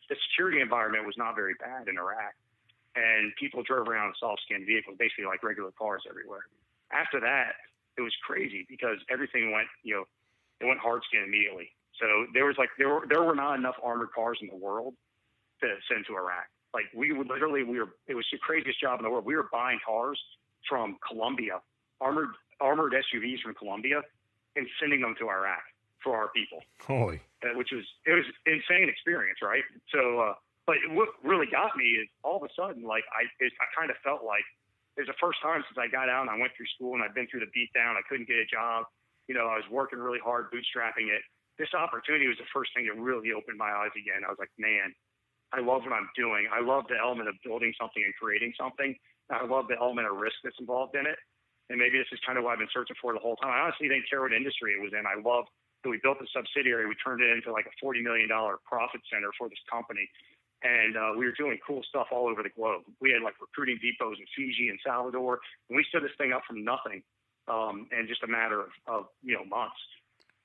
the 0.08 0.16
security 0.30 0.60
environment 0.60 1.04
was 1.04 1.18
not 1.18 1.36
very 1.36 1.54
bad 1.60 1.88
in 1.88 1.98
Iraq, 1.98 2.32
and 2.96 3.32
people 3.36 3.62
drove 3.62 3.88
around 3.88 4.08
in 4.08 4.14
soft 4.18 4.42
skin 4.48 4.64
vehicles, 4.64 4.96
basically 4.98 5.26
like 5.26 5.42
regular 5.42 5.72
cars 5.76 6.02
everywhere. 6.08 6.48
After 6.90 7.20
that, 7.20 7.60
it 7.98 8.02
was 8.02 8.14
crazy 8.24 8.64
because 8.68 8.96
everything 9.10 9.52
went 9.52 9.68
you 9.82 9.94
know 9.94 10.04
it 10.60 10.66
went 10.66 10.80
hard 10.80 11.02
skin 11.04 11.24
immediately. 11.26 11.68
So 12.00 12.26
there 12.32 12.46
was 12.46 12.56
like 12.58 12.70
there 12.78 12.88
were 12.88 13.06
there 13.08 13.22
were 13.22 13.34
not 13.34 13.58
enough 13.58 13.76
armored 13.82 14.12
cars 14.12 14.38
in 14.40 14.48
the 14.48 14.56
world 14.56 14.94
to 15.60 15.68
send 15.88 16.06
to 16.08 16.16
Iraq. 16.16 16.48
Like 16.72 16.86
we 16.94 17.12
would 17.12 17.28
literally 17.28 17.62
we 17.62 17.78
were 17.78 17.94
it 18.08 18.14
was 18.14 18.24
the 18.32 18.38
craziest 18.38 18.80
job 18.80 18.98
in 18.98 19.04
the 19.04 19.10
world. 19.10 19.24
We 19.24 19.36
were 19.36 19.48
buying 19.52 19.78
cars 19.86 20.18
from 20.68 20.96
Colombia, 21.06 21.60
armored 22.00 22.30
armored 22.60 22.92
SUVs 22.92 23.40
from 23.42 23.54
Colombia, 23.54 24.02
and 24.56 24.66
sending 24.80 25.00
them 25.00 25.14
to 25.18 25.28
Iraq 25.28 25.62
for 26.02 26.16
our 26.16 26.28
people. 26.28 26.60
Holy, 26.80 27.20
uh, 27.44 27.56
which 27.56 27.70
was 27.72 27.84
it 28.06 28.12
was 28.12 28.24
insane 28.46 28.88
experience, 28.88 29.38
right? 29.42 29.62
So, 29.92 30.20
uh, 30.20 30.34
but 30.66 30.76
what 30.90 31.08
really 31.22 31.46
got 31.46 31.76
me 31.76 31.84
is 32.00 32.08
all 32.22 32.36
of 32.36 32.42
a 32.42 32.52
sudden, 32.56 32.82
like 32.82 33.04
I 33.12 33.28
it, 33.44 33.52
I 33.60 33.66
kind 33.76 33.90
of 33.90 33.96
felt 34.02 34.24
like 34.24 34.44
it 34.96 35.02
was 35.04 35.08
the 35.08 35.20
first 35.20 35.40
time 35.42 35.62
since 35.68 35.76
I 35.76 35.88
got 35.88 36.08
out 36.08 36.22
and 36.22 36.30
I 36.30 36.38
went 36.38 36.52
through 36.56 36.68
school 36.76 36.94
and 36.94 37.02
I'd 37.02 37.14
been 37.14 37.28
through 37.28 37.40
the 37.44 37.52
beatdown. 37.52 37.96
I 37.96 38.04
couldn't 38.08 38.26
get 38.26 38.36
a 38.36 38.48
job. 38.48 38.86
You 39.28 39.34
know, 39.34 39.46
I 39.46 39.56
was 39.56 39.68
working 39.70 39.98
really 39.98 40.18
hard, 40.18 40.50
bootstrapping 40.50 41.12
it. 41.12 41.22
This 41.60 41.76
opportunity 41.76 42.24
was 42.24 42.40
the 42.40 42.48
first 42.56 42.72
thing 42.72 42.88
that 42.88 42.96
really 42.96 43.36
opened 43.36 43.60
my 43.60 43.68
eyes 43.68 43.92
again. 43.92 44.24
I 44.24 44.32
was 44.32 44.40
like, 44.40 44.48
man, 44.56 44.96
I 45.52 45.60
love 45.60 45.84
what 45.84 45.92
I'm 45.92 46.08
doing. 46.16 46.48
I 46.48 46.64
love 46.64 46.88
the 46.88 46.96
element 46.96 47.28
of 47.28 47.36
building 47.44 47.76
something 47.76 48.00
and 48.00 48.16
creating 48.16 48.56
something. 48.56 48.96
I 49.28 49.44
love 49.44 49.68
the 49.68 49.76
element 49.76 50.08
of 50.08 50.16
risk 50.16 50.40
that's 50.40 50.56
involved 50.56 50.96
in 50.96 51.04
it. 51.04 51.20
And 51.68 51.76
maybe 51.76 52.00
this 52.00 52.08
is 52.16 52.18
kind 52.24 52.40
of 52.40 52.48
what 52.48 52.56
I've 52.56 52.64
been 52.64 52.72
searching 52.72 52.96
for 52.96 53.12
the 53.12 53.20
whole 53.20 53.36
time. 53.36 53.52
I 53.52 53.68
honestly 53.68 53.92
didn't 53.92 54.08
care 54.08 54.24
what 54.24 54.32
industry 54.32 54.72
it 54.72 54.80
was 54.80 54.96
in. 54.96 55.04
I 55.04 55.20
love 55.20 55.44
that 55.84 55.92
we 55.92 56.00
built 56.02 56.18
a 56.18 56.26
subsidiary. 56.32 56.88
We 56.88 56.96
turned 56.98 57.20
it 57.20 57.30
into 57.30 57.52
like 57.52 57.68
a 57.68 57.74
$40 57.76 58.02
million 58.02 58.26
profit 58.64 59.04
center 59.12 59.30
for 59.36 59.52
this 59.52 59.60
company. 59.68 60.08
And 60.64 60.96
uh, 60.96 61.12
we 61.16 61.28
were 61.28 61.36
doing 61.36 61.60
cool 61.60 61.84
stuff 61.88 62.08
all 62.12 62.28
over 62.28 62.42
the 62.42 62.52
globe. 62.52 62.88
We 63.00 63.12
had 63.12 63.22
like 63.22 63.36
recruiting 63.40 63.78
depots 63.78 64.18
in 64.18 64.26
Fiji 64.32 64.72
and 64.72 64.80
Salvador. 64.80 65.38
And 65.68 65.76
we 65.76 65.84
stood 65.88 66.02
this 66.02 66.16
thing 66.18 66.32
up 66.32 66.42
from 66.48 66.64
nothing 66.64 67.04
um, 67.48 67.88
in 67.92 68.06
just 68.06 68.22
a 68.22 68.30
matter 68.30 68.60
of, 68.60 68.70
of 68.86 69.02
you 69.22 69.34
know 69.34 69.44
months. 69.44 69.80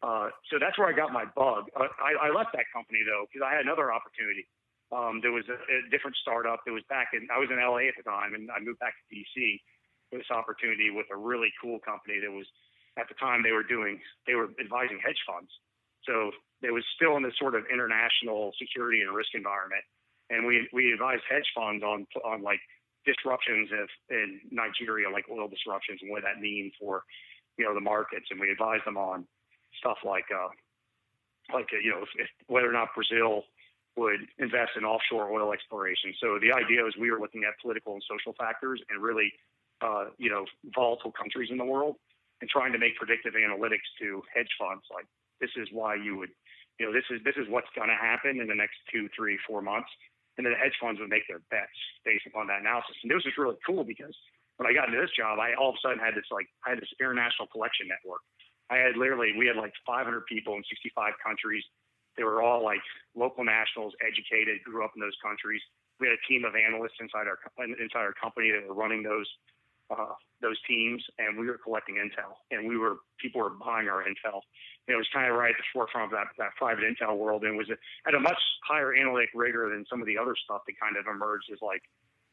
Uh, 0.06 0.30
so 0.54 0.62
that's 0.62 0.78
where 0.78 0.86
I 0.86 0.94
got 0.94 1.10
my 1.10 1.26
bug. 1.26 1.66
Uh, 1.74 1.90
I, 1.98 2.30
I 2.30 2.30
left 2.30 2.54
that 2.54 2.70
company 2.70 3.02
though 3.02 3.26
because 3.26 3.42
I 3.42 3.58
had 3.58 3.66
another 3.66 3.90
opportunity. 3.90 4.46
Um, 4.94 5.18
there 5.26 5.34
was 5.34 5.50
a, 5.50 5.58
a, 5.58 5.90
different 5.90 6.14
startup 6.22 6.62
that 6.62 6.70
was 6.70 6.86
back 6.94 7.18
in, 7.18 7.26
I 7.34 7.42
was 7.42 7.50
in 7.50 7.58
LA 7.58 7.90
at 7.90 7.98
the 7.98 8.06
time 8.06 8.38
and 8.38 8.54
I 8.54 8.62
moved 8.62 8.78
back 8.78 8.94
to 8.94 9.06
DC 9.10 9.34
for 10.14 10.22
this 10.22 10.30
opportunity 10.30 10.94
with 10.94 11.10
a 11.10 11.18
really 11.18 11.50
cool 11.58 11.82
company 11.82 12.22
that 12.22 12.30
was, 12.30 12.46
at 13.02 13.10
the 13.10 13.18
time 13.18 13.42
they 13.42 13.52
were 13.52 13.66
doing, 13.66 13.98
they 14.30 14.38
were 14.38 14.54
advising 14.62 15.02
hedge 15.02 15.18
funds. 15.26 15.50
So 16.06 16.30
they 16.62 16.70
was 16.70 16.86
still 16.94 17.18
in 17.18 17.26
this 17.26 17.34
sort 17.42 17.58
of 17.58 17.66
international 17.66 18.54
security 18.62 19.02
and 19.02 19.10
risk 19.10 19.34
environment. 19.34 19.82
And 20.30 20.46
we, 20.46 20.70
we 20.70 20.94
advised 20.94 21.26
hedge 21.26 21.50
funds 21.58 21.82
on, 21.82 22.06
on 22.22 22.46
like 22.46 22.62
disruptions 23.10 23.74
in 24.14 24.38
Nigeria, 24.54 25.10
like 25.10 25.26
oil 25.34 25.50
disruptions 25.50 26.06
and 26.06 26.14
what 26.14 26.22
that 26.22 26.38
means 26.38 26.78
for, 26.78 27.02
you 27.58 27.66
know, 27.66 27.74
the 27.74 27.82
markets. 27.82 28.30
And 28.30 28.38
we 28.38 28.54
advised 28.54 28.86
them 28.86 29.02
on 29.02 29.26
stuff 29.78 29.98
like, 30.06 30.26
uh, 30.34 30.50
like, 31.54 31.70
uh, 31.74 31.80
you 31.84 31.92
know, 31.92 32.04
if, 32.04 32.10
if, 32.16 32.30
whether 32.48 32.70
or 32.70 32.74
not 32.74 32.90
Brazil 32.96 33.44
would 33.96 34.28
invest 34.40 34.76
in 34.76 34.84
offshore 34.84 35.32
oil 35.32 35.54
exploration. 35.54 36.14
So 36.20 36.40
the 36.40 36.52
idea 36.52 36.84
was 36.84 36.94
we 37.00 37.12
were 37.12 37.20
looking 37.20 37.44
at 37.48 37.56
political 37.62 37.94
and 37.94 38.04
social 38.04 38.34
factors 38.36 38.82
and 38.90 39.02
really, 39.02 39.32
uh, 39.82 40.12
you 40.18 40.30
know, 40.30 40.46
volatile 40.76 41.12
countries 41.12 41.50
in 41.50 41.58
the 41.58 41.66
world 41.66 41.96
and 42.42 42.50
trying 42.50 42.74
to 42.74 42.80
make 42.80 42.96
predictive 43.00 43.34
analytics 43.34 43.88
to 44.00 44.22
hedge 44.34 44.52
funds. 44.60 44.84
Like 44.92 45.08
this 45.40 45.52
is 45.56 45.68
why 45.72 45.96
you 45.96 46.18
would, 46.18 46.32
you 46.80 46.86
know, 46.86 46.92
this 46.92 47.08
is 47.08 47.24
this 47.24 47.40
is 47.40 47.48
what's 47.48 47.72
going 47.76 47.88
to 47.88 47.96
happen 47.96 48.44
in 48.44 48.48
the 48.48 48.56
next 48.58 48.76
two, 48.92 49.08
three, 49.16 49.40
four 49.48 49.62
months, 49.64 49.88
and 50.36 50.44
then 50.44 50.52
the 50.52 50.60
hedge 50.60 50.76
funds 50.76 51.00
would 51.00 51.10
make 51.10 51.24
their 51.32 51.40
bets 51.48 51.80
based 52.04 52.28
upon 52.28 52.48
that 52.52 52.60
analysis. 52.60 53.00
And 53.00 53.08
this 53.08 53.24
was 53.24 53.32
really 53.40 53.56
cool 53.64 53.88
because 53.88 54.16
when 54.60 54.68
I 54.68 54.76
got 54.76 54.92
into 54.92 55.00
this 55.00 55.16
job, 55.16 55.40
I 55.40 55.56
all 55.56 55.72
of 55.72 55.80
a 55.80 55.82
sudden 55.82 56.00
had 56.04 56.16
this 56.20 56.28
like 56.32 56.52
I 56.68 56.76
had 56.76 56.84
this 56.84 56.92
international 57.00 57.48
collection 57.48 57.88
network. 57.88 58.24
I 58.70 58.78
had 58.78 58.98
literally 58.98 59.34
we 59.38 59.48
had 59.48 59.56
like 59.56 59.74
500 59.86 60.26
people 60.26 60.56
in 60.56 60.64
65 60.70 61.14
countries 61.24 61.64
they 62.18 62.24
were 62.24 62.42
all 62.42 62.64
like 62.64 62.82
local 63.14 63.44
nationals, 63.44 63.94
educated, 64.00 64.64
grew 64.64 64.84
up 64.84 64.92
in 64.96 65.02
those 65.02 65.16
countries. 65.22 65.62
We 66.00 66.08
had 66.08 66.16
a 66.16 66.24
team 66.28 66.44
of 66.44 66.56
analysts 66.56 67.00
inside 67.00 67.28
our 67.28 67.40
inside 67.80 68.04
our 68.04 68.14
company 68.14 68.52
that 68.52 68.68
were 68.68 68.76
running 68.76 69.04
those 69.04 69.28
uh, 69.92 70.16
those 70.42 70.58
teams, 70.68 71.04
and 71.20 71.38
we 71.38 71.48
were 71.48 71.60
collecting 71.60 71.96
intel, 71.96 72.40
and 72.52 72.68
we 72.68 72.78
were 72.78 72.98
people 73.20 73.42
were 73.42 73.52
buying 73.52 73.88
our 73.88 74.04
intel. 74.04 74.42
And 74.88 74.94
it 74.94 74.98
was 74.98 75.08
kind 75.14 75.30
of 75.30 75.38
right 75.38 75.52
at 75.52 75.58
the 75.58 75.68
forefront 75.74 76.12
of 76.12 76.18
that, 76.18 76.28
that 76.38 76.56
private 76.58 76.84
intel 76.84 77.18
world, 77.18 77.44
and 77.44 77.58
was 77.58 77.70
at 77.70 78.14
a 78.16 78.20
much 78.20 78.40
higher 78.68 78.94
analytic 78.96 79.30
rigor 79.36 79.70
than 79.70 79.86
some 79.90 80.02
of 80.02 80.08
the 80.08 80.18
other 80.18 80.36
stuff 80.36 80.62
that 80.68 80.80
kind 80.80 80.98
of 80.98 81.06
emerged 81.08 81.50
as 81.52 81.60
like, 81.62 81.84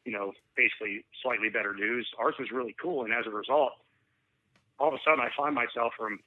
you 0.05 0.11
know, 0.11 0.33
basically 0.55 1.05
slightly 1.21 1.49
better 1.49 1.73
news. 1.73 2.07
Ours 2.19 2.35
was 2.39 2.51
really 2.51 2.75
cool, 2.81 3.03
and 3.03 3.13
as 3.13 3.25
a 3.27 3.31
result, 3.31 3.73
all 4.83 4.91
of 4.91 4.99
a 4.99 5.03
sudden 5.07 5.23
I 5.23 5.31
find 5.31 5.55
myself 5.55 5.95
from 5.95 6.19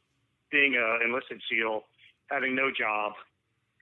being 0.49 0.81
an 0.81 1.05
enlisted 1.05 1.45
SEAL, 1.45 1.85
having 2.33 2.57
no 2.57 2.73
job, 2.73 3.13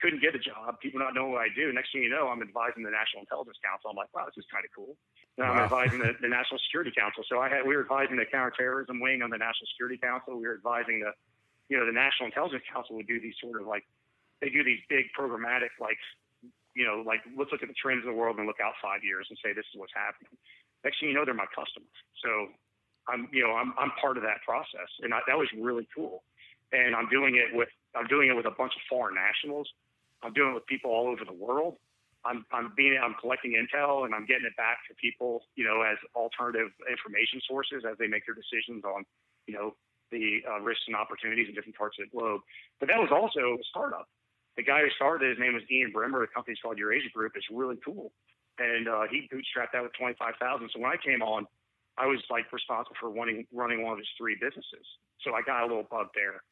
couldn't 0.03 0.19
get 0.19 0.35
a 0.35 0.43
job, 0.43 0.75
people 0.83 0.99
not 0.99 1.15
knowing 1.15 1.31
what 1.31 1.47
I 1.47 1.51
do. 1.55 1.71
Next 1.71 1.95
thing 1.95 2.03
you 2.03 2.11
know, 2.11 2.27
I'm 2.27 2.43
advising 2.43 2.83
the 2.83 2.91
National 2.91 3.23
Intelligence 3.23 3.55
Council. 3.63 3.87
I'm 3.87 3.95
like, 3.95 4.11
wow, 4.11 4.27
this 4.27 4.35
is 4.35 4.43
kind 4.51 4.67
of 4.67 4.71
cool. 4.75 4.99
Now 5.39 5.47
wow. 5.47 5.51
I'm 5.55 5.59
advising 5.63 6.03
the, 6.03 6.11
the 6.25 6.27
National 6.27 6.59
Security 6.67 6.91
Council. 6.91 7.23
So 7.31 7.39
I 7.39 7.47
had 7.47 7.63
we 7.63 7.71
were 7.71 7.87
advising 7.87 8.19
the 8.19 8.27
counterterrorism 8.27 8.99
wing 8.99 9.23
on 9.23 9.31
the 9.31 9.39
National 9.39 9.71
Security 9.71 9.95
Council. 9.95 10.35
We 10.35 10.43
were 10.43 10.59
advising 10.59 11.07
the, 11.07 11.15
you 11.71 11.79
know, 11.79 11.87
the 11.87 11.95
National 11.95 12.27
Intelligence 12.27 12.67
Council 12.67 12.99
would 12.99 13.07
do 13.07 13.23
these 13.23 13.39
sort 13.39 13.63
of 13.63 13.71
like, 13.71 13.87
they 14.43 14.51
do 14.51 14.59
these 14.67 14.83
big 14.91 15.07
programmatic 15.15 15.71
like, 15.79 15.97
you 16.75 16.83
know, 16.83 16.99
like 17.07 17.23
let's 17.39 17.55
look 17.55 17.63
at 17.63 17.71
the 17.71 17.79
trends 17.79 18.03
in 18.03 18.11
the 18.11 18.17
world 18.19 18.35
and 18.35 18.43
look 18.43 18.59
out 18.59 18.75
five 18.83 18.99
years 19.07 19.31
and 19.31 19.39
say 19.39 19.55
this 19.55 19.63
is 19.71 19.79
what's 19.79 19.95
happening. 19.95 20.35
Next 20.83 20.99
thing 20.99 21.07
you 21.07 21.15
know, 21.15 21.23
they're 21.23 21.33
my 21.33 21.47
customers. 21.55 21.95
So 22.19 22.51
I'm, 23.07 23.27
you 23.31 23.43
know, 23.43 23.53
I'm 23.53 23.73
I'm 23.77 23.91
part 24.01 24.17
of 24.17 24.23
that 24.23 24.41
process, 24.45 24.89
and 25.01 25.13
I, 25.13 25.19
that 25.27 25.37
was 25.37 25.47
really 25.57 25.87
cool. 25.95 26.23
And 26.71 26.95
I'm 26.95 27.07
doing 27.09 27.35
it 27.35 27.55
with 27.55 27.69
I'm 27.95 28.07
doing 28.07 28.29
it 28.29 28.35
with 28.35 28.45
a 28.45 28.51
bunch 28.51 28.73
of 28.75 28.81
foreign 28.89 29.15
nationals 29.15 29.69
I'm 30.25 30.33
doing 30.33 30.51
it 30.51 30.55
with 30.55 30.65
people 30.65 30.91
all 30.91 31.07
over 31.07 31.23
the 31.23 31.33
world. 31.33 31.77
I'm, 32.25 32.43
I'm 32.51 32.73
being, 32.75 32.97
I'm 32.97 33.13
collecting 33.21 33.53
intel 33.53 34.05
and 34.05 34.15
I'm 34.15 34.25
getting 34.25 34.45
it 34.49 34.57
back 34.57 34.81
to 34.89 34.95
people, 34.97 35.45
you 35.55 35.63
know, 35.63 35.83
as 35.85 35.97
alternative 36.15 36.73
information 36.89 37.39
sources 37.47 37.85
as 37.85 37.97
they 37.99 38.07
make 38.07 38.25
their 38.25 38.33
decisions 38.33 38.83
on, 38.83 39.05
you 39.45 39.53
know, 39.53 39.75
the 40.09 40.41
uh, 40.49 40.59
risks 40.61 40.85
and 40.87 40.95
opportunities 40.95 41.47
in 41.47 41.53
different 41.53 41.77
parts 41.77 41.97
of 42.01 42.09
the 42.09 42.17
globe. 42.17 42.41
But 42.79 42.89
that 42.89 42.97
was 42.97 43.13
also 43.13 43.61
a 43.61 43.63
startup. 43.69 44.09
The 44.57 44.63
guy 44.63 44.81
who 44.81 44.89
started, 44.95 45.29
his 45.29 45.39
name 45.39 45.53
was 45.53 45.61
Ian 45.69 45.93
Bremmer. 45.93 46.25
The 46.25 46.33
company's 46.33 46.57
called 46.63 46.79
Eurasia 46.79 47.09
Group. 47.13 47.33
It's 47.35 47.45
really 47.51 47.77
cool, 47.85 48.11
and 48.57 48.87
uh, 48.87 49.03
he 49.11 49.27
bootstrapped 49.29 49.73
that 49.73 49.83
with 49.83 49.91
twenty 49.93 50.15
five 50.17 50.35
thousand. 50.39 50.71
So 50.73 50.79
when 50.79 50.89
I 50.89 50.95
came 50.95 51.21
on, 51.21 51.45
I 51.97 52.07
was 52.07 52.19
like 52.29 52.51
responsible 52.51 52.95
for 52.99 53.09
running 53.09 53.47
running 53.53 53.83
one 53.83 53.93
of 53.93 53.99
his 53.99 54.09
three 54.17 54.35
businesses. 54.35 54.85
So 55.21 55.33
I 55.33 55.41
got 55.41 55.63
a 55.63 55.67
little 55.67 55.87
bug 55.89 56.09
there 56.13 56.43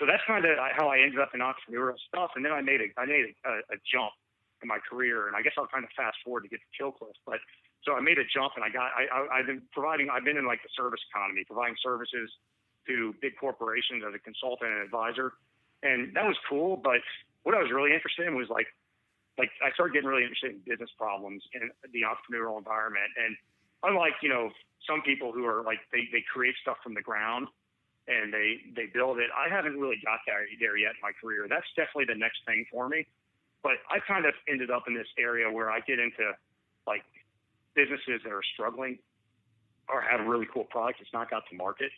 so 0.00 0.08
that's 0.08 0.24
kind 0.24 0.40
of 0.48 0.56
how 0.72 0.88
I 0.88 1.04
ended 1.04 1.20
up 1.20 1.36
in 1.36 1.44
entrepreneurial 1.44 2.00
stuff. 2.08 2.32
And 2.34 2.40
then 2.40 2.56
I 2.56 2.64
made 2.64 2.80
a 2.80 2.88
I 2.96 3.04
made 3.04 3.36
a, 3.44 3.60
a 3.68 3.76
jump 3.84 4.16
in 4.64 4.68
my 4.68 4.80
career, 4.80 5.28
and 5.28 5.36
I 5.36 5.44
guess 5.44 5.52
I'll 5.60 5.68
kind 5.68 5.84
of 5.84 5.92
fast 5.92 6.16
forward 6.24 6.48
to 6.48 6.48
get 6.48 6.64
to 6.64 6.70
Kill 6.72 6.90
Cliff. 6.90 7.12
But 7.28 7.44
so 7.84 7.92
I 7.92 8.00
made 8.00 8.16
a 8.16 8.24
jump, 8.24 8.56
and 8.56 8.64
I 8.64 8.72
got 8.72 8.88
I, 8.96 9.04
I 9.12 9.18
I've 9.38 9.46
been 9.46 9.60
providing 9.76 10.08
I've 10.08 10.24
been 10.24 10.40
in 10.40 10.48
like 10.48 10.64
the 10.64 10.72
service 10.72 11.04
economy, 11.12 11.44
providing 11.44 11.76
services 11.84 12.32
to 12.88 13.12
big 13.20 13.36
corporations 13.36 14.00
as 14.00 14.16
a 14.16 14.18
consultant 14.24 14.72
and 14.72 14.80
advisor, 14.80 15.36
and 15.84 16.16
that 16.16 16.24
was 16.24 16.40
cool. 16.48 16.80
But 16.80 17.04
what 17.44 17.52
I 17.52 17.60
was 17.60 17.68
really 17.68 17.92
interested 17.92 18.24
in 18.24 18.32
was 18.40 18.48
like 18.48 18.72
like 19.36 19.52
I 19.60 19.68
started 19.76 19.92
getting 19.92 20.08
really 20.08 20.24
interested 20.24 20.56
in 20.56 20.64
business 20.64 20.90
problems 20.96 21.44
in 21.52 21.68
the 21.92 22.08
entrepreneurial 22.08 22.56
environment. 22.56 23.12
And 23.20 23.36
unlike, 23.82 24.14
you 24.22 24.28
know, 24.28 24.50
some 24.88 25.02
people 25.02 25.32
who 25.32 25.44
are 25.46 25.62
like 25.62 25.78
they, 25.92 26.08
they 26.12 26.24
create 26.32 26.54
stuff 26.62 26.76
from 26.82 26.94
the 26.94 27.02
ground 27.02 27.48
and 28.08 28.32
they 28.32 28.58
they 28.74 28.86
build 28.92 29.18
it. 29.18 29.30
I 29.30 29.52
haven't 29.52 29.78
really 29.78 30.00
got 30.04 30.20
there, 30.26 30.46
there 30.58 30.76
yet 30.76 30.98
in 30.98 31.02
my 31.02 31.12
career. 31.20 31.46
That's 31.48 31.68
definitely 31.76 32.06
the 32.12 32.18
next 32.18 32.40
thing 32.46 32.64
for 32.70 32.88
me. 32.88 33.06
But 33.62 33.78
I 33.90 34.00
kind 34.00 34.24
of 34.24 34.34
ended 34.48 34.70
up 34.70 34.84
in 34.88 34.94
this 34.94 35.08
area 35.18 35.50
where 35.50 35.70
I 35.70 35.80
get 35.80 35.98
into 35.98 36.32
like 36.86 37.04
businesses 37.74 38.20
that 38.24 38.32
are 38.32 38.42
struggling 38.54 38.98
or 39.88 40.00
have 40.00 40.20
a 40.20 40.28
really 40.28 40.46
cool 40.52 40.64
product 40.64 41.00
that's 41.00 41.12
not 41.12 41.30
got 41.30 41.42
to 41.50 41.56
market, 41.56 41.90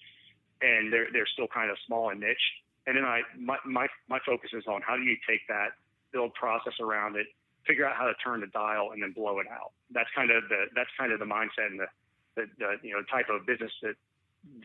and 0.60 0.92
they're 0.92 1.08
they're 1.12 1.28
still 1.32 1.48
kind 1.48 1.70
of 1.70 1.76
small 1.86 2.10
and 2.10 2.20
niche. 2.20 2.46
And 2.86 2.96
then 2.96 3.04
I 3.04 3.22
my 3.38 3.58
my 3.64 3.86
my 4.08 4.18
focus 4.26 4.50
is 4.52 4.64
on 4.66 4.82
how 4.82 4.96
do 4.96 5.02
you 5.02 5.16
take 5.28 5.46
that 5.48 5.78
build 6.12 6.34
process 6.34 6.74
around 6.80 7.16
it, 7.16 7.26
figure 7.66 7.86
out 7.86 7.96
how 7.96 8.06
to 8.06 8.14
turn 8.22 8.40
the 8.40 8.48
dial, 8.48 8.90
and 8.92 9.02
then 9.02 9.12
blow 9.12 9.38
it 9.38 9.46
out. 9.50 9.72
That's 9.90 10.10
kind 10.14 10.30
of 10.30 10.48
the 10.48 10.66
that's 10.74 10.90
kind 10.98 11.12
of 11.12 11.18
the 11.18 11.26
mindset 11.28 11.70
and 11.70 11.80
the 11.80 11.88
the, 12.36 12.44
the 12.58 12.70
you 12.82 12.94
know 12.94 13.02
type 13.10 13.26
of 13.30 13.46
business 13.46 13.72
that 13.82 13.94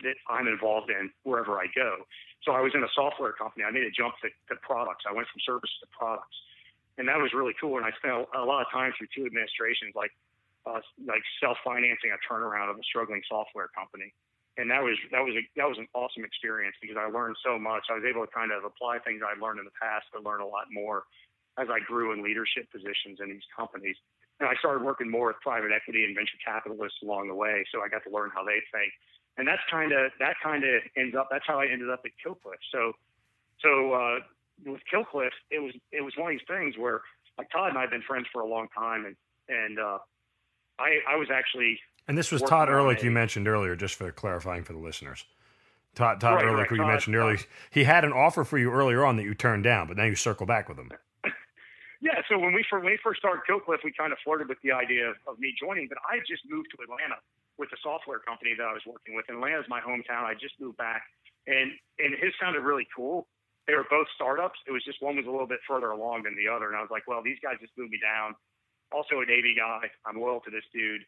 that 0.01 0.17
I'm 0.29 0.47
involved 0.47 0.89
in 0.89 1.11
wherever 1.23 1.57
I 1.61 1.67
go. 1.73 2.05
So 2.43 2.51
I 2.53 2.61
was 2.61 2.73
in 2.73 2.83
a 2.83 2.91
software 2.95 3.33
company. 3.33 3.65
I 3.65 3.71
made 3.71 3.85
a 3.85 3.93
jump 3.93 4.15
to, 4.21 4.29
to 4.49 4.55
products. 4.61 5.05
I 5.05 5.13
went 5.13 5.27
from 5.29 5.41
services 5.45 5.77
to 5.81 5.87
products, 5.93 6.37
and 6.97 7.07
that 7.07 7.17
was 7.17 7.33
really 7.33 7.53
cool. 7.59 7.77
And 7.77 7.85
I 7.85 7.93
spent 7.97 8.13
a, 8.13 8.45
lot 8.45 8.61
of 8.61 8.69
time 8.73 8.93
through 8.97 9.13
two 9.13 9.25
administrations, 9.25 9.93
like 9.93 10.11
uh, 10.65 10.81
like 11.05 11.21
self-financing 11.39 12.09
a 12.09 12.19
turnaround 12.25 12.69
of 12.73 12.77
a 12.77 12.85
struggling 12.85 13.21
software 13.29 13.69
company. 13.71 14.13
And 14.57 14.65
that 14.73 14.81
was 14.81 14.97
that 15.13 15.21
was 15.21 15.37
a, 15.37 15.43
that 15.55 15.69
was 15.69 15.77
an 15.77 15.87
awesome 15.93 16.25
experience 16.25 16.73
because 16.81 16.97
I 16.97 17.05
learned 17.05 17.37
so 17.45 17.61
much. 17.61 17.85
I 17.93 18.01
was 18.01 18.05
able 18.07 18.25
to 18.25 18.31
kind 18.33 18.49
of 18.49 18.65
apply 18.65 18.97
things 19.05 19.21
I'd 19.21 19.37
learned 19.37 19.61
in 19.61 19.69
the 19.69 19.77
past, 19.77 20.09
but 20.09 20.25
learn 20.25 20.41
a 20.41 20.49
lot 20.49 20.65
more 20.73 21.05
as 21.57 21.67
I 21.69 21.79
grew 21.79 22.13
in 22.13 22.23
leadership 22.23 22.71
positions 22.71 23.19
in 23.19 23.29
these 23.29 23.47
companies. 23.55 23.95
And 24.39 24.47
I 24.47 24.53
started 24.59 24.83
working 24.83 25.09
more 25.09 25.27
with 25.27 25.41
private 25.41 25.71
equity 25.73 26.05
and 26.05 26.13
venture 26.13 26.37
capitalists 26.45 27.01
along 27.01 27.27
the 27.27 27.35
way, 27.35 27.65
so 27.73 27.81
I 27.81 27.89
got 27.89 28.03
to 28.05 28.11
learn 28.13 28.29
how 28.33 28.45
they 28.45 28.61
think 28.71 28.93
and 29.37 29.47
that's 29.47 29.61
kind 29.69 29.91
of 29.91 30.11
that 30.19 30.35
kind 30.43 30.63
of 30.63 30.81
ends 30.95 31.15
up. 31.15 31.29
That's 31.31 31.45
how 31.47 31.59
I 31.59 31.67
ended 31.71 31.89
up 31.89 32.01
at 32.05 32.11
Kill 32.21 32.35
Cliff. 32.35 32.59
So, 32.71 32.93
so 33.61 33.93
uh, 33.93 34.19
with 34.65 34.81
Kill 34.89 35.05
Cliff, 35.05 35.33
it 35.51 35.59
was 35.59 35.73
it 35.91 36.01
was 36.01 36.13
one 36.17 36.33
of 36.33 36.39
these 36.39 36.47
things 36.47 36.75
where 36.77 37.01
like 37.37 37.49
Todd 37.51 37.69
and 37.69 37.77
I 37.77 37.81
have 37.81 37.91
been 37.91 38.01
friends 38.01 38.27
for 38.33 38.41
a 38.41 38.47
long 38.47 38.67
time, 38.75 39.05
and 39.05 39.15
and 39.47 39.79
uh, 39.79 39.99
I 40.79 40.99
I 41.07 41.15
was 41.15 41.29
actually 41.31 41.79
and 42.07 42.17
this 42.17 42.31
was 42.31 42.41
Todd 42.41 42.69
Ehrlich 42.69 43.03
you 43.03 43.11
mentioned 43.11 43.47
earlier, 43.47 43.75
just 43.75 43.95
for 43.95 44.11
clarifying 44.11 44.63
for 44.63 44.73
the 44.73 44.79
listeners. 44.79 45.23
Todd, 45.93 46.21
Todd 46.21 46.35
right, 46.35 46.45
Ehrlich, 46.45 46.59
right, 46.59 46.69
who 46.69 46.75
you 46.75 46.81
Todd, 46.81 46.91
mentioned 46.91 47.15
earlier, 47.15 47.37
he 47.71 47.83
had 47.83 48.05
an 48.05 48.13
offer 48.13 48.43
for 48.43 48.59
you 48.59 48.71
earlier 48.71 49.03
on 49.03 49.15
that 49.17 49.23
you 49.23 49.33
turned 49.33 49.63
down, 49.63 49.87
but 49.87 49.97
now 49.97 50.03
you 50.03 50.13
circle 50.13 50.45
back 50.45 50.69
with 50.69 50.77
him. 50.77 50.91
Yeah, 52.07 52.23
so 52.31 52.39
when 52.39 52.55
we, 52.55 52.63
when 52.71 52.87
we 52.87 52.95
first 53.03 53.19
started 53.19 53.43
Kill 53.43 53.59
Cliff, 53.59 53.83
we 53.83 53.91
kind 53.91 54.15
of 54.15 54.19
flirted 54.23 54.47
with 54.47 54.63
the 54.63 54.71
idea 54.71 55.11
of, 55.11 55.19
of 55.27 55.35
me 55.43 55.51
joining, 55.59 55.91
but 55.91 55.99
I 56.07 56.23
just 56.23 56.47
moved 56.47 56.71
to 56.71 56.79
Atlanta 56.79 57.19
with 57.59 57.67
the 57.67 57.75
software 57.83 58.23
company 58.23 58.55
that 58.55 58.63
I 58.63 58.71
was 58.71 58.85
working 58.87 59.11
with. 59.11 59.27
And 59.27 59.43
Atlanta's 59.43 59.67
my 59.67 59.83
hometown. 59.83 60.23
I 60.23 60.31
just 60.31 60.55
moved 60.55 60.79
back, 60.79 61.03
and 61.51 61.75
and 61.99 62.15
his 62.15 62.31
sounded 62.39 62.63
really 62.63 62.87
cool. 62.95 63.27
They 63.67 63.75
were 63.75 63.83
both 63.91 64.07
startups. 64.15 64.55
It 64.63 64.71
was 64.71 64.87
just 64.87 65.03
one 65.03 65.19
was 65.19 65.27
a 65.27 65.33
little 65.33 65.51
bit 65.51 65.59
further 65.67 65.91
along 65.91 66.23
than 66.23 66.39
the 66.39 66.47
other, 66.47 66.71
and 66.71 66.79
I 66.79 66.81
was 66.81 66.93
like, 66.93 67.03
well, 67.11 67.19
these 67.19 67.43
guys 67.43 67.59
just 67.59 67.75
moved 67.75 67.91
me 67.91 67.99
down. 67.99 68.39
Also 68.95 69.19
a 69.19 69.27
Navy 69.27 69.51
guy. 69.59 69.91
I'm 70.07 70.15
loyal 70.15 70.39
to 70.47 70.51
this 70.53 70.63
dude, 70.71 71.03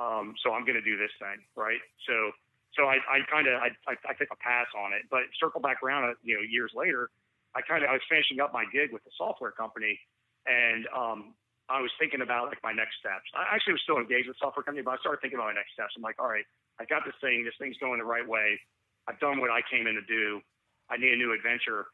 um, 0.00 0.32
so 0.40 0.56
I'm 0.56 0.64
going 0.64 0.80
to 0.80 0.86
do 0.86 0.96
this 0.96 1.12
thing, 1.20 1.44
right? 1.52 1.84
So 2.08 2.32
so 2.72 2.88
I, 2.88 2.96
I 3.04 3.20
kind 3.28 3.44
of 3.44 3.60
I, 3.60 3.68
I, 3.84 3.94
I 4.08 4.12
took 4.16 4.32
a 4.32 4.40
pass 4.40 4.72
on 4.72 4.96
it, 4.96 5.04
but 5.12 5.28
circle 5.36 5.60
back 5.60 5.82
around, 5.84 6.08
uh, 6.08 6.16
you 6.24 6.38
know, 6.38 6.44
years 6.48 6.72
later, 6.72 7.12
I 7.52 7.60
kind 7.60 7.84
of 7.84 7.90
I 7.90 8.00
was 8.00 8.06
finishing 8.08 8.40
up 8.40 8.54
my 8.56 8.64
gig 8.72 8.94
with 8.94 9.04
the 9.04 9.12
software 9.18 9.52
company, 9.52 10.00
and 10.46 10.86
um, 10.94 11.34
I 11.70 11.80
was 11.80 11.92
thinking 12.02 12.20
about 12.20 12.50
like 12.50 12.58
my 12.66 12.74
next 12.74 12.98
steps. 12.98 13.26
I 13.32 13.54
actually 13.54 13.78
was 13.78 13.84
still 13.86 14.02
engaged 14.02 14.26
with 14.26 14.36
software 14.42 14.66
company, 14.66 14.82
but 14.82 14.96
I 14.96 15.02
started 15.04 15.22
thinking 15.22 15.38
about 15.38 15.54
my 15.54 15.58
next 15.60 15.72
steps. 15.78 15.94
I'm 15.94 16.02
like, 16.02 16.18
all 16.18 16.28
right, 16.28 16.46
I 16.82 16.84
got 16.90 17.06
this 17.06 17.14
thing. 17.22 17.46
This 17.46 17.54
thing's 17.62 17.78
going 17.78 18.02
the 18.02 18.08
right 18.08 18.26
way. 18.26 18.58
I've 19.06 19.20
done 19.22 19.38
what 19.38 19.54
I 19.54 19.62
came 19.70 19.86
in 19.86 19.94
to 19.94 20.04
do. 20.04 20.42
I 20.90 20.98
need 20.98 21.14
a 21.14 21.20
new 21.20 21.30
adventure. 21.30 21.86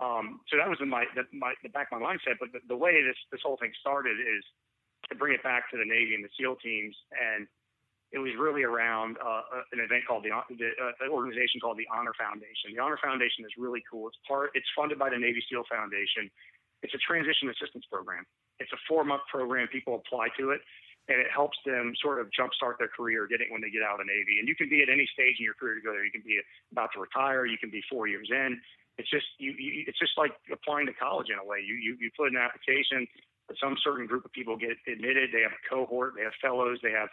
Um, 0.00 0.40
so 0.48 0.56
that 0.56 0.66
was 0.66 0.80
in 0.80 0.88
my 0.88 1.04
the, 1.14 1.28
my 1.30 1.54
the 1.62 1.70
back 1.70 1.92
of 1.92 2.00
my 2.00 2.04
mindset. 2.04 2.40
But 2.40 2.50
the, 2.50 2.60
the 2.66 2.76
way 2.76 3.04
this 3.04 3.16
this 3.30 3.40
whole 3.44 3.60
thing 3.60 3.70
started 3.78 4.18
is 4.18 4.42
to 5.08 5.14
bring 5.14 5.32
it 5.32 5.42
back 5.46 5.70
to 5.70 5.76
the 5.78 5.86
Navy 5.86 6.18
and 6.18 6.24
the 6.24 6.32
SEAL 6.34 6.56
teams, 6.58 6.96
and 7.14 7.46
it 8.10 8.18
was 8.18 8.34
really 8.34 8.66
around 8.66 9.16
uh, 9.22 9.62
an 9.70 9.78
event 9.78 10.02
called 10.08 10.26
the, 10.26 10.34
the 10.58 10.74
uh, 10.74 11.06
an 11.06 11.10
organization 11.14 11.62
called 11.62 11.78
the 11.78 11.86
Honor 11.92 12.16
Foundation. 12.18 12.74
The 12.74 12.82
Honor 12.82 12.98
Foundation 12.98 13.46
is 13.46 13.54
really 13.54 13.84
cool. 13.86 14.08
It's 14.10 14.18
part. 14.26 14.50
It's 14.58 14.66
funded 14.74 14.98
by 14.98 15.10
the 15.14 15.20
Navy 15.20 15.38
SEAL 15.46 15.62
Foundation. 15.70 16.26
It's 16.82 16.94
a 16.94 17.02
transition 17.02 17.50
assistance 17.52 17.84
program. 17.90 18.24
It's 18.58 18.72
a 18.72 18.80
four 18.88 19.04
month 19.04 19.22
program. 19.30 19.68
People 19.68 20.00
apply 20.00 20.28
to 20.38 20.50
it, 20.50 20.60
and 21.08 21.20
it 21.20 21.28
helps 21.28 21.58
them 21.64 21.92
sort 22.00 22.20
of 22.20 22.28
jumpstart 22.32 22.80
their 22.80 22.88
career, 22.88 23.26
get 23.28 23.40
it 23.40 23.48
when 23.52 23.60
they 23.60 23.70
get 23.70 23.82
out 23.82 24.00
of 24.00 24.06
the 24.06 24.08
Navy. 24.08 24.40
And 24.40 24.48
you 24.48 24.56
can 24.56 24.68
be 24.68 24.80
at 24.80 24.88
any 24.88 25.08
stage 25.12 25.36
in 25.38 25.44
your 25.44 25.56
career 25.56 25.76
to 25.76 25.84
go 25.84 25.92
there. 25.92 26.04
You 26.04 26.12
can 26.12 26.24
be 26.24 26.40
about 26.72 26.90
to 26.96 27.00
retire. 27.00 27.44
You 27.44 27.58
can 27.58 27.70
be 27.70 27.84
four 27.88 28.08
years 28.08 28.28
in. 28.32 28.60
It's 28.96 29.08
just 29.08 29.26
you, 29.38 29.52
you 29.56 29.84
it's 29.88 29.98
just 29.98 30.16
like 30.16 30.32
applying 30.52 30.86
to 30.86 30.96
college 30.96 31.28
in 31.32 31.40
a 31.40 31.44
way. 31.44 31.64
You 31.64 31.76
you 31.76 31.96
you 32.00 32.10
put 32.16 32.28
an 32.28 32.36
application. 32.36 33.08
Some 33.58 33.74
certain 33.82 34.06
group 34.06 34.24
of 34.24 34.32
people 34.32 34.56
get 34.56 34.78
admitted. 34.86 35.30
They 35.32 35.42
have 35.42 35.56
a 35.56 35.62
cohort. 35.66 36.14
They 36.14 36.22
have 36.22 36.36
fellows. 36.40 36.78
They 36.84 36.92
have 36.92 37.08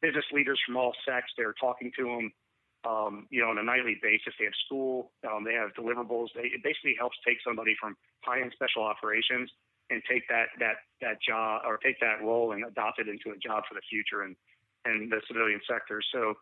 business 0.00 0.24
leaders 0.32 0.60
from 0.64 0.76
all 0.76 0.94
sects. 1.02 1.32
They're 1.36 1.56
talking 1.58 1.90
to 1.98 2.04
them. 2.04 2.32
Um, 2.88 3.28
you 3.28 3.42
know, 3.42 3.50
on 3.52 3.58
a 3.58 3.62
nightly 3.62 4.00
basis. 4.00 4.32
They 4.38 4.46
have 4.46 4.56
school, 4.64 5.12
um, 5.28 5.44
they 5.44 5.52
have 5.52 5.76
deliverables. 5.76 6.32
They, 6.34 6.48
it 6.48 6.64
basically 6.64 6.96
helps 6.98 7.18
take 7.28 7.36
somebody 7.44 7.76
from 7.78 7.94
high-end 8.24 8.52
special 8.56 8.82
operations 8.84 9.50
and 9.90 10.00
take 10.08 10.24
that 10.28 10.48
that 10.60 10.76
that 11.02 11.20
job 11.20 11.62
or 11.66 11.76
take 11.76 12.00
that 12.00 12.22
role 12.24 12.52
and 12.52 12.64
adopt 12.64 12.98
it 12.98 13.08
into 13.08 13.36
a 13.36 13.38
job 13.38 13.64
for 13.68 13.74
the 13.74 13.84
future 13.90 14.22
and 14.22 14.34
and 14.86 15.12
the 15.12 15.20
civilian 15.28 15.60
sector. 15.68 16.00
So 16.12 16.34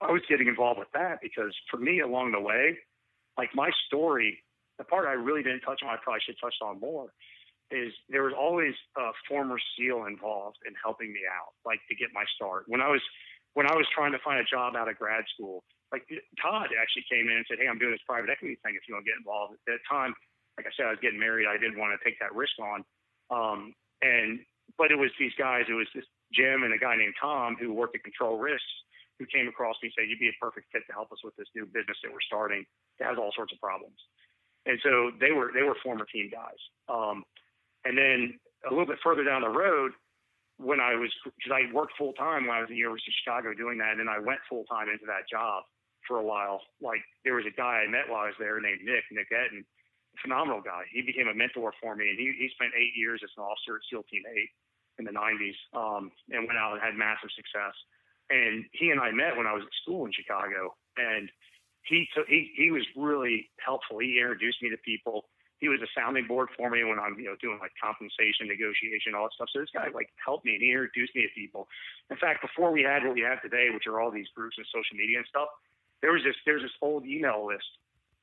I 0.00 0.10
was 0.10 0.22
getting 0.28 0.48
involved 0.48 0.80
with 0.80 0.90
that 0.94 1.20
because 1.22 1.54
for 1.70 1.76
me 1.76 2.00
along 2.00 2.32
the 2.32 2.40
way, 2.40 2.78
like 3.38 3.50
my 3.54 3.70
story, 3.86 4.42
the 4.78 4.84
part 4.84 5.06
I 5.06 5.12
really 5.12 5.44
didn't 5.44 5.60
touch 5.60 5.80
on, 5.84 5.90
I 5.90 5.96
probably 6.02 6.22
should 6.26 6.40
touch 6.42 6.56
on 6.60 6.80
more, 6.80 7.12
is 7.70 7.92
there 8.08 8.24
was 8.24 8.34
always 8.36 8.74
a 8.98 9.10
former 9.28 9.58
SEAL 9.76 10.06
involved 10.06 10.58
in 10.66 10.74
helping 10.82 11.12
me 11.12 11.20
out, 11.30 11.54
like 11.64 11.78
to 11.88 11.94
get 11.94 12.08
my 12.12 12.24
start. 12.34 12.64
When 12.66 12.80
I 12.80 12.88
was 12.88 13.00
when 13.54 13.66
I 13.66 13.74
was 13.76 13.86
trying 13.94 14.12
to 14.12 14.22
find 14.24 14.40
a 14.40 14.48
job 14.48 14.76
out 14.76 14.88
of 14.88 14.96
grad 14.96 15.24
school, 15.34 15.64
like 15.92 16.08
Todd 16.40 16.72
actually 16.72 17.04
came 17.10 17.28
in 17.28 17.36
and 17.36 17.46
said, 17.48 17.58
"Hey, 17.60 17.68
I'm 17.68 17.78
doing 17.78 17.92
this 17.92 18.04
private 18.08 18.30
equity 18.30 18.56
thing. 18.64 18.74
If 18.74 18.88
you 18.88 18.94
want 18.94 19.04
to 19.04 19.10
get 19.10 19.18
involved." 19.18 19.54
At 19.54 19.64
that 19.66 19.82
time, 19.88 20.14
like 20.56 20.66
I 20.66 20.72
said, 20.76 20.86
I 20.86 20.96
was 20.96 21.02
getting 21.04 21.20
married. 21.20 21.46
I 21.46 21.58
didn't 21.60 21.78
want 21.78 21.92
to 21.92 22.00
take 22.00 22.18
that 22.20 22.34
risk 22.34 22.56
on. 22.60 22.84
Um, 23.28 23.74
and 24.00 24.40
but 24.78 24.90
it 24.90 24.96
was 24.96 25.10
these 25.18 25.36
guys. 25.38 25.68
It 25.68 25.76
was 25.76 25.88
this 25.94 26.04
Jim 26.32 26.64
and 26.64 26.72
a 26.72 26.78
guy 26.80 26.96
named 26.96 27.14
Tom 27.20 27.56
who 27.60 27.72
worked 27.72 27.94
at 27.94 28.02
Control 28.02 28.38
Risks, 28.38 28.72
who 29.18 29.26
came 29.26 29.48
across 29.48 29.76
me 29.82 29.92
and 29.92 29.94
said, 29.96 30.08
You'd 30.08 30.18
be 30.18 30.32
a 30.32 30.38
perfect 30.40 30.72
fit 30.72 30.82
to 30.88 30.92
help 30.92 31.12
us 31.12 31.20
with 31.22 31.36
this 31.36 31.48
new 31.54 31.66
business 31.66 31.96
that 32.02 32.12
we're 32.12 32.24
starting 32.24 32.64
that 32.98 33.08
has 33.08 33.18
all 33.18 33.32
sorts 33.36 33.52
of 33.52 33.60
problems. 33.60 33.96
And 34.66 34.78
so 34.82 35.10
they 35.20 35.32
were 35.32 35.50
they 35.52 35.62
were 35.62 35.76
former 35.82 36.06
team 36.08 36.30
guys. 36.32 36.60
Um, 36.88 37.24
and 37.84 37.98
then 37.98 38.38
a 38.66 38.70
little 38.70 38.86
bit 38.86 38.98
further 39.02 39.24
down 39.24 39.42
the 39.42 39.50
road, 39.50 39.92
when 40.58 40.80
I 40.80 40.94
was 40.94 41.10
because 41.24 41.52
I 41.52 41.72
worked 41.72 41.94
full 41.96 42.12
time 42.14 42.46
when 42.46 42.56
I 42.56 42.60
was 42.60 42.68
at 42.68 42.74
the 42.74 42.82
University 42.82 43.10
of 43.10 43.18
Chicago 43.24 43.54
doing 43.54 43.78
that, 43.78 43.98
and 43.98 44.08
I 44.08 44.18
went 44.18 44.40
full 44.48 44.64
time 44.64 44.88
into 44.88 45.06
that 45.06 45.28
job 45.30 45.64
for 46.06 46.18
a 46.18 46.24
while. 46.24 46.60
Like 46.80 47.02
there 47.24 47.34
was 47.34 47.46
a 47.46 47.54
guy 47.54 47.84
I 47.84 47.88
met 47.88 48.08
while 48.08 48.26
I 48.26 48.34
was 48.34 48.38
there 48.38 48.60
named 48.60 48.80
Nick 48.84 49.04
Nick 49.10 49.30
Etten, 49.30 49.64
phenomenal 50.20 50.60
guy. 50.60 50.84
He 50.92 51.02
became 51.02 51.28
a 51.28 51.34
mentor 51.34 51.72
for 51.80 51.96
me, 51.96 52.10
and 52.10 52.18
he 52.18 52.34
he 52.36 52.50
spent 52.54 52.72
eight 52.76 52.92
years 52.94 53.20
as 53.24 53.30
an 53.36 53.44
officer 53.44 53.76
at 53.80 53.86
SEAL 53.88 54.04
Team 54.10 54.22
Eight 54.28 54.50
in 55.00 55.08
the 55.08 55.16
90s, 55.16 55.56
um, 55.72 56.12
and 56.28 56.44
went 56.44 56.60
out 56.60 56.76
and 56.76 56.82
had 56.82 56.94
massive 56.94 57.32
success. 57.32 57.72
And 58.28 58.64
he 58.72 58.90
and 58.90 59.00
I 59.00 59.10
met 59.10 59.36
when 59.36 59.46
I 59.46 59.56
was 59.56 59.64
at 59.64 59.72
school 59.82 60.04
in 60.04 60.12
Chicago, 60.12 60.76
and 60.96 61.30
he 61.84 62.06
took 62.14 62.28
he 62.28 62.52
he 62.56 62.70
was 62.70 62.84
really 62.96 63.50
helpful. 63.58 63.98
He 63.98 64.20
introduced 64.20 64.62
me 64.62 64.70
to 64.70 64.78
people 64.84 65.26
he 65.62 65.70
was 65.70 65.78
a 65.78 65.86
sounding 65.94 66.26
board 66.26 66.50
for 66.58 66.66
me 66.74 66.82
when 66.82 66.98
I'm, 66.98 67.14
you 67.14 67.30
know, 67.30 67.38
doing 67.38 67.62
like 67.62 67.70
compensation 67.78 68.50
negotiation, 68.50 69.14
all 69.14 69.30
that 69.30 69.34
stuff. 69.38 69.46
So 69.54 69.62
this 69.62 69.70
guy 69.70 69.94
like 69.94 70.10
helped 70.18 70.42
me 70.42 70.58
and 70.58 70.62
he 70.62 70.74
introduced 70.74 71.14
me 71.14 71.22
to 71.22 71.30
people. 71.38 71.70
In 72.10 72.18
fact, 72.18 72.42
before 72.42 72.74
we 72.74 72.82
had 72.82 73.06
what 73.06 73.14
we 73.14 73.22
have 73.22 73.38
today, 73.46 73.70
which 73.70 73.86
are 73.86 74.02
all 74.02 74.10
these 74.10 74.26
groups 74.34 74.58
and 74.58 74.66
social 74.74 74.98
media 74.98 75.22
and 75.22 75.28
stuff, 75.30 75.46
there 76.02 76.10
was 76.10 76.26
this 76.26 76.34
there's 76.42 76.66
this 76.66 76.74
old 76.82 77.06
email 77.06 77.46
list, 77.46 77.70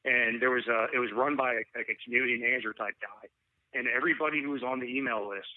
and 0.04 0.44
there 0.44 0.52
was 0.52 0.68
a 0.68 0.92
it 0.92 1.00
was 1.00 1.16
run 1.16 1.40
by 1.40 1.64
a, 1.64 1.64
like 1.80 1.88
a 1.88 1.96
community 2.04 2.36
manager 2.36 2.76
type 2.76 3.00
guy, 3.00 3.32
and 3.72 3.88
everybody 3.88 4.44
who 4.44 4.52
was 4.52 4.62
on 4.62 4.84
the 4.84 4.92
email 4.92 5.24
list 5.24 5.48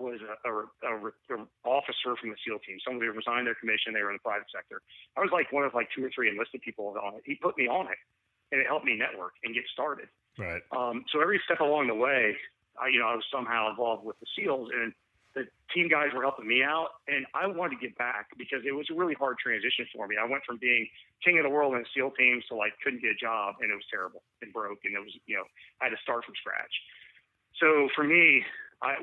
was 0.00 0.16
a, 0.24 0.40
a, 0.48 0.52
a, 0.88 0.92
a 1.36 1.38
officer 1.68 2.16
from 2.16 2.32
the 2.32 2.40
SEAL 2.48 2.64
team. 2.64 2.80
Somebody 2.80 3.12
had 3.12 3.16
resigned 3.16 3.44
their 3.44 3.60
commission. 3.60 3.92
They 3.92 4.00
were 4.00 4.12
in 4.12 4.16
the 4.16 4.24
private 4.24 4.48
sector. 4.48 4.80
I 5.16 5.20
was 5.20 5.32
like 5.36 5.52
one 5.52 5.68
of 5.68 5.76
like 5.76 5.92
two 5.92 6.00
or 6.00 6.08
three 6.16 6.32
enlisted 6.32 6.64
people 6.64 6.96
on 6.96 7.20
it. 7.20 7.28
He 7.28 7.36
put 7.36 7.60
me 7.60 7.68
on 7.68 7.92
it, 7.92 8.00
and 8.52 8.56
it 8.56 8.64
helped 8.64 8.88
me 8.88 8.96
network 8.96 9.36
and 9.44 9.52
get 9.52 9.68
started. 9.68 10.08
Right. 10.38 10.62
Um, 10.70 11.04
so 11.12 11.20
every 11.20 11.40
step 11.44 11.60
along 11.60 11.88
the 11.88 11.94
way, 11.94 12.36
I, 12.80 12.88
you 12.88 13.00
know, 13.00 13.08
I 13.08 13.14
was 13.14 13.24
somehow 13.32 13.70
involved 13.70 14.04
with 14.04 14.20
the 14.20 14.26
SEALs, 14.36 14.68
and 14.72 14.92
the 15.36 15.44
team 15.72 15.88
guys 15.88 16.12
were 16.16 16.24
helping 16.24 16.48
me 16.48 16.64
out, 16.64 17.04
and 17.08 17.28
I 17.36 17.46
wanted 17.46 17.76
to 17.76 17.80
get 17.80 17.96
back 17.96 18.32
because 18.40 18.64
it 18.64 18.72
was 18.72 18.88
a 18.88 18.96
really 18.96 19.12
hard 19.12 19.36
transition 19.36 19.84
for 19.92 20.08
me. 20.08 20.16
I 20.16 20.24
went 20.24 20.44
from 20.44 20.56
being 20.56 20.88
king 21.24 21.36
of 21.38 21.44
the 21.44 21.52
world 21.52 21.76
in 21.76 21.84
the 21.84 21.90
SEAL 21.92 22.16
teams 22.16 22.44
to 22.48 22.56
like 22.56 22.72
couldn't 22.80 23.00
get 23.04 23.12
a 23.12 23.20
job, 23.20 23.60
and 23.60 23.68
it 23.70 23.76
was 23.76 23.84
terrible 23.92 24.24
and 24.40 24.52
broke, 24.52 24.80
and 24.84 24.96
it 24.96 25.00
was 25.00 25.12
you 25.28 25.36
know 25.36 25.44
I 25.80 25.88
had 25.88 25.94
to 25.96 26.00
start 26.00 26.24
from 26.24 26.34
scratch. 26.40 26.72
So 27.60 27.88
for 27.92 28.04
me, 28.04 28.44
I 28.80 28.96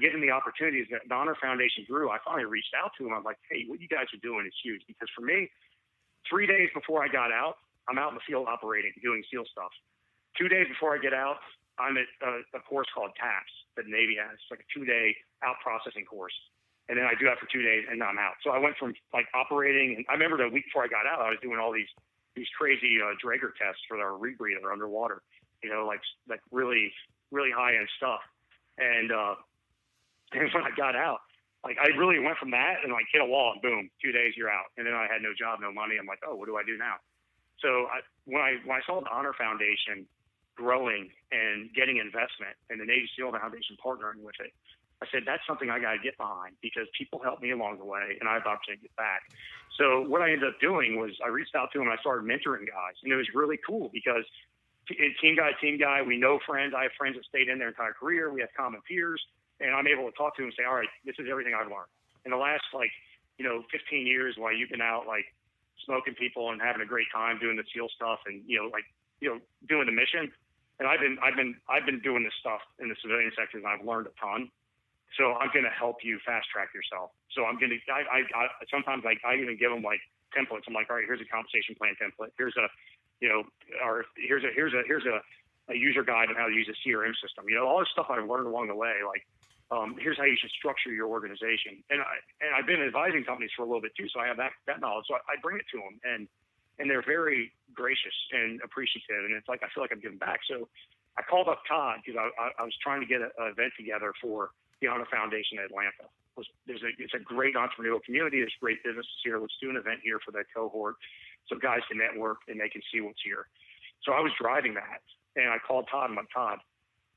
getting 0.00 0.20
the 0.20 0.32
opportunities 0.32 0.88
that 0.92 1.04
the 1.08 1.14
Honor 1.14 1.36
Foundation 1.36 1.84
grew, 1.88 2.08
I 2.08 2.16
finally 2.24 2.44
reached 2.44 2.72
out 2.72 2.92
to 2.96 3.04
them. 3.04 3.12
I'm 3.12 3.24
like, 3.24 3.40
hey, 3.48 3.64
what 3.68 3.80
you 3.80 3.88
guys 3.88 4.08
are 4.12 4.24
doing 4.24 4.44
is 4.48 4.56
huge 4.64 4.80
because 4.88 5.08
for 5.16 5.20
me, 5.20 5.48
three 6.28 6.46
days 6.48 6.68
before 6.72 7.04
I 7.04 7.08
got 7.08 7.32
out, 7.32 7.60
I'm 7.88 7.96
out 7.96 8.12
in 8.12 8.16
the 8.16 8.26
field 8.28 8.48
operating, 8.48 8.92
doing 9.02 9.24
SEAL 9.28 9.44
stuff. 9.52 9.72
Two 10.42 10.50
days 10.50 10.66
before 10.66 10.90
I 10.90 10.98
get 10.98 11.14
out, 11.14 11.38
I'm 11.78 11.94
at 11.94 12.10
a, 12.18 12.58
a 12.58 12.60
course 12.66 12.90
called 12.90 13.14
TAPS 13.14 13.54
that 13.78 13.86
the 13.86 13.94
Navy 13.94 14.18
has. 14.18 14.34
It's 14.34 14.50
like 14.50 14.66
a 14.66 14.70
two 14.74 14.82
day 14.82 15.14
out 15.38 15.54
processing 15.62 16.02
course. 16.02 16.34
And 16.90 16.98
then 16.98 17.06
I 17.06 17.14
do 17.14 17.30
that 17.30 17.38
for 17.38 17.46
two 17.46 17.62
days 17.62 17.86
and 17.86 18.02
then 18.02 18.10
I'm 18.10 18.18
out. 18.18 18.42
So 18.42 18.50
I 18.50 18.58
went 18.58 18.74
from 18.74 18.90
like 19.14 19.30
operating, 19.38 20.02
and 20.02 20.04
I 20.10 20.18
remember 20.18 20.42
the 20.42 20.50
week 20.50 20.66
before 20.66 20.82
I 20.82 20.90
got 20.90 21.06
out, 21.06 21.22
I 21.22 21.30
was 21.30 21.38
doing 21.38 21.62
all 21.62 21.70
these 21.70 21.86
these 22.34 22.50
crazy 22.58 22.98
uh, 22.98 23.14
Draeger 23.22 23.54
tests 23.54 23.86
for 23.86 24.02
our 24.02 24.18
rebreather 24.18 24.66
underwater, 24.66 25.22
you 25.62 25.70
know, 25.70 25.86
like 25.86 26.02
like 26.26 26.42
really 26.50 26.90
really 27.30 27.54
high 27.54 27.78
end 27.78 27.86
stuff. 27.94 28.26
And 28.82 29.14
uh, 29.14 29.38
and 30.34 30.50
when 30.50 30.66
I 30.66 30.74
got 30.74 30.98
out, 30.98 31.22
like 31.62 31.78
I 31.78 31.94
really 31.94 32.18
went 32.18 32.34
from 32.42 32.50
that 32.50 32.82
and 32.82 32.90
like 32.90 33.06
hit 33.14 33.22
a 33.22 33.30
wall 33.30 33.54
and 33.54 33.62
boom, 33.62 33.94
two 34.02 34.10
days 34.10 34.34
you're 34.34 34.50
out. 34.50 34.74
And 34.74 34.90
then 34.90 34.98
I 34.98 35.06
had 35.06 35.22
no 35.22 35.30
job, 35.38 35.62
no 35.62 35.70
money. 35.70 36.02
I'm 36.02 36.10
like, 36.10 36.26
oh, 36.26 36.34
what 36.34 36.50
do 36.50 36.58
I 36.58 36.66
do 36.66 36.74
now? 36.74 36.98
So 37.62 37.86
I, 37.94 38.02
when 38.26 38.42
I 38.42 38.58
when 38.66 38.74
I 38.74 38.82
saw 38.82 38.98
the 38.98 39.06
Honor 39.06 39.38
Foundation 39.38 40.02
growing 40.54 41.10
and 41.30 41.72
getting 41.72 41.96
investment 41.96 42.56
and 42.70 42.80
the 42.80 42.84
Navy 42.84 43.08
SEAL 43.16 43.32
Foundation 43.32 43.76
partnering 43.84 44.22
with 44.22 44.36
it. 44.40 44.52
I 45.02 45.06
said, 45.10 45.22
that's 45.26 45.42
something 45.46 45.68
I 45.68 45.80
got 45.80 45.98
to 45.98 45.98
get 45.98 46.16
behind 46.16 46.54
because 46.62 46.86
people 46.96 47.18
helped 47.18 47.42
me 47.42 47.50
along 47.50 47.78
the 47.78 47.84
way 47.84 48.16
and 48.20 48.28
I 48.28 48.34
have 48.38 48.44
the 48.44 48.54
opportunity 48.54 48.86
to 48.86 48.88
get 48.88 48.96
back. 48.96 49.26
So 49.74 50.06
what 50.06 50.22
I 50.22 50.30
ended 50.30 50.46
up 50.46 50.60
doing 50.60 50.94
was 50.94 51.10
I 51.24 51.28
reached 51.28 51.56
out 51.56 51.72
to 51.72 51.78
them 51.78 51.88
and 51.88 51.96
I 51.96 52.00
started 52.00 52.22
mentoring 52.22 52.70
guys. 52.70 52.94
And 53.02 53.12
it 53.12 53.16
was 53.16 53.26
really 53.34 53.58
cool 53.66 53.90
because 53.92 54.22
team 54.86 55.34
guy, 55.34 55.50
team 55.60 55.78
guy, 55.78 56.02
we 56.02 56.18
know 56.18 56.38
friends. 56.46 56.74
I 56.76 56.84
have 56.84 56.94
friends 56.96 57.16
that 57.16 57.24
stayed 57.26 57.48
in 57.48 57.58
their 57.58 57.68
entire 57.74 57.92
career. 57.92 58.30
We 58.30 58.40
have 58.42 58.50
common 58.56 58.80
peers. 58.86 59.20
And 59.58 59.74
I'm 59.74 59.86
able 59.86 60.06
to 60.10 60.14
talk 60.16 60.36
to 60.36 60.42
them 60.42 60.50
and 60.50 60.56
say, 60.58 60.64
all 60.64 60.74
right, 60.74 60.90
this 61.04 61.16
is 61.18 61.26
everything 61.30 61.54
I've 61.54 61.70
learned. 61.70 61.90
In 62.24 62.30
the 62.30 62.38
last, 62.38 62.66
like, 62.74 62.90
you 63.38 63.44
know, 63.44 63.62
15 63.70 64.06
years 64.06 64.34
while 64.38 64.54
you've 64.54 64.70
been 64.70 64.82
out, 64.82 65.06
like, 65.06 65.26
smoking 65.86 66.14
people 66.14 66.50
and 66.50 66.60
having 66.60 66.82
a 66.82 66.86
great 66.86 67.06
time 67.14 67.38
doing 67.38 67.56
the 67.56 67.64
SEAL 67.74 67.88
stuff 67.94 68.20
and, 68.26 68.42
you 68.46 68.58
know, 68.58 68.70
like, 68.70 68.84
you 69.20 69.30
know, 69.30 69.38
doing 69.68 69.86
the 69.86 69.92
mission, 69.92 70.30
and 70.82 70.90
I've 70.90 70.98
been 70.98 71.14
I've 71.22 71.38
been 71.38 71.54
I've 71.70 71.86
been 71.86 72.02
doing 72.02 72.26
this 72.26 72.34
stuff 72.42 72.58
in 72.82 72.90
the 72.90 72.98
civilian 72.98 73.30
sector 73.38 73.62
and 73.62 73.66
I've 73.70 73.86
learned 73.86 74.10
a 74.10 74.14
ton. 74.18 74.50
So 75.14 75.38
I'm 75.38 75.54
going 75.54 75.68
to 75.68 75.70
help 75.70 76.02
you 76.02 76.18
fast 76.26 76.50
track 76.50 76.74
yourself. 76.74 77.14
So 77.38 77.46
I'm 77.46 77.54
going 77.62 77.70
to 77.70 77.78
I, 77.86 78.02
I, 78.02 78.20
I 78.34 78.44
sometimes 78.66 79.06
like 79.06 79.22
I 79.22 79.38
even 79.38 79.54
give 79.54 79.70
them 79.70 79.86
like 79.86 80.02
templates. 80.34 80.66
I'm 80.66 80.74
like, 80.74 80.90
all 80.90 80.98
right, 80.98 81.06
here's 81.06 81.22
a 81.22 81.28
compensation 81.30 81.78
plan 81.78 81.94
template. 82.02 82.34
Here's 82.34 82.58
a 82.58 82.66
you 83.22 83.30
know, 83.30 83.46
or 83.86 84.10
here's 84.18 84.42
a 84.42 84.50
here's 84.50 84.74
a 84.74 84.82
here's 84.90 85.06
a, 85.06 85.22
a 85.70 85.76
user 85.78 86.02
guide 86.02 86.34
on 86.34 86.34
how 86.34 86.50
to 86.50 86.56
use 86.56 86.66
a 86.66 86.74
CRM 86.82 87.14
system. 87.22 87.46
You 87.46 87.62
know, 87.62 87.70
all 87.70 87.78
this 87.78 87.92
stuff 87.94 88.10
I've 88.10 88.26
learned 88.26 88.50
along 88.50 88.66
the 88.66 88.74
way. 88.74 89.06
Like, 89.06 89.22
um, 89.70 89.94
here's 90.02 90.18
how 90.18 90.26
you 90.26 90.34
should 90.34 90.50
structure 90.50 90.90
your 90.90 91.06
organization. 91.06 91.78
And 91.94 92.02
I 92.02 92.18
and 92.42 92.50
I've 92.58 92.66
been 92.66 92.82
advising 92.82 93.22
companies 93.22 93.54
for 93.54 93.62
a 93.62 93.68
little 93.70 93.84
bit 93.84 93.94
too, 93.94 94.10
so 94.10 94.18
I 94.18 94.26
have 94.26 94.42
that 94.42 94.58
that 94.66 94.82
knowledge. 94.82 95.06
So 95.06 95.14
I, 95.14 95.22
I 95.30 95.34
bring 95.38 95.62
it 95.62 95.68
to 95.70 95.78
them 95.78 96.02
and 96.02 96.26
and 96.78 96.88
they're 96.88 97.04
very 97.04 97.52
gracious 97.74 98.14
and 98.32 98.60
appreciative. 98.64 99.24
And 99.24 99.34
it's 99.34 99.48
like 99.48 99.62
I 99.62 99.68
feel 99.74 99.82
like 99.82 99.92
I'm 99.92 100.00
giving 100.00 100.18
back. 100.18 100.40
So 100.48 100.68
I 101.18 101.22
called 101.22 101.48
up 101.48 101.60
Todd 101.68 102.00
because 102.04 102.16
I, 102.16 102.28
I, 102.40 102.46
I, 102.60 102.64
was 102.64 102.76
trying 102.80 103.00
to 103.00 103.06
get 103.06 103.20
an 103.20 103.32
event 103.38 103.72
together 103.76 104.12
for 104.20 104.50
the 104.80 104.88
Honor 104.88 105.04
Foundation 105.12 105.60
in 105.60 105.64
Atlanta. 105.68 106.08
It 106.08 106.36
was, 106.40 106.48
there's 106.66 106.80
a, 106.80 106.90
it's 106.96 107.12
a 107.12 107.20
great 107.20 107.54
entrepreneurial 107.54 108.00
community. 108.00 108.40
There's 108.40 108.56
great 108.60 108.80
businesses 108.80 109.20
here. 109.20 109.36
Let's 109.36 109.56
do 109.60 109.68
an 109.68 109.76
event 109.76 110.00
here 110.02 110.18
for 110.24 110.32
that 110.32 110.48
cohort 110.48 110.96
so 111.48 111.56
guys 111.60 111.84
can 111.88 112.00
network 112.00 112.40
and 112.48 112.56
they 112.56 112.72
can 112.72 112.80
see 112.88 113.00
what's 113.04 113.20
here. 113.20 113.44
So 114.04 114.12
I 114.12 114.20
was 114.20 114.32
driving 114.40 114.72
that 114.74 115.04
and 115.36 115.52
I 115.52 115.60
called 115.60 115.86
Todd. 115.92 116.08
I'm 116.08 116.16
like, 116.16 116.32
Todd, 116.32 116.58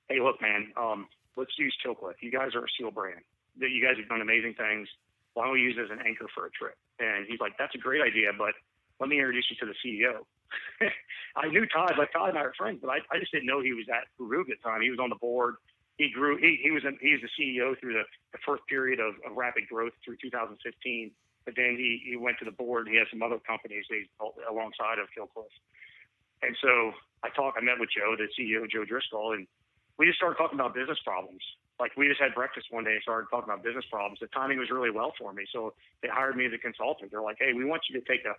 hey, 0.09 0.19
look, 0.19 0.41
man, 0.41 0.75
um, 0.75 1.07
let's 1.37 1.55
use 1.57 1.75
Kill 1.81 1.95
Cliff. 1.95 2.19
You 2.19 2.31
guys 2.31 2.51
are 2.55 2.67
a 2.67 2.71
SEAL 2.77 2.91
brand. 2.91 3.23
You 3.55 3.79
guys 3.79 3.95
have 3.97 4.09
done 4.09 4.19
amazing 4.19 4.55
things. 4.59 4.87
Why 5.33 5.45
don't 5.45 5.53
we 5.55 5.63
use 5.63 5.75
it 5.79 5.87
as 5.87 5.91
an 5.91 6.03
anchor 6.05 6.27
for 6.35 6.47
a 6.47 6.51
trip? 6.51 6.75
And 6.99 7.25
he's 7.27 7.39
like, 7.39 7.55
that's 7.57 7.75
a 7.75 7.79
great 7.79 8.03
idea, 8.03 8.31
but 8.37 8.55
let 8.99 9.09
me 9.09 9.17
introduce 9.17 9.45
you 9.49 9.57
to 9.57 9.65
the 9.65 9.77
CEO. 9.83 10.23
I 11.35 11.47
knew 11.47 11.65
Todd, 11.67 11.93
like 11.97 12.11
Todd 12.13 12.29
and 12.29 12.37
I 12.37 12.41
are 12.41 12.53
friends, 12.57 12.79
but 12.81 12.89
I, 12.89 12.99
I 13.11 13.19
just 13.19 13.31
didn't 13.31 13.47
know 13.47 13.61
he 13.61 13.73
was 13.73 13.85
at 13.89 14.07
Farouk 14.19 14.47
at 14.51 14.61
the 14.61 14.63
time. 14.63 14.81
He 14.81 14.89
was 14.89 14.99
on 14.99 15.09
the 15.09 15.19
board. 15.19 15.55
He 15.97 16.11
grew. 16.11 16.37
He, 16.37 16.59
he 16.61 16.71
was 16.71 16.83
in, 16.83 16.97
he 17.01 17.15
was 17.15 17.21
the 17.23 17.31
CEO 17.35 17.79
through 17.79 17.93
the, 17.93 18.03
the 18.31 18.39
first 18.45 18.63
period 18.67 18.99
of, 18.99 19.15
of 19.27 19.35
rapid 19.35 19.67
growth 19.67 19.93
through 20.03 20.17
2015. 20.21 20.59
But 21.45 21.55
then 21.55 21.77
he, 21.77 22.01
he 22.03 22.17
went 22.17 22.39
to 22.39 22.45
the 22.45 22.51
board. 22.51 22.87
He 22.89 22.97
has 22.97 23.07
some 23.11 23.21
other 23.21 23.39
companies 23.39 23.85
that 23.89 23.95
he's 23.95 24.11
built 24.17 24.35
alongside 24.49 24.97
of 24.99 25.07
Kill 25.13 25.27
Cliff. 25.27 25.51
And 26.41 26.55
so 26.61 26.91
I 27.23 27.29
talked. 27.29 27.57
I 27.57 27.61
met 27.61 27.79
with 27.79 27.89
Joe, 27.95 28.15
the 28.17 28.27
CEO, 28.35 28.69
Joe 28.69 28.83
Driscoll, 28.83 29.33
and 29.33 29.47
we 29.97 30.05
just 30.05 30.17
started 30.17 30.35
talking 30.35 30.59
about 30.59 30.75
business 30.75 30.99
problems. 31.05 31.41
Like 31.79 31.95
we 31.95 32.07
just 32.07 32.19
had 32.19 32.33
breakfast 32.35 32.67
one 32.71 32.83
day 32.83 32.95
and 32.95 33.03
started 33.03 33.27
talking 33.31 33.51
about 33.51 33.63
business 33.63 33.85
problems. 33.91 34.19
The 34.19 34.27
timing 34.27 34.59
was 34.59 34.71
really 34.71 34.91
well 34.91 35.13
for 35.19 35.33
me. 35.33 35.43
So 35.51 35.73
they 36.01 36.07
hired 36.07 36.35
me 36.35 36.45
as 36.45 36.53
a 36.53 36.57
consultant. 36.57 37.11
They're 37.11 37.23
like, 37.23 37.37
hey, 37.39 37.53
we 37.53 37.65
want 37.65 37.83
you 37.89 37.99
to 37.99 38.05
take 38.07 38.23
a 38.25 38.35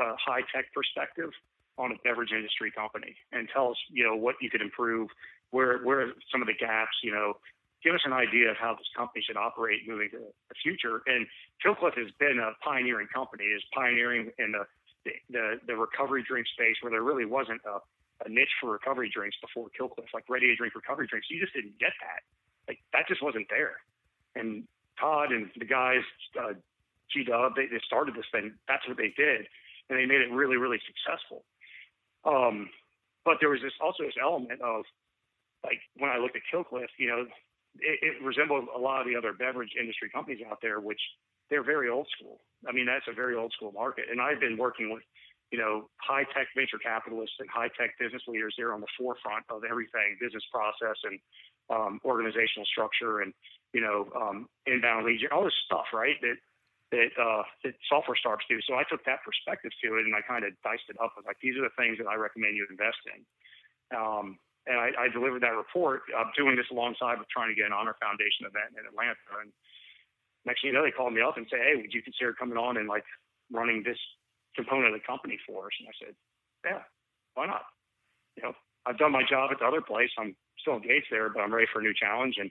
a 0.00 0.16
high 0.18 0.42
tech 0.52 0.72
perspective 0.74 1.30
on 1.78 1.92
a 1.92 1.98
beverage 2.04 2.32
industry 2.32 2.70
company 2.70 3.16
and 3.32 3.48
tell 3.52 3.70
us, 3.70 3.76
you 3.88 4.04
know, 4.04 4.16
what 4.16 4.36
you 4.40 4.50
could 4.50 4.60
improve, 4.60 5.08
where 5.50 5.78
where 5.80 6.00
are 6.02 6.12
some 6.30 6.42
of 6.42 6.48
the 6.48 6.54
gaps, 6.54 6.96
you 7.02 7.12
know, 7.12 7.34
give 7.82 7.94
us 7.94 8.04
an 8.04 8.12
idea 8.12 8.50
of 8.50 8.56
how 8.60 8.74
this 8.76 8.88
company 8.96 9.24
should 9.24 9.36
operate 9.36 9.88
moving 9.88 10.10
to 10.12 10.18
the 10.18 10.56
future. 10.62 11.00
And 11.06 11.26
Kill 11.62 11.74
Cliff 11.74 11.94
has 11.96 12.12
been 12.20 12.38
a 12.38 12.52
pioneering 12.62 13.08
company, 13.12 13.44
is 13.44 13.62
pioneering 13.74 14.30
in 14.38 14.52
the 14.52 14.64
the, 15.30 15.56
the 15.66 15.74
recovery 15.74 16.22
drink 16.28 16.46
space 16.52 16.76
where 16.82 16.92
there 16.92 17.02
really 17.02 17.24
wasn't 17.24 17.62
a, 17.64 17.80
a 18.26 18.28
niche 18.28 18.52
for 18.60 18.70
recovery 18.70 19.08
drinks 19.08 19.34
before 19.40 19.72
Kill 19.72 19.88
Cliff, 19.88 20.12
like 20.12 20.28
ready 20.28 20.46
to 20.48 20.56
drink 20.56 20.74
recovery 20.74 21.06
drinks. 21.08 21.28
You 21.30 21.40
just 21.40 21.54
didn't 21.54 21.78
get 21.80 21.96
that. 22.04 22.20
Like 22.68 22.78
that 22.92 23.08
just 23.08 23.22
wasn't 23.22 23.48
there. 23.48 23.80
And 24.36 24.68
Todd 25.00 25.32
and 25.32 25.48
the 25.56 25.64
guys, 25.64 26.04
uh, 26.38 26.52
G 27.10 27.24
Dub, 27.24 27.56
they, 27.56 27.64
they 27.66 27.80
started 27.86 28.14
this 28.14 28.28
thing. 28.30 28.52
That's 28.68 28.86
what 28.86 28.98
they 28.98 29.14
did 29.16 29.48
and 29.90 29.98
they 29.98 30.06
made 30.06 30.22
it 30.22 30.30
really, 30.30 30.56
really 30.56 30.78
successful. 30.86 31.42
Um, 32.24 32.70
but 33.24 33.36
there 33.40 33.50
was 33.50 33.60
this 33.60 33.74
also 33.82 34.04
this 34.04 34.16
element 34.22 34.62
of 34.62 34.86
like 35.64 35.82
when 35.98 36.08
I 36.10 36.16
looked 36.16 36.36
at 36.36 36.42
Kill 36.50 36.64
Cliff, 36.64 36.88
you 36.98 37.08
know, 37.08 37.26
it, 37.78 37.98
it 38.00 38.14
resembled 38.24 38.68
a 38.74 38.78
lot 38.78 39.02
of 39.02 39.06
the 39.06 39.16
other 39.16 39.32
beverage 39.32 39.74
industry 39.78 40.08
companies 40.08 40.40
out 40.48 40.58
there, 40.62 40.80
which 40.80 41.00
they're 41.50 41.64
very 41.64 41.90
old 41.90 42.08
school. 42.16 42.40
I 42.66 42.72
mean, 42.72 42.86
that's 42.86 43.04
a 43.10 43.14
very 43.14 43.34
old 43.34 43.52
school 43.52 43.72
market. 43.72 44.06
And 44.10 44.20
I've 44.20 44.40
been 44.40 44.56
working 44.56 44.90
with, 44.90 45.02
you 45.50 45.58
know, 45.58 45.90
high 45.98 46.24
tech 46.32 46.46
venture 46.54 46.78
capitalists 46.78 47.36
and 47.40 47.48
high 47.50 47.68
tech 47.78 47.98
business 47.98 48.22
leaders. 48.28 48.54
They're 48.56 48.72
on 48.72 48.80
the 48.80 48.94
forefront 48.98 49.44
of 49.50 49.62
everything, 49.68 50.16
business 50.20 50.44
process 50.52 50.96
and 51.04 51.18
um, 51.68 52.00
organizational 52.04 52.66
structure 52.70 53.20
and, 53.20 53.34
you 53.74 53.80
know, 53.80 54.08
um, 54.14 54.46
inbound 54.66 55.06
leads, 55.06 55.22
all 55.32 55.44
this 55.44 55.58
stuff, 55.66 55.86
right? 55.92 56.16
That 56.22 56.36
that 56.90 57.14
uh, 57.14 57.46
that 57.62 57.74
software 57.86 58.18
startups 58.18 58.46
do. 58.50 58.58
So 58.66 58.74
I 58.74 58.82
took 58.86 59.06
that 59.06 59.22
perspective 59.22 59.70
to 59.82 59.88
it, 59.98 60.06
and 60.06 60.14
I 60.14 60.22
kind 60.26 60.42
of 60.42 60.54
diced 60.62 60.90
it 60.90 60.98
up. 60.98 61.14
I 61.14 61.22
was 61.22 61.28
like, 61.28 61.38
these 61.38 61.54
are 61.54 61.62
the 61.62 61.74
things 61.78 61.98
that 62.02 62.10
I 62.10 62.18
recommend 62.18 62.58
you 62.58 62.66
invest 62.66 62.98
in. 63.06 63.22
Um, 63.94 64.38
and 64.66 64.76
I, 64.76 65.06
I 65.06 65.06
delivered 65.08 65.42
that 65.42 65.56
report. 65.56 66.02
I'm 66.12 66.34
doing 66.36 66.54
this 66.58 66.68
alongside 66.70 67.18
with 67.18 67.30
trying 67.30 67.48
to 67.48 67.58
get 67.58 67.66
an 67.66 67.74
honor 67.74 67.96
foundation 68.02 68.46
event 68.46 68.76
in 68.76 68.84
Atlanta. 68.84 69.18
And 69.40 69.54
next 70.44 70.62
thing 70.62 70.70
you 70.70 70.76
know, 70.76 70.84
they 70.84 70.94
called 70.94 71.14
me 71.14 71.22
up 71.22 71.38
and 71.38 71.46
say, 71.46 71.62
"Hey, 71.62 71.78
would 71.78 71.94
you 71.94 72.02
consider 72.02 72.34
coming 72.34 72.58
on 72.58 72.76
and 72.76 72.90
like 72.90 73.06
running 73.50 73.82
this 73.86 73.98
component 74.58 74.90
of 74.90 74.98
the 74.98 75.06
company 75.06 75.38
for 75.46 75.70
us?" 75.70 75.76
And 75.78 75.86
I 75.86 75.94
said, 75.94 76.14
"Yeah, 76.66 76.82
why 77.38 77.46
not?" 77.46 77.70
You 78.34 78.50
know, 78.50 78.54
I've 78.84 78.98
done 78.98 79.14
my 79.14 79.22
job 79.22 79.54
at 79.54 79.62
the 79.62 79.66
other 79.66 79.82
place. 79.82 80.10
I'm 80.18 80.34
still 80.58 80.74
engaged 80.74 81.08
there, 81.10 81.30
but 81.30 81.40
I'm 81.40 81.54
ready 81.54 81.70
for 81.70 81.78
a 81.78 81.86
new 81.86 81.94
challenge. 81.94 82.36
And 82.38 82.50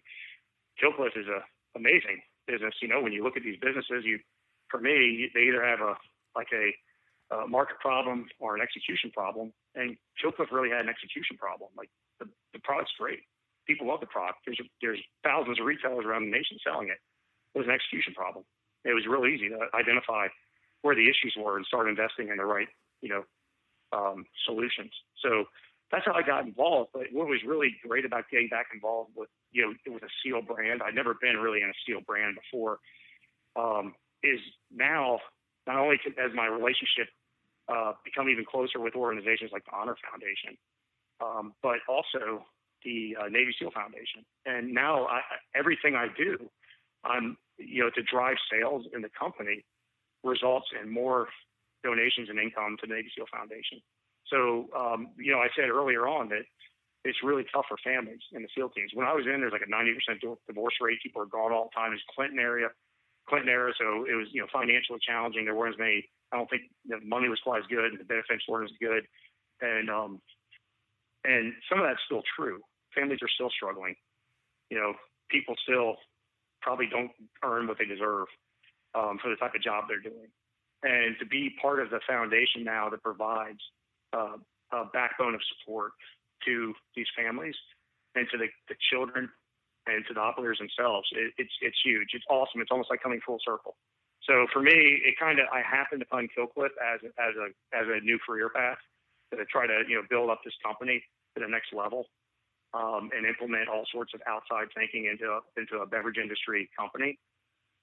Kill 0.80 0.96
Cliff 0.96 1.14
is 1.16 1.28
a 1.28 1.44
amazing 1.76 2.24
business. 2.50 2.74
You 2.82 2.90
know, 2.90 3.02
when 3.02 3.14
you 3.14 3.24
look 3.24 3.38
at 3.38 3.44
these 3.46 3.62
businesses, 3.62 4.02
you, 4.02 4.18
for 4.74 4.82
me, 4.82 5.30
they 5.34 5.46
either 5.46 5.62
have 5.62 5.80
a 5.86 5.94
like 6.34 6.50
a, 6.50 6.74
a 7.36 7.48
market 7.48 7.78
problem 7.80 8.26
or 8.40 8.56
an 8.58 8.62
execution 8.62 9.12
problem. 9.14 9.54
And 9.76 9.98
Kill 10.18 10.32
Cliff 10.34 10.50
really 10.52 10.70
had 10.74 10.82
an 10.82 10.90
execution 10.90 11.38
problem. 11.38 11.70
Like 11.78 11.90
the, 12.20 12.26
the 12.54 12.60
product's 12.66 12.94
great. 12.98 13.22
People 13.68 13.88
love 13.88 14.02
the 14.02 14.10
product. 14.10 14.42
There's 14.46 14.60
there's 14.82 15.02
thousands 15.24 15.60
of 15.60 15.66
retailers 15.66 16.06
around 16.06 16.26
the 16.26 16.34
nation 16.34 16.58
selling 16.66 16.90
it. 16.90 16.98
It 17.54 17.58
was 17.62 17.68
an 17.70 17.74
execution 17.74 18.14
problem. 18.18 18.46
It 18.86 18.94
was 18.98 19.06
real 19.06 19.30
easy 19.30 19.50
to 19.50 19.60
identify 19.78 20.28
where 20.82 20.96
the 20.96 21.06
issues 21.06 21.36
were 21.38 21.58
and 21.58 21.66
start 21.66 21.90
investing 21.90 22.30
in 22.30 22.38
the 22.38 22.46
right, 22.46 22.70
you 23.02 23.10
know, 23.10 23.24
um, 23.92 24.26
solutions. 24.46 24.92
So 25.22 25.46
that's 25.92 26.06
how 26.06 26.14
I 26.14 26.22
got 26.22 26.46
involved. 26.46 26.92
But 26.94 27.08
what 27.12 27.28
was 27.28 27.40
really 27.46 27.76
great 27.88 28.06
about 28.06 28.26
getting 28.32 28.50
back 28.50 28.68
involved 28.74 29.12
with, 29.16 29.30
you 29.52 29.64
know, 29.64 29.94
with 29.94 30.04
a 30.04 30.10
SEAL 30.24 30.44
brand, 30.44 30.82
I'd 30.84 30.96
never 30.96 31.16
been 31.20 31.38
really 31.38 31.62
in 31.62 31.70
a 31.70 31.78
SEAL 31.86 32.02
brand 32.06 32.38
before, 32.38 32.80
um, 33.56 33.96
is 34.24 34.40
now 34.72 35.20
not 35.68 35.78
only 35.78 35.98
has 36.18 36.32
my 36.34 36.48
relationship 36.48 37.08
uh, 37.68 37.94
become 38.04 38.30
even 38.30 38.46
closer 38.46 38.80
with 38.80 38.96
organizations 38.96 39.52
like 39.52 39.66
the 39.66 39.76
Honor 39.76 39.96
Foundation, 40.10 40.58
um, 41.22 41.54
but 41.62 41.78
also 41.88 42.46
the 42.84 43.16
uh, 43.20 43.28
Navy 43.30 43.54
SEAL 43.60 43.72
Foundation. 43.72 44.26
And 44.46 44.74
now 44.74 45.06
I, 45.06 45.22
everything 45.56 45.96
I 45.96 46.08
do, 46.18 46.50
I'm, 47.04 47.38
you 47.58 47.84
know, 47.84 47.90
to 47.96 48.02
drive 48.04 48.38
sales 48.52 48.86
in 48.94 49.02
the 49.02 49.10
company 49.18 49.66
results 50.24 50.68
in 50.82 50.90
more 50.90 51.28
donations 51.84 52.30
and 52.30 52.40
income 52.40 52.78
to 52.82 52.88
the 52.88 52.94
Navy 52.94 53.10
SEAL 53.16 53.28
Foundation. 53.32 53.82
So, 54.30 54.70
um, 54.76 55.10
you 55.18 55.32
know, 55.32 55.40
I 55.40 55.48
said 55.56 55.70
earlier 55.70 56.08
on 56.08 56.30
that 56.30 56.46
it's 57.06 57.24
really 57.24 57.46
tough 57.54 57.66
for 57.68 57.78
families 57.84 58.22
in 58.34 58.42
the 58.42 58.50
SEAL 58.56 58.70
teams. 58.70 58.92
When 58.94 59.08
I 59.08 59.14
was 59.14 59.26
in, 59.26 59.40
there's 59.40 59.54
like 59.54 59.66
a 59.66 59.72
90% 59.72 60.20
divorce 60.48 60.76
rate. 60.82 61.02
People 61.02 61.22
are 61.22 61.32
gone 61.32 61.52
all 61.52 61.70
the 61.72 61.76
time. 61.80 61.94
It's 61.94 62.04
Clinton 62.14 62.40
area, 62.40 62.70
Clinton 63.28 63.50
era, 63.50 63.74
so 63.80 64.06
it 64.06 64.16
was 64.16 64.28
you 64.32 64.42
know 64.42 64.48
financially 64.52 65.00
challenging. 65.02 65.46
There 65.46 65.56
weren't 65.56 65.76
as 65.76 65.80
many. 65.80 66.10
I 66.32 66.38
don't 66.38 66.50
think 66.50 66.64
the 66.86 67.00
money 67.02 67.30
was 67.30 67.40
quite 67.44 67.60
as 67.60 67.70
good, 67.70 67.96
and 67.96 68.00
the 68.00 68.06
benefits 68.06 68.44
weren't 68.48 68.70
as 68.70 68.78
good, 68.82 69.08
and 69.62 69.90
um, 69.90 70.22
and 71.24 71.54
some 71.70 71.80
of 71.80 71.88
that's 71.88 72.04
still 72.06 72.24
true. 72.36 72.60
Families 72.94 73.20
are 73.22 73.32
still 73.34 73.50
struggling. 73.50 73.96
You 74.70 74.78
know, 74.78 74.94
people 75.30 75.56
still 75.64 75.96
probably 76.62 76.88
don't 76.92 77.12
earn 77.44 77.68
what 77.68 77.78
they 77.80 77.86
deserve 77.86 78.28
um, 78.94 79.18
for 79.22 79.30
the 79.30 79.38
type 79.38 79.56
of 79.56 79.64
job 79.64 79.86
they're 79.88 80.04
doing. 80.04 80.28
And 80.84 81.16
to 81.20 81.26
be 81.26 81.56
part 81.62 81.82
of 81.82 81.90
the 81.90 82.00
foundation 82.08 82.64
now 82.64 82.90
that 82.90 83.04
provides 83.04 83.60
uh, 84.14 84.38
a 84.72 84.86
backbone 84.94 85.36
of 85.36 85.42
support 85.58 85.92
to 86.46 86.74
these 86.96 87.08
families 87.18 87.56
and 88.16 88.28
to 88.32 88.38
the, 88.38 88.48
the 88.68 88.76
children 88.92 89.30
and 89.88 90.06
to 90.08 90.14
the 90.14 90.20
operators 90.20 90.60
themselves. 90.60 91.08
It, 91.14 91.34
it's 91.38 91.54
it's 91.62 91.78
huge. 91.84 92.10
It's 92.14 92.26
awesome. 92.30 92.62
It's 92.62 92.72
almost 92.72 92.90
like 92.90 93.02
coming 93.02 93.20
full 93.26 93.40
circle. 93.44 93.76
So 94.24 94.46
for 94.54 94.62
me, 94.62 95.02
it 95.06 95.16
kind 95.20 95.40
of 95.40 95.48
I 95.52 95.62
happened 95.62 96.02
upon 96.02 96.28
Kill 96.36 96.48
Cliff 96.48 96.72
as 96.78 97.00
as 97.18 97.34
a 97.36 97.48
as 97.76 97.88
a 97.88 98.04
new 98.04 98.20
career 98.20 98.50
path 98.50 98.78
to 99.32 99.46
try 99.46 99.66
to 99.68 99.84
you 99.88 99.96
know 99.96 100.04
build 100.10 100.30
up 100.30 100.42
this 100.44 100.54
company 100.64 101.04
to 101.36 101.42
the 101.42 101.50
next 101.50 101.74
level 101.74 102.06
um, 102.74 103.10
and 103.16 103.26
implement 103.26 103.70
all 103.70 103.86
sorts 103.92 104.14
of 104.14 104.22
outside 104.28 104.68
thinking 104.76 105.06
into 105.06 105.26
a, 105.26 105.40
into 105.58 105.82
a 105.82 105.86
beverage 105.86 106.18
industry 106.18 106.70
company. 106.78 107.18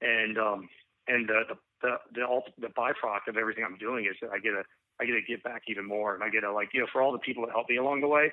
And 0.00 0.38
um, 0.38 0.68
and 1.08 1.28
the 1.28 1.42
the 1.48 1.56
the, 1.82 1.92
the, 2.14 2.68
the 2.68 2.72
byproduct 2.72 3.28
of 3.28 3.36
everything 3.36 3.64
I'm 3.64 3.78
doing 3.78 4.06
is 4.06 4.16
that 4.22 4.30
I 4.30 4.38
get 4.38 4.52
a 4.52 4.64
I 5.00 5.04
get 5.04 5.12
to 5.12 5.22
give 5.22 5.42
back 5.42 5.62
even 5.68 5.86
more, 5.86 6.14
and 6.14 6.24
I 6.24 6.30
get 6.30 6.40
to 6.40 6.52
like 6.52 6.70
you 6.72 6.80
know 6.80 6.86
for 6.92 7.02
all 7.02 7.12
the 7.12 7.18
people 7.18 7.44
that 7.46 7.52
helped 7.52 7.70
me 7.70 7.76
along 7.76 8.00
the 8.00 8.08
way, 8.08 8.32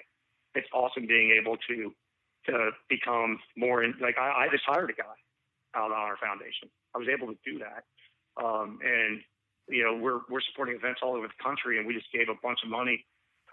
it's 0.56 0.68
awesome 0.74 1.08
being 1.08 1.36
able 1.40 1.58
to 1.70 1.94
to 2.48 2.72
become 2.90 3.40
more 3.56 3.84
in 3.84 3.94
like 4.02 4.18
I, 4.18 4.46
I 4.46 4.48
just 4.52 4.64
hired 4.66 4.90
a 4.90 4.94
guy 4.94 5.16
out 5.76 5.92
on 5.92 5.98
our 5.98 6.18
foundation. 6.18 6.70
I 6.96 7.00
was 7.00 7.08
able 7.08 7.28
to 7.28 7.38
do 7.44 7.60
that, 7.60 7.84
um, 8.44 8.80
and 8.84 9.22
you 9.68 9.84
know 9.84 9.96
we're 9.96 10.22
we're 10.30 10.46
supporting 10.52 10.76
events 10.76 11.02
all 11.04 11.16
over 11.16 11.28
the 11.28 11.44
country, 11.44 11.78
and 11.78 11.88
we 11.88 11.94
just 11.94 12.12
gave 12.12 12.30
a 12.30 12.40
bunch 12.44 12.60
of 12.64 12.70
money, 12.70 13.06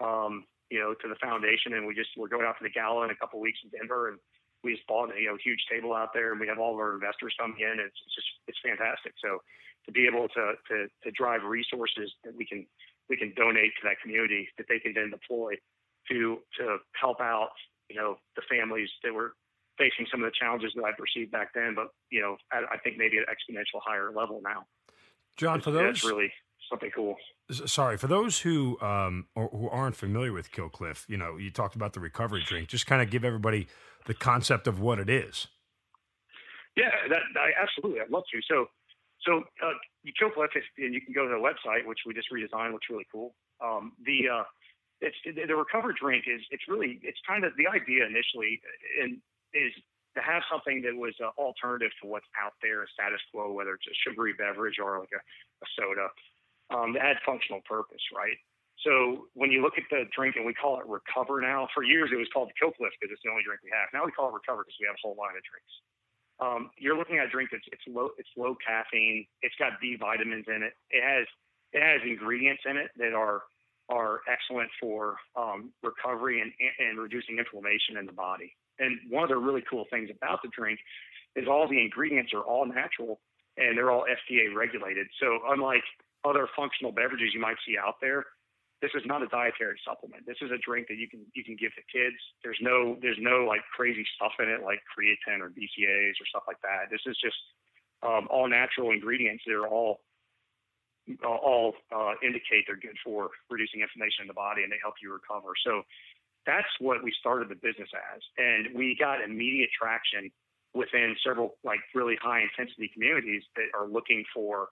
um, 0.03 0.45
you 0.69 0.79
know, 0.79 0.93
to 0.93 1.07
the 1.07 1.19
foundation, 1.19 1.73
and 1.73 1.87
we 1.87 1.95
just 1.95 2.09
we're 2.17 2.31
going 2.31 2.45
out 2.45 2.57
to 2.59 2.63
the 2.63 2.71
gala 2.71 3.05
in 3.05 3.11
a 3.11 3.15
couple 3.15 3.39
of 3.39 3.43
weeks 3.43 3.59
in 3.63 3.71
Denver, 3.71 4.09
and 4.09 4.19
we 4.63 4.75
just 4.75 4.87
bought 4.87 5.09
a 5.15 5.19
you 5.19 5.27
know 5.27 5.37
huge 5.43 5.63
table 5.71 5.93
out 5.93 6.13
there, 6.13 6.31
and 6.31 6.39
we 6.39 6.47
have 6.47 6.59
all 6.59 6.73
of 6.73 6.79
our 6.79 6.93
investors 6.93 7.33
coming 7.39 7.59
in. 7.59 7.79
And 7.79 7.87
it's 7.91 8.15
just 8.15 8.27
it's 8.47 8.61
fantastic. 8.63 9.13
So 9.23 9.41
to 9.85 9.91
be 9.91 10.05
able 10.05 10.27
to 10.29 10.53
to 10.69 10.87
to 11.03 11.09
drive 11.11 11.43
resources 11.43 12.13
that 12.23 12.35
we 12.35 12.45
can 12.45 12.65
we 13.11 13.17
can 13.17 13.33
donate 13.35 13.75
to 13.75 13.83
that 13.83 13.99
community 14.01 14.47
that 14.57 14.67
they 14.71 14.79
can 14.79 14.93
then 14.95 15.11
deploy 15.11 15.59
to 16.09 16.39
to 16.57 16.77
help 16.95 17.19
out 17.19 17.51
you 17.89 17.97
know 17.97 18.15
the 18.37 18.41
families 18.49 18.89
that 19.03 19.13
were 19.13 19.33
facing 19.77 20.07
some 20.09 20.23
of 20.23 20.31
the 20.31 20.35
challenges 20.39 20.71
that 20.75 20.83
I 20.83 20.91
perceived 20.97 21.31
back 21.31 21.49
then, 21.53 21.75
but 21.75 21.87
you 22.09 22.21
know 22.21 22.37
I, 22.51 22.75
I 22.75 22.77
think 22.77 22.97
maybe 22.97 23.17
at 23.19 23.27
exponential 23.27 23.83
higher 23.83 24.11
level 24.15 24.41
now. 24.41 24.63
John, 25.35 25.59
for 25.59 25.71
those 25.71 25.99
that's 25.99 26.05
really 26.05 26.31
something 26.69 26.91
cool. 26.95 27.15
Sorry, 27.51 27.97
for 27.97 28.07
those 28.07 28.39
who 28.39 28.79
um, 28.81 29.27
or, 29.35 29.49
who 29.49 29.69
aren't 29.69 29.97
familiar 29.97 30.31
with 30.31 30.51
Kill 30.51 30.69
Cliff, 30.69 31.05
you 31.09 31.17
know, 31.17 31.35
you 31.35 31.51
talked 31.51 31.75
about 31.75 31.91
the 31.91 31.99
recovery 31.99 32.43
drink. 32.45 32.69
Just 32.69 32.87
kind 32.87 33.01
of 33.01 33.09
give 33.09 33.25
everybody 33.25 33.67
the 34.05 34.13
concept 34.13 34.67
of 34.67 34.79
what 34.79 34.99
it 34.99 35.09
is. 35.09 35.47
Yeah, 36.77 36.89
that, 37.09 37.19
I, 37.35 37.51
absolutely. 37.61 37.99
I'd 37.99 38.09
love 38.09 38.23
to. 38.31 38.39
So, 38.47 38.67
so 39.25 39.43
uh, 39.61 39.77
you 40.03 40.13
Kill 40.17 40.31
Cliff, 40.31 40.51
and 40.55 40.93
you 40.93 41.01
can 41.01 41.13
go 41.13 41.27
to 41.27 41.33
the 41.33 41.41
website, 41.41 41.85
which 41.85 41.99
we 42.05 42.13
just 42.13 42.29
redesigned, 42.33 42.73
looks 42.73 42.89
really 42.89 43.07
cool. 43.11 43.35
Um, 43.63 43.93
the 44.05 44.29
uh, 44.29 44.43
it's 45.01 45.17
the 45.25 45.55
recovery 45.55 45.93
drink 45.99 46.25
is 46.27 46.41
it's 46.49 46.65
really 46.67 46.99
it's 47.01 47.19
kind 47.27 47.43
of 47.43 47.53
the 47.57 47.67
idea 47.67 48.05
initially 48.05 48.61
and 49.01 49.17
is 49.53 49.73
to 50.15 50.21
have 50.21 50.43
something 50.51 50.81
that 50.83 50.93
was 50.93 51.15
an 51.19 51.31
alternative 51.37 51.91
to 52.01 52.07
what's 52.07 52.27
out 52.35 52.53
there, 52.61 52.83
a 52.83 52.89
status 52.91 53.21
quo, 53.31 53.51
whether 53.51 53.73
it's 53.79 53.87
a 53.87 53.95
sugary 54.03 54.33
beverage 54.35 54.75
or 54.75 54.99
like 54.99 55.13
a, 55.15 55.21
a 55.21 55.67
soda, 55.79 56.07
um, 56.67 56.93
that 56.93 57.23
functional 57.23 57.63
purpose, 57.63 58.03
right? 58.11 58.35
So 58.83 59.29
when 59.37 59.53
you 59.53 59.61
look 59.61 59.77
at 59.77 59.85
the 59.89 60.09
drink, 60.11 60.35
and 60.35 60.45
we 60.45 60.53
call 60.53 60.81
it 60.81 60.85
Recover 60.89 61.39
now. 61.39 61.69
For 61.73 61.83
years, 61.83 62.09
it 62.11 62.17
was 62.17 62.27
called 62.33 62.49
the 62.49 62.57
Kill 62.57 62.73
Cliff 62.73 62.91
because 62.97 63.13
it's 63.13 63.21
the 63.23 63.29
only 63.29 63.45
drink 63.45 63.61
we 63.63 63.71
have. 63.71 63.87
Now 63.93 64.03
we 64.03 64.11
call 64.11 64.29
it 64.29 64.35
Recover 64.35 64.65
because 64.65 64.77
we 64.81 64.89
have 64.89 64.97
a 64.97 65.03
whole 65.05 65.15
line 65.15 65.37
of 65.37 65.43
drinks. 65.45 65.73
Um, 66.41 66.71
you're 66.77 66.97
looking 66.97 67.19
at 67.19 67.27
a 67.27 67.29
drink 67.29 67.49
that's 67.51 67.63
it's 67.71 67.83
low 67.87 68.09
it's 68.17 68.29
low 68.35 68.57
caffeine. 68.65 69.25
It's 69.41 69.55
got 69.59 69.79
B 69.79 69.95
vitamins 69.99 70.45
in 70.47 70.63
it. 70.63 70.73
It 70.89 71.03
has 71.03 71.27
it 71.71 71.81
has 71.81 72.01
ingredients 72.05 72.63
in 72.65 72.77
it 72.77 72.89
that 72.97 73.13
are 73.13 73.43
are 73.89 74.21
excellent 74.31 74.69
for 74.79 75.17
um, 75.35 75.71
recovery 75.83 76.41
and, 76.41 76.51
and 76.79 76.97
reducing 76.97 77.37
inflammation 77.37 77.97
in 77.99 78.05
the 78.05 78.13
body. 78.13 78.55
And 78.79 78.97
one 79.09 79.23
of 79.23 79.29
the 79.29 79.37
really 79.37 79.63
cool 79.69 79.85
things 79.91 80.09
about 80.09 80.41
the 80.41 80.49
drink 80.57 80.79
is 81.35 81.45
all 81.47 81.67
the 81.67 81.79
ingredients 81.79 82.31
are 82.33 82.41
all 82.41 82.65
natural 82.65 83.19
and 83.57 83.77
they're 83.77 83.91
all 83.91 84.05
FDA 84.05 84.53
regulated. 84.55 85.07
So 85.19 85.39
unlike 85.49 85.83
other 86.23 86.47
functional 86.55 86.91
beverages 86.91 87.33
you 87.33 87.41
might 87.41 87.57
see 87.65 87.75
out 87.77 87.95
there, 88.01 88.25
this 88.81 88.91
is 88.97 89.05
not 89.05 89.21
a 89.21 89.29
dietary 89.29 89.77
supplement. 89.85 90.25
This 90.25 90.41
is 90.41 90.49
a 90.49 90.57
drink 90.57 90.89
that 90.89 90.97
you 90.97 91.07
can 91.07 91.21
you 91.33 91.45
can 91.45 91.55
give 91.55 91.71
to 91.77 91.85
kids. 91.85 92.17
There's 92.43 92.57
no 92.61 92.97
there's 93.01 93.21
no 93.21 93.45
like 93.45 93.61
crazy 93.69 94.05
stuff 94.17 94.33
in 94.41 94.49
it 94.49 94.65
like 94.65 94.81
creatine 94.89 95.39
or 95.39 95.53
BCAAs 95.53 96.17
or 96.17 96.25
stuff 96.25 96.43
like 96.49 96.59
that. 96.65 96.89
This 96.89 97.01
is 97.05 97.15
just 97.21 97.37
um, 98.01 98.27
all 98.33 98.49
natural 98.49 98.89
ingredients 98.89 99.43
that 99.45 99.53
are 99.53 99.69
all 99.69 100.01
all 101.25 101.73
uh, 101.93 102.13
indicate 102.25 102.65
they're 102.65 102.77
good 102.77 102.97
for 103.05 103.29
reducing 103.49 103.81
inflammation 103.81 104.25
in 104.25 104.27
the 104.27 104.37
body 104.37 104.63
and 104.63 104.71
they 104.71 104.81
help 104.81 104.95
you 105.01 105.13
recover. 105.13 105.53
So 105.65 105.81
that's 106.45 106.69
what 106.79 107.03
we 107.03 107.13
started 107.19 107.49
the 107.49 107.61
business 107.61 107.89
as, 107.93 108.21
and 108.37 108.73
we 108.73 108.97
got 108.97 109.21
immediate 109.21 109.69
traction 109.77 110.31
within 110.73 111.15
several 111.25 111.57
like 111.63 111.79
really 111.93 112.17
high 112.21 112.41
intensity 112.41 112.89
communities 112.93 113.43
that 113.55 113.69
are 113.77 113.87
looking 113.87 114.23
for 114.33 114.69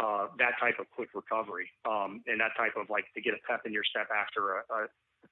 uh, 0.00 0.26
that 0.38 0.58
type 0.58 0.78
of 0.80 0.86
quick 0.90 1.10
recovery 1.14 1.70
um, 1.86 2.22
and 2.26 2.40
that 2.40 2.50
type 2.58 2.74
of 2.74 2.90
like 2.90 3.06
to 3.14 3.22
get 3.22 3.34
a 3.34 3.40
pep 3.46 3.62
in 3.64 3.72
your 3.72 3.86
step 3.86 4.08
after 4.10 4.58
a, 4.58 4.60
a, 4.74 4.80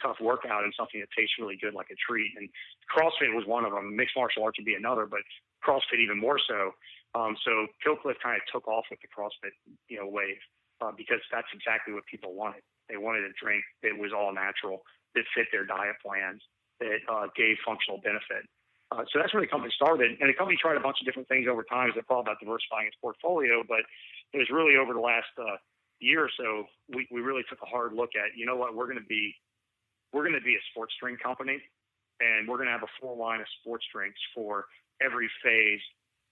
tough 0.01 0.17
workout 0.25 0.65
and 0.65 0.73
something 0.73 1.05
that 1.05 1.11
tastes 1.13 1.37
really 1.37 1.59
good 1.61 1.77
like 1.77 1.93
a 1.93 1.99
treat. 2.01 2.33
And 2.41 2.49
CrossFit 2.89 3.29
was 3.37 3.45
one 3.45 3.69
of 3.69 3.77
them. 3.77 3.95
Mixed 3.95 4.17
martial 4.17 4.43
arts 4.43 4.57
would 4.57 4.65
be 4.65 4.73
another, 4.73 5.05
but 5.05 5.21
CrossFit 5.61 6.01
even 6.01 6.17
more 6.17 6.41
so. 6.41 6.73
Um, 7.13 7.37
so 7.45 7.69
Kill 7.85 8.01
Cliff 8.01 8.17
kind 8.25 8.41
of 8.41 8.43
took 8.49 8.67
off 8.67 8.89
with 8.89 8.99
the 9.05 9.11
CrossFit 9.13 9.53
you 9.93 10.01
know 10.01 10.09
wave 10.09 10.41
uh, 10.81 10.91
because 10.97 11.21
that's 11.31 11.47
exactly 11.53 11.93
what 11.93 12.09
people 12.09 12.33
wanted. 12.35 12.65
They 12.89 12.97
wanted 12.97 13.29
a 13.29 13.33
drink 13.37 13.63
that 13.83 13.93
was 13.93 14.11
all 14.17 14.33
natural, 14.33 14.83
that 15.15 15.29
fit 15.37 15.47
their 15.53 15.69
diet 15.69 16.01
plans, 16.01 16.41
that 16.81 17.05
uh, 17.07 17.29
gave 17.37 17.61
functional 17.65 18.01
benefit. 18.01 18.49
Uh, 18.93 19.05
so 19.09 19.19
that's 19.19 19.33
where 19.33 19.41
the 19.41 19.49
company 19.49 19.73
started. 19.75 20.21
And 20.21 20.29
the 20.29 20.37
company 20.37 20.59
tried 20.61 20.77
a 20.77 20.85
bunch 20.85 21.01
of 21.01 21.07
different 21.09 21.29
things 21.29 21.49
over 21.49 21.65
time 21.65 21.89
as 21.89 21.97
it 21.97 22.05
thought 22.07 22.21
about 22.21 22.37
diversifying 22.41 22.87
its 22.87 22.97
portfolio. 23.01 23.65
But 23.65 23.89
it 24.37 24.39
was 24.39 24.53
really 24.53 24.77
over 24.77 24.93
the 24.93 25.01
last 25.01 25.33
uh, 25.41 25.57
year 26.01 26.29
or 26.29 26.33
so, 26.37 26.69
we, 26.93 27.09
we 27.11 27.21
really 27.21 27.43
took 27.49 27.63
a 27.63 27.67
hard 27.67 27.95
look 27.95 28.11
at, 28.13 28.37
you 28.37 28.45
know 28.45 28.57
what, 28.57 28.77
we're 28.77 28.87
going 28.87 29.01
to 29.01 29.09
be, 29.09 29.35
we're 30.13 30.29
going 30.29 30.37
to 30.37 30.45
be 30.45 30.55
a 30.55 30.65
sports 30.71 30.93
drink 31.01 31.23
company 31.23 31.63
and 32.21 32.47
we're 32.47 32.57
going 32.61 32.69
to 32.69 32.77
have 32.77 32.85
a 32.85 32.95
full 33.01 33.17
line 33.17 33.41
of 33.41 33.47
sports 33.61 33.87
drinks 33.95 34.19
for 34.35 34.67
every 35.01 35.31
phase 35.43 35.81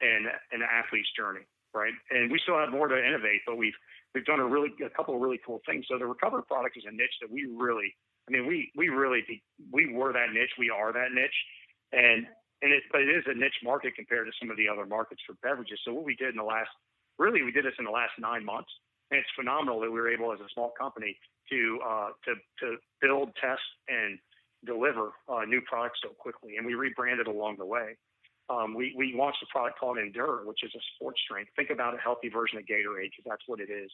in 0.01 0.27
an 0.53 0.61
athlete's 0.61 1.09
journey. 1.16 1.47
Right. 1.73 1.95
And 2.11 2.32
we 2.32 2.41
still 2.43 2.59
have 2.59 2.70
more 2.70 2.89
to 2.89 2.99
innovate, 2.99 3.47
but 3.47 3.57
we've, 3.57 3.78
we've 4.12 4.24
done 4.24 4.41
a 4.41 4.47
really, 4.47 4.74
a 4.85 4.91
couple 4.91 5.15
of 5.15 5.20
really 5.20 5.39
cool 5.47 5.62
things. 5.65 5.87
So 5.89 5.99
the 5.99 6.07
recover 6.07 6.43
product 6.43 6.77
is 6.77 6.82
a 6.85 6.91
niche 6.91 7.15
that 7.23 7.31
we 7.31 7.47
really, 7.47 7.95
I 8.28 8.32
mean, 8.32 8.49
we, 8.49 8.73
we 8.74 8.89
really, 8.89 9.23
we 9.70 9.95
were 9.95 10.12
that 10.12 10.35
niche. 10.35 10.51
We 10.59 10.69
are 10.69 10.93
that 10.93 11.15
niche. 11.15 11.41
And 11.93 12.27
and 12.62 12.73
it, 12.73 12.82
but 12.93 13.01
it 13.01 13.09
is 13.09 13.24
a 13.27 13.35
niche 13.35 13.61
market 13.62 13.95
compared 13.97 14.27
to 14.27 14.32
some 14.41 14.51
of 14.51 14.57
the 14.57 14.69
other 14.69 14.87
markets 14.87 15.23
for 15.27 15.35
beverages. 15.43 15.81
So 15.85 15.93
what 15.95 16.05
we 16.05 16.15
did 16.15 16.31
in 16.31 16.37
the 16.37 16.45
last, 16.45 16.70
really, 17.19 17.43
we 17.43 17.53
did 17.53 17.65
this 17.65 17.74
in 17.78 17.85
the 17.85 17.91
last 17.91 18.12
nine 18.19 18.45
months, 18.45 18.70
and 19.11 19.19
it's 19.19 19.28
phenomenal 19.35 19.81
that 19.81 19.91
we 19.91 20.01
were 20.01 20.11
able, 20.11 20.32
as 20.32 20.41
a 20.41 20.49
small 20.53 20.73
company, 20.78 21.16
to 21.51 21.78
uh, 21.85 22.09
to 22.24 22.35
to 22.61 22.77
build, 23.01 23.35
test, 23.41 23.65
and 23.89 24.19
deliver 24.65 25.12
uh, 25.28 25.45
new 25.49 25.61
products 25.62 26.01
so 26.03 26.11
quickly. 26.19 26.57
And 26.57 26.66
we 26.66 26.74
rebranded 26.74 27.27
along 27.27 27.57
the 27.59 27.66
way. 27.66 27.97
Um, 28.51 28.74
we 28.74 28.95
we 28.97 29.15
launched 29.16 29.43
a 29.43 29.47
product 29.51 29.78
called 29.78 29.99
Endure, 29.99 30.45
which 30.45 30.62
is 30.62 30.73
a 30.74 30.82
sports 30.95 31.20
drink. 31.31 31.49
Think 31.57 31.70
about 31.70 31.95
a 31.95 31.99
healthy 31.99 32.28
version 32.28 32.59
of 32.59 32.65
Gatorade, 32.65 33.11
because 33.15 33.27
that's 33.27 33.47
what 33.47 33.61
it 33.61 33.70
is. 33.70 33.91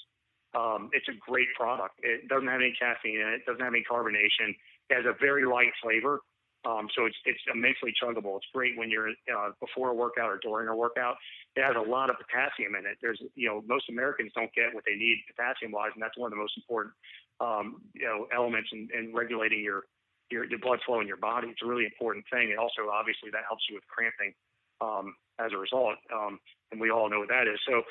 Um, 0.55 0.88
it's 0.93 1.09
a 1.09 1.16
great 1.28 1.48
product. 1.55 2.01
It 2.02 2.28
doesn't 2.28 2.48
have 2.48 2.60
any 2.60 2.74
caffeine 2.80 3.20
in 3.20 3.28
it. 3.28 3.44
It 3.44 3.47
doesn't 3.47 3.60
have 3.60 3.74
any 3.74 3.84
carbonation. 3.84 4.56
It 4.88 4.94
has 4.97 5.05
a 5.05 5.12
very 5.20 5.44
light 5.44 5.72
flavor 5.82 6.20
um, 6.66 6.88
so 6.97 7.06
it's 7.06 7.16
it's 7.24 7.40
immensely 7.47 7.94
chuggable. 7.94 8.36
It's 8.36 8.51
great 8.52 8.76
when 8.76 8.90
you're 8.90 9.10
uh, 9.30 9.51
before 9.60 9.90
a 9.90 9.94
workout 9.94 10.30
or 10.30 10.38
during 10.43 10.66
a 10.66 10.74
workout. 10.74 11.14
It 11.55 11.62
has 11.62 11.76
a 11.78 11.88
lot 11.88 12.10
of 12.10 12.16
potassium 12.18 12.74
in 12.74 12.84
it. 12.86 12.98
There's 13.01 13.22
you 13.36 13.48
know 13.48 13.62
most 13.66 13.88
Americans 13.88 14.32
don't 14.34 14.52
get 14.52 14.74
what 14.74 14.82
they 14.84 14.97
need 14.98 15.22
potassium 15.30 15.70
wise, 15.70 15.94
and 15.94 16.02
that's 16.02 16.18
one 16.18 16.26
of 16.26 16.34
the 16.34 16.43
most 16.43 16.59
important 16.59 16.94
um, 17.38 17.80
you 17.94 18.05
know 18.05 18.26
elements 18.34 18.70
in, 18.72 18.88
in 18.90 19.14
regulating 19.14 19.62
your, 19.62 19.86
your 20.30 20.44
your 20.44 20.59
blood 20.59 20.80
flow 20.84 21.01
in 21.01 21.06
your 21.06 21.22
body. 21.22 21.48
It's 21.48 21.62
a 21.62 21.66
really 21.66 21.86
important 21.86 22.24
thing. 22.32 22.51
And 22.51 22.59
also 22.59 22.90
obviously 22.90 23.30
that 23.30 23.47
helps 23.47 23.62
you 23.70 23.78
with 23.78 23.86
cramping 23.86 24.34
um, 24.82 25.14
as 25.38 25.55
a 25.55 25.59
result, 25.59 25.94
um, 26.10 26.40
and 26.72 26.80
we 26.80 26.90
all 26.90 27.09
know 27.09 27.20
what 27.20 27.30
that 27.30 27.47
is. 27.47 27.62
So 27.62 27.86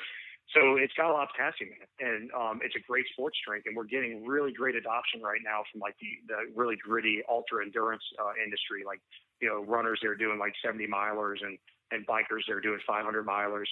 so 0.54 0.76
it's 0.78 0.92
got 0.94 1.10
a 1.10 1.12
lot 1.12 1.24
of 1.26 1.34
potassium 1.34 1.74
in 1.74 1.80
it, 1.82 1.90
and 1.98 2.30
um, 2.30 2.60
it's 2.62 2.76
a 2.76 2.82
great 2.86 3.04
sports 3.12 3.36
drink. 3.46 3.64
And 3.66 3.74
we're 3.74 3.90
getting 3.90 4.24
really 4.24 4.52
great 4.52 4.76
adoption 4.76 5.20
right 5.20 5.40
now 5.42 5.66
from 5.70 5.80
like 5.80 5.96
the, 5.98 6.22
the 6.28 6.38
really 6.54 6.76
gritty 6.76 7.22
ultra 7.28 7.64
endurance 7.64 8.02
uh, 8.22 8.30
industry, 8.38 8.86
like 8.86 9.00
you 9.40 9.48
know 9.48 9.64
runners 9.66 9.98
that 10.02 10.08
are 10.08 10.16
doing 10.16 10.38
like 10.38 10.54
70 10.64 10.86
milers 10.86 11.42
and 11.42 11.58
and 11.90 12.06
bikers 12.06 12.46
that 12.46 12.54
are 12.54 12.60
doing 12.60 12.78
500 12.86 13.26
milers. 13.26 13.66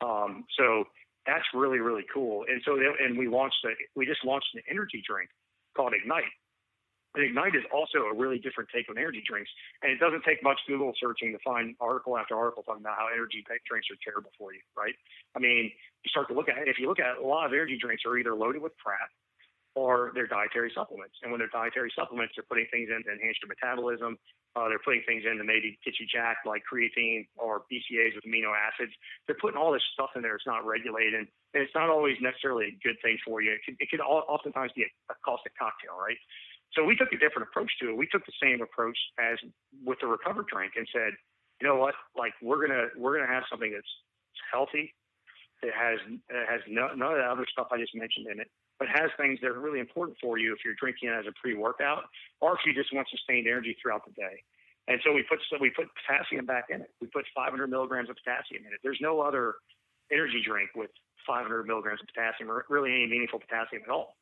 Um, 0.00 0.44
so 0.56 0.84
that's 1.26 1.44
really 1.52 1.80
really 1.80 2.06
cool. 2.14 2.44
And 2.48 2.62
so 2.64 2.78
and 2.78 3.18
we 3.18 3.26
launched 3.26 3.58
a, 3.66 3.74
we 3.96 4.06
just 4.06 4.24
launched 4.24 4.54
an 4.54 4.62
energy 4.70 5.02
drink 5.06 5.30
called 5.76 5.94
Ignite, 5.94 6.30
but 7.12 7.22
Ignite 7.22 7.56
is 7.56 7.66
also 7.74 8.06
a 8.06 8.14
really 8.14 8.38
different 8.38 8.70
take 8.70 8.88
on 8.88 8.98
energy 8.98 9.22
drinks. 9.26 9.50
And 9.82 9.90
it 9.90 9.98
doesn't 9.98 10.22
take 10.22 10.42
much 10.42 10.58
Google 10.66 10.92
searching 10.98 11.32
to 11.32 11.40
find 11.42 11.74
article 11.80 12.16
after 12.16 12.36
article 12.36 12.62
talking 12.62 12.82
about 12.82 12.96
how 12.98 13.08
energy 13.12 13.42
drinks 13.42 13.88
are 13.90 13.98
terrible 14.02 14.30
for 14.38 14.54
you, 14.54 14.60
right? 14.76 14.94
I 15.34 15.38
mean, 15.38 15.70
you 16.04 16.08
start 16.08 16.28
to 16.28 16.34
look 16.34 16.48
at 16.48 16.58
it. 16.58 16.68
If 16.68 16.78
you 16.78 16.88
look 16.88 17.00
at 17.00 17.18
it, 17.18 17.22
a 17.22 17.26
lot 17.26 17.46
of 17.46 17.52
energy 17.52 17.78
drinks 17.80 18.04
are 18.06 18.16
either 18.16 18.34
loaded 18.34 18.62
with 18.62 18.72
crap 18.78 19.10
or 19.74 20.10
they're 20.14 20.26
dietary 20.26 20.70
supplements. 20.74 21.14
And 21.22 21.30
when 21.30 21.38
they're 21.38 21.52
dietary 21.52 21.92
supplements, 21.94 22.34
they're 22.34 22.46
putting 22.48 22.66
things 22.70 22.90
in 22.90 23.02
to 23.06 23.10
enhance 23.10 23.38
your 23.42 23.50
metabolism. 23.50 24.18
Uh, 24.58 24.66
they're 24.66 24.82
putting 24.82 25.02
things 25.06 25.22
in 25.22 25.38
to 25.38 25.46
maybe 25.46 25.78
get 25.86 25.94
you 26.02 26.06
jacked, 26.10 26.42
like 26.42 26.66
creatine 26.66 27.30
or 27.38 27.62
BCAAs 27.70 28.18
with 28.18 28.26
amino 28.26 28.50
acids. 28.50 28.90
They're 29.26 29.38
putting 29.38 29.54
all 29.54 29.70
this 29.70 29.86
stuff 29.94 30.10
in 30.18 30.22
there. 30.26 30.34
It's 30.34 30.46
not 30.46 30.66
regulated, 30.66 31.14
and 31.14 31.28
it's 31.54 31.70
not 31.74 31.86
always 31.86 32.18
necessarily 32.18 32.74
a 32.74 32.78
good 32.82 32.98
thing 32.98 33.14
for 33.22 33.38
you. 33.42 33.54
It 33.54 33.62
can, 33.62 33.76
it 33.78 33.88
can 33.88 34.00
oftentimes 34.02 34.72
be 34.74 34.82
a, 34.82 34.90
a 35.06 35.14
caustic 35.22 35.54
cocktail, 35.54 35.94
right? 35.94 36.18
So 36.74 36.84
we 36.84 36.94
took 36.94 37.12
a 37.12 37.18
different 37.18 37.48
approach 37.50 37.70
to 37.80 37.90
it. 37.90 37.96
We 37.96 38.06
took 38.06 38.24
the 38.26 38.36
same 38.42 38.62
approach 38.62 38.96
as 39.18 39.38
with 39.84 39.98
the 40.00 40.06
recover 40.06 40.44
drink 40.46 40.74
and 40.76 40.86
said, 40.92 41.12
you 41.60 41.66
know 41.66 41.76
what, 41.76 41.94
like 42.16 42.32
we're 42.42 42.66
gonna 42.66 42.88
we're 42.96 43.18
gonna 43.18 43.32
have 43.32 43.44
something 43.50 43.72
that's 43.72 43.92
healthy. 44.52 44.94
that 45.62 45.72
has 45.74 45.98
has 46.30 46.60
no, 46.68 46.94
none 46.94 47.12
of 47.12 47.18
the 47.18 47.28
other 47.28 47.46
stuff 47.50 47.68
I 47.70 47.78
just 47.78 47.94
mentioned 47.94 48.26
in 48.32 48.40
it, 48.40 48.48
but 48.78 48.88
has 48.88 49.10
things 49.18 49.38
that 49.42 49.48
are 49.48 49.60
really 49.60 49.80
important 49.80 50.16
for 50.22 50.38
you 50.38 50.52
if 50.54 50.64
you're 50.64 50.78
drinking 50.78 51.10
it 51.10 51.18
as 51.18 51.26
a 51.26 51.34
pre-workout 51.40 52.04
or 52.40 52.54
if 52.54 52.60
you 52.64 52.72
just 52.72 52.94
want 52.94 53.08
sustained 53.10 53.46
energy 53.46 53.76
throughout 53.82 54.06
the 54.06 54.12
day. 54.12 54.42
And 54.88 55.00
so 55.04 55.12
we 55.12 55.22
put 55.28 55.38
so 55.50 55.58
we 55.60 55.70
put 55.70 55.86
potassium 56.00 56.46
back 56.46 56.66
in 56.70 56.80
it. 56.80 56.90
We 57.00 57.08
put 57.08 57.26
500 57.34 57.68
milligrams 57.68 58.08
of 58.08 58.16
potassium 58.16 58.64
in 58.66 58.72
it. 58.72 58.80
There's 58.82 58.98
no 59.00 59.20
other 59.20 59.56
energy 60.10 60.42
drink 60.44 60.70
with 60.74 60.90
500 61.26 61.66
milligrams 61.66 62.00
of 62.00 62.08
potassium 62.08 62.50
or 62.50 62.64
really 62.68 62.90
any 62.90 63.06
meaningful 63.06 63.38
potassium 63.38 63.82
at 63.84 63.90
all. 63.90 64.16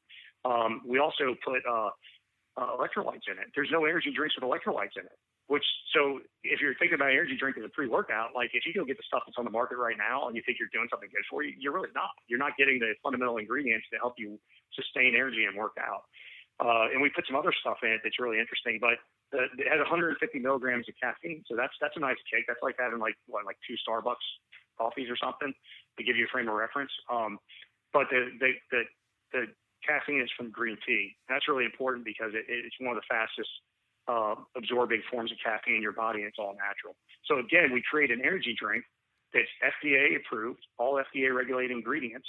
Um, 0.44 0.82
we 0.86 0.98
also 0.98 1.34
put 1.44 1.62
uh, 1.68 1.90
uh, 2.58 2.74
electrolytes 2.74 3.30
in 3.30 3.38
it. 3.38 3.54
There's 3.54 3.70
no 3.70 3.86
energy 3.86 4.10
drinks 4.10 4.34
with 4.34 4.42
electrolytes 4.42 4.98
in 4.98 5.06
it. 5.06 5.14
Which 5.46 5.64
so 5.94 6.20
if 6.44 6.60
you're 6.60 6.74
thinking 6.76 6.98
about 6.98 7.14
energy 7.14 7.38
drink 7.38 7.56
as 7.56 7.64
a 7.64 7.72
pre-workout, 7.72 8.34
like 8.34 8.50
if 8.52 8.66
you 8.66 8.74
go 8.74 8.84
get 8.84 8.98
the 8.98 9.06
stuff 9.06 9.22
that's 9.24 9.38
on 9.38 9.46
the 9.46 9.54
market 9.54 9.78
right 9.78 9.96
now 9.96 10.26
and 10.26 10.36
you 10.36 10.42
think 10.44 10.58
you're 10.58 10.68
doing 10.74 10.90
something 10.90 11.08
good 11.08 11.24
for 11.30 11.40
you, 11.46 11.54
you're 11.56 11.72
really 11.72 11.94
not. 11.94 12.12
You're 12.26 12.42
not 12.42 12.58
getting 12.58 12.76
the 12.82 12.92
fundamental 13.00 13.38
ingredients 13.38 13.86
to 13.94 13.96
help 13.96 14.18
you 14.18 14.36
sustain 14.74 15.14
energy 15.14 15.48
and 15.48 15.56
work 15.56 15.78
out. 15.80 16.04
Uh, 16.58 16.90
and 16.92 17.00
we 17.00 17.08
put 17.14 17.24
some 17.24 17.38
other 17.38 17.54
stuff 17.62 17.78
in 17.86 17.94
it 17.94 18.02
that's 18.02 18.18
really 18.18 18.42
interesting, 18.42 18.82
but 18.82 18.98
the, 19.30 19.46
it 19.56 19.70
has 19.70 19.78
150 19.78 20.18
milligrams 20.42 20.84
of 20.90 20.94
caffeine, 21.00 21.46
so 21.46 21.54
that's 21.54 21.72
that's 21.80 21.94
a 21.96 22.02
nice 22.02 22.18
kick. 22.26 22.44
That's 22.50 22.60
like 22.60 22.74
having 22.76 22.98
like 22.98 23.14
what 23.30 23.46
like 23.46 23.56
two 23.62 23.78
Starbucks 23.86 24.26
coffees 24.76 25.08
or 25.08 25.16
something 25.16 25.54
to 25.54 26.02
give 26.02 26.16
you 26.16 26.26
a 26.26 26.32
frame 26.34 26.48
of 26.50 26.58
reference. 26.58 26.90
Um, 27.06 27.38
but 27.94 28.10
the 28.10 28.34
the 28.42 28.50
the, 28.74 28.82
the 29.32 29.42
caffeine 29.86 30.20
is 30.20 30.30
from 30.36 30.50
green 30.50 30.76
tea. 30.86 31.16
That's 31.28 31.48
really 31.48 31.64
important 31.64 32.04
because 32.04 32.32
it, 32.34 32.44
it's 32.48 32.76
one 32.80 32.96
of 32.96 33.02
the 33.02 33.08
fastest 33.08 33.50
uh, 34.08 34.34
absorbing 34.56 35.02
forms 35.10 35.30
of 35.30 35.38
caffeine 35.44 35.76
in 35.76 35.82
your 35.82 35.92
body, 35.92 36.20
and 36.20 36.28
it's 36.28 36.38
all 36.38 36.56
natural. 36.56 36.96
So 37.26 37.38
again, 37.38 37.72
we 37.72 37.82
create 37.82 38.10
an 38.10 38.20
energy 38.24 38.56
drink 38.58 38.84
that's 39.34 39.48
FDA 39.60 40.16
approved, 40.16 40.60
all 40.78 40.96
FDA 40.96 41.34
regulated 41.34 41.70
ingredients, 41.70 42.26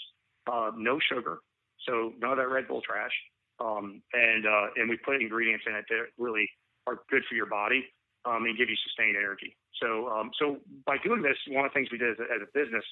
uh, 0.52 0.72
no 0.76 1.00
sugar, 1.00 1.40
so 1.88 2.14
none 2.20 2.32
of 2.32 2.38
that 2.38 2.50
Red 2.50 2.68
Bull 2.68 2.82
trash, 2.82 3.14
um, 3.60 4.02
and 4.14 4.46
uh, 4.46 4.68
and 4.76 4.90
we 4.90 4.98
put 4.98 5.22
ingredients 5.22 5.64
in 5.68 5.76
it 5.76 5.86
that 5.90 6.12
really 6.18 6.50
are 6.88 7.00
good 7.10 7.24
for 7.30 7.36
your 7.36 7.46
body 7.46 7.86
um, 8.26 8.44
and 8.44 8.58
give 8.58 8.70
you 8.70 8.76
sustained 8.84 9.16
energy. 9.16 9.56
So 9.82 10.10
um, 10.10 10.32
so 10.40 10.58
by 10.86 10.98
doing 11.04 11.22
this, 11.22 11.38
one 11.48 11.66
of 11.66 11.72
the 11.72 11.76
things 11.76 11.88
we 11.92 11.98
did 11.98 12.12
as 12.12 12.20
a, 12.20 12.28
as 12.28 12.42
a 12.44 12.52
business 12.52 12.84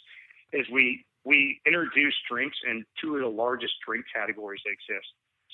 is 0.53 0.65
we 0.71 1.05
we 1.25 1.59
introduced 1.65 2.17
drinks 2.29 2.57
in 2.65 2.85
two 3.01 3.15
of 3.15 3.21
the 3.21 3.27
largest 3.27 3.73
drink 3.85 4.05
categories 4.13 4.61
that 4.65 4.71
exist. 4.71 5.07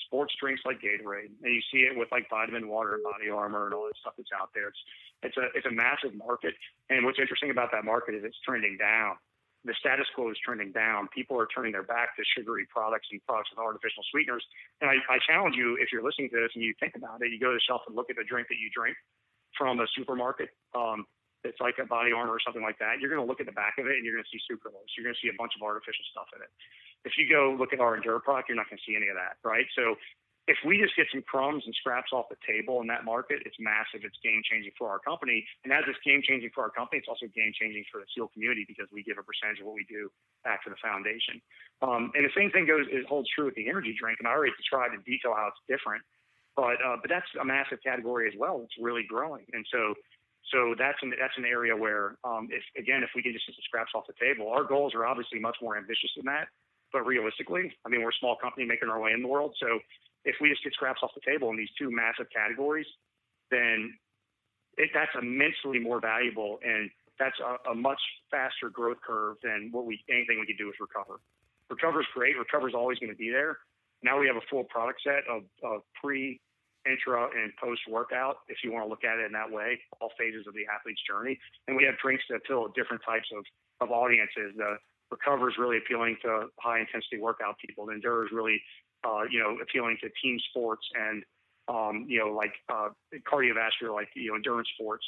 Sports 0.06 0.34
drinks 0.40 0.62
like 0.64 0.78
Gatorade, 0.78 1.34
and 1.42 1.50
you 1.54 1.62
see 1.72 1.86
it 1.86 1.96
with 1.96 2.10
like 2.12 2.28
vitamin 2.30 2.68
water 2.68 2.94
and 2.94 3.02
body 3.02 3.30
armor 3.30 3.66
and 3.66 3.74
all 3.74 3.86
that 3.86 3.96
stuff 3.98 4.14
that's 4.16 4.30
out 4.34 4.50
there. 4.54 4.68
It's 4.68 4.78
it's 5.22 5.36
a 5.36 5.46
it's 5.54 5.66
a 5.66 5.74
massive 5.74 6.14
market, 6.14 6.54
and 6.90 7.04
what's 7.04 7.18
interesting 7.18 7.50
about 7.50 7.70
that 7.72 7.84
market 7.84 8.14
is 8.14 8.22
it's 8.24 8.38
trending 8.46 8.76
down. 8.78 9.16
The 9.64 9.72
status 9.80 10.06
quo 10.14 10.30
is 10.30 10.36
trending 10.44 10.72
down. 10.72 11.08
People 11.08 11.40
are 11.40 11.48
turning 11.48 11.72
their 11.72 11.88
back 11.88 12.14
to 12.16 12.22
sugary 12.36 12.66
products 12.68 13.08
and 13.10 13.20
products 13.24 13.48
with 13.50 13.64
artificial 13.64 14.04
sweeteners. 14.12 14.44
And 14.82 14.90
I, 14.90 15.00
I 15.08 15.16
challenge 15.26 15.56
you, 15.56 15.78
if 15.80 15.88
you're 15.90 16.04
listening 16.04 16.28
to 16.30 16.36
this 16.36 16.52
and 16.54 16.62
you 16.62 16.74
think 16.78 16.92
about 16.96 17.22
it, 17.22 17.32
you 17.32 17.40
go 17.40 17.48
to 17.48 17.56
the 17.56 17.64
shelf 17.66 17.80
and 17.88 17.96
look 17.96 18.10
at 18.10 18.16
the 18.16 18.28
drink 18.28 18.48
that 18.52 18.60
you 18.60 18.68
drink 18.76 18.92
from 19.56 19.80
a 19.80 19.86
supermarket. 19.96 20.50
Um, 20.76 21.06
it's 21.44 21.60
like 21.60 21.76
a 21.78 21.86
body 21.86 22.12
armor 22.12 22.32
or 22.32 22.42
something 22.42 22.64
like 22.64 22.80
that, 22.80 22.98
you're 23.00 23.12
going 23.12 23.22
to 23.22 23.28
look 23.28 23.40
at 23.40 23.46
the 23.46 23.56
back 23.56 23.76
of 23.78 23.86
it 23.86 24.00
and 24.00 24.04
you're 24.04 24.16
going 24.16 24.24
to 24.24 24.32
see 24.32 24.40
sucralose. 24.48 24.88
You're 24.96 25.04
going 25.04 25.16
to 25.16 25.22
see 25.22 25.30
a 25.30 25.38
bunch 25.38 25.52
of 25.54 25.62
artificial 25.62 26.04
stuff 26.10 26.28
in 26.34 26.42
it. 26.42 26.50
If 27.04 27.20
you 27.20 27.28
go 27.28 27.52
look 27.54 27.76
at 27.76 27.80
our 27.80 27.96
Endure 27.96 28.18
product, 28.18 28.48
you're 28.48 28.56
not 28.56 28.68
going 28.72 28.80
to 28.80 28.86
see 28.88 28.96
any 28.96 29.12
of 29.12 29.16
that, 29.20 29.36
right? 29.44 29.68
So 29.76 29.94
if 30.46 30.60
we 30.60 30.76
just 30.76 30.92
get 30.92 31.08
some 31.08 31.24
crumbs 31.24 31.64
and 31.64 31.72
scraps 31.72 32.12
off 32.12 32.28
the 32.28 32.36
table 32.44 32.84
in 32.84 32.86
that 32.92 33.04
market, 33.04 33.40
it's 33.48 33.56
massive. 33.56 34.04
It's 34.04 34.16
game 34.20 34.44
changing 34.44 34.76
for 34.76 34.92
our 34.92 35.00
company. 35.00 35.40
And 35.64 35.72
as 35.72 35.88
it's 35.88 35.96
game 36.04 36.20
changing 36.20 36.52
for 36.52 36.68
our 36.68 36.72
company, 36.72 37.00
it's 37.00 37.08
also 37.08 37.24
game 37.32 37.52
changing 37.56 37.84
for 37.88 38.04
the 38.04 38.08
SEAL 38.12 38.28
community 38.36 38.68
because 38.68 38.84
we 38.92 39.00
give 39.00 39.16
a 39.16 39.24
percentage 39.24 39.64
of 39.64 39.66
what 39.72 39.76
we 39.76 39.88
do 39.88 40.12
back 40.44 40.60
to 40.68 40.70
the 40.70 40.76
foundation. 40.84 41.40
Um, 41.80 42.12
and 42.12 42.28
the 42.28 42.34
same 42.36 42.52
thing 42.52 42.68
goes, 42.68 42.84
it 42.92 43.08
holds 43.08 43.28
true 43.32 43.48
with 43.48 43.56
the 43.56 43.72
energy 43.72 43.96
drink. 43.96 44.20
And 44.20 44.28
I 44.28 44.36
already 44.36 44.52
described 44.60 44.92
in 44.92 45.00
detail 45.08 45.32
how 45.32 45.48
it's 45.48 45.60
different, 45.64 46.04
but, 46.60 46.76
uh, 46.84 47.00
but 47.00 47.08
that's 47.08 47.28
a 47.40 47.44
massive 47.44 47.80
category 47.80 48.28
as 48.28 48.36
well. 48.36 48.60
It's 48.60 48.76
really 48.76 49.08
growing. 49.08 49.48
And 49.56 49.64
so 49.72 49.96
so 50.52 50.74
that's 50.78 50.98
an 51.02 51.12
that's 51.18 51.36
an 51.36 51.44
area 51.44 51.76
where, 51.76 52.16
um, 52.24 52.48
if 52.50 52.62
again, 52.76 53.02
if 53.02 53.10
we 53.16 53.22
can 53.22 53.32
just 53.32 53.46
get 53.46 53.56
scraps 53.64 53.92
off 53.94 54.04
the 54.06 54.14
table, 54.20 54.48
our 54.48 54.64
goals 54.64 54.94
are 54.94 55.06
obviously 55.06 55.40
much 55.40 55.56
more 55.62 55.76
ambitious 55.76 56.10
than 56.16 56.26
that. 56.26 56.48
But 56.92 57.06
realistically, 57.06 57.72
I 57.84 57.88
mean, 57.88 58.02
we're 58.02 58.14
a 58.14 58.20
small 58.20 58.36
company 58.36 58.66
making 58.66 58.88
our 58.88 59.00
way 59.00 59.12
in 59.12 59.22
the 59.22 59.28
world. 59.28 59.56
So 59.58 59.80
if 60.24 60.36
we 60.40 60.50
just 60.50 60.62
get 60.62 60.72
scraps 60.74 61.00
off 61.02 61.10
the 61.14 61.24
table 61.24 61.50
in 61.50 61.56
these 61.56 61.72
two 61.78 61.90
massive 61.90 62.26
categories, 62.30 62.86
then 63.50 63.94
it, 64.76 64.90
that's 64.94 65.10
immensely 65.20 65.78
more 65.78 66.00
valuable 66.00 66.58
and 66.64 66.90
that's 67.18 67.36
a, 67.40 67.70
a, 67.70 67.74
much 67.74 68.00
faster 68.30 68.68
growth 68.70 68.98
curve 69.06 69.36
than 69.42 69.68
what 69.70 69.86
we 69.86 70.02
anything 70.10 70.40
we 70.40 70.46
could 70.46 70.58
do 70.58 70.66
with 70.66 70.76
recover. 70.80 71.20
Recover 71.70 72.00
is 72.00 72.06
great. 72.12 72.36
Recover 72.36 72.68
is 72.68 72.74
always 72.74 72.98
going 72.98 73.10
to 73.12 73.16
be 73.16 73.30
there. 73.30 73.58
Now 74.02 74.18
we 74.18 74.26
have 74.26 74.36
a 74.36 74.46
full 74.50 74.64
product 74.64 75.00
set 75.04 75.22
of, 75.30 75.44
of 75.62 75.82
pre 76.02 76.40
intra 76.86 77.28
and 77.34 77.52
post 77.56 77.80
workout, 77.88 78.38
if 78.48 78.58
you 78.62 78.72
want 78.72 78.84
to 78.84 78.88
look 78.88 79.04
at 79.04 79.18
it 79.18 79.26
in 79.26 79.32
that 79.32 79.50
way, 79.50 79.80
all 80.00 80.10
phases 80.18 80.46
of 80.46 80.54
the 80.54 80.66
athlete's 80.68 81.00
journey. 81.06 81.38
And 81.68 81.76
we 81.76 81.84
have 81.84 81.96
drinks 81.98 82.24
that 82.28 82.36
appeal 82.36 82.68
to 82.68 82.72
different 82.80 83.02
types 83.04 83.28
of, 83.36 83.44
of 83.80 83.90
audiences. 83.90 84.52
The 84.56 84.76
recover 85.10 85.48
is 85.48 85.56
really 85.58 85.78
appealing 85.78 86.16
to 86.22 86.48
high 86.60 86.80
intensity 86.80 87.18
workout 87.18 87.56
people. 87.58 87.86
The 87.86 87.92
endure 87.92 88.24
is 88.26 88.32
really, 88.32 88.60
uh, 89.04 89.22
you 89.30 89.40
know, 89.40 89.56
appealing 89.62 89.98
to 90.02 90.08
team 90.22 90.38
sports 90.50 90.84
and, 90.94 91.24
um, 91.68 92.06
you 92.08 92.18
know, 92.18 92.32
like 92.32 92.52
uh, 92.68 92.88
cardiovascular, 93.30 93.92
like, 93.92 94.08
you 94.14 94.30
know, 94.30 94.36
endurance 94.36 94.68
sports. 94.74 95.04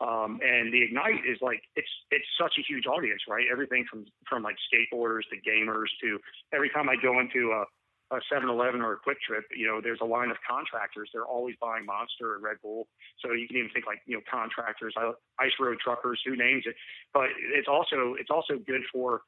Um, 0.00 0.40
and 0.44 0.72
the 0.74 0.82
Ignite 0.82 1.24
is 1.24 1.38
like 1.40 1.62
it's 1.74 1.88
it's 2.10 2.26
such 2.38 2.52
a 2.58 2.62
huge 2.68 2.84
audience, 2.84 3.22
right? 3.28 3.46
Everything 3.50 3.86
from 3.88 4.04
from 4.28 4.42
like 4.42 4.56
skateboarders 4.68 5.24
to 5.32 5.40
gamers 5.40 5.88
to 6.02 6.18
every 6.52 6.68
time 6.68 6.90
I 6.90 6.96
go 7.00 7.18
into 7.18 7.52
a 7.52 7.64
a 8.10 8.18
7-Eleven 8.32 8.82
or 8.82 8.92
a 8.92 8.96
QuikTrip, 8.98 9.50
you 9.56 9.66
know, 9.66 9.80
there's 9.82 9.98
a 10.00 10.06
line 10.06 10.30
of 10.30 10.36
contractors. 10.48 11.10
They're 11.12 11.26
always 11.26 11.56
buying 11.60 11.84
Monster 11.84 12.36
and 12.36 12.42
Red 12.44 12.56
Bull. 12.62 12.86
So 13.18 13.32
you 13.32 13.48
can 13.48 13.56
even 13.56 13.70
think 13.74 13.86
like, 13.86 13.98
you 14.06 14.14
know, 14.14 14.22
contractors, 14.30 14.94
ice 15.40 15.52
road 15.58 15.78
truckers, 15.82 16.20
who 16.24 16.36
names 16.36 16.64
it. 16.66 16.76
But 17.12 17.34
it's 17.36 17.68
also 17.68 18.14
it's 18.18 18.30
also 18.30 18.62
good 18.64 18.82
for, 18.92 19.22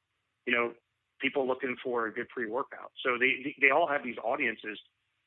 you 0.47 0.55
know, 0.55 0.73
people 1.21 1.47
looking 1.47 1.77
for 1.83 2.07
a 2.07 2.13
good 2.13 2.29
pre-workout. 2.29 2.93
So 3.05 3.19
they 3.19 3.55
they 3.61 3.71
all 3.71 3.89
have 3.89 4.05
these 4.05 4.19
audiences 4.23 4.79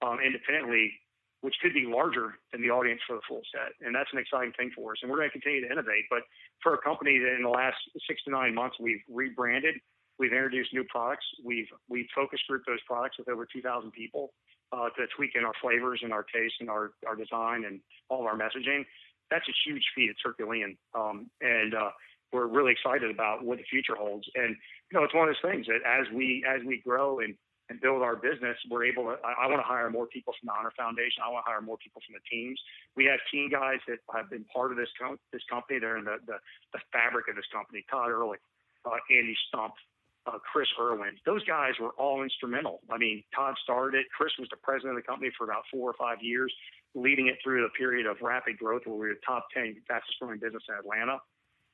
um, 0.01 0.19
independently, 0.25 0.93
which 1.41 1.55
could 1.61 1.73
be 1.73 1.85
larger 1.85 2.39
than 2.53 2.61
the 2.61 2.69
audience 2.69 3.01
for 3.05 3.17
the 3.17 3.21
full 3.27 3.41
set. 3.51 3.75
And 3.85 3.93
that's 3.93 4.09
an 4.13 4.19
exciting 4.19 4.53
thing 4.55 4.71
for 4.73 4.93
us. 4.93 4.99
And 5.01 5.11
we're 5.11 5.17
going 5.17 5.29
to 5.29 5.35
continue 5.35 5.59
to 5.67 5.71
innovate. 5.71 6.05
But 6.09 6.23
for 6.63 6.73
a 6.73 6.81
company 6.81 7.19
that 7.19 7.35
in 7.35 7.43
the 7.43 7.49
last 7.49 7.77
six 8.07 8.23
to 8.23 8.31
nine 8.31 8.55
months 8.55 8.77
we've 8.79 9.03
rebranded 9.11 9.75
We've 10.21 10.33
introduced 10.33 10.71
new 10.71 10.83
products. 10.83 11.25
We've 11.43 11.65
we've 11.89 12.05
focus 12.13 12.39
grouped 12.47 12.67
those 12.67 12.83
products 12.85 13.17
with 13.17 13.27
over 13.27 13.47
2,000 13.51 13.89
people 13.89 14.33
uh, 14.71 14.93
to 14.93 15.07
tweak 15.17 15.31
in 15.33 15.43
our 15.43 15.57
flavors 15.59 16.01
and 16.03 16.13
our 16.13 16.21
taste 16.21 16.53
and 16.59 16.69
our, 16.69 16.91
our 17.07 17.15
design 17.15 17.65
and 17.65 17.81
all 18.07 18.21
of 18.21 18.27
our 18.27 18.37
messaging. 18.37 18.85
That's 19.31 19.49
a 19.49 19.55
huge 19.65 19.81
feat 19.95 20.11
at 20.11 20.17
Herculean, 20.21 20.77
um, 20.93 21.31
and 21.41 21.73
uh, 21.73 21.89
we're 22.31 22.45
really 22.45 22.71
excited 22.71 23.09
about 23.09 23.43
what 23.43 23.57
the 23.57 23.63
future 23.65 23.95
holds. 23.97 24.29
And 24.35 24.55
you 24.91 24.93
know, 24.93 25.03
it's 25.03 25.15
one 25.15 25.27
of 25.27 25.33
those 25.33 25.51
things 25.51 25.65
that 25.65 25.81
as 25.89 26.05
we 26.13 26.45
as 26.45 26.61
we 26.67 26.83
grow 26.85 27.17
and 27.17 27.33
and 27.73 27.81
build 27.81 28.03
our 28.03 28.15
business, 28.15 28.53
we're 28.69 28.85
able 28.85 29.09
to. 29.09 29.17
I, 29.25 29.45
I 29.45 29.47
want 29.49 29.57
to 29.57 29.65
hire 29.65 29.89
more 29.89 30.05
people 30.05 30.37
from 30.37 30.53
the 30.53 30.53
Honor 30.53 30.75
Foundation. 30.77 31.25
I 31.25 31.33
want 31.33 31.47
to 31.47 31.49
hire 31.49 31.65
more 31.65 31.81
people 31.81 31.97
from 32.05 32.13
the 32.13 32.21
teams. 32.29 32.61
We 32.93 33.09
have 33.09 33.17
team 33.33 33.49
guys 33.49 33.81
that 33.87 34.05
have 34.13 34.29
been 34.29 34.45
part 34.53 34.69
of 34.69 34.77
this 34.77 34.93
com- 35.01 35.17
this 35.33 35.41
company. 35.49 35.81
They're 35.81 35.97
in 35.97 36.05
the, 36.05 36.21
the, 36.29 36.37
the 36.77 36.81
fabric 36.93 37.25
of 37.25 37.33
this 37.33 37.49
company. 37.49 37.81
Todd 37.89 38.13
Ehrlich, 38.13 38.43
uh, 38.85 39.01
Andy 39.09 39.33
Stumpf, 39.49 39.81
uh, 40.27 40.37
Chris 40.51 40.67
Irwin. 40.79 41.17
Those 41.25 41.43
guys 41.45 41.73
were 41.79 41.91
all 41.97 42.23
instrumental. 42.23 42.81
I 42.91 42.97
mean, 42.97 43.23
Todd 43.35 43.55
started 43.63 43.97
it. 43.97 44.05
Chris 44.15 44.31
was 44.37 44.47
the 44.51 44.57
president 44.57 44.97
of 44.97 45.03
the 45.03 45.07
company 45.07 45.31
for 45.37 45.45
about 45.45 45.63
four 45.71 45.89
or 45.89 45.95
five 45.97 46.21
years, 46.21 46.53
leading 46.93 47.27
it 47.27 47.37
through 47.43 47.61
the 47.63 47.73
period 47.77 48.05
of 48.05 48.17
rapid 48.21 48.57
growth 48.57 48.83
where 48.85 48.95
we 48.95 49.07
were 49.07 49.15
top 49.25 49.47
10 49.55 49.75
fastest 49.87 50.19
growing 50.19 50.39
business 50.39 50.63
in 50.69 50.75
Atlanta. 50.75 51.17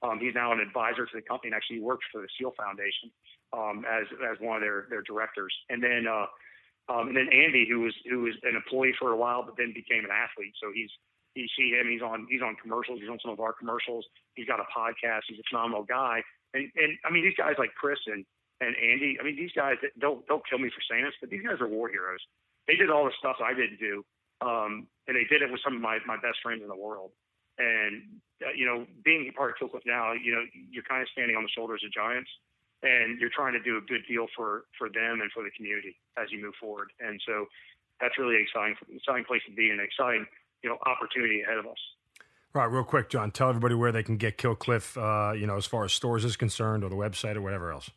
Um, 0.04 0.20
he's 0.22 0.36
now 0.36 0.54
an 0.54 0.60
advisor 0.60 1.06
to 1.06 1.16
the 1.16 1.26
company 1.26 1.50
and 1.50 1.56
actually 1.58 1.82
works 1.82 2.06
for 2.12 2.22
the 2.22 2.30
SEAL 2.38 2.54
Foundation 2.56 3.10
um, 3.52 3.84
as, 3.90 4.06
as 4.32 4.38
one 4.40 4.58
of 4.58 4.62
their, 4.62 4.86
their 4.90 5.02
directors. 5.02 5.52
And 5.70 5.82
then, 5.82 6.06
uh, 6.06 6.30
um, 6.88 7.10
and 7.10 7.18
then 7.18 7.28
Andy, 7.34 7.68
who 7.68 7.82
was, 7.82 7.96
who 8.08 8.22
was 8.30 8.36
an 8.44 8.56
employee 8.56 8.94
for 8.98 9.12
a 9.12 9.18
while, 9.18 9.44
but 9.44 9.58
then 9.58 9.74
became 9.74 10.06
an 10.06 10.14
athlete. 10.14 10.54
So 10.62 10.70
he's, 10.72 10.94
you 11.34 11.50
see 11.58 11.74
him, 11.74 11.90
he's 11.90 12.02
on, 12.02 12.28
he's 12.30 12.46
on 12.46 12.56
commercials. 12.62 13.02
He's 13.02 13.10
on 13.10 13.20
some 13.20 13.34
of 13.34 13.42
our 13.42 13.54
commercials. 13.54 14.06
He's 14.36 14.48
got 14.48 14.62
a 14.62 14.70
podcast. 14.70 15.28
He's 15.28 15.40
a 15.42 15.48
phenomenal 15.50 15.84
guy. 15.84 16.22
And, 16.54 16.70
and 16.78 16.96
I 17.04 17.12
mean, 17.12 17.26
these 17.26 17.36
guys 17.36 17.58
like 17.58 17.74
Chris 17.76 18.00
and, 18.08 18.24
and 18.62 18.76
Andy. 18.76 19.18
I 19.20 19.24
mean, 19.24 19.36
these 19.36 19.52
guys 19.56 19.78
don't 20.00 20.26
don't 20.28 20.44
kill 20.50 20.60
me 20.60 20.70
for 20.70 20.82
saying 20.90 21.06
this, 21.06 21.14
but 21.22 21.30
these 21.30 21.44
guys 21.44 21.62
are 21.62 21.68
war 21.68 21.90
heroes. 21.90 22.22
They 22.68 22.76
did 22.76 22.90
all 22.90 23.06
the 23.06 23.16
stuff 23.18 23.38
I 23.44 23.54
didn't 23.54 23.80
do, 23.80 24.04
um, 24.42 24.88
and 25.08 25.16
they 25.16 25.26
did 25.30 25.42
it 25.42 25.52
with 25.52 25.62
some 25.64 25.76
of 25.76 25.82
my 25.82 26.00
my 26.06 26.18
best 26.18 26.40
friends 26.42 26.62
in 26.62 26.68
the 26.68 26.76
world. 26.76 27.12
And 27.58 28.22
uh, 28.42 28.54
you 28.56 28.66
know, 28.66 28.86
being 29.04 29.32
part 29.36 29.56
of 29.62 29.70
Cliff 29.70 29.84
now, 29.86 30.14
you 30.14 30.34
know, 30.34 30.44
you're 30.54 30.86
kind 30.86 31.02
of 31.02 31.10
standing 31.10 31.36
on 31.36 31.44
the 31.44 31.54
shoulders 31.54 31.82
of 31.86 31.92
giants, 31.92 32.30
and 32.84 33.20
you're 33.20 33.34
trying 33.34 33.54
to 33.54 33.62
do 33.62 33.78
a 33.78 33.82
good 33.82 34.06
deal 34.08 34.28
for 34.36 34.66
for 34.78 34.90
them 34.90 35.22
and 35.22 35.32
for 35.32 35.44
the 35.44 35.52
community 35.56 35.98
as 36.18 36.32
you 36.32 36.42
move 36.42 36.54
forward. 36.60 36.90
And 37.00 37.22
so 37.26 37.46
that's 38.02 38.18
really 38.18 38.42
exciting, 38.42 38.76
exciting 38.94 39.26
place 39.26 39.42
to 39.48 39.54
be, 39.54 39.70
and 39.70 39.80
an 39.80 39.86
exciting 39.86 40.26
you 40.64 40.70
know 40.70 40.78
opportunity 40.86 41.42
ahead 41.42 41.58
of 41.58 41.66
us. 41.66 41.82
Right, 42.54 42.66
real 42.66 42.84
quick, 42.84 43.10
John. 43.10 43.30
Tell 43.32 43.50
everybody 43.50 43.76
where 43.76 43.92
they 43.92 44.04
can 44.04 44.18
get 44.18 44.38
Kill 44.38 44.56
Cliff, 44.56 44.98
uh, 44.98 45.34
you 45.36 45.46
know, 45.46 45.58
as 45.58 45.66
far 45.66 45.84
as 45.86 45.94
stores 45.94 46.26
is 46.26 46.36
concerned, 46.36 46.84
or 46.84 46.90
the 46.90 46.96
website, 46.96 47.36
or 47.36 47.42
whatever 47.42 47.72
else. 47.72 47.92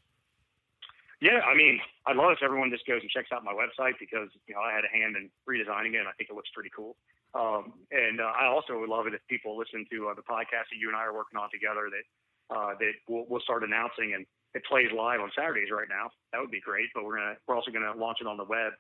Yeah, 1.20 1.44
I 1.44 1.52
mean, 1.55 1.80
I'd 2.09 2.16
love 2.16 2.32
if 2.32 2.42
everyone 2.42 2.72
just 2.72 2.86
goes 2.88 3.05
and 3.05 3.10
checks 3.12 3.28
out 3.28 3.44
my 3.44 3.52
website 3.52 4.01
because 4.01 4.32
you 4.48 4.56
know 4.56 4.64
I 4.64 4.72
had 4.72 4.88
a 4.88 4.92
hand 4.92 5.16
in 5.20 5.28
redesigning 5.44 5.92
it, 5.92 6.01
and 6.01 6.09
I 6.09 6.16
think 6.16 6.32
it 6.32 6.36
looks 6.36 6.48
pretty 6.56 6.72
cool. 6.74 6.97
Um, 7.36 7.76
and 7.92 8.20
uh, 8.20 8.32
I 8.32 8.48
also 8.48 8.80
would 8.80 8.88
love 8.88 9.06
it 9.06 9.12
if 9.12 9.20
people 9.28 9.56
listen 9.56 9.84
to 9.92 10.09
uh, 10.09 10.14
the 10.16 10.24
podcast 10.24 10.72
that 10.72 10.80
you 10.80 10.88
and 10.88 10.97
I 10.97 11.05
are 11.05 11.14
working 11.14 11.36
on 11.36 11.52
together 11.52 11.92
that 11.92 12.05
uh, 12.48 12.72
that 12.80 12.92
we'll, 13.06 13.28
we'll 13.28 13.44
start 13.44 13.62
announcing, 13.62 14.16
and 14.16 14.24
it 14.56 14.64
plays 14.64 14.88
live 14.97 15.20
on 15.20 15.30
Saturdays 15.36 15.68
right 15.68 15.88
now. 15.92 16.09
That 16.32 16.40
would 16.40 16.51
be 16.51 16.60
great. 16.60 16.88
But 16.97 17.05
we're 17.05 17.20
gonna 17.20 17.36
we're 17.47 17.55
also 17.55 17.70
gonna 17.70 17.92
launch 17.92 18.24
it 18.24 18.26
on 18.26 18.40
the 18.40 18.48
web 18.48 18.72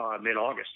uh, 0.00 0.16
mid 0.16 0.40
August. 0.40 0.72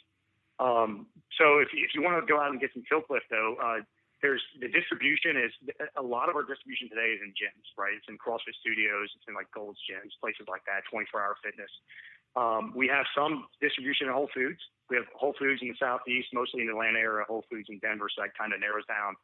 Um, 0.61 1.09
so 1.41 1.65
if 1.65 1.69
you, 1.73 1.81
if 1.85 1.97
you 1.97 2.05
want 2.05 2.21
to 2.21 2.29
go 2.29 2.41
out 2.41 2.53
and 2.53 2.61
get 2.61 2.73
some 2.73 2.85
Kill 2.89 3.01
Cliff 3.01 3.25
though, 3.33 3.57
uh, 3.57 3.81
there's 4.27 4.43
the 4.59 4.67
distribution 4.67 5.39
is 5.39 5.55
a 5.95 6.03
lot 6.03 6.27
of 6.27 6.35
our 6.35 6.43
distribution 6.43 6.91
today 6.91 7.15
is 7.15 7.23
in 7.23 7.31
gyms, 7.39 7.71
right? 7.79 7.95
It's 7.95 8.11
in 8.11 8.19
CrossFit 8.19 8.59
studios, 8.59 9.07
it's 9.15 9.23
in 9.31 9.39
like 9.39 9.47
Gold's 9.55 9.79
gyms, 9.87 10.11
places 10.19 10.51
like 10.51 10.67
that, 10.67 10.83
24 10.91 11.23
hour 11.23 11.39
fitness. 11.39 11.71
Um, 12.35 12.75
we 12.75 12.91
have 12.91 13.07
some 13.15 13.47
distribution 13.63 14.11
in 14.11 14.13
Whole 14.19 14.29
Foods. 14.35 14.59
We 14.91 14.99
have 14.99 15.07
Whole 15.15 15.39
Foods 15.39 15.63
in 15.63 15.71
the 15.71 15.79
southeast, 15.79 16.35
mostly 16.35 16.67
in 16.67 16.67
the 16.67 16.75
Atlanta 16.75 16.99
area, 16.99 17.23
Whole 17.23 17.47
Foods 17.47 17.71
in 17.71 17.79
Denver, 17.79 18.11
so 18.11 18.27
that 18.27 18.35
kind 18.35 18.51
of 18.51 18.59
narrows 18.59 18.85
down. 18.91 19.15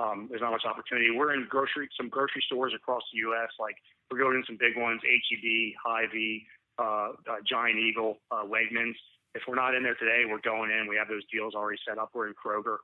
Um, 0.00 0.32
there's 0.32 0.40
not 0.40 0.56
much 0.56 0.64
opportunity. 0.64 1.12
We're 1.12 1.36
in 1.36 1.44
grocery, 1.44 1.92
some 1.92 2.08
grocery 2.08 2.40
stores 2.48 2.72
across 2.72 3.04
the 3.12 3.20
U.S. 3.28 3.52
Like 3.60 3.76
we're 4.08 4.24
going 4.24 4.40
in 4.40 4.48
some 4.48 4.56
big 4.56 4.80
ones: 4.80 5.04
HEB, 5.04 5.76
Hy-Vee, 5.84 6.48
uh, 6.80 7.20
uh, 7.28 7.44
Giant 7.44 7.76
Eagle, 7.76 8.16
uh, 8.32 8.48
Wegmans. 8.48 8.96
If 9.36 9.44
we're 9.44 9.60
not 9.60 9.76
in 9.76 9.84
there 9.84 9.98
today, 10.00 10.24
we're 10.24 10.40
going 10.40 10.72
in. 10.72 10.88
We 10.88 10.96
have 10.96 11.12
those 11.12 11.26
deals 11.28 11.52
already 11.52 11.78
set 11.84 12.00
up. 12.00 12.16
We're 12.16 12.32
in 12.32 12.34
Kroger. 12.34 12.80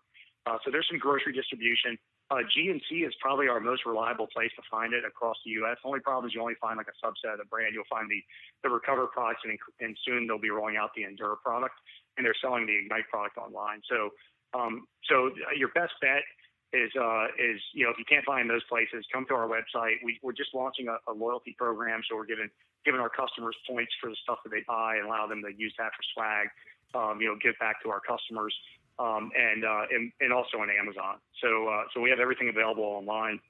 Uh, 0.46 0.58
so 0.64 0.70
there's 0.70 0.86
some 0.90 0.98
grocery 0.98 1.32
distribution. 1.32 1.96
Uh, 2.30 2.44
GNC 2.52 3.06
is 3.06 3.12
probably 3.20 3.48
our 3.48 3.60
most 3.60 3.84
reliable 3.84 4.26
place 4.28 4.50
to 4.56 4.62
find 4.70 4.92
it 4.92 5.04
across 5.04 5.36
the 5.44 5.52
U.S. 5.64 5.76
The 5.82 5.88
only 5.88 6.00
problem 6.00 6.28
is 6.28 6.34
you 6.34 6.40
only 6.40 6.56
find 6.60 6.76
like 6.76 6.88
a 6.88 6.96
subset 7.00 7.32
of 7.32 7.38
the 7.38 7.48
brand. 7.48 7.72
You'll 7.72 7.88
find 7.88 8.08
the 8.08 8.20
the 8.62 8.68
Recover 8.68 9.06
products, 9.06 9.42
and, 9.44 9.56
and 9.80 9.96
soon 10.04 10.26
they'll 10.26 10.40
be 10.40 10.50
rolling 10.50 10.76
out 10.76 10.90
the 10.96 11.04
Endure 11.04 11.36
product, 11.36 11.76
and 12.16 12.24
they're 12.24 12.36
selling 12.40 12.66
the 12.66 12.76
Ignite 12.76 13.08
product 13.08 13.36
online. 13.36 13.80
So, 13.88 14.10
um, 14.52 14.88
so 15.08 15.32
your 15.56 15.68
best 15.76 15.92
bet 16.00 16.24
is 16.72 16.92
uh, 16.96 17.28
is 17.36 17.60
you 17.72 17.84
know 17.84 17.92
if 17.92 17.98
you 18.00 18.04
can't 18.04 18.24
find 18.24 18.48
those 18.48 18.64
places, 18.68 19.04
come 19.12 19.24
to 19.28 19.34
our 19.34 19.48
website. 19.48 20.00
We, 20.04 20.20
we're 20.22 20.36
just 20.36 20.52
launching 20.52 20.88
a, 20.88 20.96
a 21.08 21.12
loyalty 21.12 21.54
program, 21.56 22.00
so 22.08 22.16
we're 22.16 22.28
giving 22.28 22.48
giving 22.84 23.00
our 23.00 23.12
customers 23.12 23.56
points 23.68 23.92
for 24.00 24.10
the 24.10 24.16
stuff 24.24 24.44
that 24.44 24.50
they 24.50 24.64
buy 24.68 24.96
and 24.96 25.06
allow 25.06 25.26
them 25.26 25.40
to 25.40 25.52
use 25.56 25.72
that 25.78 25.92
for 25.96 26.04
swag. 26.12 26.48
Um, 26.92 27.20
you 27.20 27.28
know, 27.28 27.36
give 27.40 27.54
back 27.60 27.82
to 27.82 27.90
our 27.90 28.00
customers 28.00 28.54
um, 28.98 29.30
and, 29.34 29.64
uh, 29.64 29.84
and, 29.90 30.12
and 30.20 30.32
also 30.32 30.58
on 30.58 30.68
Amazon. 30.70 31.18
So 31.42 31.68
uh, 31.68 31.84
so 31.92 32.00
we 32.00 32.10
have 32.10 32.20
everything 32.20 32.48
available 32.48 32.84
online, 32.84 33.40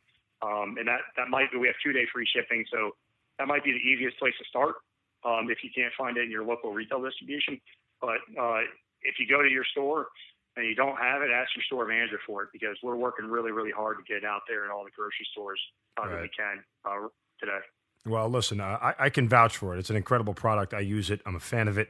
um, 0.43 0.77
and 0.79 0.89
that 0.89 1.01
that 1.16 1.29
might 1.29 1.53
be 1.53 1.59
we 1.59 1.66
have 1.66 1.77
two 1.85 1.93
day 1.93 2.07
free 2.12 2.27
shipping. 2.27 2.65
So 2.73 2.93
that 3.39 3.47
might 3.47 3.65
be 3.65 3.73
the 3.73 3.85
easiest 3.85 4.19
place 4.19 4.35
to 4.39 4.45
start 4.49 4.77
um, 5.25 5.51
if 5.51 5.59
you 5.62 5.71
can't 5.75 5.93
find 5.97 6.16
it 6.16 6.25
in 6.25 6.31
your 6.31 6.45
local 6.45 6.73
retail 6.73 7.03
distribution. 7.03 7.61
But 8.01 8.21
uh, 8.41 8.65
if 9.03 9.16
you 9.19 9.27
go 9.29 9.43
to 9.43 9.49
your 9.49 9.65
store 9.65 10.09
and 10.57 10.66
you 10.66 10.75
don't 10.75 10.97
have 10.97 11.23
it, 11.23 11.31
ask 11.31 11.51
your 11.57 11.65
store 11.66 11.87
manager 11.87 12.19
for 12.27 12.43
it 12.45 12.49
because 12.53 12.77
we're 12.83 12.97
working 12.97 13.27
really 13.27 13.53
really 13.53 13.73
hard 13.73 13.99
to 13.99 14.05
get 14.05 14.25
it 14.25 14.27
out 14.27 14.43
there 14.49 14.65
in 14.65 14.71
all 14.71 14.85
the 14.85 14.95
grocery 14.97 15.27
stores 15.33 15.61
uh, 15.99 16.07
right. 16.07 16.12
that 16.12 16.23
we 16.23 16.31
can 16.33 16.65
uh, 16.85 17.09
today. 17.39 17.61
Well, 18.07 18.29
listen, 18.29 18.61
uh, 18.61 18.79
I, 18.83 19.07
I 19.07 19.11
can 19.11 19.29
vouch 19.29 19.57
for 19.57 19.75
it. 19.75 19.79
It's 19.79 19.89
an 19.89 19.97
incredible 19.97 20.35
product. 20.35 20.75
I 20.75 20.81
use 20.81 21.11
it. 21.11 21.21
I'm 21.25 21.37
a 21.37 21.41
fan 21.41 21.69
of 21.69 21.79
it. 21.79 21.89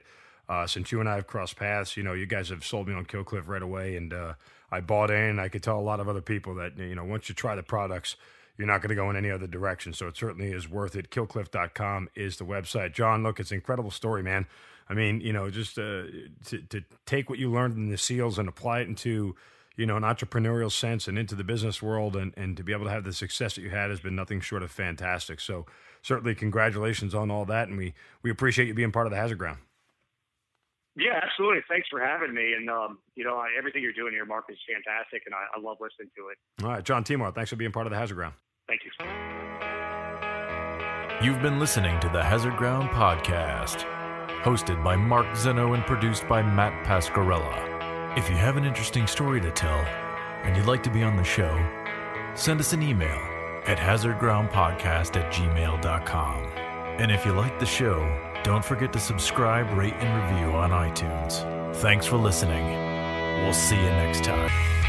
Uh, 0.48 0.66
since 0.66 0.92
you 0.92 1.00
and 1.00 1.08
I 1.08 1.14
have 1.16 1.26
crossed 1.26 1.56
paths, 1.56 1.96
you 1.96 2.02
know, 2.02 2.12
you 2.12 2.26
guys 2.26 2.50
have 2.50 2.64
sold 2.64 2.88
me 2.88 2.94
on 2.94 3.04
Kill 3.06 3.24
Cliff 3.24 3.48
right 3.48 3.62
away, 3.62 3.96
and 3.96 4.12
uh, 4.12 4.34
I 4.70 4.80
bought 4.80 5.10
in. 5.10 5.38
I 5.38 5.48
could 5.48 5.62
tell 5.62 5.78
a 5.78 5.80
lot 5.80 6.00
of 6.00 6.08
other 6.08 6.20
people 6.20 6.54
that 6.56 6.76
you 6.76 6.94
know 6.94 7.04
once 7.04 7.28
you 7.28 7.34
try 7.34 7.54
the 7.54 7.62
products, 7.62 8.16
you're 8.58 8.66
not 8.66 8.82
going 8.82 8.90
to 8.90 8.94
go 8.94 9.08
in 9.10 9.16
any 9.16 9.30
other 9.30 9.46
direction. 9.46 9.92
So 9.92 10.06
it 10.06 10.16
certainly 10.16 10.52
is 10.52 10.68
worth 10.68 10.96
it. 10.96 11.10
KillCliff.com 11.10 12.10
is 12.14 12.36
the 12.36 12.44
website. 12.44 12.92
John, 12.92 13.22
look, 13.22 13.40
it's 13.40 13.50
an 13.50 13.56
incredible 13.56 13.90
story, 13.90 14.22
man. 14.22 14.46
I 14.88 14.94
mean, 14.94 15.20
you 15.20 15.32
know, 15.32 15.50
just 15.50 15.78
uh, 15.78 16.04
to 16.46 16.58
to 16.68 16.84
take 17.06 17.30
what 17.30 17.38
you 17.38 17.50
learned 17.50 17.76
in 17.76 17.90
the 17.90 17.98
SEALs 17.98 18.38
and 18.38 18.48
apply 18.48 18.80
it 18.80 18.88
into 18.88 19.34
you 19.76 19.86
know 19.86 19.96
an 19.96 20.02
entrepreneurial 20.02 20.70
sense 20.70 21.08
and 21.08 21.18
into 21.18 21.34
the 21.34 21.44
business 21.44 21.80
world, 21.80 22.16
and 22.16 22.34
and 22.36 22.56
to 22.58 22.62
be 22.62 22.72
able 22.72 22.84
to 22.84 22.90
have 22.90 23.04
the 23.04 23.12
success 23.12 23.54
that 23.54 23.62
you 23.62 23.70
had 23.70 23.90
has 23.90 24.00
been 24.00 24.14
nothing 24.14 24.40
short 24.40 24.62
of 24.62 24.70
fantastic. 24.70 25.40
So 25.40 25.64
certainly, 26.02 26.34
congratulations 26.34 27.14
on 27.14 27.30
all 27.30 27.46
that, 27.46 27.68
and 27.68 27.78
we 27.78 27.94
we 28.22 28.30
appreciate 28.30 28.68
you 28.68 28.74
being 28.74 28.92
part 28.92 29.06
of 29.06 29.10
the 29.10 29.16
Hazard 29.16 29.38
Ground. 29.38 29.58
Yeah, 30.96 31.20
absolutely. 31.22 31.60
Thanks 31.68 31.88
for 31.90 32.00
having 32.00 32.32
me. 32.34 32.52
And, 32.56 32.70
um, 32.70 32.98
you 33.16 33.24
know, 33.24 33.36
I, 33.36 33.48
everything 33.58 33.82
you're 33.82 33.92
doing 33.92 34.12
here, 34.12 34.24
Mark, 34.24 34.44
is 34.48 34.58
fantastic, 34.72 35.22
and 35.26 35.34
I, 35.34 35.42
I 35.56 35.60
love 35.60 35.78
listening 35.80 36.10
to 36.16 36.28
it. 36.28 36.38
All 36.64 36.70
right, 36.70 36.84
John 36.84 37.02
Timor, 37.02 37.32
thanks 37.32 37.50
for 37.50 37.56
being 37.56 37.72
part 37.72 37.86
of 37.86 37.90
the 37.90 37.98
Hazard 37.98 38.14
Ground. 38.14 38.34
Thank 38.68 38.82
you. 38.84 38.90
You've 41.22 41.42
been 41.42 41.58
listening 41.58 41.98
to 42.00 42.08
the 42.08 42.22
Hazard 42.22 42.56
Ground 42.56 42.90
podcast, 42.90 43.78
hosted 44.42 44.82
by 44.84 44.94
Mark 44.94 45.34
Zeno 45.36 45.72
and 45.72 45.84
produced 45.84 46.28
by 46.28 46.42
Matt 46.42 46.84
Pasquarella. 46.86 48.18
If 48.18 48.28
you 48.28 48.36
have 48.36 48.56
an 48.56 48.64
interesting 48.64 49.06
story 49.06 49.40
to 49.40 49.50
tell 49.50 49.78
and 50.44 50.56
you'd 50.56 50.66
like 50.66 50.82
to 50.84 50.90
be 50.90 51.02
on 51.02 51.16
the 51.16 51.24
show, 51.24 51.56
send 52.34 52.60
us 52.60 52.72
an 52.72 52.82
email 52.82 53.18
at 53.66 53.78
hazardgroundpodcast 53.78 55.16
at 55.16 55.32
gmail.com. 55.32 56.44
And 56.98 57.10
if 57.10 57.24
you 57.24 57.32
like 57.32 57.58
the 57.58 57.66
show, 57.66 58.00
don't 58.44 58.64
forget 58.64 58.92
to 58.92 59.00
subscribe, 59.00 59.68
rate, 59.76 59.94
and 59.94 60.32
review 60.32 60.52
on 60.52 60.70
iTunes. 60.70 61.42
Thanks 61.76 62.06
for 62.06 62.18
listening. 62.18 62.64
We'll 63.42 63.54
see 63.54 63.76
you 63.76 63.82
next 63.82 64.22
time. 64.22 64.83